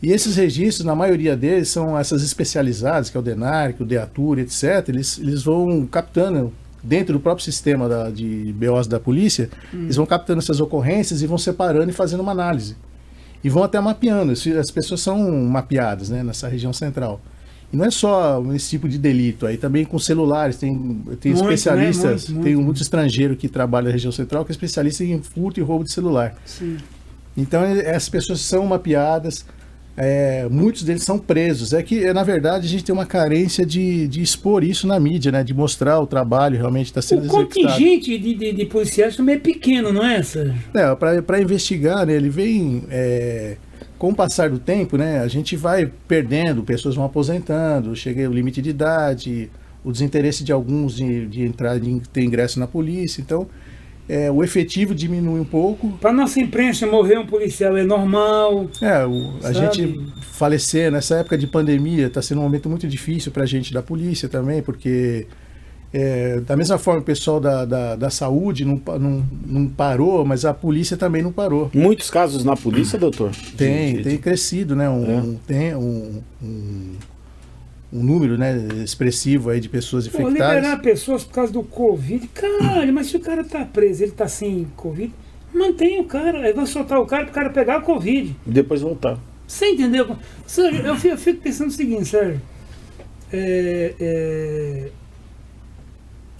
E 0.02 0.10
esses 0.10 0.34
registros, 0.36 0.84
na 0.84 0.94
maioria 0.96 1.36
deles, 1.36 1.68
são 1.68 1.96
essas 1.98 2.22
especializadas, 2.24 3.08
que 3.10 3.16
é 3.16 3.20
o 3.20 3.22
DENARC, 3.22 3.80
o 3.82 3.84
DEATUR, 3.84 4.38
etc. 4.40 4.88
Eles, 4.88 5.18
eles 5.18 5.42
vão 5.44 5.86
captando, 5.86 6.52
dentro 6.82 7.12
do 7.12 7.20
próprio 7.20 7.44
sistema 7.44 7.88
da, 7.88 8.10
de 8.10 8.52
BOs 8.58 8.88
da 8.88 8.98
polícia, 8.98 9.48
eles 9.72 9.94
vão 9.94 10.04
captando 10.06 10.40
essas 10.40 10.58
ocorrências 10.58 11.22
e 11.22 11.26
vão 11.26 11.38
separando 11.38 11.90
e 11.90 11.92
fazendo 11.92 12.20
uma 12.20 12.32
análise. 12.32 12.74
E 13.44 13.48
vão 13.48 13.62
até 13.62 13.78
mapeando. 13.80 14.32
As 14.32 14.70
pessoas 14.72 15.00
são 15.00 15.30
mapeadas 15.44 16.08
né, 16.10 16.22
nessa 16.24 16.48
região 16.48 16.72
central. 16.72 17.20
E 17.72 17.76
não 17.76 17.86
é 17.86 17.90
só 17.90 18.42
esse 18.54 18.68
tipo 18.70 18.86
de 18.88 18.98
delito, 18.98 19.46
aí 19.46 19.56
também 19.56 19.84
com 19.84 19.98
celulares, 19.98 20.56
tem, 20.58 20.70
tem 21.20 21.32
Muito, 21.32 21.44
né? 21.46 21.54
especialistas, 21.54 22.28
Muito, 22.28 22.44
tem 22.44 22.54
muito. 22.54 22.66
muito 22.66 22.82
estrangeiro 22.82 23.34
que 23.34 23.48
trabalha 23.48 23.86
na 23.86 23.92
região 23.92 24.12
central, 24.12 24.44
que 24.44 24.50
é 24.50 24.54
especialista 24.54 25.02
em 25.04 25.22
furto 25.22 25.58
e 25.58 25.62
roubo 25.62 25.82
de 25.84 25.90
celular. 25.92 26.34
Sim. 26.44 26.76
Então 27.36 27.64
ele- 27.64 27.80
essas 27.80 28.10
pessoas 28.10 28.40
são 28.42 28.66
mapeadas, 28.66 29.46
é, 29.96 30.46
muitos 30.50 30.82
deles 30.82 31.02
são 31.02 31.18
presos. 31.18 31.72
É 31.72 31.82
que, 31.82 32.04
é, 32.04 32.12
na 32.12 32.22
verdade, 32.22 32.66
a 32.66 32.68
gente 32.68 32.84
tem 32.84 32.94
uma 32.94 33.06
carência 33.06 33.64
de, 33.64 34.06
de 34.06 34.20
expor 34.22 34.62
isso 34.64 34.86
na 34.86 34.98
mídia, 35.00 35.32
né? 35.32 35.42
De 35.42 35.54
mostrar 35.54 35.98
o 36.00 36.06
trabalho 36.06 36.56
realmente 36.58 36.86
está 36.86 37.00
sendo 37.00 37.22
O 37.22 37.24
executado. 37.24 37.48
contingente 37.74 38.18
de, 38.18 38.34
de, 38.34 38.52
de 38.52 38.66
policiais 38.66 39.16
também 39.16 39.36
é 39.36 39.38
pequeno, 39.38 39.92
não 39.92 40.04
é, 40.04 40.22
Sérgio? 40.22 40.54
É, 40.74 40.94
para 41.22 41.40
investigar, 41.40 42.06
né, 42.06 42.14
ele 42.14 42.28
vem. 42.28 42.84
é, 42.90 43.56
com 44.02 44.08
o 44.10 44.14
passar 44.16 44.50
do 44.50 44.58
tempo, 44.58 44.96
né, 44.96 45.20
a 45.20 45.28
gente 45.28 45.54
vai 45.54 45.88
perdendo, 46.08 46.64
pessoas 46.64 46.96
vão 46.96 47.04
aposentando, 47.04 47.94
chega 47.94 48.28
o 48.28 48.32
limite 48.32 48.60
de 48.60 48.70
idade, 48.70 49.48
o 49.84 49.92
desinteresse 49.92 50.42
de 50.42 50.50
alguns 50.50 50.96
de, 50.96 51.24
de 51.28 51.42
entrar, 51.42 51.78
de 51.78 52.00
ter 52.12 52.24
ingresso 52.24 52.58
na 52.58 52.66
polícia. 52.66 53.20
Então, 53.20 53.46
é, 54.08 54.28
o 54.28 54.42
efetivo 54.42 54.92
diminui 54.92 55.38
um 55.38 55.44
pouco. 55.44 55.88
Para 56.00 56.12
nossa 56.12 56.40
imprensa, 56.40 56.84
morrer 56.84 57.16
um 57.16 57.26
policial 57.26 57.76
é 57.76 57.84
normal. 57.84 58.68
É, 58.80 59.06
o- 59.06 59.34
a 59.44 59.52
gente 59.52 60.00
falecer 60.20 60.90
nessa 60.90 61.18
época 61.18 61.38
de 61.38 61.46
pandemia 61.46 62.08
está 62.08 62.20
sendo 62.20 62.40
um 62.40 62.42
momento 62.42 62.68
muito 62.68 62.88
difícil 62.88 63.30
para 63.30 63.44
a 63.44 63.46
gente 63.46 63.72
da 63.72 63.84
polícia 63.84 64.28
também, 64.28 64.62
porque 64.62 65.28
é, 65.92 66.40
da 66.40 66.56
mesma 66.56 66.78
forma 66.78 67.00
o 67.00 67.04
pessoal 67.04 67.38
da, 67.40 67.64
da, 67.64 67.96
da 67.96 68.10
saúde 68.10 68.64
não, 68.64 68.80
não, 68.98 69.24
não 69.46 69.68
parou, 69.68 70.24
mas 70.24 70.44
a 70.44 70.54
polícia 70.54 70.96
também 70.96 71.22
não 71.22 71.30
parou. 71.32 71.70
Muitos 71.74 72.08
casos 72.10 72.44
na 72.44 72.56
polícia, 72.56 72.98
doutor? 72.98 73.30
Tem, 73.56 73.96
De- 73.96 74.02
tem 74.02 74.12
de- 74.12 74.18
crescido, 74.18 74.74
né? 74.74 74.88
Um, 74.88 75.04
É. 75.10 75.14
um- 75.20 75.34
tem 75.46 75.74
um, 75.76 76.22
um, 76.42 76.92
um 77.92 78.02
número 78.02 78.38
né, 78.38 78.56
expressivo 78.82 79.50
aí 79.50 79.60
de 79.60 79.68
pessoas 79.68 80.08
Pô, 80.08 80.22
infectadas. 80.22 80.56
liberar 80.56 80.80
pessoas 80.80 81.24
por 81.24 81.34
causa 81.34 81.52
do 81.52 81.62
Covid. 81.62 82.26
Caralho, 82.28 82.92
mas 82.92 83.08
se 83.08 83.16
o 83.16 83.20
cara 83.20 83.44
tá 83.44 83.64
preso, 83.64 84.02
ele 84.02 84.12
tá 84.12 84.26
sem 84.26 84.66
Covid, 84.76 85.12
mantém 85.54 86.00
o 86.00 86.04
cara. 86.04 86.38
Aí 86.46 86.54
vai 86.54 86.64
soltar 86.64 86.98
o 87.00 87.04
cara 87.06 87.24
pro 87.26 87.34
cara 87.34 87.50
pegar 87.50 87.76
a 87.76 87.80
Covid. 87.82 88.34
E 88.46 88.50
depois 88.50 88.80
voltar. 88.80 89.18
Você 89.46 89.66
entendeu? 89.66 90.16
Sérgio, 90.46 90.80
eu 90.86 90.96
fico, 90.96 91.14
eu 91.14 91.18
fico 91.18 91.42
pensando 91.42 91.68
o 91.68 91.72
seguinte, 91.72 92.06
Sérgio. 92.06 92.40
É, 93.30 93.94
é, 94.00 94.88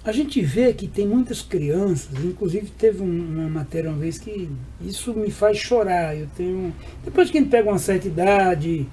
a 0.05 0.11
gente 0.13 0.41
vê 0.43 0.73
que 0.73 0.89
tem 0.89 1.07
muitas 1.07 1.43
crianças, 1.43 2.09
inclusive 2.25 2.67
teve 2.77 3.03
um- 3.03 3.07
uma 3.41 3.49
matéria 3.49 3.89
uma 3.91 3.99
vez 3.99 4.19
que 4.19 4.49
isso 4.81 5.15
me 5.15 5.31
faz 5.31 5.59
chorar. 5.59 6.17
Eu 6.17 6.27
tenho. 6.37 6.75
Depois 7.05 7.31
que 7.31 7.39
a 7.39 7.41
gente 7.41 7.51
pega 7.51 7.69
uma 7.71 7.79
certa 7.79 8.09
idade, 8.09 8.87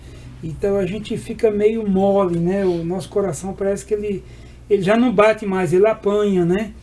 então 0.44 0.78
a 0.78 0.86
gente 0.86 1.18
fica 1.18 1.50
meio 1.50 1.88
mole, 1.90 2.40
né? 2.40 2.64
O 2.66 2.84
nosso 2.86 3.10
coração 3.10 3.54
parece 3.54 3.86
que 3.86 3.94
ele, 3.94 4.24
ele 4.70 4.84
já 4.84 4.96
não 4.98 5.12
bate 5.12 5.46
mais, 5.48 5.74
ele 5.74 5.88
apanha, 5.88 6.46
né? 6.46 6.74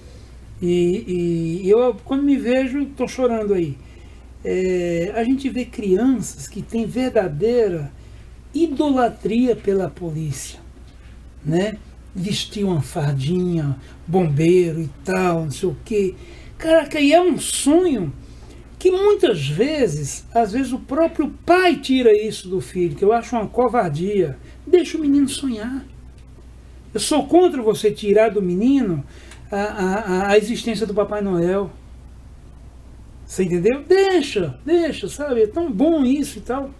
E, 0.60 1.60
e 1.64 1.70
eu, 1.70 1.94
quando 2.04 2.22
me 2.22 2.36
vejo, 2.36 2.80
estou 2.82 3.06
chorando 3.08 3.54
aí. 3.54 3.76
É, 4.44 5.12
a 5.16 5.24
gente 5.24 5.48
vê 5.50 5.64
crianças 5.64 6.48
que 6.48 6.62
têm 6.62 6.86
verdadeira 6.86 7.90
idolatria 8.54 9.56
pela 9.56 9.90
polícia, 9.90 10.60
né? 11.44 11.78
Vestir 12.18 12.64
uma 12.64 12.80
fardinha, 12.80 13.76
bombeiro 14.06 14.80
e 14.80 14.90
tal, 15.04 15.44
não 15.44 15.50
sei 15.50 15.68
o 15.68 15.76
quê. 15.84 16.14
Caraca, 16.56 16.98
e 16.98 17.12
é 17.12 17.20
um 17.20 17.38
sonho 17.38 18.12
que 18.78 18.90
muitas 18.90 19.46
vezes, 19.46 20.26
às 20.34 20.52
vezes 20.52 20.72
o 20.72 20.78
próprio 20.78 21.28
pai 21.44 21.76
tira 21.76 22.10
isso 22.16 22.48
do 22.48 22.60
filho, 22.60 22.96
que 22.96 23.04
eu 23.04 23.12
acho 23.12 23.36
uma 23.36 23.46
covardia. 23.46 24.38
Deixa 24.66 24.96
o 24.96 25.00
menino 25.00 25.28
sonhar. 25.28 25.84
Eu 26.94 27.00
sou 27.00 27.26
contra 27.26 27.62
você 27.62 27.90
tirar 27.90 28.30
do 28.30 28.40
menino 28.40 29.04
a, 29.50 29.56
a, 29.56 30.28
a 30.30 30.38
existência 30.38 30.86
do 30.86 30.94
Papai 30.94 31.20
Noel. 31.20 31.70
Você 33.26 33.44
entendeu? 33.44 33.82
Deixa, 33.82 34.58
deixa, 34.64 35.08
sabe? 35.08 35.42
É 35.42 35.46
tão 35.46 35.70
bom 35.70 36.04
isso 36.04 36.38
e 36.38 36.42
tal. 36.42 36.70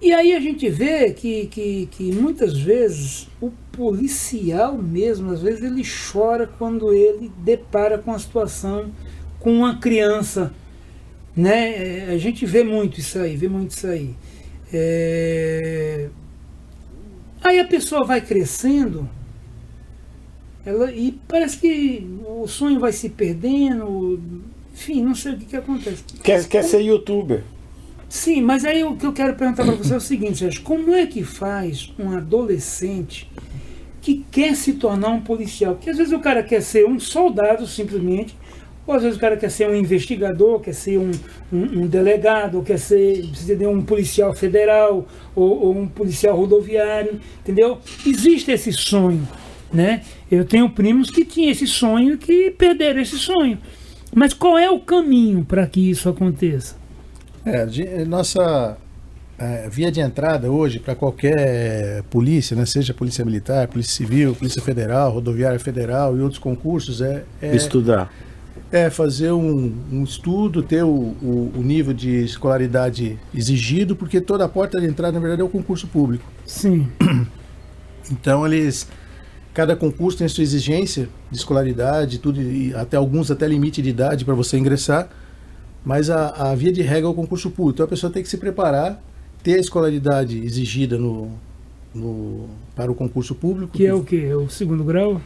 E 0.00 0.12
aí 0.12 0.32
a 0.32 0.40
gente 0.40 0.68
vê 0.68 1.12
que, 1.12 1.46
que, 1.46 1.88
que 1.90 2.12
muitas 2.12 2.58
vezes 2.58 3.28
o 3.40 3.50
policial 3.72 4.76
mesmo, 4.76 5.30
às 5.30 5.42
vezes 5.42 5.62
ele 5.62 5.82
chora 5.84 6.46
quando 6.46 6.92
ele 6.92 7.30
depara 7.38 7.98
com 7.98 8.12
a 8.12 8.18
situação 8.18 8.90
com 9.38 9.52
uma 9.52 9.78
criança. 9.78 10.52
Né? 11.36 12.08
É, 12.08 12.14
A 12.14 12.18
gente 12.18 12.46
vê 12.46 12.64
muito 12.64 12.98
isso 12.98 13.18
aí, 13.18 13.36
vê 13.36 13.48
muito 13.48 13.72
isso 13.72 13.86
aí. 13.86 14.14
É, 14.72 16.08
Aí 17.42 17.58
a 17.58 17.64
pessoa 17.66 18.04
vai 18.04 18.20
crescendo, 18.20 19.08
ela, 20.64 20.92
e 20.92 21.12
parece 21.26 21.56
que 21.56 22.06
o 22.26 22.46
sonho 22.46 22.78
vai 22.78 22.92
se 22.92 23.08
perdendo, 23.08 24.20
enfim, 24.74 25.02
não 25.02 25.14
sei 25.14 25.32
o 25.32 25.38
que, 25.38 25.46
que 25.46 25.56
acontece. 25.56 26.04
Quer, 26.22 26.46
quer 26.46 26.62
ser 26.62 26.80
youtuber? 26.82 27.42
Sim, 28.10 28.42
mas 28.42 28.64
aí 28.64 28.82
o 28.82 28.96
que 28.96 29.06
eu 29.06 29.12
quero 29.12 29.36
perguntar 29.36 29.64
para 29.64 29.72
você 29.72 29.94
é 29.94 29.96
o 29.96 30.00
seguinte, 30.00 30.40
Sérgio, 30.40 30.62
como 30.62 30.92
é 30.92 31.06
que 31.06 31.22
faz 31.22 31.94
um 31.96 32.10
adolescente 32.10 33.30
que 34.02 34.26
quer 34.32 34.56
se 34.56 34.72
tornar 34.72 35.10
um 35.10 35.20
policial? 35.20 35.76
Porque 35.76 35.90
às 35.90 35.96
vezes 35.96 36.12
o 36.12 36.18
cara 36.18 36.42
quer 36.42 36.60
ser 36.60 36.84
um 36.88 36.98
soldado 36.98 37.68
simplesmente, 37.68 38.36
ou 38.84 38.94
às 38.94 39.04
vezes 39.04 39.16
o 39.16 39.20
cara 39.20 39.36
quer 39.36 39.48
ser 39.48 39.70
um 39.70 39.76
investigador, 39.76 40.58
quer 40.58 40.74
ser 40.74 40.98
um, 40.98 41.12
um, 41.52 41.82
um 41.82 41.86
delegado, 41.86 42.60
quer 42.62 42.80
ser 42.80 43.24
entendeu, 43.24 43.70
um 43.70 43.80
policial 43.80 44.34
federal, 44.34 45.06
ou, 45.32 45.66
ou 45.66 45.78
um 45.78 45.86
policial 45.86 46.36
rodoviário, 46.36 47.20
entendeu? 47.40 47.78
Existe 48.04 48.50
esse 48.50 48.72
sonho, 48.72 49.26
né? 49.72 50.02
Eu 50.28 50.44
tenho 50.44 50.68
primos 50.68 51.10
que 51.10 51.24
tinham 51.24 51.52
esse 51.52 51.68
sonho 51.68 52.14
e 52.14 52.18
que 52.18 52.50
perderam 52.50 53.00
esse 53.00 53.16
sonho. 53.16 53.56
Mas 54.12 54.34
qual 54.34 54.58
é 54.58 54.68
o 54.68 54.80
caminho 54.80 55.44
para 55.44 55.64
que 55.64 55.88
isso 55.88 56.08
aconteça? 56.08 56.79
É, 57.44 57.64
de- 57.66 58.04
nossa 58.04 58.76
é, 59.38 59.68
via 59.70 59.90
de 59.90 60.00
entrada 60.00 60.50
hoje 60.50 60.78
para 60.78 60.94
qualquer 60.94 62.02
polícia, 62.10 62.54
né, 62.56 62.66
seja 62.66 62.92
polícia 62.92 63.24
militar, 63.24 63.66
polícia 63.68 63.92
civil, 63.94 64.34
polícia 64.34 64.60
federal, 64.60 65.10
rodoviária 65.12 65.58
federal 65.58 66.16
e 66.16 66.20
outros 66.20 66.38
concursos, 66.38 67.00
é, 67.00 67.24
é, 67.40 67.56
Estudar. 67.56 68.12
é 68.70 68.90
fazer 68.90 69.32
um, 69.32 69.72
um 69.90 70.04
estudo, 70.04 70.62
ter 70.62 70.82
o, 70.84 70.88
o- 70.88 71.52
o 71.56 71.62
nível 71.62 71.94
de 71.94 72.22
escolaridade 72.24 73.18
exigido, 73.34 73.96
porque 73.96 74.20
toda 74.20 74.44
a 74.44 74.48
porta 74.48 74.78
de 74.78 74.86
entrada, 74.86 75.12
na 75.12 75.20
verdade, 75.20 75.40
é 75.40 75.44
o 75.44 75.48
concurso 75.48 75.86
público. 75.86 76.24
Sim. 76.46 76.86
Então 78.10 78.44
eles 78.46 78.88
cada 79.54 79.76
concurso 79.76 80.18
tem 80.18 80.24
a 80.26 80.28
sua 80.28 80.42
exigência 80.42 81.08
de 81.30 81.36
escolaridade, 81.38 82.18
tudo 82.18 82.40
e 82.40 82.74
até 82.74 82.96
alguns 82.96 83.30
até 83.30 83.46
limite 83.46 83.80
de 83.82 83.88
idade 83.88 84.24
para 84.24 84.34
você 84.34 84.58
ingressar, 84.58 85.08
mas 85.84 86.10
a, 86.10 86.50
a 86.50 86.54
via 86.54 86.72
de 86.72 86.82
regra 86.82 87.08
é 87.08 87.10
o 87.10 87.14
concurso 87.14 87.50
público. 87.50 87.76
Então 87.76 87.86
a 87.86 87.88
pessoa 87.88 88.12
tem 88.12 88.22
que 88.22 88.28
se 88.28 88.36
preparar, 88.36 89.02
ter 89.42 89.54
a 89.54 89.58
escolaridade 89.58 90.38
exigida 90.38 90.98
no, 90.98 91.30
no 91.94 92.46
para 92.74 92.90
o 92.90 92.94
concurso 92.94 93.34
público. 93.34 93.72
Que 93.72 93.86
é 93.86 93.94
o 93.94 94.02
que? 94.02 94.24
É 94.24 94.36
o 94.36 94.48
segundo 94.48 94.84
grau? 94.84 95.20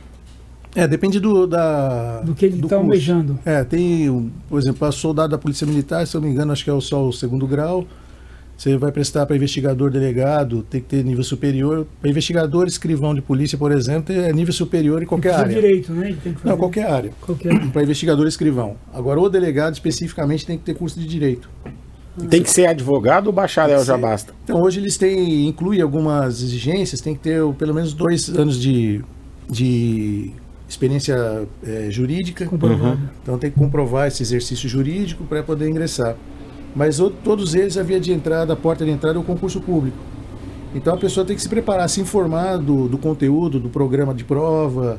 É, 0.74 0.88
depende 0.88 1.20
do 1.20 1.46
da 1.46 2.20
Do 2.20 2.34
que 2.34 2.46
ele 2.46 2.60
está 2.60 2.76
almejando. 2.76 3.38
É, 3.44 3.62
tem, 3.62 4.32
por 4.48 4.58
exemplo, 4.58 4.80
para 4.80 4.92
soldado 4.92 5.30
da 5.30 5.38
Polícia 5.38 5.66
Militar, 5.66 6.04
se 6.06 6.16
eu 6.16 6.20
não 6.20 6.28
me 6.28 6.34
engano, 6.34 6.52
acho 6.52 6.64
que 6.64 6.70
é 6.70 6.80
só 6.80 7.06
o 7.06 7.12
segundo 7.12 7.46
grau. 7.46 7.86
Você 8.56 8.76
vai 8.76 8.92
prestar 8.92 9.26
para 9.26 9.36
investigador 9.36 9.90
delegado, 9.90 10.62
tem 10.62 10.80
que 10.80 10.86
ter 10.86 11.04
nível 11.04 11.24
superior. 11.24 11.86
Para 12.00 12.10
investigador, 12.10 12.66
escrivão 12.66 13.14
de 13.14 13.20
polícia, 13.20 13.58
por 13.58 13.72
exemplo, 13.72 14.14
é 14.14 14.32
nível 14.32 14.54
superior 14.54 15.02
em 15.02 15.06
qualquer 15.06 15.34
área. 15.34 15.54
direito, 15.54 15.92
né? 15.92 16.16
Não, 16.44 16.56
qualquer 16.56 16.86
área. 16.86 17.10
qualquer. 17.20 17.70
Para 17.70 17.82
investigador 17.82 18.26
escrivão. 18.26 18.76
Agora, 18.92 19.20
o 19.20 19.28
delegado 19.28 19.74
especificamente 19.74 20.46
tem 20.46 20.56
que 20.56 20.64
ter 20.64 20.74
curso 20.74 20.98
de 20.98 21.06
direito. 21.06 21.50
Tem 22.30 22.42
que 22.42 22.50
ser 22.50 22.66
advogado 22.66 23.26
ou 23.26 23.32
bacharel 23.32 23.84
já 23.84 23.98
basta? 23.98 24.32
Então, 24.44 24.62
hoje 24.62 24.78
eles 24.78 24.96
têm, 24.96 25.48
inclui 25.48 25.80
algumas 25.80 26.42
exigências, 26.42 27.00
tem 27.00 27.14
que 27.14 27.20
ter 27.20 27.42
pelo 27.54 27.74
menos 27.74 27.92
dois 27.92 28.28
anos 28.28 28.60
de, 28.60 29.04
de 29.50 30.30
experiência 30.68 31.48
eh, 31.66 31.88
jurídica. 31.90 32.46
Comprovado. 32.46 33.00
Então 33.22 33.38
tem 33.38 33.50
que 33.50 33.58
comprovar 33.58 34.08
esse 34.08 34.22
exercício 34.22 34.68
jurídico 34.68 35.24
para 35.24 35.42
poder 35.42 35.68
ingressar. 35.68 36.16
Mas 36.74 36.98
todos 37.22 37.54
eles, 37.54 37.76
a 37.76 37.82
via 37.82 38.00
de 38.00 38.12
entrada, 38.12 38.52
a 38.52 38.56
porta 38.56 38.84
de 38.84 38.90
entrada 38.90 39.16
é 39.18 39.20
o 39.20 39.24
concurso 39.24 39.60
público. 39.60 39.96
Então 40.74 40.94
a 40.94 40.96
pessoa 40.96 41.24
tem 41.24 41.36
que 41.36 41.42
se 41.42 41.48
preparar, 41.48 41.88
se 41.88 42.00
informar 42.00 42.58
do, 42.58 42.88
do 42.88 42.98
conteúdo, 42.98 43.60
do 43.60 43.68
programa 43.68 44.12
de 44.12 44.24
prova, 44.24 44.98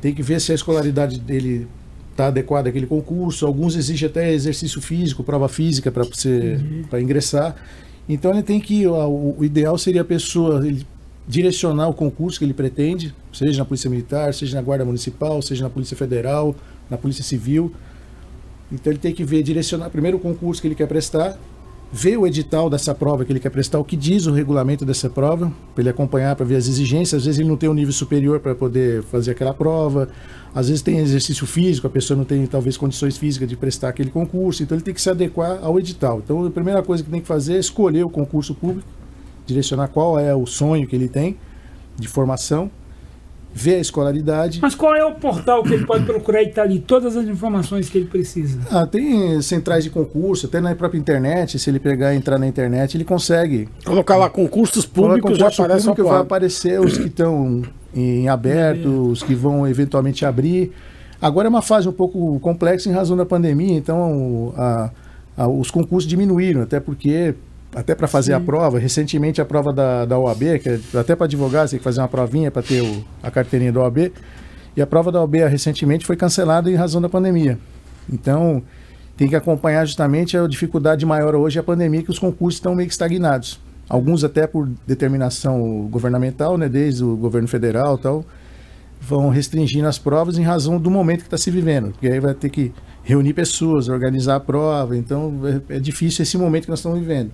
tem 0.00 0.12
que 0.12 0.22
ver 0.22 0.40
se 0.40 0.50
a 0.50 0.54
escolaridade 0.54 1.20
dele 1.20 1.68
está 2.10 2.26
adequada 2.26 2.68
àquele 2.68 2.86
concurso. 2.86 3.46
Alguns 3.46 3.76
exigem 3.76 4.08
até 4.08 4.32
exercício 4.32 4.80
físico, 4.80 5.22
prova 5.22 5.48
física 5.48 5.90
para 5.92 6.02
você 6.02 6.60
para 6.90 7.00
ingressar. 7.00 7.54
Então 8.08 8.32
ele 8.32 8.42
tem 8.42 8.60
que 8.60 8.86
o, 8.86 9.36
o 9.38 9.44
ideal 9.44 9.78
seria 9.78 10.02
a 10.02 10.04
pessoa 10.04 10.66
ele 10.66 10.84
direcionar 11.26 11.88
o 11.88 11.94
concurso 11.94 12.38
que 12.38 12.44
ele 12.44 12.52
pretende, 12.52 13.14
seja 13.32 13.58
na 13.58 13.64
Polícia 13.64 13.88
Militar, 13.88 14.34
seja 14.34 14.56
na 14.56 14.62
Guarda 14.62 14.84
Municipal, 14.84 15.40
seja 15.40 15.62
na 15.62 15.70
Polícia 15.70 15.96
Federal, 15.96 16.54
na 16.90 16.98
Polícia 16.98 17.24
Civil. 17.24 17.72
Então 18.72 18.92
ele 18.92 18.98
tem 18.98 19.14
que 19.14 19.24
ver, 19.24 19.42
direcionar 19.42 19.90
primeiro 19.90 20.16
o 20.16 20.20
concurso 20.20 20.60
que 20.60 20.68
ele 20.68 20.74
quer 20.74 20.86
prestar, 20.86 21.38
ver 21.92 22.16
o 22.16 22.26
edital 22.26 22.68
dessa 22.68 22.92
prova 22.92 23.24
que 23.24 23.30
ele 23.30 23.38
quer 23.38 23.50
prestar, 23.50 23.78
o 23.78 23.84
que 23.84 23.96
diz 23.96 24.26
o 24.26 24.32
regulamento 24.32 24.84
dessa 24.84 25.08
prova, 25.08 25.52
para 25.74 25.82
ele 25.82 25.90
acompanhar, 25.90 26.34
para 26.34 26.44
ver 26.44 26.56
as 26.56 26.66
exigências. 26.66 27.20
Às 27.20 27.26
vezes 27.26 27.38
ele 27.38 27.48
não 27.48 27.56
tem 27.56 27.68
um 27.68 27.74
nível 27.74 27.92
superior 27.92 28.40
para 28.40 28.52
poder 28.52 29.04
fazer 29.04 29.30
aquela 29.30 29.54
prova, 29.54 30.08
às 30.52 30.68
vezes 30.68 30.82
tem 30.82 30.98
exercício 30.98 31.46
físico, 31.46 31.86
a 31.86 31.90
pessoa 31.90 32.16
não 32.16 32.24
tem 32.24 32.44
talvez 32.46 32.76
condições 32.76 33.16
físicas 33.16 33.48
de 33.48 33.56
prestar 33.56 33.90
aquele 33.90 34.10
concurso, 34.10 34.62
então 34.62 34.76
ele 34.76 34.82
tem 34.82 34.92
que 34.92 35.00
se 35.00 35.08
adequar 35.08 35.60
ao 35.62 35.78
edital. 35.78 36.20
Então 36.24 36.44
a 36.44 36.50
primeira 36.50 36.82
coisa 36.82 37.04
que 37.04 37.10
tem 37.10 37.20
que 37.20 37.26
fazer 37.28 37.54
é 37.54 37.58
escolher 37.58 38.04
o 38.04 38.10
concurso 38.10 38.56
público, 38.56 38.88
direcionar 39.46 39.86
qual 39.88 40.18
é 40.18 40.34
o 40.34 40.46
sonho 40.46 40.88
que 40.88 40.96
ele 40.96 41.08
tem 41.08 41.36
de 41.96 42.08
formação, 42.08 42.70
ver 43.56 43.76
a 43.76 43.78
escolaridade. 43.78 44.58
Mas 44.60 44.74
qual 44.74 44.94
é 44.96 45.04
o 45.04 45.12
portal 45.12 45.62
que 45.62 45.72
ele 45.72 45.86
pode 45.86 46.04
procurar 46.04 46.42
e 46.42 46.48
tá 46.48 46.62
ali 46.62 46.80
todas 46.80 47.16
as 47.16 47.24
informações 47.26 47.88
que 47.88 47.96
ele 47.98 48.06
precisa? 48.06 48.58
Ah, 48.70 48.84
tem 48.84 49.40
centrais 49.40 49.84
de 49.84 49.90
concurso, 49.90 50.46
até 50.46 50.60
na 50.60 50.74
própria 50.74 50.98
internet, 50.98 51.56
se 51.58 51.70
ele 51.70 51.78
pegar 51.78 52.12
e 52.12 52.16
entrar 52.16 52.36
na 52.38 52.46
internet, 52.48 52.96
ele 52.96 53.04
consegue. 53.04 53.68
Colocar 53.84 54.16
lá 54.16 54.28
concursos 54.28 54.84
públicos 54.84 55.38
já 55.38 55.44
concurso 55.44 55.62
aparece 55.62 55.86
uma 55.86 55.94
público, 55.94 56.12
vai 56.14 56.22
aparecer 56.22 56.80
os 56.80 56.98
que 56.98 57.06
estão 57.06 57.62
em 57.94 58.28
aberto, 58.28 58.88
os 59.10 59.22
que 59.22 59.34
vão 59.36 59.66
eventualmente 59.68 60.24
abrir. 60.26 60.72
Agora 61.22 61.46
é 61.46 61.50
uma 61.50 61.62
fase 61.62 61.88
um 61.88 61.92
pouco 61.92 62.38
complexa 62.40 62.88
em 62.88 62.92
razão 62.92 63.16
da 63.16 63.24
pandemia, 63.24 63.76
então 63.76 64.52
a- 64.56 64.90
a- 65.36 65.48
os 65.48 65.70
concursos 65.70 66.08
diminuíram, 66.10 66.60
até 66.62 66.80
porque, 66.80 67.34
até 67.74 67.94
para 67.94 68.06
fazer 68.06 68.32
a 68.32 68.40
prova, 68.40 68.78
recentemente 68.78 69.40
a 69.40 69.44
prova 69.44 69.72
da, 69.72 70.04
da 70.04 70.18
OAB, 70.18 70.58
que 70.62 70.68
é 70.68 70.78
até 70.98 71.16
para 71.16 71.26
advogar, 71.26 71.66
você 71.66 71.72
tem 71.72 71.78
que 71.78 71.84
fazer 71.84 72.00
uma 72.00 72.08
provinha 72.08 72.50
para 72.50 72.62
ter 72.62 72.80
o- 72.82 73.04
a 73.22 73.30
carteirinha 73.30 73.72
da 73.72 73.80
OAB, 73.80 74.12
e 74.76 74.82
a 74.82 74.86
prova 74.86 75.10
da 75.10 75.20
OAB 75.20 75.34
recentemente 75.48 76.06
foi 76.06 76.16
cancelada 76.16 76.70
em 76.70 76.74
razão 76.74 77.00
da 77.00 77.08
pandemia. 77.08 77.58
Então, 78.12 78.62
tem 79.16 79.28
que 79.28 79.36
acompanhar 79.36 79.84
justamente 79.86 80.36
a 80.36 80.46
dificuldade 80.46 81.04
maior 81.06 81.34
hoje, 81.34 81.58
é 81.58 81.60
a 81.60 81.64
pandemia, 81.64 82.02
que 82.02 82.10
os 82.10 82.18
concursos 82.18 82.58
estão 82.58 82.74
meio 82.74 82.88
que 82.88 82.94
estagnados. 82.94 83.60
alguns 83.86 84.24
até 84.24 84.46
por 84.46 84.66
determinação 84.86 85.86
governamental, 85.90 86.56
né, 86.56 86.70
desde 86.70 87.04
o 87.04 87.16
governo 87.16 87.46
federal 87.46 87.98
tal, 87.98 88.24
vão 88.98 89.28
restringindo 89.28 89.86
as 89.86 89.98
provas 89.98 90.38
em 90.38 90.42
razão 90.42 90.78
do 90.78 90.90
momento 90.90 91.20
que 91.20 91.26
está 91.26 91.36
se 91.36 91.50
vivendo, 91.50 91.90
porque 91.90 92.08
aí 92.08 92.18
vai 92.18 92.32
ter 92.32 92.48
que 92.48 92.72
reunir 93.02 93.34
pessoas, 93.34 93.88
organizar 93.90 94.36
a 94.36 94.40
prova, 94.40 94.96
então 94.96 95.34
é, 95.68 95.76
é 95.76 95.78
difícil 95.78 96.22
esse 96.22 96.38
momento 96.38 96.64
que 96.64 96.70
nós 96.70 96.78
estamos 96.78 96.98
vivendo. 96.98 97.30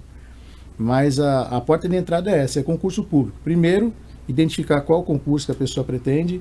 Mas 0.82 1.20
a, 1.20 1.42
a 1.42 1.60
porta 1.60 1.86
de 1.86 1.94
entrada 1.94 2.30
é 2.30 2.38
essa, 2.38 2.58
é 2.58 2.62
concurso 2.62 3.04
público. 3.04 3.36
Primeiro, 3.44 3.92
identificar 4.26 4.80
qual 4.80 5.02
concurso 5.02 5.44
que 5.44 5.52
a 5.52 5.54
pessoa 5.54 5.84
pretende, 5.84 6.40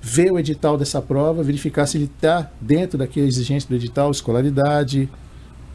ver 0.00 0.30
o 0.30 0.38
edital 0.38 0.78
dessa 0.78 1.02
prova, 1.02 1.42
verificar 1.42 1.86
se 1.86 1.96
ele 1.96 2.04
está 2.04 2.48
dentro 2.60 2.96
daquela 2.96 3.26
exigência 3.26 3.68
do 3.68 3.74
edital, 3.74 4.12
escolaridade, 4.12 5.08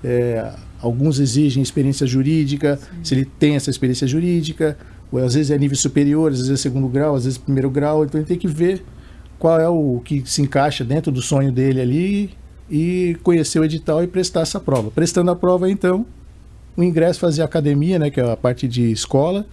é, 0.02 0.50
alguns 0.80 1.20
exigem 1.20 1.62
experiência 1.62 2.08
jurídica, 2.08 2.78
Sim. 2.78 3.04
se 3.04 3.14
ele 3.16 3.26
tem 3.26 3.58
essa 3.58 3.70
experiência 3.70 4.08
jurídica, 4.08 4.78
ou 5.12 5.20
às 5.20 5.34
vezes 5.34 5.52
é 5.52 5.58
nível 5.58 5.76
superior, 5.76 6.32
às 6.32 6.38
vezes 6.38 6.54
é 6.54 6.56
segundo 6.56 6.88
grau, 6.88 7.16
às 7.16 7.26
vezes 7.26 7.38
é 7.38 7.44
primeiro 7.44 7.70
grau, 7.70 8.06
então 8.06 8.18
ele 8.18 8.28
tem 8.28 8.38
que 8.38 8.48
ver 8.48 8.82
qual 9.38 9.60
é 9.60 9.68
o 9.68 10.00
que 10.06 10.24
se 10.26 10.42
encaixa 10.42 10.86
dentro 10.86 11.12
do 11.12 11.22
sonho 11.22 11.52
dele 11.52 11.82
ali 11.82 12.30
e 12.72 13.18
conhecer 13.24 13.60
o 13.60 13.66
edital 13.66 14.02
e 14.02 14.08
prestar 14.08 14.40
essa 14.40 14.60
prova. 14.60 14.90
Prestando 14.90 15.32
a 15.32 15.36
prova, 15.36 15.70
então, 15.70 16.06
o 16.76 16.84
ingresso 16.84 17.20
fazer 17.20 17.42
academia, 17.42 17.98
né, 17.98 18.10
que 18.10 18.20
é 18.20 18.32
a 18.32 18.38
parte 18.38 18.68
de 18.68 18.92
escola. 18.92 19.46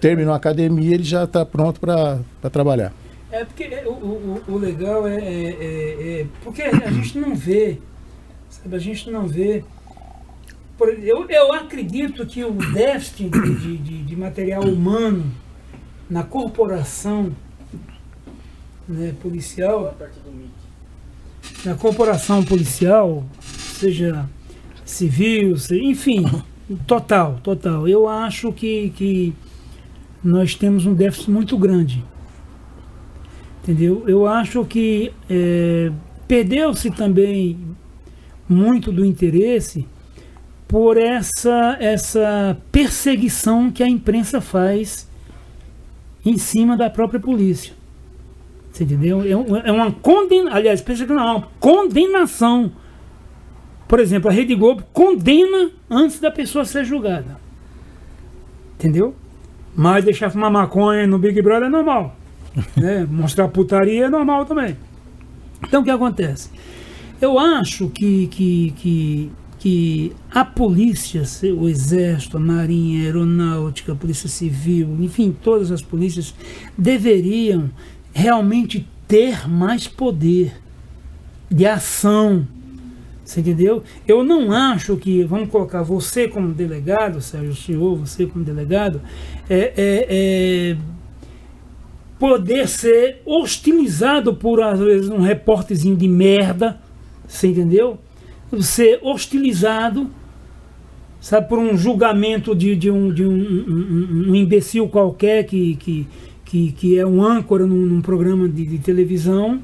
Terminou 0.00 0.32
a 0.32 0.36
academia, 0.36 0.94
ele 0.94 1.02
já 1.02 1.24
está 1.24 1.44
pronto 1.44 1.80
para 1.80 2.20
trabalhar. 2.50 2.92
É 3.30 3.44
porque 3.44 3.68
o, 3.84 3.90
o, 3.90 4.42
o 4.48 4.56
legal 4.56 5.06
é, 5.06 5.16
é, 5.16 5.20
é, 5.20 6.20
é, 6.20 6.26
porque 6.42 6.62
a 6.62 6.90
gente 6.90 7.18
não 7.18 7.34
vê, 7.34 7.78
sabe, 8.48 8.74
a 8.74 8.78
gente 8.78 9.10
não 9.10 9.26
vê. 9.26 9.64
Eu, 10.80 11.28
eu 11.28 11.52
acredito 11.52 12.24
que 12.24 12.44
o 12.44 12.52
déficit 12.52 13.28
de, 13.28 13.76
de, 13.78 14.02
de 14.04 14.16
material 14.16 14.62
humano 14.62 15.30
na 16.08 16.22
corporação 16.22 17.34
né, 18.88 19.12
policial, 19.20 19.96
na 21.64 21.74
corporação 21.74 22.44
policial, 22.44 23.24
seja 23.42 24.28
civil, 24.88 25.54
enfim, 25.70 26.24
total, 26.86 27.38
total. 27.42 27.86
Eu 27.86 28.08
acho 28.08 28.52
que, 28.52 28.90
que 28.90 29.34
nós 30.24 30.54
temos 30.54 30.86
um 30.86 30.94
déficit 30.94 31.30
muito 31.30 31.56
grande. 31.56 32.02
Entendeu? 33.62 34.04
Eu 34.08 34.26
acho 34.26 34.64
que 34.64 35.12
é, 35.28 35.92
perdeu-se 36.26 36.90
também 36.90 37.58
muito 38.48 38.90
do 38.90 39.04
interesse 39.04 39.86
por 40.66 40.96
essa, 40.96 41.76
essa 41.78 42.56
perseguição 42.72 43.70
que 43.70 43.82
a 43.82 43.88
imprensa 43.88 44.40
faz 44.40 45.08
em 46.24 46.38
cima 46.38 46.76
da 46.76 46.88
própria 46.88 47.20
polícia. 47.20 47.74
Você 48.72 48.84
entendeu? 48.84 49.22
É, 49.22 49.68
é 49.68 49.72
uma 49.72 49.92
condenação, 49.92 50.56
aliás, 50.56 50.80
perseguição, 50.80 51.18
é 51.18 51.32
uma 51.32 51.48
condenação 51.60 52.72
por 53.88 53.98
exemplo, 53.98 54.30
a 54.30 54.32
Rede 54.32 54.54
Globo 54.54 54.84
condena 54.92 55.70
antes 55.88 56.20
da 56.20 56.30
pessoa 56.30 56.66
ser 56.66 56.84
julgada. 56.84 57.40
Entendeu? 58.74 59.14
Mas 59.74 60.04
deixar 60.04 60.30
fumar 60.30 60.50
maconha 60.50 61.06
no 61.06 61.18
Big 61.18 61.40
Brother 61.40 61.68
é 61.68 61.70
normal. 61.70 62.14
né? 62.76 63.06
Mostrar 63.10 63.48
putaria 63.48 64.04
é 64.04 64.10
normal 64.10 64.44
também. 64.44 64.76
Então 65.66 65.80
o 65.80 65.84
que 65.84 65.90
acontece? 65.90 66.50
Eu 67.20 67.38
acho 67.38 67.88
que, 67.88 68.28
que, 68.28 68.74
que, 68.76 69.32
que 69.58 70.12
a 70.30 70.44
polícia, 70.44 71.22
o 71.56 71.68
exército, 71.68 72.36
a 72.36 72.40
marinha, 72.40 73.00
a 73.00 73.04
aeronáutica, 73.06 73.92
a 73.92 73.96
polícia 73.96 74.28
civil, 74.28 74.96
enfim, 75.00 75.34
todas 75.42 75.72
as 75.72 75.82
polícias 75.82 76.34
deveriam 76.76 77.70
realmente 78.12 78.86
ter 79.08 79.48
mais 79.48 79.88
poder 79.88 80.54
de 81.50 81.66
ação 81.66 82.46
você 83.28 83.40
entendeu? 83.40 83.82
Eu 84.06 84.24
não 84.24 84.50
acho 84.50 84.96
que, 84.96 85.22
vamos 85.22 85.50
colocar 85.50 85.82
você 85.82 86.26
como 86.26 86.54
delegado, 86.54 87.20
Sérgio, 87.20 87.54
senhor, 87.54 87.94
você 87.94 88.24
como 88.24 88.42
delegado, 88.42 89.02
é, 89.50 89.74
é, 89.76 90.06
é 90.08 90.76
poder 92.18 92.66
ser 92.66 93.20
hostilizado 93.26 94.32
por, 94.32 94.62
às 94.62 94.80
vezes, 94.80 95.10
um 95.10 95.20
repórterzinho 95.20 95.94
de 95.94 96.08
merda, 96.08 96.80
você 97.26 97.48
entendeu? 97.48 97.98
Ser 98.62 98.98
hostilizado, 99.02 100.08
sabe, 101.20 101.50
por 101.50 101.58
um 101.58 101.76
julgamento 101.76 102.54
de, 102.54 102.74
de, 102.74 102.90
um, 102.90 103.12
de 103.12 103.26
um, 103.26 103.34
um, 103.34 104.30
um 104.30 104.34
imbecil 104.34 104.88
qualquer 104.88 105.44
que, 105.44 105.76
que, 105.76 106.08
que, 106.46 106.72
que, 106.72 106.98
é 106.98 107.06
um 107.06 107.22
âncora 107.22 107.66
num, 107.66 107.76
num 107.76 108.00
programa 108.00 108.48
de, 108.48 108.64
de 108.64 108.78
televisão, 108.78 109.60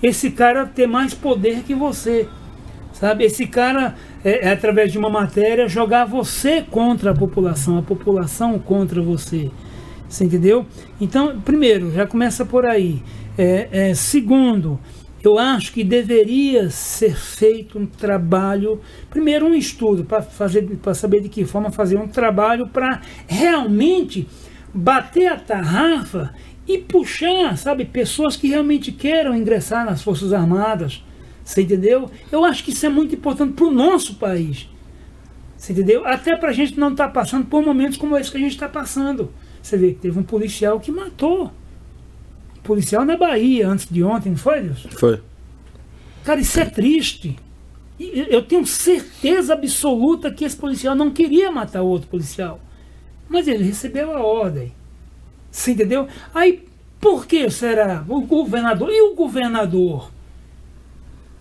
esse 0.00 0.30
cara 0.30 0.64
ter 0.64 0.86
mais 0.86 1.14
poder 1.14 1.64
que 1.64 1.74
você. 1.74 2.28
Sabe, 2.98 3.22
esse 3.22 3.46
cara, 3.46 3.94
é, 4.24 4.48
é, 4.48 4.50
através 4.50 4.90
de 4.90 4.98
uma 4.98 5.08
matéria, 5.08 5.68
jogar 5.68 6.04
você 6.04 6.62
contra 6.62 7.12
a 7.12 7.14
população, 7.14 7.78
a 7.78 7.82
população 7.82 8.58
contra 8.58 9.00
você. 9.00 9.52
Você 10.08 10.24
entendeu? 10.24 10.66
Então, 11.00 11.40
primeiro, 11.40 11.92
já 11.92 12.08
começa 12.08 12.44
por 12.44 12.66
aí. 12.66 13.00
É, 13.38 13.68
é, 13.70 13.94
segundo, 13.94 14.80
eu 15.22 15.38
acho 15.38 15.72
que 15.72 15.84
deveria 15.84 16.70
ser 16.70 17.14
feito 17.14 17.78
um 17.78 17.86
trabalho, 17.86 18.80
primeiro 19.08 19.46
um 19.46 19.54
estudo 19.54 20.02
para 20.02 20.20
fazer, 20.20 20.64
para 20.82 20.92
saber 20.92 21.20
de 21.20 21.28
que 21.28 21.44
forma 21.44 21.70
fazer 21.70 21.96
um 21.96 22.08
trabalho 22.08 22.66
para 22.66 23.00
realmente 23.28 24.26
bater 24.74 25.28
a 25.28 25.36
tarrafa 25.36 26.34
e 26.66 26.78
puxar, 26.78 27.56
sabe, 27.56 27.84
pessoas 27.84 28.36
que 28.36 28.48
realmente 28.48 28.90
queiram 28.90 29.36
ingressar 29.36 29.86
nas 29.86 30.02
Forças 30.02 30.32
Armadas, 30.32 31.04
você 31.48 31.62
entendeu? 31.62 32.10
Eu 32.30 32.44
acho 32.44 32.62
que 32.62 32.72
isso 32.72 32.84
é 32.84 32.90
muito 32.90 33.14
importante 33.14 33.54
para 33.54 33.64
o 33.64 33.70
nosso 33.70 34.16
país. 34.16 34.68
Você 35.56 35.72
entendeu? 35.72 36.06
Até 36.06 36.36
para 36.36 36.50
a 36.50 36.52
gente 36.52 36.78
não 36.78 36.90
estar 36.90 37.06
tá 37.06 37.10
passando 37.10 37.46
por 37.46 37.64
momentos 37.64 37.96
como 37.96 38.18
esse 38.18 38.30
que 38.30 38.36
a 38.36 38.40
gente 38.40 38.52
está 38.52 38.68
passando. 38.68 39.32
Você 39.62 39.78
vê 39.78 39.94
que 39.94 39.98
teve 39.98 40.18
um 40.18 40.22
policial 40.22 40.78
que 40.78 40.92
matou. 40.92 41.46
Um 42.58 42.62
policial 42.62 43.02
na 43.02 43.16
Bahia, 43.16 43.66
antes 43.66 43.88
de 43.90 44.02
ontem, 44.02 44.28
não 44.28 44.36
foi, 44.36 44.60
Deus? 44.60 44.86
Foi. 44.90 45.22
Cara, 46.22 46.38
isso 46.38 46.60
é 46.60 46.66
triste. 46.66 47.38
Eu 47.98 48.42
tenho 48.42 48.66
certeza 48.66 49.54
absoluta 49.54 50.30
que 50.30 50.44
esse 50.44 50.56
policial 50.56 50.94
não 50.94 51.10
queria 51.10 51.50
matar 51.50 51.80
outro 51.80 52.08
policial. 52.08 52.60
Mas 53.26 53.48
ele 53.48 53.64
recebeu 53.64 54.14
a 54.14 54.20
ordem. 54.20 54.74
Você 55.50 55.70
entendeu? 55.70 56.08
Aí, 56.34 56.68
por 57.00 57.26
que 57.26 57.48
será? 57.48 58.04
O 58.06 58.20
governador. 58.20 58.90
E 58.90 59.00
o 59.00 59.14
governador? 59.14 60.17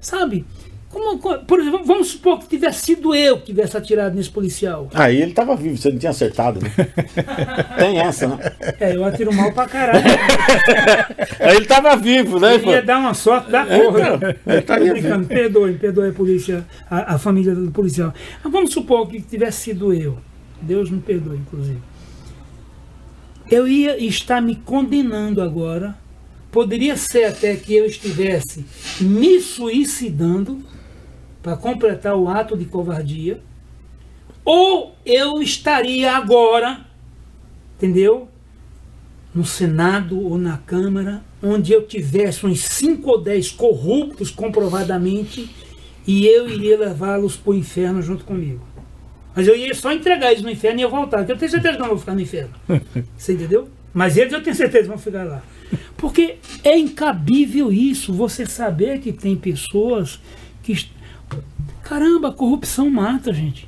Sabe? 0.08 0.46
Como, 0.90 1.18
por 1.20 1.60
exemplo, 1.60 1.84
vamos 1.84 2.08
supor 2.12 2.40
que 2.40 2.48
tivesse 2.48 2.86
sido 2.86 3.14
eu 3.14 3.40
que 3.40 3.48
tivesse 3.48 3.76
atirado 3.76 4.16
nesse 4.16 4.30
policial. 4.30 4.88
Aí 4.94 5.22
ele 5.22 5.32
estava 5.32 5.54
vivo, 5.54 5.76
você 5.76 5.92
não 5.92 5.98
tinha 5.98 6.12
acertado, 6.12 6.62
né? 6.62 6.72
Tem 7.78 8.00
essa, 8.00 8.26
né? 8.30 8.38
É, 8.80 8.96
eu 8.96 9.04
atiro 9.04 9.34
mal 9.34 9.52
pra 9.52 9.66
caralho. 9.66 10.06
Aí 11.42 11.56
ele 11.60 11.64
estava 11.64 11.94
vivo, 11.98 12.40
né? 12.40 12.56
Ele 12.56 12.70
ia 12.70 12.82
dar 12.82 13.00
uma 13.00 13.14
sorte 13.14 13.52
da 13.52 13.66
porra. 13.66 14.38
É, 14.46 14.62
tá 14.64 14.80
brincando, 14.80 15.28
perdoe, 15.28 15.74
perdoe 15.74 16.10
a 16.10 16.14
polícia, 16.14 16.66
a, 16.90 17.16
a, 17.16 17.20
família 17.20 17.54
do 17.54 17.70
policial. 17.70 18.14
Mas 18.42 18.54
vamos 18.54 18.72
supor 18.72 19.10
que 19.10 19.20
tivesse 19.20 19.64
sido 19.64 19.94
eu. 19.94 20.18
Deus 20.62 20.90
me 20.90 21.02
perdoe, 21.02 21.36
inclusive. 21.36 21.82
Eu 23.52 23.68
ia 23.68 24.02
estar 24.02 24.42
me 24.42 24.56
condenando 24.56 25.42
agora 25.42 25.98
Poderia 26.52 26.96
ser 26.96 27.26
até 27.26 27.56
que 27.56 27.76
eu 27.76 27.86
estivesse 27.86 28.66
me 29.02 29.40
suicidando 29.42 30.64
para 31.44 31.56
completar 31.56 32.16
o 32.16 32.28
ato 32.28 32.58
de 32.58 32.66
covardia, 32.66 33.42
ou 34.44 34.96
eu 35.06 35.42
estaria 35.42 36.16
agora, 36.16 36.86
entendeu? 37.76 38.28
No 39.36 39.46
Senado 39.46 40.20
ou 40.20 40.38
na 40.38 40.58
Câmara, 40.58 41.22
onde 41.44 41.72
eu 41.72 41.86
tivesse 41.86 42.46
uns 42.46 42.62
5 42.62 43.10
ou 43.10 43.22
10 43.22 43.52
corruptos 43.52 44.32
comprovadamente 44.32 45.54
e 46.08 46.26
eu 46.26 46.50
iria 46.50 46.78
levá-los 46.78 47.36
para 47.36 47.52
o 47.52 47.56
inferno 47.56 48.02
junto 48.02 48.24
comigo. 48.24 48.66
Mas 49.36 49.48
eu 49.48 49.56
ia 49.56 49.76
só 49.76 49.92
entregar 49.92 50.32
eles 50.32 50.42
no 50.42 50.50
inferno 50.50 50.80
e 50.80 50.82
ia 50.82 50.88
voltar, 50.88 51.30
eu 51.30 51.38
tenho 51.38 51.52
certeza 51.52 51.76
que 51.76 51.82
não 51.82 51.90
vou 51.90 51.98
ficar 51.98 52.16
no 52.16 52.22
inferno. 52.22 52.54
Você 53.16 53.34
entendeu? 53.34 53.70
Mas 53.94 54.18
eles 54.18 54.34
eu 54.34 54.42
tenho 54.42 54.56
certeza 54.56 54.84
que 54.84 54.90
vão 54.90 54.98
ficar 54.98 55.24
lá. 55.24 55.44
Porque 55.96 56.38
é 56.64 56.78
incabível 56.78 57.72
isso, 57.72 58.14
você 58.14 58.46
saber 58.46 59.00
que 59.00 59.12
tem 59.12 59.36
pessoas 59.36 60.20
que. 60.64 60.90
Caramba, 61.84 62.30
a 62.30 62.34
corrupção 62.34 62.90
mata, 62.90 63.34
gente. 63.34 63.68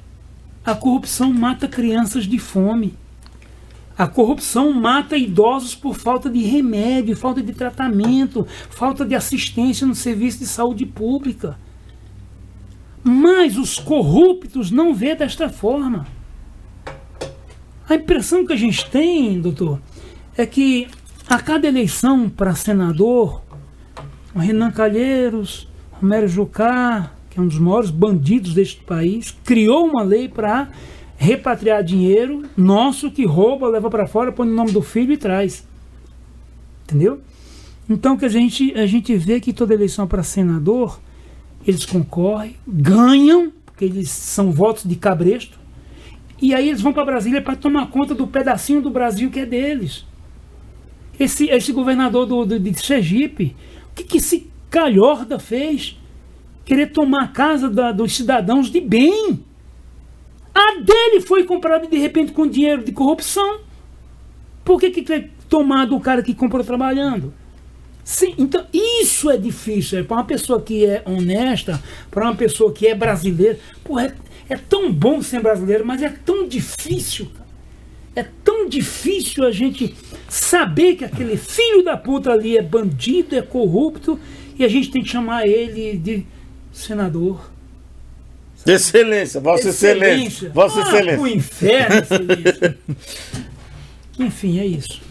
A 0.66 0.76
corrupção 0.76 1.34
mata 1.34 1.68
crianças 1.68 2.26
de 2.26 2.38
fome. 2.38 2.94
A 3.98 4.08
corrupção 4.08 4.72
mata 4.72 5.18
idosos 5.18 5.76
por 5.76 5.96
falta 5.96 6.30
de 6.30 6.40
remédio, 6.40 7.18
falta 7.18 7.42
de 7.42 7.52
tratamento, 7.52 8.48
falta 8.70 9.06
de 9.06 9.14
assistência 9.14 9.86
no 9.86 9.96
serviço 9.96 10.40
de 10.40 10.46
saúde 10.46 10.86
pública. 10.86 11.58
Mas 13.04 13.58
os 13.58 13.78
corruptos 13.78 14.72
não 14.72 14.94
vê 14.94 15.16
desta 15.16 15.50
forma. 15.50 16.08
A 17.90 17.96
impressão 17.96 18.46
que 18.46 18.54
a 18.54 18.56
gente 18.56 18.90
tem, 18.90 19.42
doutor, 19.42 19.82
é 20.38 20.46
que 20.46 20.88
a 21.30 21.40
cada 21.40 21.68
eleição 21.68 22.28
para 22.28 22.56
senador, 22.56 23.44
Renan 24.36 24.72
Calheiros, 24.72 25.68
Romero 25.92 26.28
Jucá, 26.28 27.12
que 27.30 27.40
é 27.40 27.42
um 27.42 27.48
dos 27.48 27.60
maiores 27.60 27.92
bandidos 27.92 28.56
deste 28.56 28.82
país, 28.82 29.38
criou 29.44 29.86
uma 29.86 30.02
lei 30.02 30.28
para 30.28 30.70
repatriar 31.18 31.84
dinheiro 31.84 32.44
nosso 32.58 33.12
que 33.12 33.26
rouba, 33.26 33.68
leva 33.68 33.92
para 33.92 34.08
fora, 34.08 34.32
põe 34.32 34.50
o 34.50 34.54
nome 34.54 34.72
do 34.72 34.82
filho 34.82 35.14
e 35.14 35.18
traz. 35.18 35.68
Entendeu? 36.86 37.22
Então 37.88 38.18
que 38.18 38.26
a 38.26 38.30
gente, 38.30 38.74
a 38.74 38.88
gente 38.88 39.16
vê 39.16 39.40
que 39.40 39.54
toda 39.54 39.76
eleição 39.76 40.08
para 40.08 40.24
senador, 40.24 41.00
eles 41.68 41.86
concorrem, 41.86 42.56
ganham, 42.68 43.54
porque 43.68 43.86
eles 43.86 44.10
são 44.10 44.52
votos 44.52 44.84
de 44.84 44.96
cabresto, 44.96 45.60
e 46.42 46.56
aí 46.56 46.70
eles 46.70 46.82
vão 46.82 46.92
para 46.92 47.06
Brasília 47.06 47.40
para 47.40 47.56
tomar 47.56 47.88
conta 47.92 48.16
do 48.16 48.26
pedacinho 48.26 48.82
do 48.82 48.90
Brasil 48.90 49.30
que 49.30 49.42
é 49.42 49.46
deles. 49.46 50.09
Esse, 51.20 51.50
esse 51.50 51.72
governador 51.72 52.26
do, 52.26 52.46
do, 52.46 52.60
de 52.60 52.74
Sergipe, 52.80 53.56
o 53.92 53.96
que, 53.96 54.04
que 54.04 54.18
esse 54.18 54.50
calhorda 54.70 55.38
fez? 55.38 56.00
Querer 56.64 56.92
tomar 56.92 57.24
a 57.24 57.28
casa 57.28 57.70
da, 57.70 57.92
dos 57.92 58.16
cidadãos 58.16 58.72
de 58.72 58.80
bem. 58.80 59.44
A 60.54 60.80
dele 60.80 61.22
foi 61.22 61.44
comprada 61.44 61.88
de 61.88 61.98
repente 61.98 62.32
com 62.32 62.48
dinheiro 62.48 62.84
de 62.84 62.92
corrupção. 62.92 63.60
Por 64.64 64.80
que, 64.80 64.92
que 64.92 65.02
quer 65.02 65.30
tomar 65.50 65.86
do 65.86 66.00
cara 66.00 66.22
que 66.22 66.34
comprou 66.34 66.64
trabalhando? 66.64 67.34
Sim, 68.04 68.34
então 68.38 68.66
isso 68.74 69.30
é 69.30 69.38
difícil. 69.38 70.00
É 70.00 70.04
para 70.04 70.18
uma 70.18 70.24
pessoa 70.24 70.62
que 70.62 70.86
é 70.86 71.04
honesta, 71.06 71.82
para 72.10 72.24
uma 72.24 72.36
pessoa 72.36 72.72
que 72.72 72.88
é 72.88 72.96
brasileira. 72.96 73.60
Porra, 73.84 74.06
é, 74.06 74.54
é 74.54 74.58
tão 74.58 74.92
bom 74.92 75.22
ser 75.22 75.42
brasileiro, 75.42 75.86
mas 75.86 76.02
é 76.02 76.10
tão 76.10 76.48
difícil. 76.48 77.30
É 78.20 78.26
tão 78.44 78.68
difícil 78.68 79.46
a 79.46 79.52
gente 79.52 79.96
saber 80.28 80.96
que 80.96 81.06
aquele 81.06 81.38
filho 81.38 81.82
da 81.86 81.96
puta 81.96 82.34
ali 82.34 82.58
é 82.58 82.62
bandido, 82.62 83.34
é 83.34 83.42
corrupto, 83.42 84.20
e 84.58 84.66
a 84.66 84.68
gente 84.68 84.92
tem 84.92 85.02
que 85.02 85.08
chamar 85.08 85.48
ele 85.48 85.98
de 85.98 86.26
senador. 86.74 87.50
Excelência, 88.68 89.40
Vossa 89.40 89.70
Excelência. 89.70 90.08
excelência. 90.08 90.50
Vossa 90.50 90.80
ah, 90.80 90.84
Excelência. 90.84 91.22
O 91.22 91.28
inferno, 91.28 91.96
Excelência. 91.96 92.78
Enfim, 94.20 94.60
é 94.60 94.66
isso. 94.66 95.02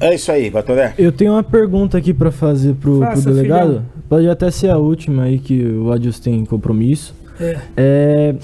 É 0.00 0.12
isso 0.12 0.32
aí, 0.32 0.50
Batoré. 0.50 0.94
Eu 0.98 1.12
tenho 1.12 1.30
uma 1.30 1.44
pergunta 1.44 1.96
aqui 1.96 2.12
para 2.12 2.32
fazer 2.32 2.74
pro, 2.74 2.98
Faça, 2.98 3.22
pro 3.22 3.34
delegado. 3.34 3.68
Filhão. 3.68 3.86
Pode 4.08 4.28
até 4.28 4.50
ser 4.50 4.70
a 4.70 4.78
última 4.78 5.22
aí 5.22 5.38
que 5.38 5.64
o 5.64 5.92
Adilson 5.92 6.22
tem 6.22 6.44
compromisso. 6.44 7.14
É. 7.38 7.58
é 7.76 8.34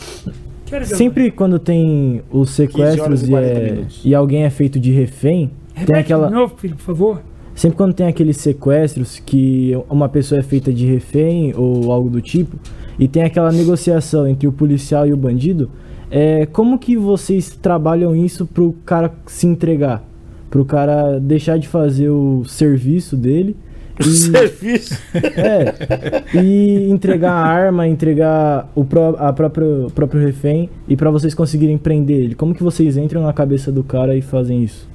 sempre 0.84 1.30
quando 1.30 1.58
tem 1.58 2.22
os 2.30 2.50
sequestros 2.50 3.28
e, 3.28 3.34
é, 3.34 3.84
e, 4.04 4.14
alguém 4.14 4.44
é 4.44 4.50
feito 4.50 4.78
de 4.78 4.92
refém, 4.92 5.50
Repete 5.74 5.86
tem 5.86 5.96
aquela. 5.96 6.28
De 6.28 6.34
novo, 6.34 6.56
filho, 6.56 6.76
por 6.76 6.82
favor. 6.82 7.22
Sempre 7.54 7.76
quando 7.76 7.92
tem 7.92 8.06
aqueles 8.06 8.36
sequestros 8.36 9.18
que 9.18 9.72
uma 9.90 10.08
pessoa 10.08 10.38
é 10.38 10.42
feita 10.42 10.72
de 10.72 10.86
refém 10.86 11.52
ou 11.56 11.90
algo 11.90 12.08
do 12.08 12.20
tipo, 12.20 12.56
e 12.98 13.08
tem 13.08 13.24
aquela 13.24 13.50
negociação 13.50 14.28
entre 14.28 14.46
o 14.46 14.52
policial 14.52 15.06
e 15.06 15.12
o 15.12 15.16
bandido, 15.16 15.68
é, 16.10 16.46
como 16.46 16.78
que 16.78 16.96
vocês 16.96 17.50
trabalham 17.50 18.14
isso 18.14 18.46
pro 18.46 18.72
cara 18.84 19.12
se 19.26 19.46
entregar? 19.46 20.04
Pro 20.48 20.64
cara 20.64 21.18
deixar 21.18 21.58
de 21.58 21.68
fazer 21.68 22.08
o 22.08 22.44
serviço 22.46 23.16
dele 23.16 23.56
e, 24.06 24.10
serviço. 24.10 24.98
É. 25.14 26.38
E 26.38 26.90
entregar 26.90 27.32
a 27.32 27.46
arma, 27.46 27.86
entregar 27.86 28.70
o 28.74 28.84
pró 28.84 29.16
a 29.18 29.32
próprio, 29.32 29.90
próprio 29.94 30.20
refém 30.20 30.70
e 30.86 30.96
para 30.96 31.10
vocês 31.10 31.34
conseguirem 31.34 31.76
prender 31.76 32.20
ele. 32.20 32.34
Como 32.34 32.54
que 32.54 32.62
vocês 32.62 32.96
entram 32.96 33.22
na 33.22 33.32
cabeça 33.32 33.72
do 33.72 33.82
cara 33.82 34.16
e 34.16 34.22
fazem 34.22 34.62
isso? 34.62 34.88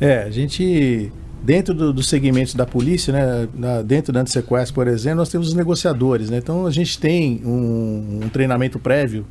É, 0.00 0.22
a 0.24 0.30
gente 0.30 1.12
dentro 1.42 1.74
dos 1.74 1.92
do 1.92 2.02
segmentos 2.02 2.54
da 2.54 2.64
polícia, 2.64 3.12
né, 3.12 3.48
na, 3.54 3.82
dentro 3.82 4.12
da 4.12 4.20
antissequestro, 4.20 4.74
por 4.74 4.86
exemplo, 4.86 5.18
nós 5.18 5.28
temos 5.28 5.48
os 5.48 5.54
negociadores, 5.54 6.30
né? 6.30 6.38
Então 6.38 6.66
a 6.66 6.70
gente 6.70 6.98
tem 6.98 7.42
um, 7.44 8.20
um 8.24 8.28
treinamento 8.28 8.78
prévio 8.78 9.26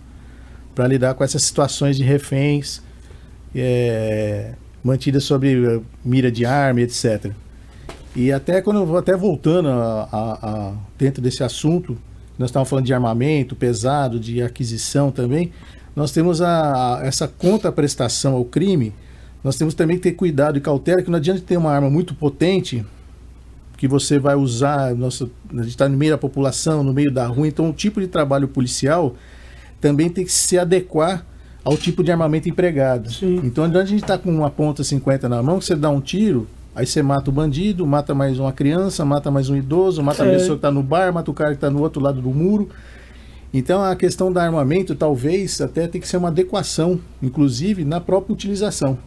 para 0.76 0.88
lidar 0.88 1.14
com 1.14 1.24
essas 1.24 1.44
situações 1.44 1.98
de 1.98 2.04
reféns 2.04 2.82
é, 3.56 4.54
mantidas 4.84 5.24
sob 5.24 5.82
mira 6.04 6.32
de 6.32 6.46
arma, 6.46 6.82
etc. 6.82 7.32
E 8.16 8.32
até 8.32 8.62
quando 8.62 8.82
eu 8.82 8.98
até 8.98 9.16
voltando 9.16 9.70
a, 9.70 10.08
a, 10.12 10.50
a, 10.50 10.74
dentro 10.98 11.22
desse 11.22 11.44
assunto, 11.44 11.98
nós 12.38 12.50
estávamos 12.50 12.70
falando 12.70 12.86
de 12.86 12.94
armamento 12.94 13.56
pesado, 13.56 14.20
de 14.20 14.42
aquisição 14.42 15.12
também, 15.12 15.52
nós 15.96 16.12
temos 16.12 16.42
a, 16.42 17.00
essa 17.04 17.28
contraprestação 17.28 18.34
ao 18.34 18.46
crime, 18.46 18.94
nós 19.44 19.56
temos 19.56 19.74
também 19.74 19.98
que 19.98 20.04
ter 20.04 20.12
cuidado 20.14 20.58
e 20.58 20.62
cautela 20.62 21.02
que 21.02 21.10
não 21.10 21.18
adianta 21.18 21.42
ter 21.42 21.58
uma 21.58 21.72
arma 21.72 21.90
muito 21.90 22.14
potente 22.14 22.86
que 23.78 23.88
você 23.88 24.20
vai 24.20 24.36
usar, 24.36 24.94
nossa, 24.94 25.28
a 25.50 25.64
gente 25.64 25.70
está 25.70 25.90
no 25.90 25.98
meio 25.98 26.12
da 26.12 26.18
população, 26.18 26.84
no 26.84 26.94
meio 26.94 27.12
da 27.12 27.26
rua, 27.26 27.48
então 27.48 27.68
o 27.70 27.74
tipo 27.74 28.00
de 28.00 28.08
trabalho 28.08 28.48
policial 28.48 29.16
também 29.80 30.08
tem 30.08 30.24
que 30.24 30.32
se 30.32 30.60
adequar 30.60 31.26
ao 31.64 31.76
tipo 31.76 32.04
de 32.04 32.12
armamento 32.12 32.48
empregado. 32.48 33.12
Sim. 33.12 33.42
Então, 33.44 33.64
onde 33.64 33.78
a 33.78 33.86
gente 33.86 34.04
está 34.04 34.18
com 34.18 34.30
uma 34.30 34.52
ponta 34.52 34.84
50 34.84 35.28
na 35.28 35.42
mão, 35.42 35.60
você 35.60 35.76
dá 35.76 35.90
um 35.90 36.00
tiro, 36.00 36.48
Aí 36.74 36.86
você 36.86 37.02
mata 37.04 37.30
o 37.30 37.34
bandido, 37.34 37.86
mata 37.86 38.16
mais 38.16 38.40
uma 38.40 38.54
criança, 38.54 39.04
mata 39.04 39.30
mais 39.30 39.50
um 39.50 39.56
idoso, 39.58 40.02
mata 40.02 40.24
é. 40.24 40.30
a 40.30 40.32
pessoa 40.32 40.56
que 40.56 40.60
está 40.60 40.72
no 40.72 40.82
bar, 40.82 41.14
mata 41.14 41.30
o 41.30 41.34
cara 41.34 41.52
que 41.52 41.58
está 41.58 41.70
no 41.70 41.82
outro 41.82 42.02
lado 42.02 42.22
do 42.22 42.30
muro. 42.30 42.70
Então 43.54 43.84
a 43.84 43.96
questão 43.96 44.32
do 44.32 44.40
armamento 44.40 44.96
talvez 44.96 45.60
até 45.60 45.86
tem 45.88 46.00
que 46.00 46.08
ser 46.08 46.18
uma 46.18 46.30
adequação, 46.30 47.00
inclusive 47.22 47.84
na 47.84 48.00
própria 48.00 48.34
utilização. 48.34 48.98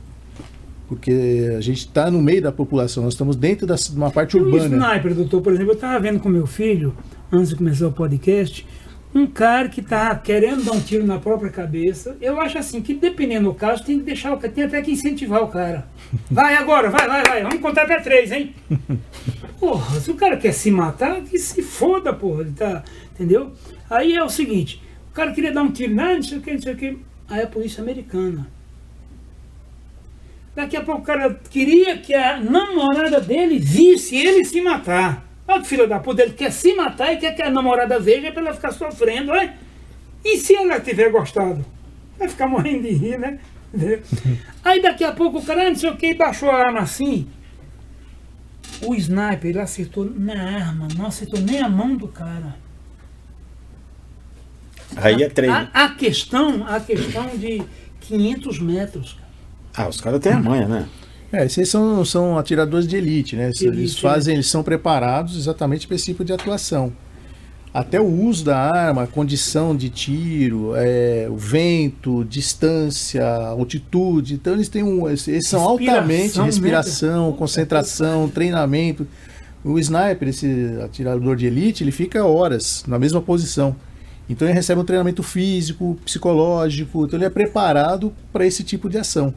Porque 0.86 1.55
a 1.57 1.61
gente 1.62 1.78
está 1.78 2.11
no 2.11 2.20
meio 2.20 2.43
da 2.43 2.53
população, 2.53 3.05
nós 3.05 3.15
estamos 3.15 3.36
dentro 3.36 3.66
de 3.66 3.97
uma 3.97 4.11
parte 4.11 4.36
urbana. 4.36 4.65
Um 4.65 4.86
sniper, 4.86 5.15
doutor, 5.15 5.41
por 5.41 5.53
exemplo, 5.55 5.73
eu 5.73 5.77
estava 5.77 5.99
vendo 5.99 6.20
com 6.20 6.28
meu 6.28 6.47
filho, 6.47 6.95
antes 7.32 7.49
de 7.49 7.57
começar 7.57 7.89
o 7.89 7.93
podcast, 7.93 8.66
um 9.15 9.27
cara 9.27 9.69
que 9.69 9.81
está 9.81 10.15
querendo 10.16 10.65
dar 10.65 10.73
um 10.73 10.81
tiro 10.81 11.07
na 11.07 11.20
própria 11.20 11.51
cabeça, 11.51 12.16
eu 12.20 12.41
acho 12.41 12.59
assim 12.59 12.82
que 12.82 12.93
dependendo 12.93 13.49
do 13.49 13.55
caso, 13.55 13.85
tem 13.85 13.99
que 13.99 14.05
deixar 14.05 14.32
o 14.32 14.36
cara, 14.36 14.53
tem 14.53 14.65
até 14.65 14.82
que 14.82 14.91
incentivar 14.91 15.43
o 15.43 15.49
cara. 15.49 15.86
Vai 16.28 16.55
agora, 16.57 16.91
vai, 16.91 17.07
vai, 17.07 17.23
vai, 17.23 17.43
vamos 17.45 17.61
contar 17.61 17.82
até 17.82 18.01
três, 18.01 18.32
hein? 18.32 18.53
Porra, 19.61 20.01
se 20.01 20.11
o 20.11 20.16
cara 20.16 20.36
quer 20.36 20.53
se 20.53 20.70
matar, 20.70 21.23
que 21.23 21.39
se 21.39 21.62
foda, 21.62 22.12
porra, 22.12 22.43
ele 22.43 22.53
tá, 22.53 22.82
entendeu? 23.15 23.53
Aí 23.89 24.15
é 24.15 24.23
o 24.23 24.28
seguinte, 24.28 24.82
o 25.11 25.15
cara 25.15 25.32
queria 25.32 25.53
dar 25.53 25.62
um 25.62 25.70
tiro, 25.70 25.95
não, 25.95 26.16
não 26.16 26.23
sei 26.23 26.39
o 26.39 26.41
que, 26.43 26.53
não 26.53 26.61
sei 26.61 26.74
o 26.74 26.77
que, 26.77 26.99
aí 27.28 27.43
a 27.43 27.47
polícia 27.47 27.82
americana. 27.82 28.51
Daqui 30.55 30.77
a 30.77 30.82
pouco 30.82 31.03
o 31.03 31.05
cara 31.05 31.41
queria 31.51 31.99
que 31.99 32.12
a 32.15 32.41
namorada 32.41 33.20
dele 33.20 33.59
visse 33.59 34.16
ele 34.16 34.45
se 34.45 34.61
matar. 34.61 35.24
Olha 35.47 35.61
que 35.61 35.69
filho 35.69 35.89
da 35.89 36.01
puta, 36.01 36.23
ele 36.23 36.33
quer 36.33 36.51
se 36.51 36.75
matar 36.75 37.12
e 37.12 37.19
quer 37.19 37.35
que 37.35 37.43
a 37.43 37.51
namorada 37.51 37.99
veja 37.99 38.33
para 38.33 38.43
ela 38.43 38.55
ficar 38.55 38.73
sofrendo, 38.73 39.33
né? 39.33 39.57
E 40.25 40.39
se 40.39 40.55
ela 40.55 40.81
tiver 40.81 41.11
gostado? 41.11 41.65
Vai 42.19 42.29
ficar 42.29 42.49
morrendo 42.49 42.83
de 42.83 42.95
rir, 42.95 43.19
né? 43.19 43.39
Aí 44.65 44.81
daqui 44.81 45.05
a 45.05 45.12
pouco 45.12 45.39
o 45.39 45.45
cara, 45.45 45.69
não 45.69 45.77
sei 45.77 45.91
o 45.91 45.97
que, 45.97 46.15
baixou 46.15 46.51
a 46.51 46.57
arma 46.57 46.81
assim. 46.81 47.29
O 48.83 48.95
sniper, 48.95 49.51
ele 49.51 49.61
acertou 49.61 50.05
na 50.05 50.35
arma, 50.35 50.89
não 50.97 51.07
acertou 51.07 51.41
nem 51.41 51.61
a 51.61 51.69
mão 51.69 51.95
do 51.97 52.09
cara. 52.09 52.57
Aí 54.97 55.23
é 55.23 55.29
treino. 55.29 55.55
A, 55.55 55.85
a, 55.85 55.89
questão, 55.91 56.66
a 56.66 56.81
questão 56.81 57.37
de 57.37 57.62
500 58.01 58.59
metros. 58.61 59.19
Ah, 59.75 59.89
os 59.89 60.01
caras 60.01 60.21
têm 60.21 60.33
a 60.33 60.41
manha, 60.41 60.69
né? 60.69 60.89
É, 61.35 61.44
esses 61.47 61.69
são, 61.69 62.05
são 62.05 62.39
atiradores 62.39 62.86
de 62.86 62.97
elite, 62.97 63.35
né? 63.35 63.47
Elite, 63.47 63.66
eles 63.66 63.98
fazem, 63.98 64.35
eles 64.35 64.47
são 64.47 64.62
preparados 64.62 65.36
exatamente 65.36 65.86
para 65.86 65.97
esse 65.97 66.06
tipo 66.06 66.24
de 66.24 66.32
atuação. 66.32 66.93
Até 67.73 68.01
o 68.01 68.06
uso 68.06 68.44
da 68.44 68.56
arma, 68.56 69.02
a 69.02 69.06
condição 69.09 69.77
de 69.77 69.90
tiro, 69.90 70.74
é, 70.77 71.27
o 71.28 71.36
vento, 71.36 72.24
distância, 72.24 73.27
altitude. 73.27 74.35
Então 74.35 74.52
eles 74.52 74.69
têm 74.69 74.85
um. 74.85 75.09
Eles 75.09 75.48
são 75.48 75.61
altamente 75.61 76.40
respiração, 76.40 77.32
né? 77.32 77.36
concentração, 77.36 78.28
treinamento. 78.32 79.05
O 79.65 79.77
sniper, 79.81 80.28
esse 80.28 80.78
atirador 80.85 81.35
de 81.35 81.47
elite, 81.47 81.82
ele 81.82 81.90
fica 81.90 82.24
horas 82.24 82.85
na 82.86 82.97
mesma 82.97 83.20
posição. 83.20 83.74
Então 84.31 84.47
ele 84.47 84.55
recebe 84.55 84.81
um 84.81 84.85
treinamento 84.85 85.23
físico, 85.23 85.98
psicológico, 86.05 87.06
então 87.06 87.19
ele 87.19 87.27
é 87.27 87.31
preparado 87.31 88.12
para 88.32 88.47
esse 88.47 88.62
tipo 88.62 88.89
de 88.89 88.98
ação 88.98 89.35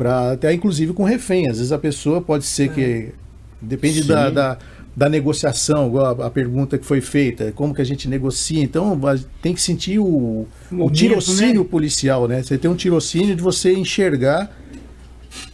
para 0.00 0.32
até 0.32 0.50
inclusive 0.50 0.94
com 0.94 1.04
refém. 1.04 1.46
Às 1.50 1.58
vezes 1.58 1.72
a 1.72 1.78
pessoa 1.78 2.22
pode 2.22 2.46
ser 2.46 2.72
que 2.72 3.10
depende 3.60 4.02
da, 4.02 4.30
da, 4.30 4.58
da, 4.96 5.08
negociação, 5.10 5.88
igual 5.88 6.22
a, 6.22 6.26
a, 6.26 6.30
pergunta 6.30 6.78
que 6.78 6.86
foi 6.86 7.02
feita, 7.02 7.52
como 7.54 7.74
que 7.74 7.82
a 7.82 7.84
gente 7.84 8.08
negocia. 8.08 8.62
Então 8.62 8.98
tem 9.42 9.52
que 9.52 9.60
sentir 9.60 9.98
o, 9.98 10.46
o, 10.72 10.86
o 10.86 10.90
tirocínio 10.90 11.62
né? 11.62 11.68
policial, 11.70 12.26
né? 12.26 12.42
Você 12.42 12.56
tem 12.56 12.70
um 12.70 12.74
tirocínio 12.74 13.36
de 13.36 13.42
você 13.42 13.74
enxergar 13.74 14.50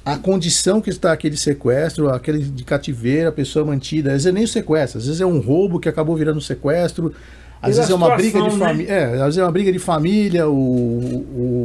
a 0.04 0.16
condição 0.16 0.80
que 0.80 0.90
está 0.90 1.10
aquele 1.10 1.36
sequestro, 1.36 2.08
aquele 2.08 2.38
de 2.38 2.62
cativeiro, 2.62 3.28
a 3.28 3.32
pessoa 3.32 3.64
mantida. 3.64 4.10
Às 4.10 4.22
vezes 4.22 4.26
é 4.26 4.32
nem 4.32 4.44
o 4.44 4.48
sequestro, 4.48 5.00
às 5.00 5.06
vezes 5.06 5.20
é 5.20 5.26
um 5.26 5.40
roubo 5.40 5.80
que 5.80 5.88
acabou 5.88 6.14
virando 6.14 6.40
sequestro. 6.40 7.12
Às 7.62 7.70
Pela 7.70 7.74
vezes 7.76 7.90
é 7.90 7.94
uma 7.94 8.16
briga 8.16 8.38
de 8.42 8.50
situação, 8.50 8.58
né? 8.58 8.66
família. 8.66 8.92
É, 8.92 9.04
às 9.14 9.20
vezes 9.22 9.38
é 9.38 9.42
uma 9.42 9.52
briga 9.52 9.72
de 9.72 9.78
família, 9.78 10.48
o, 10.48 10.52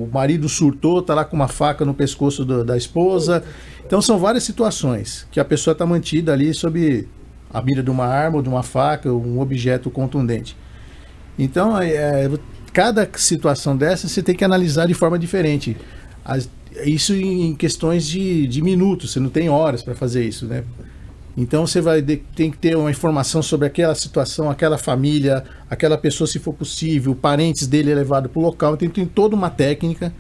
o 0.05 0.09
marido 0.11 0.47
surtou, 0.49 1.01
tá 1.01 1.13
lá 1.13 1.25
com 1.25 1.35
uma 1.35 1.47
faca 1.47 1.83
no 1.85 1.93
pescoço 1.93 2.45
do- 2.45 2.63
da 2.63 2.77
esposa. 2.77 3.43
Então 3.85 4.01
são 4.01 4.17
várias 4.17 4.43
situações 4.43 5.27
que 5.31 5.39
a 5.39 5.45
pessoa 5.45 5.73
está 5.73 5.85
mantida 5.85 6.31
ali 6.31 6.53
sob 6.53 7.07
a 7.53 7.61
mira 7.61 7.83
de 7.83 7.89
uma 7.91 8.05
arma 8.05 8.37
ou 8.37 8.41
de 8.41 8.47
uma 8.49 8.63
faca, 8.63 9.11
ou 9.11 9.21
um 9.21 9.41
objeto 9.41 9.89
contundente. 9.91 10.55
Então, 11.37 11.77
é, 11.79 11.89
é, 12.25 12.29
cada 12.71 13.09
situação 13.15 13.75
dessa 13.75 14.07
você 14.07 14.23
tem 14.23 14.33
que 14.35 14.45
analisar 14.45 14.87
de 14.87 14.93
forma 14.93 15.19
diferente. 15.19 15.75
As- 16.23 16.49
isso 16.85 17.13
em 17.13 17.53
questões 17.53 18.07
de, 18.07 18.47
de 18.47 18.61
minutos, 18.61 19.11
você 19.11 19.19
não 19.19 19.29
tem 19.29 19.49
horas 19.49 19.81
para 19.83 19.93
fazer 19.93 20.23
isso, 20.23 20.45
né? 20.45 20.63
Então 21.37 21.65
você 21.65 21.79
vai 21.79 22.01
tem 22.01 22.51
que 22.51 22.57
ter 22.57 22.75
uma 22.75 22.91
informação 22.91 23.41
sobre 23.41 23.65
aquela 23.67 23.95
situação, 23.95 24.49
aquela 24.49 24.77
família, 24.77 25.43
aquela 25.69 25.97
pessoa, 25.97 26.27
se 26.27 26.39
for 26.39 26.53
possível, 26.53 27.15
parentes 27.15 27.67
dele 27.67 27.91
é 27.91 27.95
levado 27.95 28.27
para 28.29 28.39
o 28.39 28.43
local. 28.43 28.73
Então 28.73 28.89
tem 28.89 29.05
toda 29.05 29.35
uma 29.35 29.49
técnica 29.49 30.13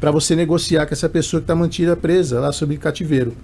para 0.00 0.10
você 0.10 0.36
negociar 0.36 0.86
com 0.86 0.94
essa 0.94 1.08
pessoa 1.08 1.40
que 1.40 1.44
está 1.44 1.56
mantida 1.56 1.96
presa 1.96 2.38
lá 2.38 2.52
sob 2.52 2.76
cativeiro. 2.76 3.34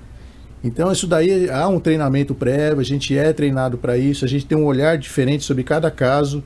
Então 0.62 0.92
isso 0.92 1.06
daí 1.06 1.48
há 1.50 1.66
um 1.68 1.80
treinamento 1.80 2.34
prévio, 2.34 2.80
a 2.80 2.84
gente 2.84 3.16
é 3.16 3.32
treinado 3.32 3.78
para 3.78 3.96
isso, 3.96 4.24
a 4.24 4.28
gente 4.28 4.46
tem 4.46 4.56
um 4.56 4.64
olhar 4.66 4.96
diferente 4.98 5.42
sobre 5.44 5.64
cada 5.64 5.90
caso 5.90 6.44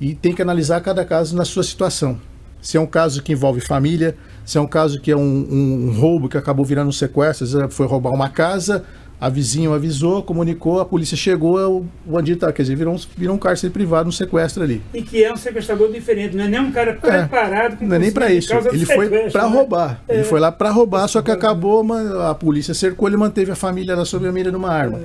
e 0.00 0.14
tem 0.14 0.32
que 0.32 0.40
analisar 0.40 0.80
cada 0.80 1.04
caso 1.04 1.36
na 1.36 1.44
sua 1.44 1.64
situação. 1.64 2.18
Se 2.62 2.76
é 2.76 2.80
um 2.80 2.86
caso 2.86 3.22
que 3.22 3.32
envolve 3.32 3.60
família, 3.60 4.16
se 4.44 4.58
é 4.58 4.60
um 4.60 4.66
caso 4.66 5.00
que 5.00 5.10
é 5.10 5.16
um, 5.16 5.20
um- 5.20 5.88
um 5.88 6.00
roubo 6.00 6.28
que 6.28 6.36
acabou 6.38 6.64
virando 6.64 6.88
um 6.88 6.92
sequestro, 6.92 7.46
foi 7.70 7.86
roubar 7.86 8.10
uma 8.12 8.28
casa, 8.28 8.84
a 9.20 9.28
vizinha 9.28 9.68
avisou, 9.70 10.22
comunicou, 10.22 10.80
a 10.80 10.84
polícia 10.84 11.16
chegou, 11.16 11.84
o 12.06 12.10
bandido 12.10 12.40
tá, 12.40 12.52
quer 12.52 12.62
dizer, 12.62 12.76
virou 12.76 12.94
um, 12.94 12.98
virou 13.16 13.34
um 13.34 13.38
cárcere 13.38 13.72
privado, 13.72 14.08
um 14.08 14.12
sequestro 14.12 14.62
ali. 14.62 14.80
E 14.94 15.02
que 15.02 15.24
é 15.24 15.32
um 15.32 15.36
sequestrador 15.36 15.90
diferente, 15.90 16.36
não 16.36 16.44
é 16.44 16.48
nem 16.48 16.60
um 16.60 16.70
cara 16.70 16.94
preparado 16.94 17.78
com 17.78 17.86
Não 17.86 17.96
é 17.96 17.98
nem 17.98 18.12
para 18.12 18.30
isso. 18.32 18.52
Ele 18.72 18.86
foi 18.86 19.08
para 19.30 19.42
né? 19.42 19.48
roubar. 19.48 20.02
É. 20.08 20.16
Ele 20.16 20.24
foi 20.24 20.38
lá 20.38 20.52
para 20.52 20.70
roubar, 20.70 21.08
só 21.08 21.20
que 21.20 21.32
acabou, 21.32 21.84
a 22.22 22.34
polícia 22.34 22.72
cercou, 22.74 23.08
ele 23.08 23.16
manteve 23.16 23.50
a 23.50 23.56
família 23.56 23.96
lá 23.96 24.04
sob 24.04 24.26
a 24.28 24.32
mira 24.32 24.50
de 24.50 24.56
uma 24.56 24.70
arma. 24.70 25.00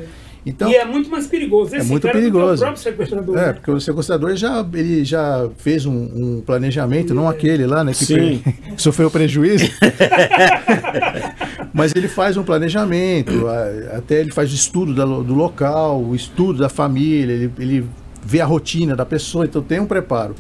Então, 0.45 0.69
e 0.69 0.75
é 0.75 0.83
muito 0.83 1.09
mais 1.09 1.27
perigoso. 1.27 1.75
Esse 1.75 1.89
muito 1.89 2.03
cara 2.03 2.19
do 2.19 2.25
que 2.25 2.31
perigoso. 2.31 2.55
o 2.55 2.65
próprio 2.65 2.83
sequestrador. 2.83 3.37
é, 3.37 3.47
né? 3.47 3.53
porque 3.53 3.71
o 3.71 3.79
sequestrador 3.79 4.35
já, 4.35 4.65
ele 4.73 5.05
já 5.05 5.49
fez 5.57 5.85
um, 5.85 5.93
um 5.93 6.41
planejamento, 6.41 7.13
não 7.13 7.29
aquele 7.29 7.65
lá, 7.65 7.83
né, 7.83 7.93
que 7.93 8.05
Sim. 8.05 8.43
sofreu 8.77 9.09
prejuízo. 9.09 9.69
Mas 11.73 11.93
ele 11.95 12.07
faz 12.07 12.37
um 12.37 12.43
planejamento, 12.43 13.47
até 13.95 14.19
ele 14.19 14.31
faz 14.31 14.51
o 14.51 14.55
estudo 14.55 14.93
da 14.93 15.05
do 15.05 15.33
local, 15.33 16.03
o 16.03 16.15
estudo 16.15 16.59
da 16.59 16.69
família, 16.69 17.33
ele, 17.33 17.51
ele 17.57 17.85
vê 18.23 18.41
a 18.41 18.45
rotina 18.45 18.95
da 18.95 19.05
pessoa, 19.05 19.45
então 19.45 19.61
tem 19.61 19.79
um 19.79 19.85
preparo. 19.85 20.35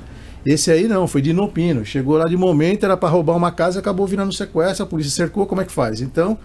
Esse 0.45 0.71
aí 0.71 0.87
não, 0.87 1.07
foi 1.07 1.21
de 1.21 1.29
Inopino. 1.29 1.85
Chegou 1.85 2.17
lá 2.17 2.25
de 2.25 2.35
momento, 2.35 2.83
era 2.83 2.97
para 2.97 3.09
roubar 3.09 3.35
uma 3.35 3.51
casa, 3.51 3.79
acabou 3.79 4.05
virando 4.05 4.33
sequestro, 4.33 4.83
a 4.83 4.87
polícia 4.87 5.11
cercou, 5.11 5.45
como 5.45 5.61
é 5.61 5.65
que 5.65 5.71
faz? 5.71 6.01
Então, 6.01 6.37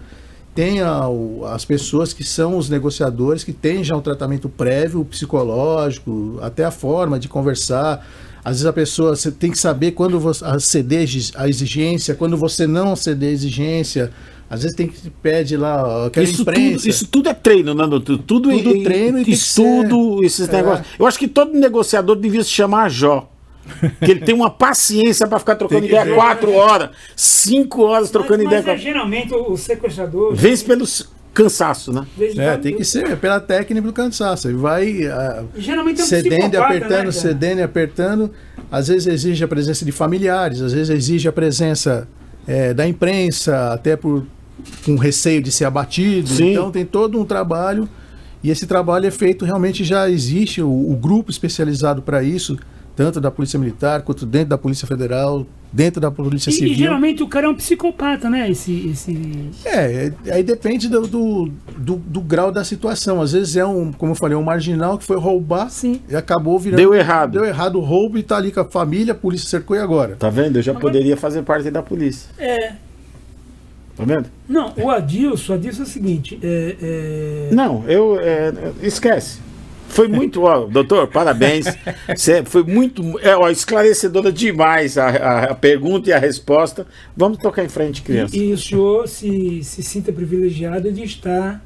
tem 0.55 0.81
a- 0.81 1.07
as 1.53 1.63
pessoas 1.65 2.11
que 2.13 2.23
são 2.23 2.57
os 2.57 2.69
negociadores, 2.69 3.43
que 3.43 3.53
têm 3.53 3.83
já 3.83 3.95
um 3.95 4.01
tratamento 4.01 4.49
prévio, 4.49 5.05
psicológico, 5.05 6.37
até 6.41 6.65
a 6.65 6.71
forma 6.71 7.19
de 7.19 7.27
conversar. 7.27 8.05
Às 8.43 8.53
vezes 8.57 8.65
a 8.65 8.73
pessoa 8.73 9.15
tem 9.37 9.51
que 9.51 9.59
saber 9.59 9.91
quando 9.91 10.19
você 10.19 10.43
ceder 10.59 11.07
a 11.35 11.47
exigência, 11.47 12.15
quando 12.15 12.37
você 12.37 12.65
não 12.65 12.95
ceder 12.95 13.29
a 13.29 13.33
exigência. 13.33 14.11
Às 14.49 14.63
vezes 14.63 14.75
tem 14.75 14.87
que 14.87 15.09
pede 15.11 15.55
lá 15.55 16.07
aquela 16.07 16.23
Isso 16.25 16.41
imprensa. 16.41 16.77
tudo, 16.79 16.89
isso 16.89 17.07
tudo 17.07 17.29
é 17.29 17.33
treino, 17.35 17.73
né, 17.75 17.85
doutor? 17.85 18.17
Tudo, 18.17 18.49
Tudo 18.49 18.83
treino 18.83 19.19
e 19.19 19.31
estudo, 19.31 20.23
esses 20.23 20.49
É. 20.49 20.51
negócios. 20.53 20.87
Eu 20.97 21.05
acho 21.05 21.19
que 21.19 21.27
todo 21.27 21.53
negociador 21.53 22.15
devia 22.15 22.43
se 22.43 22.49
chamar 22.49 22.89
Jó. 22.89 23.29
Que 24.03 24.11
ele 24.11 24.19
tem 24.21 24.33
uma 24.35 24.49
paciência 24.49 25.27
para 25.27 25.39
ficar 25.39 25.55
trocando 25.55 25.85
ideia 25.85 26.05
ver. 26.05 26.15
quatro 26.15 26.53
horas, 26.53 26.89
cinco 27.15 27.83
horas 27.83 28.09
trocando 28.09 28.43
mas, 28.43 28.47
ideia. 28.53 28.63
mas 28.65 28.79
é, 28.79 28.83
geralmente 28.83 29.33
o, 29.33 29.55
sequestrador. 29.57 30.33
Vence 30.35 30.63
pelo 30.65 30.83
s- 30.83 31.05
cansaço, 31.33 31.93
né? 31.93 32.05
É, 32.37 32.57
tem 32.57 32.75
que 32.75 32.83
ser 32.83 33.15
pela 33.17 33.39
técnica 33.39 33.85
do 33.87 33.93
cansaço. 33.93 34.47
Ele 34.47 34.57
vai 34.57 35.05
ah, 35.07 35.43
Geralmente 35.57 36.01
é 36.01 36.03
um 36.03 36.07
cedendo 36.07 36.35
e 36.35 36.39
psicopata, 36.49 36.65
apertando, 36.75 37.05
né, 37.05 37.11
cedendo 37.11 37.59
e 37.59 37.63
apertando. 37.63 38.31
Às 38.71 38.87
vezes 38.87 39.07
exige 39.07 39.43
a 39.43 39.47
presença 39.47 39.85
de 39.85 39.91
familiares, 39.91 40.61
às 40.61 40.73
vezes 40.73 40.89
exige 40.89 41.27
a 41.27 41.31
presença 41.31 42.07
eh, 42.47 42.73
da 42.73 42.87
imprensa, 42.87 43.71
até 43.73 43.95
por 43.95 44.25
com 44.85 44.95
receio 44.97 45.41
de 45.41 45.51
ser 45.51 45.65
abatido. 45.65 46.27
Sim. 46.27 46.51
Então 46.51 46.71
tem 46.71 46.85
todo 46.85 47.17
um 47.19 47.23
trabalho 47.25 47.87
e 48.43 48.49
esse 48.49 48.67
trabalho 48.67 49.05
é 49.05 49.11
feito 49.11 49.45
realmente 49.45 49.83
já 49.83 50.09
existe 50.09 50.61
o, 50.61 50.69
o 50.69 50.95
grupo 50.95 51.31
especializado 51.31 52.01
para 52.01 52.21
isso, 52.23 52.57
tanto 52.99 53.21
da 53.21 53.31
Polícia 53.31 53.57
Militar 53.57 54.01
quanto 54.01 54.25
dentro 54.25 54.49
da 54.49 54.57
Polícia 54.57 54.85
Federal, 54.85 55.47
dentro 55.71 56.01
da 56.01 56.11
Polícia 56.11 56.49
E, 56.49 56.53
e 56.53 56.55
Civil. 56.57 56.73
geralmente 56.75 57.23
o 57.23 57.29
cara 57.29 57.45
é 57.45 57.49
um 57.49 57.55
psicopata, 57.55 58.29
né? 58.29 58.51
Esse, 58.51 58.89
esse... 58.89 59.49
É, 59.63 60.11
é, 60.25 60.33
aí 60.33 60.43
depende 60.43 60.89
do, 60.89 61.07
do, 61.07 61.49
do- 61.77 61.95
do 61.95 62.19
grau 62.19 62.51
da 62.51 62.61
situação. 62.65 63.21
Às 63.21 63.31
vezes 63.31 63.55
é 63.55 63.65
um, 63.65 63.93
como 63.93 64.11
eu 64.11 64.15
falei, 64.17 64.35
um 64.35 64.43
marginal 64.43 64.97
que 64.97 65.05
foi 65.05 65.15
roubar 65.17 65.69
Sim. 65.69 66.01
e 66.09 66.15
acabou 66.17 66.59
virando. 66.59 66.75
Deu 66.81 66.93
errado. 66.93 67.31
Deu 67.31 67.45
errado 67.45 67.77
o 67.77 67.79
roubo 67.81 68.17
e 68.17 68.23
tá 68.23 68.35
ali 68.35 68.51
com 68.51 68.59
a 68.59 68.65
família, 68.65 69.13
a 69.13 69.15
polícia 69.15 69.47
cercou 69.47 69.77
e 69.77 69.79
agora? 69.79 70.17
Tá 70.17 70.29
vendo? 70.29 70.57
Eu 70.57 70.61
já 70.61 70.73
poderia 70.73 71.15
fazer 71.15 71.41
parte 71.43 71.71
da 71.71 71.81
polícia. 71.81 72.29
É. 72.37 72.73
Tá 73.95 74.03
vendo? 74.03 74.25
Não, 74.45 74.73
o 74.77 74.89
Adilson, 74.89 75.53
o 75.53 75.55
Adilson 75.55 75.83
é 75.83 75.85
o 75.85 75.87
seguinte. 75.87 76.37
É, 76.43 76.75
é... 77.49 77.49
Não, 77.55 77.85
eu. 77.87 78.19
é, 78.19 78.51
esquece. 78.81 79.39
Foi 79.89 80.07
muito, 80.07 80.43
ó, 80.43 80.65
doutor, 80.65 81.07
parabéns. 81.07 81.65
Você 82.15 82.43
foi 82.45 82.63
muito 82.63 83.19
é, 83.19 83.35
ó, 83.35 83.49
esclarecedora 83.49 84.31
demais 84.31 84.97
a, 84.97 85.09
a- 85.09 85.43
a 85.45 85.55
pergunta 85.55 86.09
e 86.09 86.13
a 86.13 86.19
resposta. 86.19 86.85
Vamos 87.17 87.37
tocar 87.39 87.63
em 87.65 87.69
frente, 87.69 88.01
criança. 88.01 88.35
E, 88.35 88.49
e 88.49 88.53
o 88.53 88.57
senhor 88.57 89.07
se, 89.07 89.63
se 89.63 89.81
sinta 89.83 90.11
privilegiado 90.11 90.91
de 90.91 91.03
estar 91.03 91.63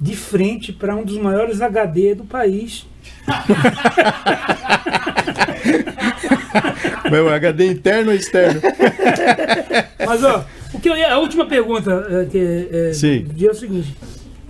de 0.00 0.16
frente 0.16 0.72
para 0.72 0.96
um 0.96 1.04
dos 1.04 1.18
maiores 1.18 1.60
HD 1.60 2.14
do 2.14 2.24
país. 2.24 2.86
Meu 7.10 7.28
HD 7.28 7.66
interno 7.66 8.10
ou 8.10 8.16
externo? 8.16 8.60
Mas, 10.06 10.22
ó, 10.24 10.44
o 10.72 10.80
que 10.80 10.88
eu 10.88 10.96
ia- 10.96 11.12
a 11.12 11.18
última 11.18 11.46
pergunta 11.46 12.06
é, 12.10 12.24
que 12.26 12.38
é, 12.38 12.88
é, 12.90 12.92
Sim. 12.92 13.22
do 13.22 13.34
dia 13.34 13.48
é 13.48 13.52
o 13.52 13.54
seguinte: 13.54 13.94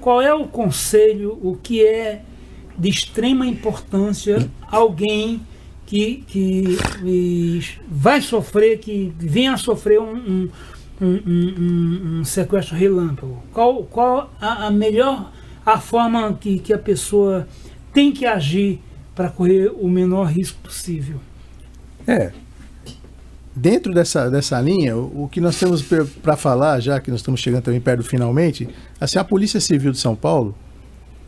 qual 0.01 0.23
é 0.23 0.33
o 0.33 0.45
conselho, 0.47 1.39
o 1.43 1.57
que 1.61 1.85
é 1.85 2.23
de 2.79 2.89
extrema 2.89 3.47
importância 3.47 4.49
alguém 4.71 5.41
que, 5.87 6.25
que 6.27 6.79
vai 7.89 8.21
sofrer, 8.21 8.79
que 8.79 9.13
venha 9.19 9.53
a 9.55 9.57
sofrer 9.59 10.01
um, 10.01 10.49
um, 11.01 11.07
um- 11.07 12.19
um- 12.21 12.25
sequestro 12.25 12.77
relâmpago? 12.77 13.43
Qual, 13.53 13.83
qual 13.85 14.33
a, 14.41 14.67
a 14.67 14.71
melhor 14.71 15.31
a 15.65 15.79
forma 15.79 16.33
que, 16.41 16.59
que 16.59 16.73
a 16.73 16.79
pessoa 16.79 17.47
tem 17.93 18.11
que 18.13 18.25
agir 18.25 18.81
para 19.15 19.29
correr 19.29 19.71
o 19.79 19.89
menor 19.89 20.25
risco 20.29 20.59
possível? 20.63 21.21
É. 22.07 22.33
Dentro 23.55 23.93
dessa, 23.93 24.31
dessa 24.31 24.59
linha, 24.61 24.97
o, 24.97 25.25
o 25.25 25.29
que 25.29 25.41
nós 25.41 25.59
temos 25.61 25.83
para 26.23 26.37
falar, 26.37 26.81
já 26.81 26.99
que 26.99 27.11
nós 27.11 27.21
estamos 27.21 27.39
chegando 27.41 27.65
também 27.65 27.81
perto 27.81 28.03
finalmente, 28.03 28.67
assim, 28.99 29.19
a 29.19 29.25
Polícia 29.25 29.61
Civil 29.61 29.93
de 29.93 29.99
São 29.99 30.17
Paulo 30.17 30.55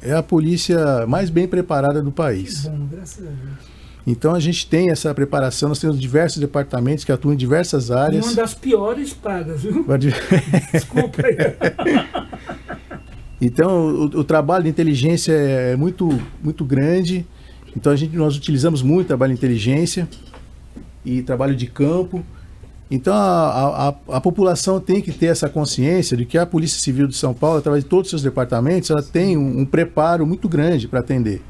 é 0.05 0.14
a 0.14 0.22
polícia 0.22 1.06
mais 1.06 1.31
bem 1.31 1.48
preparada 1.48 2.02
do 2.02 2.12
país. 2.12 2.66
Bom, 2.66 2.86
graças 2.90 3.24
a 3.24 3.31
Deus. 3.31 3.74
Então 4.06 4.35
a 4.35 4.40
gente 4.40 4.66
tem 4.66 4.90
essa 4.90 5.14
preparação, 5.14 5.70
nós 5.70 5.78
temos 5.78 5.98
diversos 5.98 6.39
departamentos 6.39 7.05
que 7.05 7.10
atuam 7.10 7.32
em 7.32 7.36
diversas 7.36 7.90
áreas. 7.90 8.26
Uma 8.26 8.35
das 8.35 8.55
piores 8.55 9.14
pagas, 9.14 9.62
viu? 9.62 9.85
Desculpa 10.72 11.22
aí. 11.26 12.24
Então, 13.40 13.89
o, 13.89 14.05
o 14.05 14.24
trabalho 14.24 14.64
de 14.64 14.70
inteligência 14.70 15.32
é 15.32 15.76
muito, 15.76 16.09
muito 16.43 16.64
grande. 16.64 17.26
Então, 17.76 17.93
a 17.93 17.97
gente, 17.97 18.16
nós 18.16 18.36
utilizamos 18.36 18.81
muito 18.81 19.09
trabalho 19.09 19.35
de 19.35 19.39
inteligência 19.39 20.09
e 21.05 21.20
trabalho 21.20 21.55
de 21.55 21.66
campo. 21.66 22.24
Então, 22.90 23.15
a, 23.15 23.89
a, 24.09 24.16
a 24.16 24.20
população 24.20 24.78
tem 24.78 25.01
que 25.01 25.11
ter 25.11 25.27
essa 25.27 25.48
consciência 25.48 26.16
de 26.16 26.24
que 26.24 26.36
a 26.36 26.44
Polícia 26.47 26.81
Civil 26.81 27.06
de 27.09 27.16
São 27.16 27.32
Paulo, 27.32 27.59
através 27.59 27.82
de 27.82 27.89
todos 27.90 28.06
os 28.06 28.11
seus 28.11 28.23
departamentos, 28.23 28.90
ela 28.90 29.02
tem 29.02 29.36
um, 29.36 29.61
um 29.61 29.65
preparo 29.66 30.27
muito 30.27 30.48
grande 30.48 30.86
para 30.86 31.01
atender. 31.01 31.43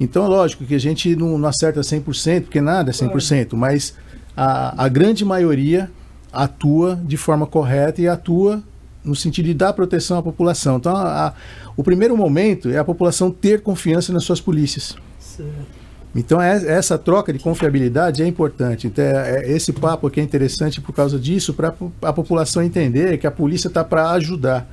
Então, 0.00 0.26
lógico 0.28 0.64
que 0.64 0.74
a 0.74 0.80
gente 0.80 1.14
não, 1.16 1.36
não 1.36 1.48
acerta 1.48 1.80
100%, 1.80 2.42
porque 2.42 2.60
nada 2.60 2.90
é 2.90 2.94
100%, 2.94 3.54
mas 3.54 3.94
a, 4.36 4.84
a 4.84 4.88
grande 4.88 5.24
maioria 5.24 5.90
atua 6.32 6.98
de 7.04 7.16
forma 7.16 7.46
correta 7.46 8.00
e 8.00 8.08
atua 8.08 8.62
no 9.04 9.14
sentido 9.16 9.46
de 9.46 9.54
dar 9.54 9.72
proteção 9.72 10.16
à 10.18 10.22
população. 10.22 10.76
Então, 10.76 10.96
a- 10.96 11.26
a- 11.28 11.32
o 11.76 11.82
primeiro 11.82 12.16
momento 12.16 12.70
é 12.70 12.78
a 12.78 12.84
população 12.84 13.30
ter 13.32 13.60
confiança 13.62 14.12
nas 14.12 14.24
suas 14.24 14.40
polícias. 14.40 14.94
Certo. 15.18 15.81
Então, 16.14 16.40
é- 16.40 16.66
essa 16.66 16.98
troca 16.98 17.32
de 17.32 17.38
confiabilidade 17.38 18.22
é 18.22 18.26
importante. 18.26 18.86
Então, 18.86 19.04
é, 19.04 19.44
é 19.44 19.52
esse 19.52 19.72
papo 19.72 20.06
aqui 20.06 20.20
é 20.20 20.22
interessante 20.22 20.80
por 20.80 20.92
causa 20.92 21.18
disso, 21.18 21.54
para 21.54 21.74
a 22.02 22.12
população 22.12 22.62
entender 22.62 23.16
que 23.18 23.26
a 23.26 23.30
polícia 23.30 23.68
está 23.68 23.82
para 23.82 24.10
ajudar. 24.12 24.68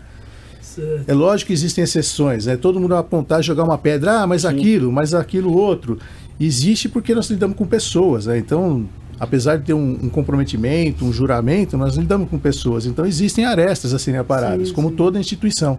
certo. 0.62 1.06
É 1.08 1.14
lógico 1.14 1.48
que 1.48 1.54
existem 1.54 1.84
exceções, 1.84 2.46
né? 2.46 2.58
Todo 2.58 2.80
mundo 2.80 2.90
vai 2.90 3.00
apontar, 3.00 3.42
jogar 3.42 3.64
uma 3.64 3.78
pedra, 3.78 4.22
ah, 4.22 4.28
mas 4.28 4.46
aquilo, 4.46 4.92
mas 4.92 5.14
aquilo 5.14 5.56
outro. 5.56 5.98
existe 6.40 6.88
porque 6.88 7.14
nós 7.14 7.30
lidamos 7.30 7.58
com 7.58 7.66
pessoas, 7.66 8.26
né? 8.26 8.38
Então, 8.38 8.88
apesar 9.20 9.58
de 9.58 9.66
ter 9.66 9.74
um, 9.74 10.00
um, 10.04 10.10
comprometimento, 10.10 11.04
um 11.04 11.12
juramento, 11.12 11.78
nós 11.78 11.96
lidamos 11.96 12.30
com 12.30 12.40
pessoas. 12.40 12.86
Então, 12.86 13.06
existem 13.06 13.46
arestas 13.46 13.94
a 13.94 14.00
serem 14.00 14.20
aparadas, 14.20 14.70
sim, 14.70 14.74
como 14.74 14.90
sim. 14.90 14.96
toda 14.96 15.20
instituição. 15.20 15.78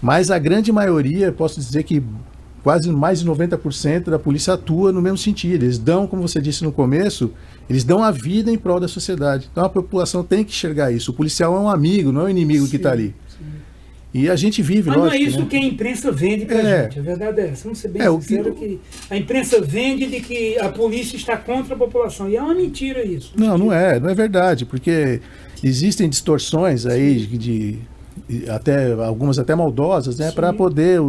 Mas 0.00 0.32
a 0.32 0.38
grande 0.38 0.72
maioria, 0.72 1.30
posso 1.30 1.60
dizer 1.60 1.84
que 1.84 2.02
quase 2.62 2.90
mais 2.90 3.20
de 3.20 3.26
90% 3.26 4.04
da 4.10 4.18
polícia 4.18 4.54
atua 4.54 4.92
no 4.92 5.02
mesmo 5.02 5.18
sentido. 5.18 5.64
Eles 5.64 5.78
dão, 5.78 6.06
como 6.06 6.22
você 6.22 6.40
disse 6.40 6.62
no 6.62 6.72
começo, 6.72 7.32
eles 7.68 7.84
dão 7.84 8.02
a 8.02 8.10
vida 8.10 8.50
em 8.50 8.56
prol 8.56 8.78
da 8.78 8.88
sociedade. 8.88 9.48
Então 9.50 9.64
a 9.64 9.68
população 9.68 10.22
tem 10.22 10.44
que 10.44 10.50
enxergar 10.50 10.92
isso. 10.92 11.10
O 11.10 11.14
policial 11.14 11.56
é 11.56 11.58
um 11.58 11.68
amigo, 11.68 12.12
não 12.12 12.22
é 12.22 12.24
um 12.24 12.28
inimigo 12.28 12.64
sim, 12.64 12.70
que 12.70 12.76
está 12.76 12.92
ali. 12.92 13.14
Sim. 13.28 13.44
E 14.14 14.28
a 14.28 14.36
gente 14.36 14.62
vive, 14.62 14.90
Mas 14.90 14.98
lógico, 14.98 15.16
não 15.16 15.24
é 15.24 15.28
isso 15.28 15.40
né? 15.40 15.46
que 15.48 15.56
a 15.56 15.64
imprensa 15.64 16.12
vende 16.12 16.44
para 16.44 16.56
a 16.56 16.60
é. 16.60 16.82
gente. 16.84 16.98
A 16.98 17.02
verdade 17.02 17.40
é 17.40 17.48
essa. 17.48 17.64
Vamos 17.64 17.78
ser 17.78 17.88
bem 17.88 18.02
é, 18.02 18.10
sincero 18.20 18.54
que... 18.54 18.68
que... 18.68 18.80
a 19.10 19.16
imprensa 19.16 19.60
vende 19.60 20.06
de 20.06 20.20
que 20.20 20.58
a 20.58 20.68
polícia 20.68 21.16
está 21.16 21.36
contra 21.36 21.74
a 21.74 21.78
população. 21.78 22.28
E 22.28 22.36
é 22.36 22.42
uma 22.42 22.54
mentira 22.54 23.02
isso. 23.04 23.32
Não, 23.36 23.56
não 23.56 23.72
é. 23.72 23.98
Não 23.98 24.10
é 24.10 24.14
verdade. 24.14 24.66
Porque 24.66 25.20
existem 25.64 26.08
distorções 26.08 26.84
aí 26.84 27.26
de, 27.26 27.78
de 28.28 28.50
até 28.50 28.92
algumas 28.92 29.38
até 29.38 29.54
maldosas, 29.54 30.18
né, 30.18 30.30
para 30.30 30.52
poder 30.52 31.00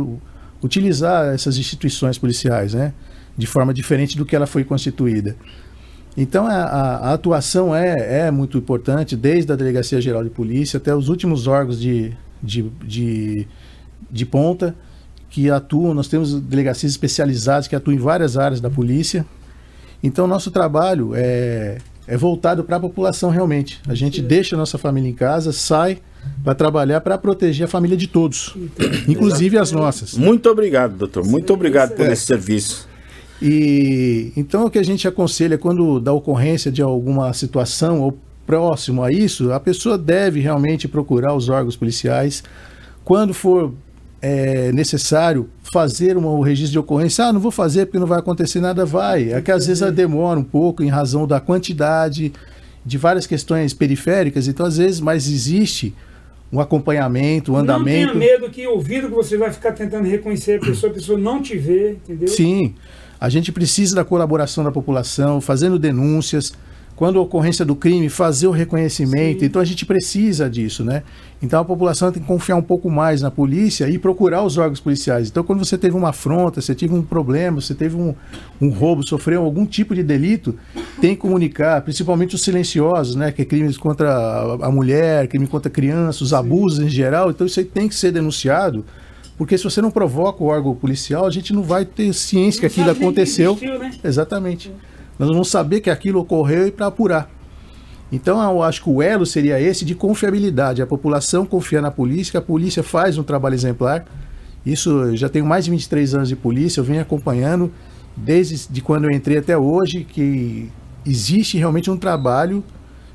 utilizar 0.64 1.34
essas 1.34 1.58
instituições 1.58 2.18
policiais, 2.18 2.74
né, 2.74 2.94
de 3.38 3.46
forma 3.46 3.74
diferente 3.74 4.18
do 4.18 4.26
que 4.26 4.36
ela 4.36 4.48
foi 4.48 4.64
constituída. 4.64 5.36
Então 6.16 6.46
a, 6.46 6.54
a, 6.54 7.14
atuação 7.14 7.76
é, 7.76 8.28
é 8.28 8.32
muito 8.32 8.58
importante, 8.58 9.16
desde 9.16 9.52
a 9.52 9.56
Delegacia 9.56 10.00
Geral 10.00 10.24
de 10.24 10.30
Polícia 10.30 10.78
até 10.78 10.96
os 10.96 11.10
últimos 11.10 11.48
órgãos 11.48 11.80
de, 11.80 12.14
de, 12.42 12.70
de, 12.84 13.48
de 14.10 14.26
ponta 14.26 14.76
que 15.30 15.50
atuam. 15.50 15.94
Nós 15.94 16.08
temos 16.08 16.40
delegacias 16.40 16.92
especializadas 16.92 17.68
que 17.68 17.76
atuam 17.76 17.96
em 17.96 18.00
várias 18.00 18.38
áreas 18.38 18.62
da 18.62 18.70
polícia. 18.70 19.26
Então 20.04 20.28
nosso 20.28 20.52
trabalho 20.52 21.14
é, 21.16 21.80
é 22.08 22.18
voltado 22.18 22.64
para 22.64 22.78
a 22.78 22.80
população 22.80 23.30
realmente. 23.30 23.80
A 23.88 23.96
gente 23.96 24.22
deixa 24.22 24.56
a 24.56 24.60
nossa 24.60 24.78
família 24.78 25.10
em 25.10 25.14
casa, 25.14 25.52
sai 25.52 26.00
para 26.44 26.56
trabalhar 26.56 27.02
para 27.02 27.18
proteger 27.18 27.66
a 27.66 27.68
família 27.68 27.98
de 27.98 28.08
todos, 28.08 28.56
inclusive 29.08 29.58
as 29.58 29.72
nossas. 29.72 30.14
Muito 30.14 30.50
obrigado, 30.50 30.96
doutor. 30.96 31.26
Muito 31.26 31.54
obrigado 31.54 31.96
por 31.96 32.06
esse 32.06 32.26
serviço. 32.26 32.88
E 33.42 34.32
então 34.38 34.66
o 34.66 34.70
que 34.70 34.80
a 34.80 34.84
gente 34.84 35.08
aconselha 35.08 35.58
quando 35.58 36.00
da 36.00 36.14
ocorrência 36.14 36.72
de 36.72 36.82
alguma 36.82 37.34
situação 37.34 38.02
ou 38.02 38.18
próximo 38.46 39.04
a 39.04 39.12
isso, 39.12 39.52
a 39.52 39.60
pessoa 39.60 39.98
deve 39.98 40.40
realmente 40.40 40.88
procurar 40.88 41.34
os 41.34 41.50
órgãos 41.50 41.76
policiais. 41.76 42.44
Quando 43.04 43.34
for 43.34 43.74
é, 44.24 44.72
necessário 44.72 45.50
fazer 45.74 46.16
um 46.16 46.40
registro 46.40 46.72
de 46.72 46.80
ocorrência, 46.80 47.26
ah, 47.26 47.34
não 47.34 47.42
vou 47.42 47.52
fazer 47.52 47.88
porque 47.88 48.00
não 48.00 48.08
vai 48.08 48.20
acontecer 48.20 48.62
nada, 48.62 48.86
vai. 48.86 49.34
É 49.34 49.42
que 49.42 49.52
às 49.52 49.68
vezes 49.68 49.92
demora 49.92 50.40
um 50.40 50.44
pouco 50.46 50.82
em 50.82 50.88
razão 50.88 51.28
da 51.28 51.42
quantidade 51.42 52.32
de 52.86 52.98
várias 52.98 53.28
questões 53.28 53.74
periféricas, 53.74 54.48
então 54.48 54.66
às 54.66 54.78
vezes, 54.78 55.02
mas 55.02 55.28
existe 55.28 55.94
um 56.54 56.62
acompanhamento, 56.62 57.52
um 57.52 57.58
andamento. 57.58 58.14
Não 58.14 58.20
tenha 58.20 58.32
medo 58.32 58.50
que 58.50 58.66
ouvido 58.66 59.10
que 59.10 59.14
você 59.14 59.38
vai 59.38 59.52
ficar 59.52 59.74
tentando 59.74 60.08
reconhecer 60.08 60.56
a 60.56 60.66
pessoa, 60.66 60.90
a 60.90 60.96
pessoa 60.96 61.20
não 61.20 61.42
te 61.42 61.58
vê, 61.58 61.92
entendeu? 61.92 62.30
Sim. 62.30 62.76
A 63.20 63.28
gente 63.28 63.52
precisa 63.52 63.94
da 63.94 64.06
colaboração 64.06 64.64
da 64.64 64.72
população, 64.72 65.42
fazendo 65.42 65.78
denúncias, 65.78 66.54
quando 66.96 67.18
a 67.18 67.22
ocorrência 67.22 67.66
do 67.66 67.76
crime, 67.76 68.08
fazer 68.10 68.48
o 68.48 68.52
reconhecimento. 68.52 69.40
Sim. 69.40 69.46
Então 69.46 69.62
a 69.62 69.66
gente 69.66 69.86
precisa 69.86 70.50
disso, 70.50 70.84
né? 70.84 71.04
Então 71.42 71.60
a 71.60 71.66
população 71.66 72.12
tem 72.12 72.22
que 72.22 72.28
confiar 72.28 72.56
um 72.56 72.62
pouco 72.62 72.90
mais 72.90 73.22
na 73.22 73.32
polícia 73.32 73.90
e 73.90 73.98
procurar 73.98 74.44
os 74.44 74.58
órgãos 74.58 74.80
policiais. 74.80 75.30
Então 75.30 75.44
quando 75.44 75.64
você 75.64 75.78
teve 75.78 75.96
uma 75.96 76.10
afronta, 76.10 76.62
você 76.62 76.76
teve 76.76 76.94
um 76.94 77.02
problema, 77.02 77.60
você 77.60 77.74
teve 77.74 77.96
um, 77.96 78.14
um 78.62 78.70
roubo, 78.70 79.06
sofreu 79.06 79.44
algum 79.44 79.66
tipo 79.66 79.96
de 79.96 80.04
delito, 80.04 80.56
tem 81.02 81.16
que 81.16 81.22
comunicar, 81.22 81.82
principalmente 81.82 82.36
os 82.36 82.42
silenciosos, 82.42 83.16
né? 83.16 83.32
Que 83.32 83.42
é 83.42 83.46
crimes 83.46 83.78
contra 83.78 84.10
a 84.62 84.72
mulher, 84.72 85.28
crime 85.28 85.48
contra 85.48 85.70
crianças, 85.70 86.22
os 86.22 86.34
abusos 86.34 86.80
Sim. 86.80 86.86
em 86.86 86.90
geral. 86.90 87.32
Então 87.32 87.48
isso 87.48 87.60
aí 87.60 87.66
tem 87.66 87.90
que 87.90 87.96
ser 87.96 88.12
denunciado 88.12 88.86
porque 89.38 89.58
se 89.58 89.64
você 89.64 89.82
não 89.82 89.90
provoca 89.90 90.44
o 90.44 90.48
órgão 90.48 90.76
policial, 90.76 91.26
a 91.26 91.32
gente 91.32 91.54
não 91.54 91.64
vai 91.64 91.86
ter 91.86 92.14
ciência 92.14 92.60
que 92.60 92.66
aquilo 92.68 92.92
aconteceu. 92.92 93.56
Que 93.56 93.66
existiu, 93.66 93.80
né? 93.80 93.92
Exatamente. 94.04 94.72
Nós 95.24 95.32
vamos 95.32 95.50
saber 95.50 95.80
que 95.80 95.90
aquilo 95.90 96.20
ocorreu 96.20 96.68
e 96.68 96.72
para 96.72 96.88
apurar. 96.88 97.30
Então, 98.12 98.44
eu 98.44 98.62
acho 98.62 98.84
que 98.84 98.90
o 98.90 99.02
elo 99.02 99.26
seria 99.26 99.58
esse 99.58 99.86
de 99.86 99.96
confiabilidade. 99.96 100.82
A 100.82 100.86
população 100.86 101.46
confia 101.46 101.82
na 101.82 101.90
polícia, 101.90 102.40
a 102.40 102.42
polícia 102.42 102.84
faz 102.84 103.18
um 103.18 103.24
trabalho 103.24 103.56
exemplar. 103.56 104.06
Isso, 104.66 105.16
já 105.16 105.30
tenho 105.30 105.46
mais 105.46 105.64
de 105.64 105.72
23 105.72 106.16
anos 106.16 106.28
de 106.28 106.36
polícia, 106.36 106.82
eu 106.82 106.84
venho 106.84 107.02
acompanhando 107.02 107.72
desde 108.18 108.68
de 108.70 108.82
quando 108.82 109.06
eu 109.06 109.12
entrei 109.12 109.38
até 109.38 109.58
hoje, 109.58 110.04
que 110.04 110.70
existe 111.06 111.58
realmente 111.58 111.90
um 111.90 111.96
trabalho. 111.98 112.62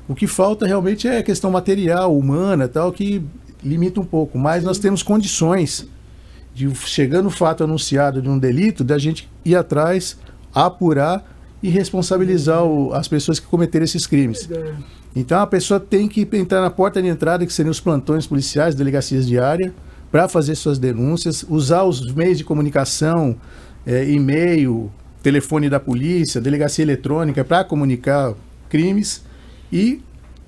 O 0.07 0.15
que 0.15 0.25
falta 0.25 0.65
realmente 0.65 1.07
é 1.07 1.19
a 1.19 1.23
questão 1.23 1.51
material, 1.51 2.17
humana, 2.17 2.67
tal, 2.67 2.91
que 2.91 3.23
limita 3.63 4.01
um 4.01 4.05
pouco. 4.05 4.35
Mas 4.39 4.63
nós 4.63 4.79
temos 4.79 5.03
condições 5.03 5.87
de 6.55 6.73
chegando 6.73 7.27
o 7.27 7.31
fato 7.31 7.63
anunciado 7.63 8.19
de 8.19 8.27
um 8.27 8.39
delito, 8.39 8.83
da 8.83 8.97
gente 8.97 9.29
ir 9.45 9.55
atrás, 9.55 10.17
apurar 10.51 11.37
e 11.61 11.69
responsabilizar 11.69 12.63
o, 12.63 12.93
as 12.93 13.07
pessoas 13.07 13.39
que 13.39 13.47
cometeram 13.47 13.83
esses 13.83 14.07
crimes. 14.07 14.49
Então 15.15 15.39
a 15.39 15.47
pessoa 15.47 15.79
tem 15.79 16.07
que 16.07 16.27
entrar 16.33 16.61
na 16.61 16.69
porta 16.69 17.01
de 17.01 17.07
entrada, 17.07 17.45
que 17.45 17.51
seriam 17.51 17.71
os 17.71 17.79
plantões 17.79 18.27
policiais, 18.27 18.75
delegacias 18.75 19.27
de 19.27 19.39
área, 19.39 19.73
para 20.11 20.27
fazer 20.27 20.55
suas 20.55 20.79
denúncias, 20.79 21.45
usar 21.47 21.83
os 21.83 22.13
meios 22.13 22.37
de 22.37 22.43
comunicação, 22.43 23.35
é, 23.85 24.09
e-mail, 24.09 24.91
telefone 25.21 25.69
da 25.69 25.79
polícia, 25.79 26.39
delegacia 26.39 26.83
eletrônica 26.83 27.43
para 27.43 27.63
comunicar 27.63 28.33
crimes 28.69 29.23
e 29.71 30.01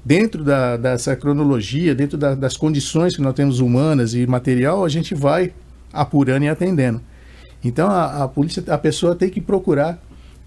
dentro 0.04 0.44
da, 0.44 0.78
dessa 0.78 1.16
cronologia, 1.16 1.94
dentro 1.94 2.18
da, 2.18 2.34
das 2.34 2.58
condições 2.58 3.16
que 3.16 3.22
nós 3.22 3.34
temos 3.34 3.60
humanas 3.60 4.14
e 4.14 4.26
material, 4.26 4.84
a 4.84 4.90
gente 4.90 5.14
vai 5.14 5.54
apurando 5.94 6.44
e 6.44 6.50
atendendo. 6.50 7.02
Então 7.64 7.88
a, 7.88 8.24
a 8.24 8.28
polícia, 8.28 8.64
a 8.68 8.78
pessoa 8.78 9.16
tem 9.16 9.30
que 9.30 9.40
procurar 9.40 10.02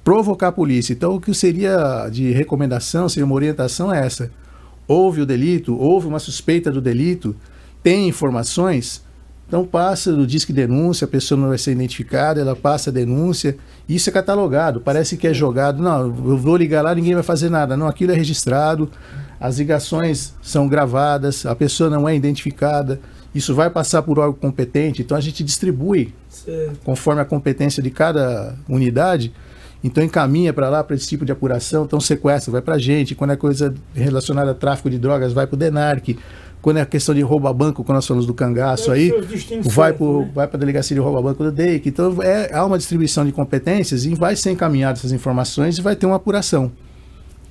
provocar 0.05 0.49
a 0.49 0.53
polícia. 0.53 0.93
Então 0.93 1.15
o 1.15 1.21
que 1.21 1.33
seria 1.35 2.09
de 2.11 2.31
recomendação, 2.31 3.09
seria 3.09 3.25
uma 3.25 3.35
orientação 3.35 3.93
é 3.93 4.05
essa. 4.05 4.31
Houve 4.87 5.23
o 5.23 5.27
delito, 5.27 5.75
houve 5.77 6.07
uma 6.07 6.19
suspeita 6.19 6.71
do 6.71 6.81
delito, 6.81 7.35
tem 7.83 8.07
informações, 8.07 9.03
então 9.49 9.65
passa 9.65 10.13
do 10.13 10.27
disque 10.27 10.53
denúncia, 10.53 11.07
a 11.07 11.09
pessoa 11.09 11.41
não 11.41 11.49
vai 11.49 11.59
ser 11.59 11.73
identificada, 11.73 12.41
ela 12.41 12.55
passa 12.55 12.91
a 12.91 12.93
denúncia, 12.93 13.57
isso 13.89 14.11
é 14.11 14.13
catalogado, 14.13 14.81
parece 14.81 15.17
que 15.17 15.27
é 15.27 15.33
jogado, 15.33 15.83
não, 15.83 16.03
eu 16.03 16.37
vou 16.37 16.57
ligar 16.57 16.83
lá, 16.83 16.95
ninguém 16.95 17.15
vai 17.15 17.23
fazer 17.23 17.49
nada, 17.49 17.77
não, 17.77 17.87
aquilo 17.87 18.13
é 18.13 18.15
registrado, 18.15 18.91
as 19.41 19.59
ligações 19.59 20.35
são 20.43 20.69
gravadas, 20.69 21.47
a 21.47 21.55
pessoa 21.55 21.89
não 21.89 22.09
é 22.09 22.15
identificada, 22.15 23.01
isso 23.35 23.55
vai 23.55 23.69
passar 23.69 24.03
por 24.03 24.19
órgão 24.19 24.35
competente, 24.35 25.03
então 25.03 25.17
a 25.17 25.21
gente 25.21 25.43
distribui 25.43 26.15
certo. 26.29 26.81
conforme 26.85 27.21
a 27.21 27.25
competência 27.25 27.83
de 27.83 27.91
cada 27.91 28.55
unidade. 28.69 29.33
Então 29.85 30.03
encaminha 30.03 30.51
para 30.51 30.71
lá 30.71 30.83
para 30.83 30.97
esse 30.97 31.07
tipo 31.07 31.27
de 31.27 31.31
apuração, 31.31 31.85
então 31.85 32.01
sequestra, 32.01 32.51
vai 32.51 32.63
para 32.63 32.77
a 32.77 32.79
gente. 32.79 33.15
Quando 33.15 33.35
é 33.35 33.37
coisa 33.37 33.75
relacionada 33.95 34.53
a 34.53 34.55
tráfico 34.55 34.89
de 34.89 34.99
drogas, 34.99 35.35
vai 35.35 35.47
para 35.47 35.55
o 35.55 35.59
DENARC. 35.59 36.19
Quando 36.63 36.79
é 36.79 36.81
a 36.81 36.87
questão 36.87 37.15
de 37.15 37.21
roubo 37.21 37.47
a 37.47 37.53
banco, 37.53 37.85
quando 37.85 37.97
nós 37.97 38.07
falamos 38.07 38.27
do 38.27 38.33
cangaço 38.33 38.91
aí, 38.91 39.13
vai 39.63 39.93
para 39.93 40.07
né? 40.07 40.31
vai 40.35 40.49
a 40.51 40.57
delegacia 40.57 40.95
de 40.95 41.01
roubo 41.03 41.19
a 41.19 41.23
banco 41.23 41.45
do 41.45 41.53
DEIC. 41.53 41.87
Então 41.87 42.23
é, 42.23 42.51
há 42.55 42.65
uma 42.65 42.79
distribuição 42.79 43.27
de 43.27 43.33
competências 43.33 44.07
e 44.07 44.15
vai 44.15 44.35
ser 44.35 44.53
encaminhado 44.53 44.99
essas 44.99 45.13
informações 45.13 45.77
e 45.77 45.83
vai 45.83 45.95
ter 45.95 46.07
uma 46.07 46.17
apuração. 46.17 46.73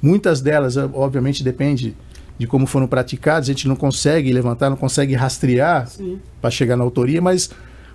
Muitas 0.01 0.41
delas, 0.41 0.75
obviamente, 0.75 1.43
depende 1.43 1.95
de 2.39 2.47
como 2.47 2.65
foram 2.65 2.87
praticados, 2.87 3.47
a 3.47 3.51
gente 3.53 3.67
não 3.67 3.75
consegue 3.75 4.33
levantar, 4.33 4.71
não 4.71 4.75
consegue 4.75 5.13
rastrear 5.13 5.87
para 6.41 6.49
chegar 6.49 6.75
na 6.75 6.83
autoria, 6.83 7.21
mas 7.21 7.51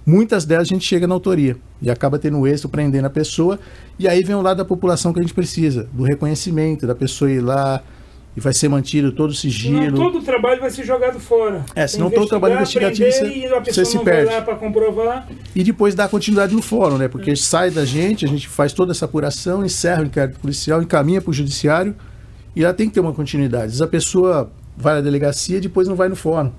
muitas 0.09 0.47
delas 0.47 0.67
a 0.69 0.73
gente 0.73 0.87
chega 0.87 1.07
na 1.07 1.15
autoria 1.15 1.57
e 1.83 1.91
acaba 1.91 2.19
tendo 2.19 2.47
êxito 2.47 2.69
prendendo 2.69 3.05
a 3.05 3.11
pessoa. 3.11 3.59
E 3.99 4.09
aí 4.09 4.23
vem 4.23 4.35
o 4.35 4.41
lado 4.41 4.57
da 4.57 4.65
população 4.65 5.13
que 5.13 5.21
a 5.21 5.23
gente 5.23 5.35
precisa, 5.35 5.87
do 5.93 6.03
reconhecimento, 6.03 6.87
da 6.87 6.95
pessoa 6.95 7.31
ir 7.31 7.41
lá 7.41 7.83
e 8.35 8.41
vai 8.41 8.55
ser 8.55 8.69
mantido 8.69 9.13
todo 9.13 9.31
o 9.31 9.35
sigilo. 9.35 9.91
Não, 9.91 9.93
todo 9.93 10.19
o 10.19 10.23
trabalho 10.23 10.61
vai 10.61 10.71
ser 10.71 10.85
jogado 10.85 11.21
fora. 11.21 11.65
É, 11.75 11.87
senão 11.87 12.09
todo 12.09 12.25
o 12.25 12.29
trabalho 12.29 12.55
investigativo 12.55 13.11
você, 13.11 13.73
você 13.73 13.85
se 13.85 13.99
perde. 13.99 14.31
para 14.43 14.55
comprovar. 14.55 15.29
E 15.55 15.63
depois 15.63 15.95
dá 15.95 16.09
continuidade 16.09 16.55
no 16.55 16.63
fórum, 16.63 16.97
né? 16.97 17.09
Porque 17.09 17.33
é. 17.33 17.37
sai 17.37 17.71
da 17.71 17.85
gente, 17.85 18.25
a 18.25 18.29
gente 18.29 18.49
faz 18.49 18.73
toda 18.73 18.93
essa 18.93 19.05
apuração, 19.05 19.65
encerra 19.65 20.03
o 20.03 20.07
inquérito 20.07 20.39
policial, 20.41 20.81
encaminha 20.81 21.21
para 21.21 21.31
o 21.31 21.35
judiciário 21.35 21.95
e 22.57 22.65
ela 22.65 22.73
tem 22.73 22.89
que 22.89 22.95
ter 22.95 23.01
uma 23.01 23.13
continuidade. 23.13 23.67
Vezes 23.67 23.83
a 23.83 23.87
pessoa 23.87 24.51
vai 24.79 24.99
à 24.99 25.01
delegacia 25.01 25.59
e 25.59 25.61
depois 25.61 25.89
não 25.89 25.97
vai 25.97 26.09
no 26.09 26.15
fórum. 26.15 26.53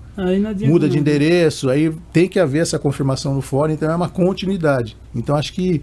Muda 0.67 0.89
de 0.89 0.99
endereço, 0.99 1.69
aí 1.69 1.91
tem 2.11 2.27
que 2.27 2.37
haver 2.37 2.61
essa 2.61 2.77
confirmação 2.77 3.33
no 3.33 3.41
fórum, 3.41 3.71
então 3.71 3.89
é 3.89 3.95
uma 3.95 4.09
continuidade. 4.09 4.97
Então 5.15 5.35
acho 5.35 5.53
que 5.53 5.81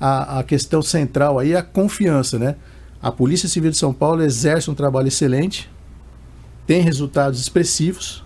a, 0.00 0.40
a 0.40 0.42
questão 0.42 0.82
central 0.82 1.38
aí 1.38 1.52
é 1.52 1.56
a 1.56 1.62
confiança, 1.62 2.38
né? 2.38 2.56
A 3.00 3.12
Polícia 3.12 3.48
Civil 3.48 3.70
de 3.70 3.76
São 3.76 3.94
Paulo 3.94 4.22
exerce 4.22 4.68
um 4.68 4.74
trabalho 4.74 5.06
excelente, 5.06 5.70
tem 6.66 6.82
resultados 6.82 7.40
expressivos, 7.40 8.24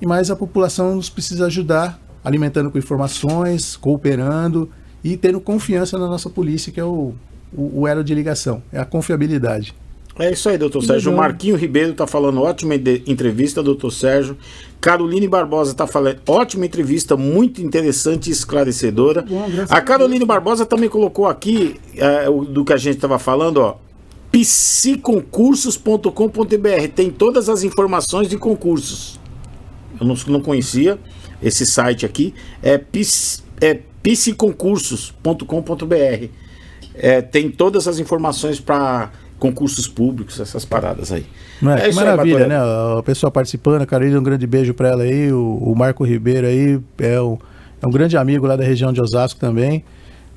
e 0.00 0.06
mais 0.06 0.30
a 0.30 0.36
população 0.36 0.94
nos 0.94 1.10
precisa 1.10 1.46
ajudar, 1.46 1.98
alimentando 2.22 2.70
com 2.70 2.78
informações, 2.78 3.76
cooperando 3.76 4.70
e 5.02 5.16
tendo 5.16 5.40
confiança 5.40 5.98
na 5.98 6.06
nossa 6.06 6.30
polícia, 6.30 6.70
que 6.70 6.78
é 6.78 6.84
o, 6.84 7.14
o, 7.52 7.80
o 7.80 7.88
elo 7.88 8.04
de 8.04 8.14
ligação, 8.14 8.62
é 8.70 8.78
a 8.78 8.84
confiabilidade. 8.84 9.74
É 10.18 10.32
isso 10.32 10.48
aí, 10.48 10.56
doutor 10.56 10.82
Sérgio. 10.82 11.10
O 11.10 11.14
legal. 11.14 11.28
Marquinho 11.28 11.56
Ribeiro 11.56 11.92
tá 11.92 12.06
falando 12.06 12.40
ótima 12.42 12.74
entrevista, 12.74 13.62
doutor 13.62 13.90
Sérgio. 13.90 14.36
Caroline 14.80 15.28
Barbosa 15.28 15.74
tá 15.74 15.86
falando 15.86 16.20
ótima 16.26 16.64
entrevista, 16.64 17.14
muito 17.16 17.60
interessante 17.60 18.28
e 18.28 18.32
esclarecedora. 18.32 19.22
Bom, 19.22 19.46
a 19.68 19.76
a 19.76 19.80
Caroline 19.82 20.24
Barbosa 20.24 20.64
também 20.64 20.88
colocou 20.88 21.26
aqui 21.26 21.78
é, 21.96 22.30
o- 22.30 22.44
do 22.46 22.64
que 22.64 22.72
a 22.72 22.76
gente 22.78 22.94
estava 22.96 23.18
falando, 23.18 23.58
ó. 23.58 23.76
psiconcursos.com.br 24.32 26.88
tem 26.94 27.10
todas 27.10 27.48
as 27.48 27.62
informações 27.62 28.28
de 28.28 28.38
concursos. 28.38 29.18
Eu 30.00 30.06
não, 30.06 30.14
não 30.28 30.40
conhecia 30.40 30.98
esse 31.42 31.66
site 31.66 32.06
aqui. 32.06 32.32
É, 32.62 32.80
é 33.60 33.74
psiconcursos.com.br. 34.02 36.28
É, 36.94 37.20
tem 37.20 37.50
todas 37.50 37.86
as 37.86 37.98
informações 37.98 38.58
para 38.60 39.10
concursos 39.38 39.86
públicos, 39.86 40.40
essas 40.40 40.64
paradas 40.64 41.12
aí. 41.12 41.26
Não 41.60 41.72
é? 41.72 41.80
que 41.80 41.88
isso 41.88 41.98
aí, 41.98 42.06
maravilha, 42.06 42.38
Batoré. 42.38 42.58
né? 42.58 42.98
A 42.98 43.02
pessoa 43.02 43.30
participando, 43.30 43.82
a 43.82 43.86
Carolina, 43.86 44.18
um 44.18 44.22
grande 44.22 44.46
beijo 44.46 44.74
para 44.74 44.88
ela 44.88 45.02
aí. 45.02 45.32
O, 45.32 45.58
o 45.58 45.74
Marco 45.74 46.04
Ribeiro 46.04 46.46
aí 46.46 46.80
é 46.98 47.20
um, 47.20 47.38
é 47.82 47.86
um 47.86 47.90
grande 47.90 48.16
amigo 48.16 48.46
lá 48.46 48.56
da 48.56 48.64
região 48.64 48.92
de 48.92 49.00
Osasco 49.00 49.38
também. 49.38 49.84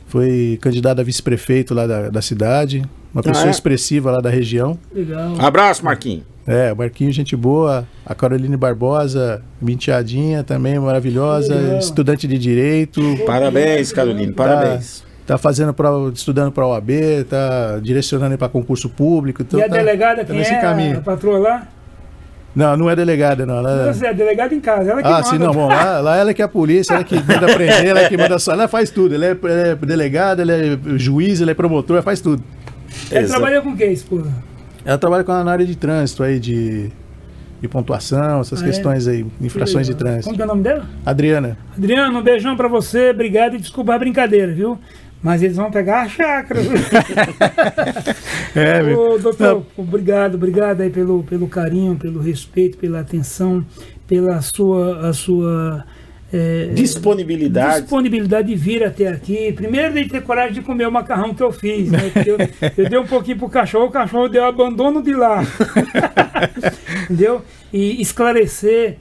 Foi 0.07 0.57
candidato 0.61 0.99
a 0.99 1.03
vice-prefeito 1.03 1.73
lá 1.73 1.85
da, 1.85 2.09
da 2.09 2.21
cidade. 2.21 2.83
Uma 3.13 3.23
pessoa 3.23 3.47
é? 3.47 3.51
expressiva 3.51 4.11
lá 4.11 4.19
da 4.19 4.29
região. 4.29 4.77
Legal. 4.93 5.35
Abraço, 5.39 5.83
Marquinhos. 5.83 6.23
É, 6.45 6.73
Marquinhos, 6.73 7.15
gente 7.15 7.35
boa. 7.35 7.87
A 8.05 8.15
Caroline 8.15 8.57
Barbosa, 8.57 9.43
menteadinha 9.61 10.43
também, 10.43 10.79
maravilhosa. 10.79 11.53
Legal. 11.53 11.79
Estudante 11.79 12.27
de 12.27 12.37
Direito. 12.39 13.01
Parabéns, 13.25 13.91
Caroline, 13.91 14.33
parabéns. 14.33 15.03
Tá 15.29 15.37
fazendo 15.37 15.71
prova, 15.75 16.11
estudando 16.11 16.51
para 16.51 16.63
a 16.63 16.67
OAB, 16.69 16.89
tá 17.29 17.77
direcionando 17.83 18.35
para 18.35 18.49
concurso 18.49 18.89
público. 18.89 19.43
Então 19.43 19.59
e 19.59 19.63
a 19.63 19.69
tá, 19.69 19.77
delegada, 19.77 20.21
tá 20.21 20.25
quem 20.25 20.37
nesse 20.37 20.51
é? 20.51 20.59
caminho. 20.59 20.97
A 20.97 21.01
patroa 21.01 21.37
lá? 21.37 21.67
Não, 22.55 22.75
não 22.75 22.89
é 22.89 22.95
delegada, 22.95 23.45
não. 23.45 23.57
Ela, 23.59 23.93
Você 23.93 24.07
é 24.07 24.13
delegada 24.15 24.55
em 24.55 24.59
casa. 24.59 24.89
Ela 24.89 25.03
que 25.03 25.07
Ah, 25.07 25.11
manda. 25.11 25.23
sim, 25.25 25.37
não, 25.37 25.53
bom, 25.53 25.67
lá, 25.67 25.99
lá 25.99 26.17
ela 26.17 26.33
que 26.33 26.41
é 26.41 26.45
a 26.45 26.47
polícia, 26.47 26.95
ela 26.95 27.03
que 27.03 27.13
manda 27.15 27.45
prender, 27.53 27.85
ela 27.85 28.09
que 28.09 28.17
manda 28.17 28.39
só, 28.39 28.53
ela 28.53 28.67
faz 28.67 28.89
tudo, 28.89 29.13
ela 29.13 29.23
é, 29.27 29.37
ela 29.43 29.67
é 29.67 29.75
delegada, 29.75 30.41
ela 30.41 30.51
é 30.51 30.79
juiz, 30.97 31.41
ela 31.41 31.51
é 31.51 31.53
promotor, 31.53 31.97
ela 31.97 32.01
faz 32.03 32.21
tudo. 32.21 32.43
Ela 33.11 33.21
Exato. 33.21 33.39
trabalha 33.39 33.61
com 33.61 33.69
o 33.69 33.77
que, 33.77 33.85
esposa? 33.85 34.33
Ela 34.83 34.97
trabalha 34.97 35.23
com 35.23 35.31
a- 35.31 35.43
na 35.43 35.51
área 35.51 35.63
de 35.67 35.75
trânsito 35.77 36.23
aí, 36.23 36.39
de, 36.39 36.89
de 37.61 37.67
pontuação, 37.67 38.41
essas 38.41 38.63
Ah, 38.63 38.65
é? 38.65 38.67
questões 38.69 39.07
aí, 39.07 39.23
infrações 39.39 39.85
de 39.85 39.93
Como 39.93 40.05
trânsito. 40.05 40.33
que 40.35 40.41
é 40.41 40.45
o 40.45 40.47
nome 40.47 40.63
dela? 40.63 40.85
Adriana, 41.05 41.55
Adriano, 41.77 42.17
um 42.17 42.23
beijão 42.23 42.57
pra 42.57 42.67
você, 42.67 43.11
obrigado 43.11 43.53
e 43.53 43.59
desculpa 43.59 43.93
a 43.93 43.99
brincadeira, 43.99 44.51
viu? 44.51 44.79
Mas 45.21 45.43
eles 45.43 45.57
vão 45.57 45.69
pegar 45.69 46.03
a 46.03 46.09
chácara. 46.09 46.61
é, 48.55 48.81
meu. 48.81 48.99
Ô, 48.99 49.17
doutor, 49.17 49.65
obrigado, 49.75 50.35
obrigado 50.35 50.81
aí 50.81 50.89
pelo, 50.89 51.23
pelo 51.23 51.47
carinho, 51.47 51.97
pelo 51.97 52.21
respeito, 52.21 52.77
pela 52.77 53.01
atenção, 53.01 53.65
pela 54.07 54.41
sua, 54.41 55.09
a 55.09 55.13
sua 55.13 55.85
é, 56.31 56.67
Disponibilidade. 56.73 57.81
disponibilidade 57.81 58.47
de 58.47 58.55
vir 58.55 58.83
até 58.83 59.07
aqui. 59.07 59.51
Primeiro 59.51 59.93
de 59.95 60.07
ter 60.07 60.21
coragem 60.21 60.53
de 60.53 60.61
comer 60.61 60.87
o 60.87 60.91
macarrão 60.91 61.33
que 61.33 61.41
eu 61.41 61.51
fiz, 61.51 61.91
né? 61.91 61.99
Eu, 62.25 62.37
eu 62.77 62.89
dei 62.89 62.99
um 62.99 63.07
pouquinho 63.07 63.37
pro 63.37 63.49
cachorro, 63.49 63.85
o 63.85 63.91
cachorro 63.91 64.29
deu 64.29 64.45
abandono 64.45 65.01
de 65.01 65.13
lá. 65.13 65.43
Entendeu? 67.05 67.41
E 67.73 67.99
esclarecer 67.99 68.97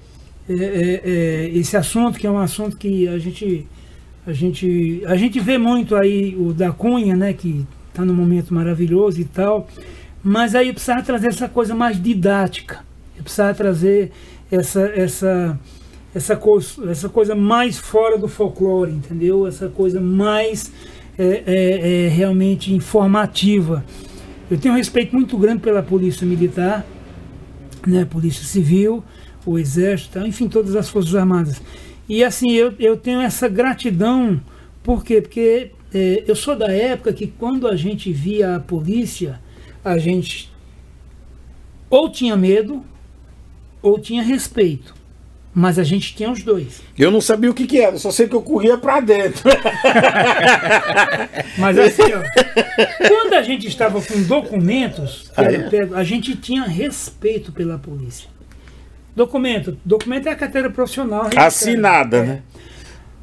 é, 0.48 0.52
é, 0.54 1.00
é, 1.04 1.50
esse 1.52 1.76
assunto, 1.76 2.18
que 2.18 2.26
é 2.26 2.30
um 2.30 2.38
assunto 2.38 2.76
que 2.78 3.06
a 3.06 3.18
gente, 3.18 3.66
a 4.28 4.32
gente, 4.34 5.02
a 5.06 5.16
gente 5.16 5.40
vê 5.40 5.56
muito 5.56 5.96
aí 5.96 6.36
o 6.38 6.52
da 6.52 6.70
Cunha, 6.70 7.16
né? 7.16 7.32
Que 7.32 7.64
está 7.88 8.04
num 8.04 8.12
momento 8.12 8.52
maravilhoso 8.52 9.18
e 9.18 9.24
tal. 9.24 9.66
Mas 10.22 10.54
aí 10.54 10.70
precisava 10.70 11.02
trazer 11.02 11.28
essa 11.28 11.48
coisa 11.48 11.74
mais 11.74 12.00
didática. 12.00 12.84
Precisava 13.16 13.54
trazer 13.54 14.12
essa, 14.50 14.82
essa, 14.82 15.58
essa, 16.14 16.36
coisa, 16.36 16.90
essa 16.90 17.08
coisa 17.08 17.34
mais 17.34 17.78
fora 17.78 18.18
do 18.18 18.28
folclore, 18.28 18.92
entendeu? 18.92 19.46
Essa 19.46 19.70
coisa 19.70 19.98
mais 19.98 20.70
é, 21.16 21.42
é, 21.46 22.04
é, 22.04 22.08
realmente 22.08 22.74
informativa. 22.74 23.82
Eu 24.50 24.58
tenho 24.58 24.74
um 24.74 24.76
respeito 24.76 25.16
muito 25.16 25.38
grande 25.38 25.60
pela 25.60 25.82
polícia 25.82 26.26
militar, 26.26 26.84
né, 27.86 28.04
polícia 28.04 28.44
civil, 28.44 29.02
o 29.46 29.58
exército, 29.58 30.18
enfim, 30.18 30.48
todas 30.48 30.76
as 30.76 30.90
forças 30.90 31.14
armadas. 31.14 31.62
E 32.08 32.24
assim, 32.24 32.52
eu, 32.52 32.72
eu 32.78 32.96
tenho 32.96 33.20
essa 33.20 33.48
gratidão, 33.48 34.40
por 34.82 35.04
quê? 35.04 35.20
Porque 35.20 35.70
é, 35.92 36.24
eu 36.26 36.34
sou 36.34 36.56
da 36.56 36.72
época 36.72 37.12
que 37.12 37.26
quando 37.26 37.68
a 37.68 37.76
gente 37.76 38.10
via 38.12 38.56
a 38.56 38.60
polícia, 38.60 39.40
a 39.84 39.98
gente 39.98 40.50
ou 41.90 42.10
tinha 42.10 42.36
medo 42.36 42.82
ou 43.82 43.98
tinha 43.98 44.22
respeito. 44.22 44.96
Mas 45.54 45.78
a 45.78 45.82
gente 45.82 46.14
tinha 46.14 46.30
os 46.30 46.42
dois. 46.42 46.82
Eu 46.96 47.10
não 47.10 47.20
sabia 47.20 47.50
o 47.50 47.54
que, 47.54 47.66
que 47.66 47.80
era, 47.80 47.98
só 47.98 48.10
sei 48.12 48.28
que 48.28 48.34
eu 48.34 48.42
corria 48.42 48.78
pra 48.78 49.00
dentro. 49.00 49.50
Mas 51.58 51.78
assim, 51.78 52.02
ó, 52.02 53.08
quando 53.08 53.32
a 53.34 53.42
gente 53.42 53.66
estava 53.66 54.00
com 54.00 54.22
documentos, 54.22 55.30
Ah, 55.36 55.44
é? 55.44 55.68
a 55.94 56.04
gente 56.04 56.36
tinha 56.36 56.64
respeito 56.64 57.50
pela 57.50 57.78
polícia. 57.78 58.28
Documento, 59.18 59.76
documento 59.84 60.28
é 60.28 60.30
a 60.30 60.36
carteira 60.36 60.70
profissional. 60.70 61.28
Assinada, 61.36 62.22
né? 62.22 62.42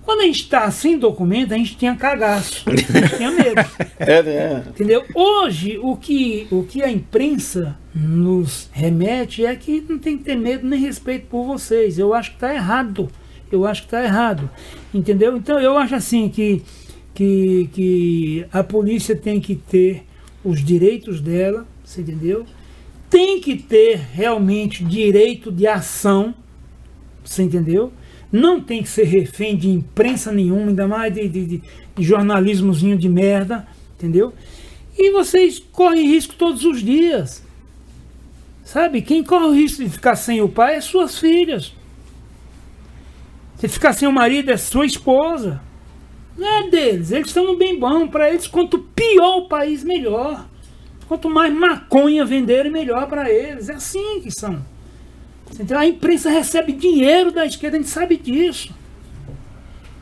Quando 0.04 0.20
a 0.20 0.24
gente 0.24 0.42
está 0.42 0.70
sem 0.70 1.00
documento, 1.00 1.54
a 1.54 1.58
gente 1.58 1.78
tinha 1.78 1.96
cagaço, 1.96 2.70
a 2.70 2.76
gente 2.76 3.16
tinha 3.16 3.32
medo. 3.32 3.66
É, 3.98 4.22
né? 4.22 4.64
Entendeu? 4.68 5.06
Hoje, 5.16 5.80
o 5.82 5.96
que, 5.96 6.48
o 6.52 6.64
que 6.64 6.84
a 6.84 6.92
imprensa 6.92 7.78
nos 7.94 8.70
remete 8.74 9.46
é 9.46 9.56
que 9.56 9.86
não 9.88 9.98
tem 9.98 10.18
que 10.18 10.26
ter 10.26 10.36
medo 10.36 10.68
nem 10.68 10.78
respeito 10.82 11.28
por 11.28 11.46
vocês. 11.46 11.98
Eu 11.98 12.14
acho 12.14 12.32
que 12.32 12.36
está 12.36 12.54
errado. 12.54 13.10
Eu 13.50 13.66
acho 13.66 13.84
que 13.84 13.88
está 13.88 14.04
errado. 14.04 14.50
Entendeu? 14.94 15.38
Então, 15.38 15.58
eu 15.62 15.78
acho 15.78 15.96
assim 15.96 16.28
que, 16.28 16.62
que, 17.14 17.70
que 17.72 18.46
a 18.52 18.62
polícia 18.66 19.16
tem 19.16 19.40
que 19.40 19.56
ter 19.56 20.04
os 20.44 20.62
direitos 20.62 21.22
dela, 21.22 21.66
você 21.86 22.02
entendeu? 22.02 22.46
Tem 23.10 23.40
que 23.40 23.56
ter 23.56 23.98
realmente 24.14 24.84
direito 24.84 25.52
de 25.52 25.68
ação, 25.68 26.34
você 27.24 27.44
entendeu? 27.44 27.92
Não 28.32 28.60
tem 28.60 28.84
que 28.84 28.90
ser 28.90 29.04
refém 29.04 29.56
de 29.56 29.70
imprensa 29.70 30.32
nenhuma, 30.32 30.68
ainda 30.68 30.88
mais 30.88 31.14
de, 31.14 31.28
de, 31.28 31.46
de, 31.46 31.64
jornalismozinho 31.98 32.98
de 32.98 33.08
merda, 33.08 33.68
entendeu? 33.96 34.34
E 34.98 35.12
vocês 35.12 35.60
correm 35.72 36.08
risco 36.08 36.36
todos 36.36 36.66
os 36.66 36.82
dias. 36.82 37.44
Sabe? 38.64 39.02
Quem 39.02 39.24
corre 39.24 39.46
o 39.46 39.54
risco 39.54 39.84
de 39.84 39.90
ficar 39.90 40.16
sem 40.16 40.42
o 40.42 40.50
pai 40.50 40.76
é 40.76 40.82
suas 40.82 41.20
filhas. 41.20 41.74
Se 43.58 43.68
ficar 43.68 43.94
sem 43.94 44.08
o 44.08 44.12
marido 44.12 44.52
é 44.52 44.58
sua 44.58 44.86
esposa. 44.86 45.62
Não 46.38 46.48
é 46.48 46.70
deles. 46.70 47.12
Eles 47.12 47.28
estão 47.28 47.46
no 47.46 47.58
bem 47.58 47.80
bom. 47.80 48.08
Para 48.08 48.30
eles, 48.30 48.48
quanto 48.48 48.80
pior 48.80 49.38
o 49.38 49.48
país, 49.48 49.84
melhor. 49.84 50.48
Quanto 51.08 51.30
mais 51.30 51.54
maconha 51.54 52.26
venderem, 52.26 52.72
melhor 52.72 53.08
para 53.08 53.30
eles. 53.30 53.70
É 53.70 53.74
assim 53.74 54.22
que 54.22 54.32
são. 54.32 54.66
A 55.78 55.86
imprensa 55.86 56.30
recebe 56.30 56.74
dinheiro 56.74 57.32
da 57.32 57.46
esquerda, 57.46 57.78
a 57.78 57.80
gente 57.80 57.90
sabe 57.90 58.18
disso. 58.18 58.74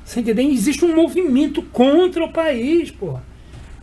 Você 0.03 0.19
entendeu? 0.19 0.49
Existe 0.49 0.83
um 0.85 0.95
movimento 0.95 1.61
contra 1.61 2.23
o 2.23 2.31
país, 2.31 2.91
pô. 2.91 3.19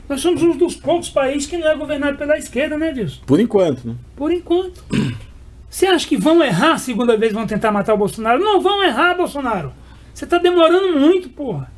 Nós 0.08 0.20
somos 0.20 0.42
um 0.42 0.56
dos 0.56 0.74
poucos 0.74 1.08
países 1.08 1.46
que 1.46 1.56
não 1.56 1.68
é 1.68 1.76
governado 1.76 2.18
pela 2.18 2.36
esquerda, 2.36 2.76
né, 2.76 2.92
Dilson? 2.92 3.22
Por 3.24 3.38
enquanto, 3.38 3.86
né? 3.86 3.94
Por 4.16 4.32
enquanto. 4.32 4.84
Você 5.68 5.86
acha 5.86 6.06
que 6.08 6.16
vão 6.16 6.42
errar 6.42 6.72
a 6.72 6.78
segunda 6.78 7.16
vez 7.16 7.32
vão 7.32 7.46
tentar 7.46 7.70
matar 7.70 7.94
o 7.94 7.98
Bolsonaro? 7.98 8.42
Não 8.42 8.60
vão 8.60 8.82
errar, 8.82 9.14
Bolsonaro. 9.14 9.72
Você 10.12 10.24
está 10.24 10.38
demorando 10.38 10.98
muito, 10.98 11.28
porra. 11.28 11.70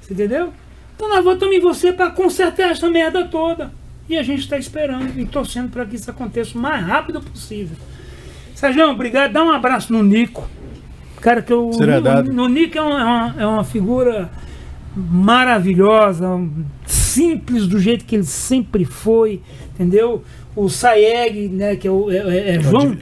Você 0.00 0.14
entendeu? 0.14 0.52
Então 0.94 1.08
nós 1.08 1.24
votamos 1.24 1.56
em 1.56 1.60
você 1.60 1.92
para 1.92 2.10
consertar 2.10 2.70
essa 2.70 2.88
merda 2.88 3.26
toda. 3.26 3.72
E 4.08 4.16
a 4.16 4.22
gente 4.22 4.40
está 4.40 4.56
esperando 4.56 5.18
e 5.18 5.24
torcendo 5.26 5.70
para 5.70 5.84
que 5.84 5.96
isso 5.96 6.10
aconteça 6.10 6.56
o 6.56 6.60
mais 6.60 6.84
rápido 6.84 7.20
possível. 7.20 7.76
Sérgio, 8.54 8.88
obrigado. 8.90 9.32
Dá 9.32 9.42
um 9.44 9.50
abraço 9.50 9.92
no 9.92 10.02
Nico. 10.02 10.48
Cara, 11.20 11.42
que 11.42 11.52
eu. 11.52 11.72
Será 11.72 11.98
o, 11.98 12.00
dado. 12.02 12.30
o 12.30 12.48
Nico 12.48 12.78
é 12.78 12.82
uma, 12.82 13.00
é 13.00 13.04
uma- 13.04 13.34
é 13.38 13.46
uma 13.46 13.64
figura 13.64 14.30
maravilhosa, 14.96 16.26
simples 16.86 17.66
do 17.66 17.78
jeito 17.78 18.04
que 18.04 18.14
ele 18.16 18.24
sempre 18.24 18.84
foi, 18.84 19.42
entendeu? 19.74 20.22
O 20.54 20.68
Saeg, 20.68 21.48
né, 21.48 21.76
que 21.76 21.86
é 21.86 21.90
o 21.90 22.10
é, 22.10 22.16
é- 22.16 22.56
é 22.56 22.60
João 22.60 22.96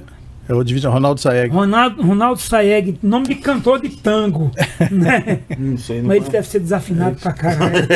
É 0.49 0.53
o 0.53 0.63
divisão 0.63 0.93
Ronaldo 0.93 1.21
Saeg. 1.21 1.53
Ronaldo, 1.53 2.03
Ronaldo 2.03 2.41
Saeg, 2.41 2.99
nome 3.03 3.29
de 3.29 3.35
cantor 3.37 3.81
de 3.81 3.89
tango, 3.89 4.51
né? 4.91 5.41
Não 5.59 5.79
sei, 5.79 6.01
não 6.01 6.09
Mas 6.09 6.19
ele 6.19 6.31
deve 6.31 6.47
ser 6.47 6.61
desafinado 6.61 7.17
pra 7.17 7.33
caralho. 7.33 7.87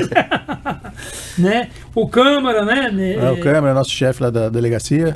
né? 1.36 1.68
O 1.94 2.08
Câmara, 2.08 2.64
né? 2.64 3.16
É, 3.16 3.30
o 3.30 3.40
Câmara, 3.40 3.74
nosso 3.74 3.90
chefe 3.90 4.22
lá 4.22 4.30
da 4.30 4.48
delegacia. 4.48 5.14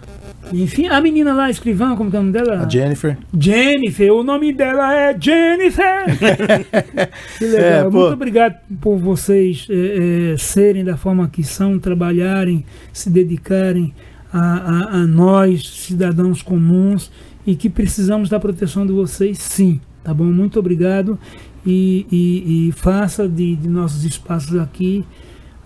Enfim, 0.53 0.89
a 0.89 1.01
menina 1.01 1.33
lá, 1.33 1.49
escrivã, 1.49 1.97
como 1.97 2.11
que 2.11 2.17
é 2.17 2.19
o 2.19 2.23
nome 2.23 2.33
dela? 2.35 2.65
A 2.65 2.69
Jennifer. 2.69 3.17
Jennifer, 3.39 4.13
o 4.13 4.23
nome 4.23 4.53
dela 4.53 4.95
é 4.95 5.17
Jennifer. 5.19 6.05
que 7.39 7.45
legal. 7.45 7.65
É, 7.65 7.83
pô. 7.85 7.91
Muito 7.91 8.13
obrigado 8.13 8.57
por 8.81 8.99
vocês 8.99 9.67
eh, 9.71 10.33
eh, 10.35 10.37
serem 10.37 10.85
da 10.85 10.97
forma 10.97 11.29
que 11.29 11.43
são, 11.43 11.79
trabalharem, 11.79 12.65
se 12.93 13.09
dedicarem 13.09 13.95
a, 14.33 14.39
a- 14.39 14.95
a 15.03 15.07
nós, 15.07 15.69
cidadãos 15.87 16.43
comuns, 16.43 17.11
e 17.47 17.55
que 17.57 17.69
precisamos 17.69 18.29
da 18.29 18.39
proteção 18.41 18.87
de 18.87 18.93
vocês, 18.93 19.39
sim. 19.39 19.81
Tá 20.05 20.13
bom? 20.15 20.25
Muito 20.25 20.59
obrigado. 20.59 21.19
E, 21.67 22.07
e- 22.11 22.69
e 22.69 22.73
faça 22.73 23.29
de, 23.29 23.55
de 23.57 23.69
nossos 23.69 24.05
espaços 24.05 24.57
aqui, 24.59 25.05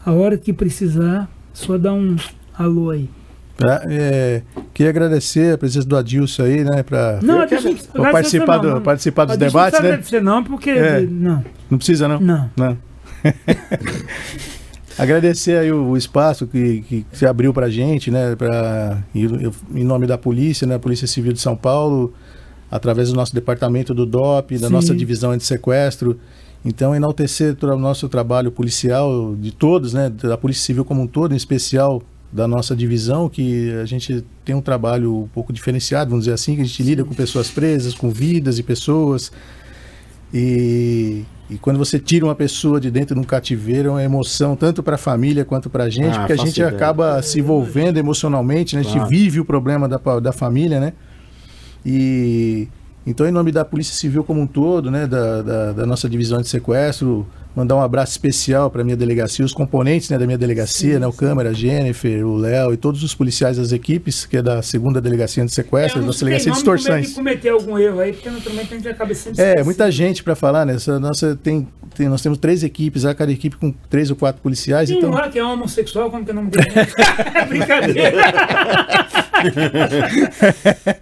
a 0.05 0.13
hora 0.13 0.37
que 0.37 0.53
precisar, 0.53 1.29
só 1.55 1.79
dá 1.79 1.93
um 1.93 2.17
alô 2.59 2.91
aí. 2.91 3.09
Tá? 3.57 3.83
É, 3.89 4.43
queria 4.75 4.91
agradecer 4.91 5.55
a 5.55 5.59
presença 5.59 5.87
do 5.89 5.97
Adilson 5.97 6.43
aí, 6.43 6.63
né? 6.63 6.83
Pra, 6.83 7.19
Não, 7.23 7.39
pra 7.93 8.13
participar, 8.13 8.59
do, 8.59 8.69
não. 8.73 8.83
participar 8.83 9.25
dos 9.25 9.39
debates, 9.39 9.79
não 9.81 9.87
né? 9.87 9.93
agradecer 9.95 10.21
não, 10.23 10.45
porque... 10.45 10.69
É. 10.71 11.01
Não, 11.01 11.43
Não 11.71 11.79
precisa, 11.79 12.07
não? 12.07 12.21
não. 12.21 12.51
Não. 12.55 12.77
Agradecer 14.99 15.59
aí 15.59 15.71
o, 15.71 15.91
o 15.91 15.97
espaço 15.97 16.47
que, 16.47 16.81
que 16.83 17.07
se 17.13 17.27
abriu 17.27 17.53
pra 17.53 17.69
gente, 17.69 18.11
né? 18.11 18.35
Pra, 18.35 19.03
em, 19.15 19.85
nome 19.85 20.07
da 20.07 20.17
polícia, 20.17 20.67
né? 20.67 20.79
Polícia 20.79 21.07
Civil 21.07 21.33
de 21.33 21.41
São 21.41 21.57
Paulo, 21.57 22.15
através 22.71 23.11
do 23.11 23.15
nosso 23.15 23.35
departamento 23.35 23.93
do 23.93 24.07
DOP, 24.07 24.59
da 24.59 24.69
Sim. 24.69 24.73
nossa 24.73 24.95
divisão 24.95 25.37
de 25.37 25.45
sequestro. 25.45 26.19
Então, 26.65 26.95
enaltecer 26.95 27.55
todo 27.55 27.75
o 27.75 27.79
nosso 27.79 28.09
trabalho 28.09 28.51
policial 28.51 29.37
de 29.39 29.53
todos, 29.53 29.93
né? 29.93 30.09
Da 30.11 30.37
Polícia 30.37 30.65
Civil 30.65 30.85
como 30.85 31.03
um 31.03 31.07
todo, 31.07 31.33
em 31.33 31.37
especial 31.37 32.03
da 32.33 32.49
nossa 32.49 32.75
divisão, 32.75 33.29
que 33.29 33.73
a 33.81 33.85
gente 33.85 34.25
tem 34.45 34.55
um 34.55 34.61
trabalho 34.61 35.23
um 35.23 35.29
pouco 35.29 35.53
diferenciado, 35.53 36.11
vamos 36.11 36.25
dizer 36.25 36.35
assim, 36.35 36.57
que 36.57 36.63
a 36.63 36.65
gente 36.65 36.83
lida 36.83 37.05
com 37.05 37.15
pessoas 37.15 37.51
presas, 37.51 37.95
com 37.95 38.11
vidas 38.11 38.57
de 38.57 38.63
pessoas. 38.63 39.31
E, 40.35 41.25
e 41.49 41.57
quando 41.59 41.79
você 41.79 41.99
tira 41.99 42.25
uma 42.25 42.35
pessoa 42.35 42.81
de 42.81 42.91
dentro 42.91 43.15
de 43.15 43.21
um 43.21 43.25
cativeiro, 43.25 43.89
é 43.89 43.93
uma 43.93 44.03
emoção 44.03 44.57
tanto 44.57 44.83
para 44.83 44.97
a 44.97 44.99
família 44.99 45.45
quanto 45.45 45.71
para 45.71 45.85
a 45.85 45.89
gente, 45.91 46.15
Ah, 46.17 46.21
porque 46.21 46.33
a 46.33 46.37
gente 46.37 46.61
ideia. 46.61 46.69
acaba 46.69 47.23
se 47.23 47.39
envolvendo 47.41 47.99
emocionalmente, 47.99 48.75
né? 48.75 48.81
a 48.81 48.85
gente 48.85 48.95
Claro. 48.95 49.09
vive 49.09 49.41
o 49.41 49.45
problema 49.45 49.89
da, 49.89 49.99
da 50.21 50.33
família, 50.33 50.81
né? 50.81 50.93
E 51.85 52.69
então, 53.07 53.25
em 53.27 53.31
nome 53.31 53.53
da 53.53 53.65
Polícia 53.65 53.95
Civil 53.95 54.25
como 54.25 54.41
um 54.41 54.47
todo, 54.49 54.91
né, 54.91 55.07
da, 55.07 55.41
da, 55.41 55.73
da 55.73 55.87
nossa 55.87 56.09
divisão 56.09 56.41
de 56.43 56.49
sequestro, 56.49 57.25
mandar 57.57 57.75
um 57.75 57.81
abraço 57.81 58.13
especial 58.13 58.71
para 58.71 58.83
a 58.83 58.85
minha 58.85 58.97
delegacia, 58.97 59.43
os 59.45 59.53
componentes 59.55 60.11
né, 60.11 60.19
da 60.19 60.27
minha 60.27 60.37
delegacia, 60.37 60.99
né, 61.01 61.07
o 61.07 61.13
Câmara, 61.13 61.51
a 61.51 61.53
Jennifer, 61.55 62.25
o 62.27 62.37
Léo 62.37 62.75
e 62.75 62.77
todos 62.77 63.03
os 63.03 63.15
policiais 63.15 63.57
das 63.57 63.73
equipes, 63.73 64.27
que 64.27 64.37
é 64.37 64.43
da 64.43 64.61
segunda 64.61 65.01
delegacia 65.01 65.43
de 65.45 65.51
sequestro, 65.53 66.03
da 66.03 66.13
delegacia 66.13 66.53
de 66.53 66.59
de 67.09 67.15
cometer 67.15 67.49
algum 67.49 67.79
erro 67.79 68.01
aí, 68.01 68.13
porque 68.13 68.29
naturalmente 68.29 68.73
a 68.75 68.77
gente 68.77 68.89
acaba 68.89 69.15
sempre 69.15 69.43
É, 69.43 69.63
muita 69.65 69.91
gente 69.91 70.23
para 70.23 70.35
falar, 70.37 70.67
né? 70.67 70.75
Essa 70.75 71.01
nossa 71.01 71.35
tem, 71.43 71.67
tem- 71.95 72.09
nós 72.09 72.21
temos 72.21 72.37
três 72.39 72.63
equipes, 72.63 73.05
lá, 73.05 73.15
cada 73.15 73.33
equipe 73.33 73.57
com 73.57 73.73
três 73.89 74.11
ou 74.11 74.17
quatro 74.17 74.43
policiais, 74.43 74.89
Tem 74.91 74.99
então 74.99 75.11
um 75.11 75.15
lá 75.15 75.29
que 75.31 75.39
é 75.39 75.45
homossexual, 75.45 76.11
como 76.11 76.25
que 76.25 76.31
é 76.31 76.35
o 76.35 76.37
nome 76.37 76.51
dele? 76.51 76.67
Brincadeira. 77.49 78.13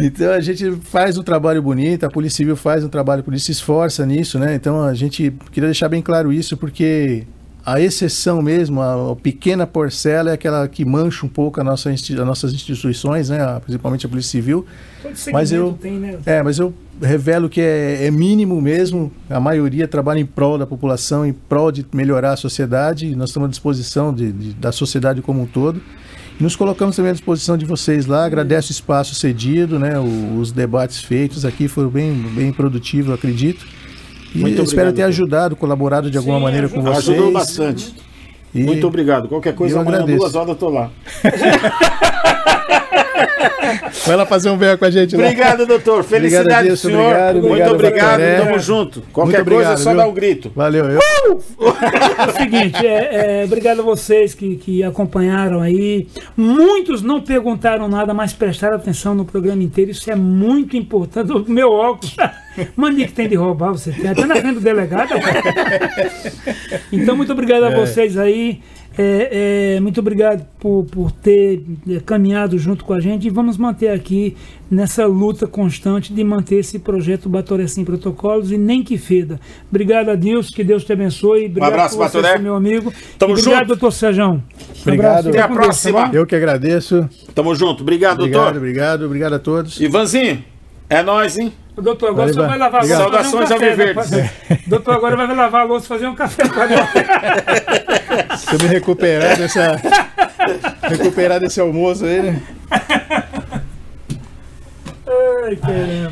Então 0.00 0.32
a 0.32 0.40
gente 0.40 0.70
faz 0.82 1.18
um 1.18 1.22
trabalho 1.22 1.62
bonito, 1.62 2.04
a 2.04 2.10
Polícia 2.10 2.38
Civil 2.38 2.56
faz 2.56 2.84
um 2.84 2.88
trabalho 2.88 3.22
bonito, 3.22 3.42
se 3.42 3.52
esforça 3.52 4.04
nisso, 4.06 4.38
né? 4.38 4.54
Então 4.54 4.82
a 4.82 4.94
gente 4.94 5.32
queria 5.52 5.68
deixar 5.68 5.88
bem 5.88 6.02
claro 6.02 6.32
isso, 6.32 6.56
porque 6.56 7.24
a 7.64 7.80
exceção 7.80 8.40
mesmo, 8.40 8.80
a, 8.80 9.12
a 9.12 9.16
pequena 9.16 9.66
porcela 9.66 10.30
é 10.30 10.34
aquela 10.34 10.66
que 10.66 10.84
mancha 10.84 11.26
um 11.26 11.28
pouco 11.28 11.60
a 11.60 11.64
nossa, 11.64 11.90
as 11.90 12.08
nossas 12.10 12.52
instituições, 12.54 13.28
né? 13.28 13.40
A- 13.42 13.60
principalmente 13.60 14.06
a 14.06 14.08
Polícia 14.08 14.30
Civil. 14.30 14.64
Mas 15.32 15.52
eu- 15.52 15.72
tem, 15.74 15.98
né? 15.98 16.18
É, 16.24 16.42
mas 16.42 16.58
eu 16.58 16.72
revelo 17.02 17.48
que 17.48 17.60
é, 17.60 18.06
é 18.06 18.10
mínimo 18.10 18.60
mesmo. 18.60 19.12
A 19.28 19.40
maioria 19.40 19.86
trabalha 19.86 20.20
em 20.20 20.26
prol 20.26 20.56
da 20.58 20.66
população, 20.66 21.24
em 21.26 21.32
prol 21.32 21.70
de 21.70 21.84
melhorar 21.92 22.32
a 22.32 22.36
sociedade. 22.36 23.14
Nós 23.14 23.30
estamos 23.30 23.48
à 23.48 23.50
disposição 23.50 24.12
de- 24.14 24.32
de- 24.32 24.52
da 24.54 24.72
sociedade 24.72 25.20
como 25.20 25.42
um 25.42 25.46
todo. 25.46 25.80
Nos 26.40 26.56
colocamos 26.56 26.96
também 26.96 27.10
à 27.10 27.12
disposição 27.12 27.56
de 27.56 27.66
vocês 27.66 28.06
lá. 28.06 28.24
Agradeço 28.24 28.70
o 28.70 28.72
espaço 28.72 29.14
cedido, 29.14 29.78
né? 29.78 29.98
o- 29.98 30.38
os 30.38 30.50
debates 30.50 31.02
feitos 31.04 31.44
aqui 31.44 31.68
foram 31.68 31.90
bem, 31.90 32.12
bem 32.14 32.50
produtivos, 32.52 33.08
eu 33.08 33.14
acredito. 33.14 33.66
E 34.34 34.38
Muito 34.38 34.58
eu 34.58 34.64
espero 34.64 34.88
obrigado, 34.88 34.96
ter 34.96 35.02
ajudado, 35.02 35.54
colaborado 35.56 36.10
de 36.10 36.16
alguma 36.16 36.38
Sim, 36.38 36.42
maneira 36.44 36.68
com 36.68 36.76
ajudou. 36.80 36.94
vocês. 36.94 37.08
Ajudou 37.16 37.32
bastante. 37.32 37.94
E- 38.54 38.62
Muito 38.62 38.86
obrigado. 38.86 39.28
Qualquer 39.28 39.54
coisa, 39.54 39.76
eu 39.76 39.80
amanhã, 39.80 39.96
agradeço. 39.98 40.18
duas 40.18 40.34
horas, 40.34 40.48
eu 40.48 40.54
tô 40.56 40.68
lá. 40.70 40.90
Vai 44.06 44.16
lá 44.16 44.26
fazer 44.26 44.50
um 44.50 44.56
bem 44.56 44.76
com 44.76 44.84
a 44.84 44.90
gente 44.90 45.16
lá. 45.16 45.24
Obrigado, 45.24 45.66
doutor. 45.66 46.04
Felicidade 46.04 46.48
Obrigado, 46.48 46.76
senhor. 46.76 47.00
Obrigado, 47.00 47.34
Muito 47.34 47.46
obrigado, 47.46 47.74
obrigado. 47.74 48.10
Batoré. 48.10 48.40
Tamo 48.40 48.58
junto. 48.58 49.02
Qualquer 49.12 49.38
Muito 49.38 49.50
coisa, 49.50 49.70
obrigado, 49.70 49.80
é 49.80 49.82
só 49.82 49.90
viu? 49.90 49.98
dar 49.98 50.08
o 50.08 50.12
grito. 50.12 50.52
Valeu. 50.54 50.84
Eu... 50.86 51.00
É 51.00 52.26
o 52.26 52.32
seguinte, 52.36 52.86
é, 52.86 53.42
é, 53.42 53.44
obrigado 53.44 53.80
a 53.80 53.82
vocês 53.82 54.34
que, 54.34 54.56
que 54.56 54.82
acompanharam 54.82 55.60
aí. 55.60 56.08
Muitos 56.36 57.02
não 57.02 57.20
perguntaram 57.20 57.88
nada, 57.88 58.12
mas 58.14 58.32
prestaram 58.32 58.76
atenção 58.76 59.14
no 59.14 59.24
programa 59.24 59.62
inteiro. 59.62 59.90
Isso 59.90 60.10
é 60.10 60.16
muito 60.16 60.76
importante. 60.76 61.32
O 61.32 61.44
meu 61.48 61.70
óculos. 61.70 62.16
Mania 62.76 63.06
que 63.06 63.12
tem 63.12 63.28
de 63.28 63.36
roubar, 63.36 63.72
você 63.72 63.92
tem 63.92 64.10
até 64.10 64.26
na 64.26 64.36
frente 64.36 64.54
do 64.54 64.60
delegado. 64.60 65.10
Então, 66.92 67.16
muito 67.16 67.32
obrigado 67.32 67.64
a 67.64 67.70
vocês 67.70 68.16
aí. 68.16 68.60
É, 69.02 69.76
é, 69.76 69.80
muito 69.80 69.98
obrigado 69.98 70.46
por, 70.58 70.84
por 70.84 71.10
ter 71.10 71.64
é, 71.88 72.00
caminhado 72.00 72.58
junto 72.58 72.84
com 72.84 72.92
a 72.92 73.00
gente 73.00 73.26
e 73.26 73.30
vamos 73.30 73.56
manter 73.56 73.88
aqui 73.88 74.36
nessa 74.70 75.06
luta 75.06 75.46
constante 75.46 76.12
de 76.12 76.22
manter 76.22 76.56
esse 76.56 76.78
projeto 76.78 77.26
Batoré 77.26 77.66
Sem 77.66 77.82
Protocolos 77.82 78.52
e 78.52 78.58
nem 78.58 78.82
que 78.82 78.98
feda. 78.98 79.40
Obrigado 79.70 80.10
a 80.10 80.14
Deus, 80.14 80.50
que 80.50 80.62
Deus 80.62 80.84
te 80.84 80.92
abençoe. 80.92 81.46
Obrigado 81.46 81.72
abraço, 81.72 81.96
por 81.96 82.10
você 82.10 82.38
meu 82.40 82.54
amigo. 82.54 82.92
Tamo 83.18 83.32
obrigado, 83.32 83.54
junto. 83.60 83.68
doutor 83.68 83.90
Sejão. 83.90 84.42
Obrigado. 84.82 85.30
Até 85.30 85.40
a 85.40 85.48
com 85.48 85.54
Deus, 85.54 85.82
tá 85.82 85.90
próxima. 85.92 86.10
eu 86.12 86.26
que 86.26 86.36
agradeço. 86.36 87.08
Tamo 87.34 87.54
junto. 87.54 87.82
Obrigado, 87.82 88.18
Obrigado, 88.18 88.42
doutor. 88.42 88.56
obrigado, 88.58 89.06
obrigado 89.06 89.32
a 89.32 89.38
todos. 89.38 89.80
Ivanzinho, 89.80 90.44
é 90.90 91.02
nóis, 91.02 91.38
hein? 91.38 91.50
Doutor, 91.74 92.10
agora 92.10 92.32
Valeu, 92.32 92.34
você 92.34 92.48
vai 92.48 92.58
lavar 92.58 92.80
a 92.80 92.84
louça. 92.84 92.94
Um 92.94 93.02
Saudações 93.02 93.48
café, 93.48 93.64
alviverdes. 93.70 94.10
né? 94.10 94.30
Doutor, 94.66 94.94
agora 94.94 95.16
vai 95.16 95.34
lavar 95.34 95.60
a 95.62 95.64
louça 95.64 95.86
fazer 95.86 96.06
um 96.06 96.14
café. 96.14 96.42
Se 98.38 98.54
eu 98.54 98.58
me 98.58 98.66
recuperar 98.68 99.36
dessa. 99.36 99.80
recuperar 100.88 101.40
desse 101.40 101.60
almoço 101.60 102.04
aí, 102.04 102.22
né? 102.22 102.42
Ai, 105.06 105.56
caramba. 105.56 106.08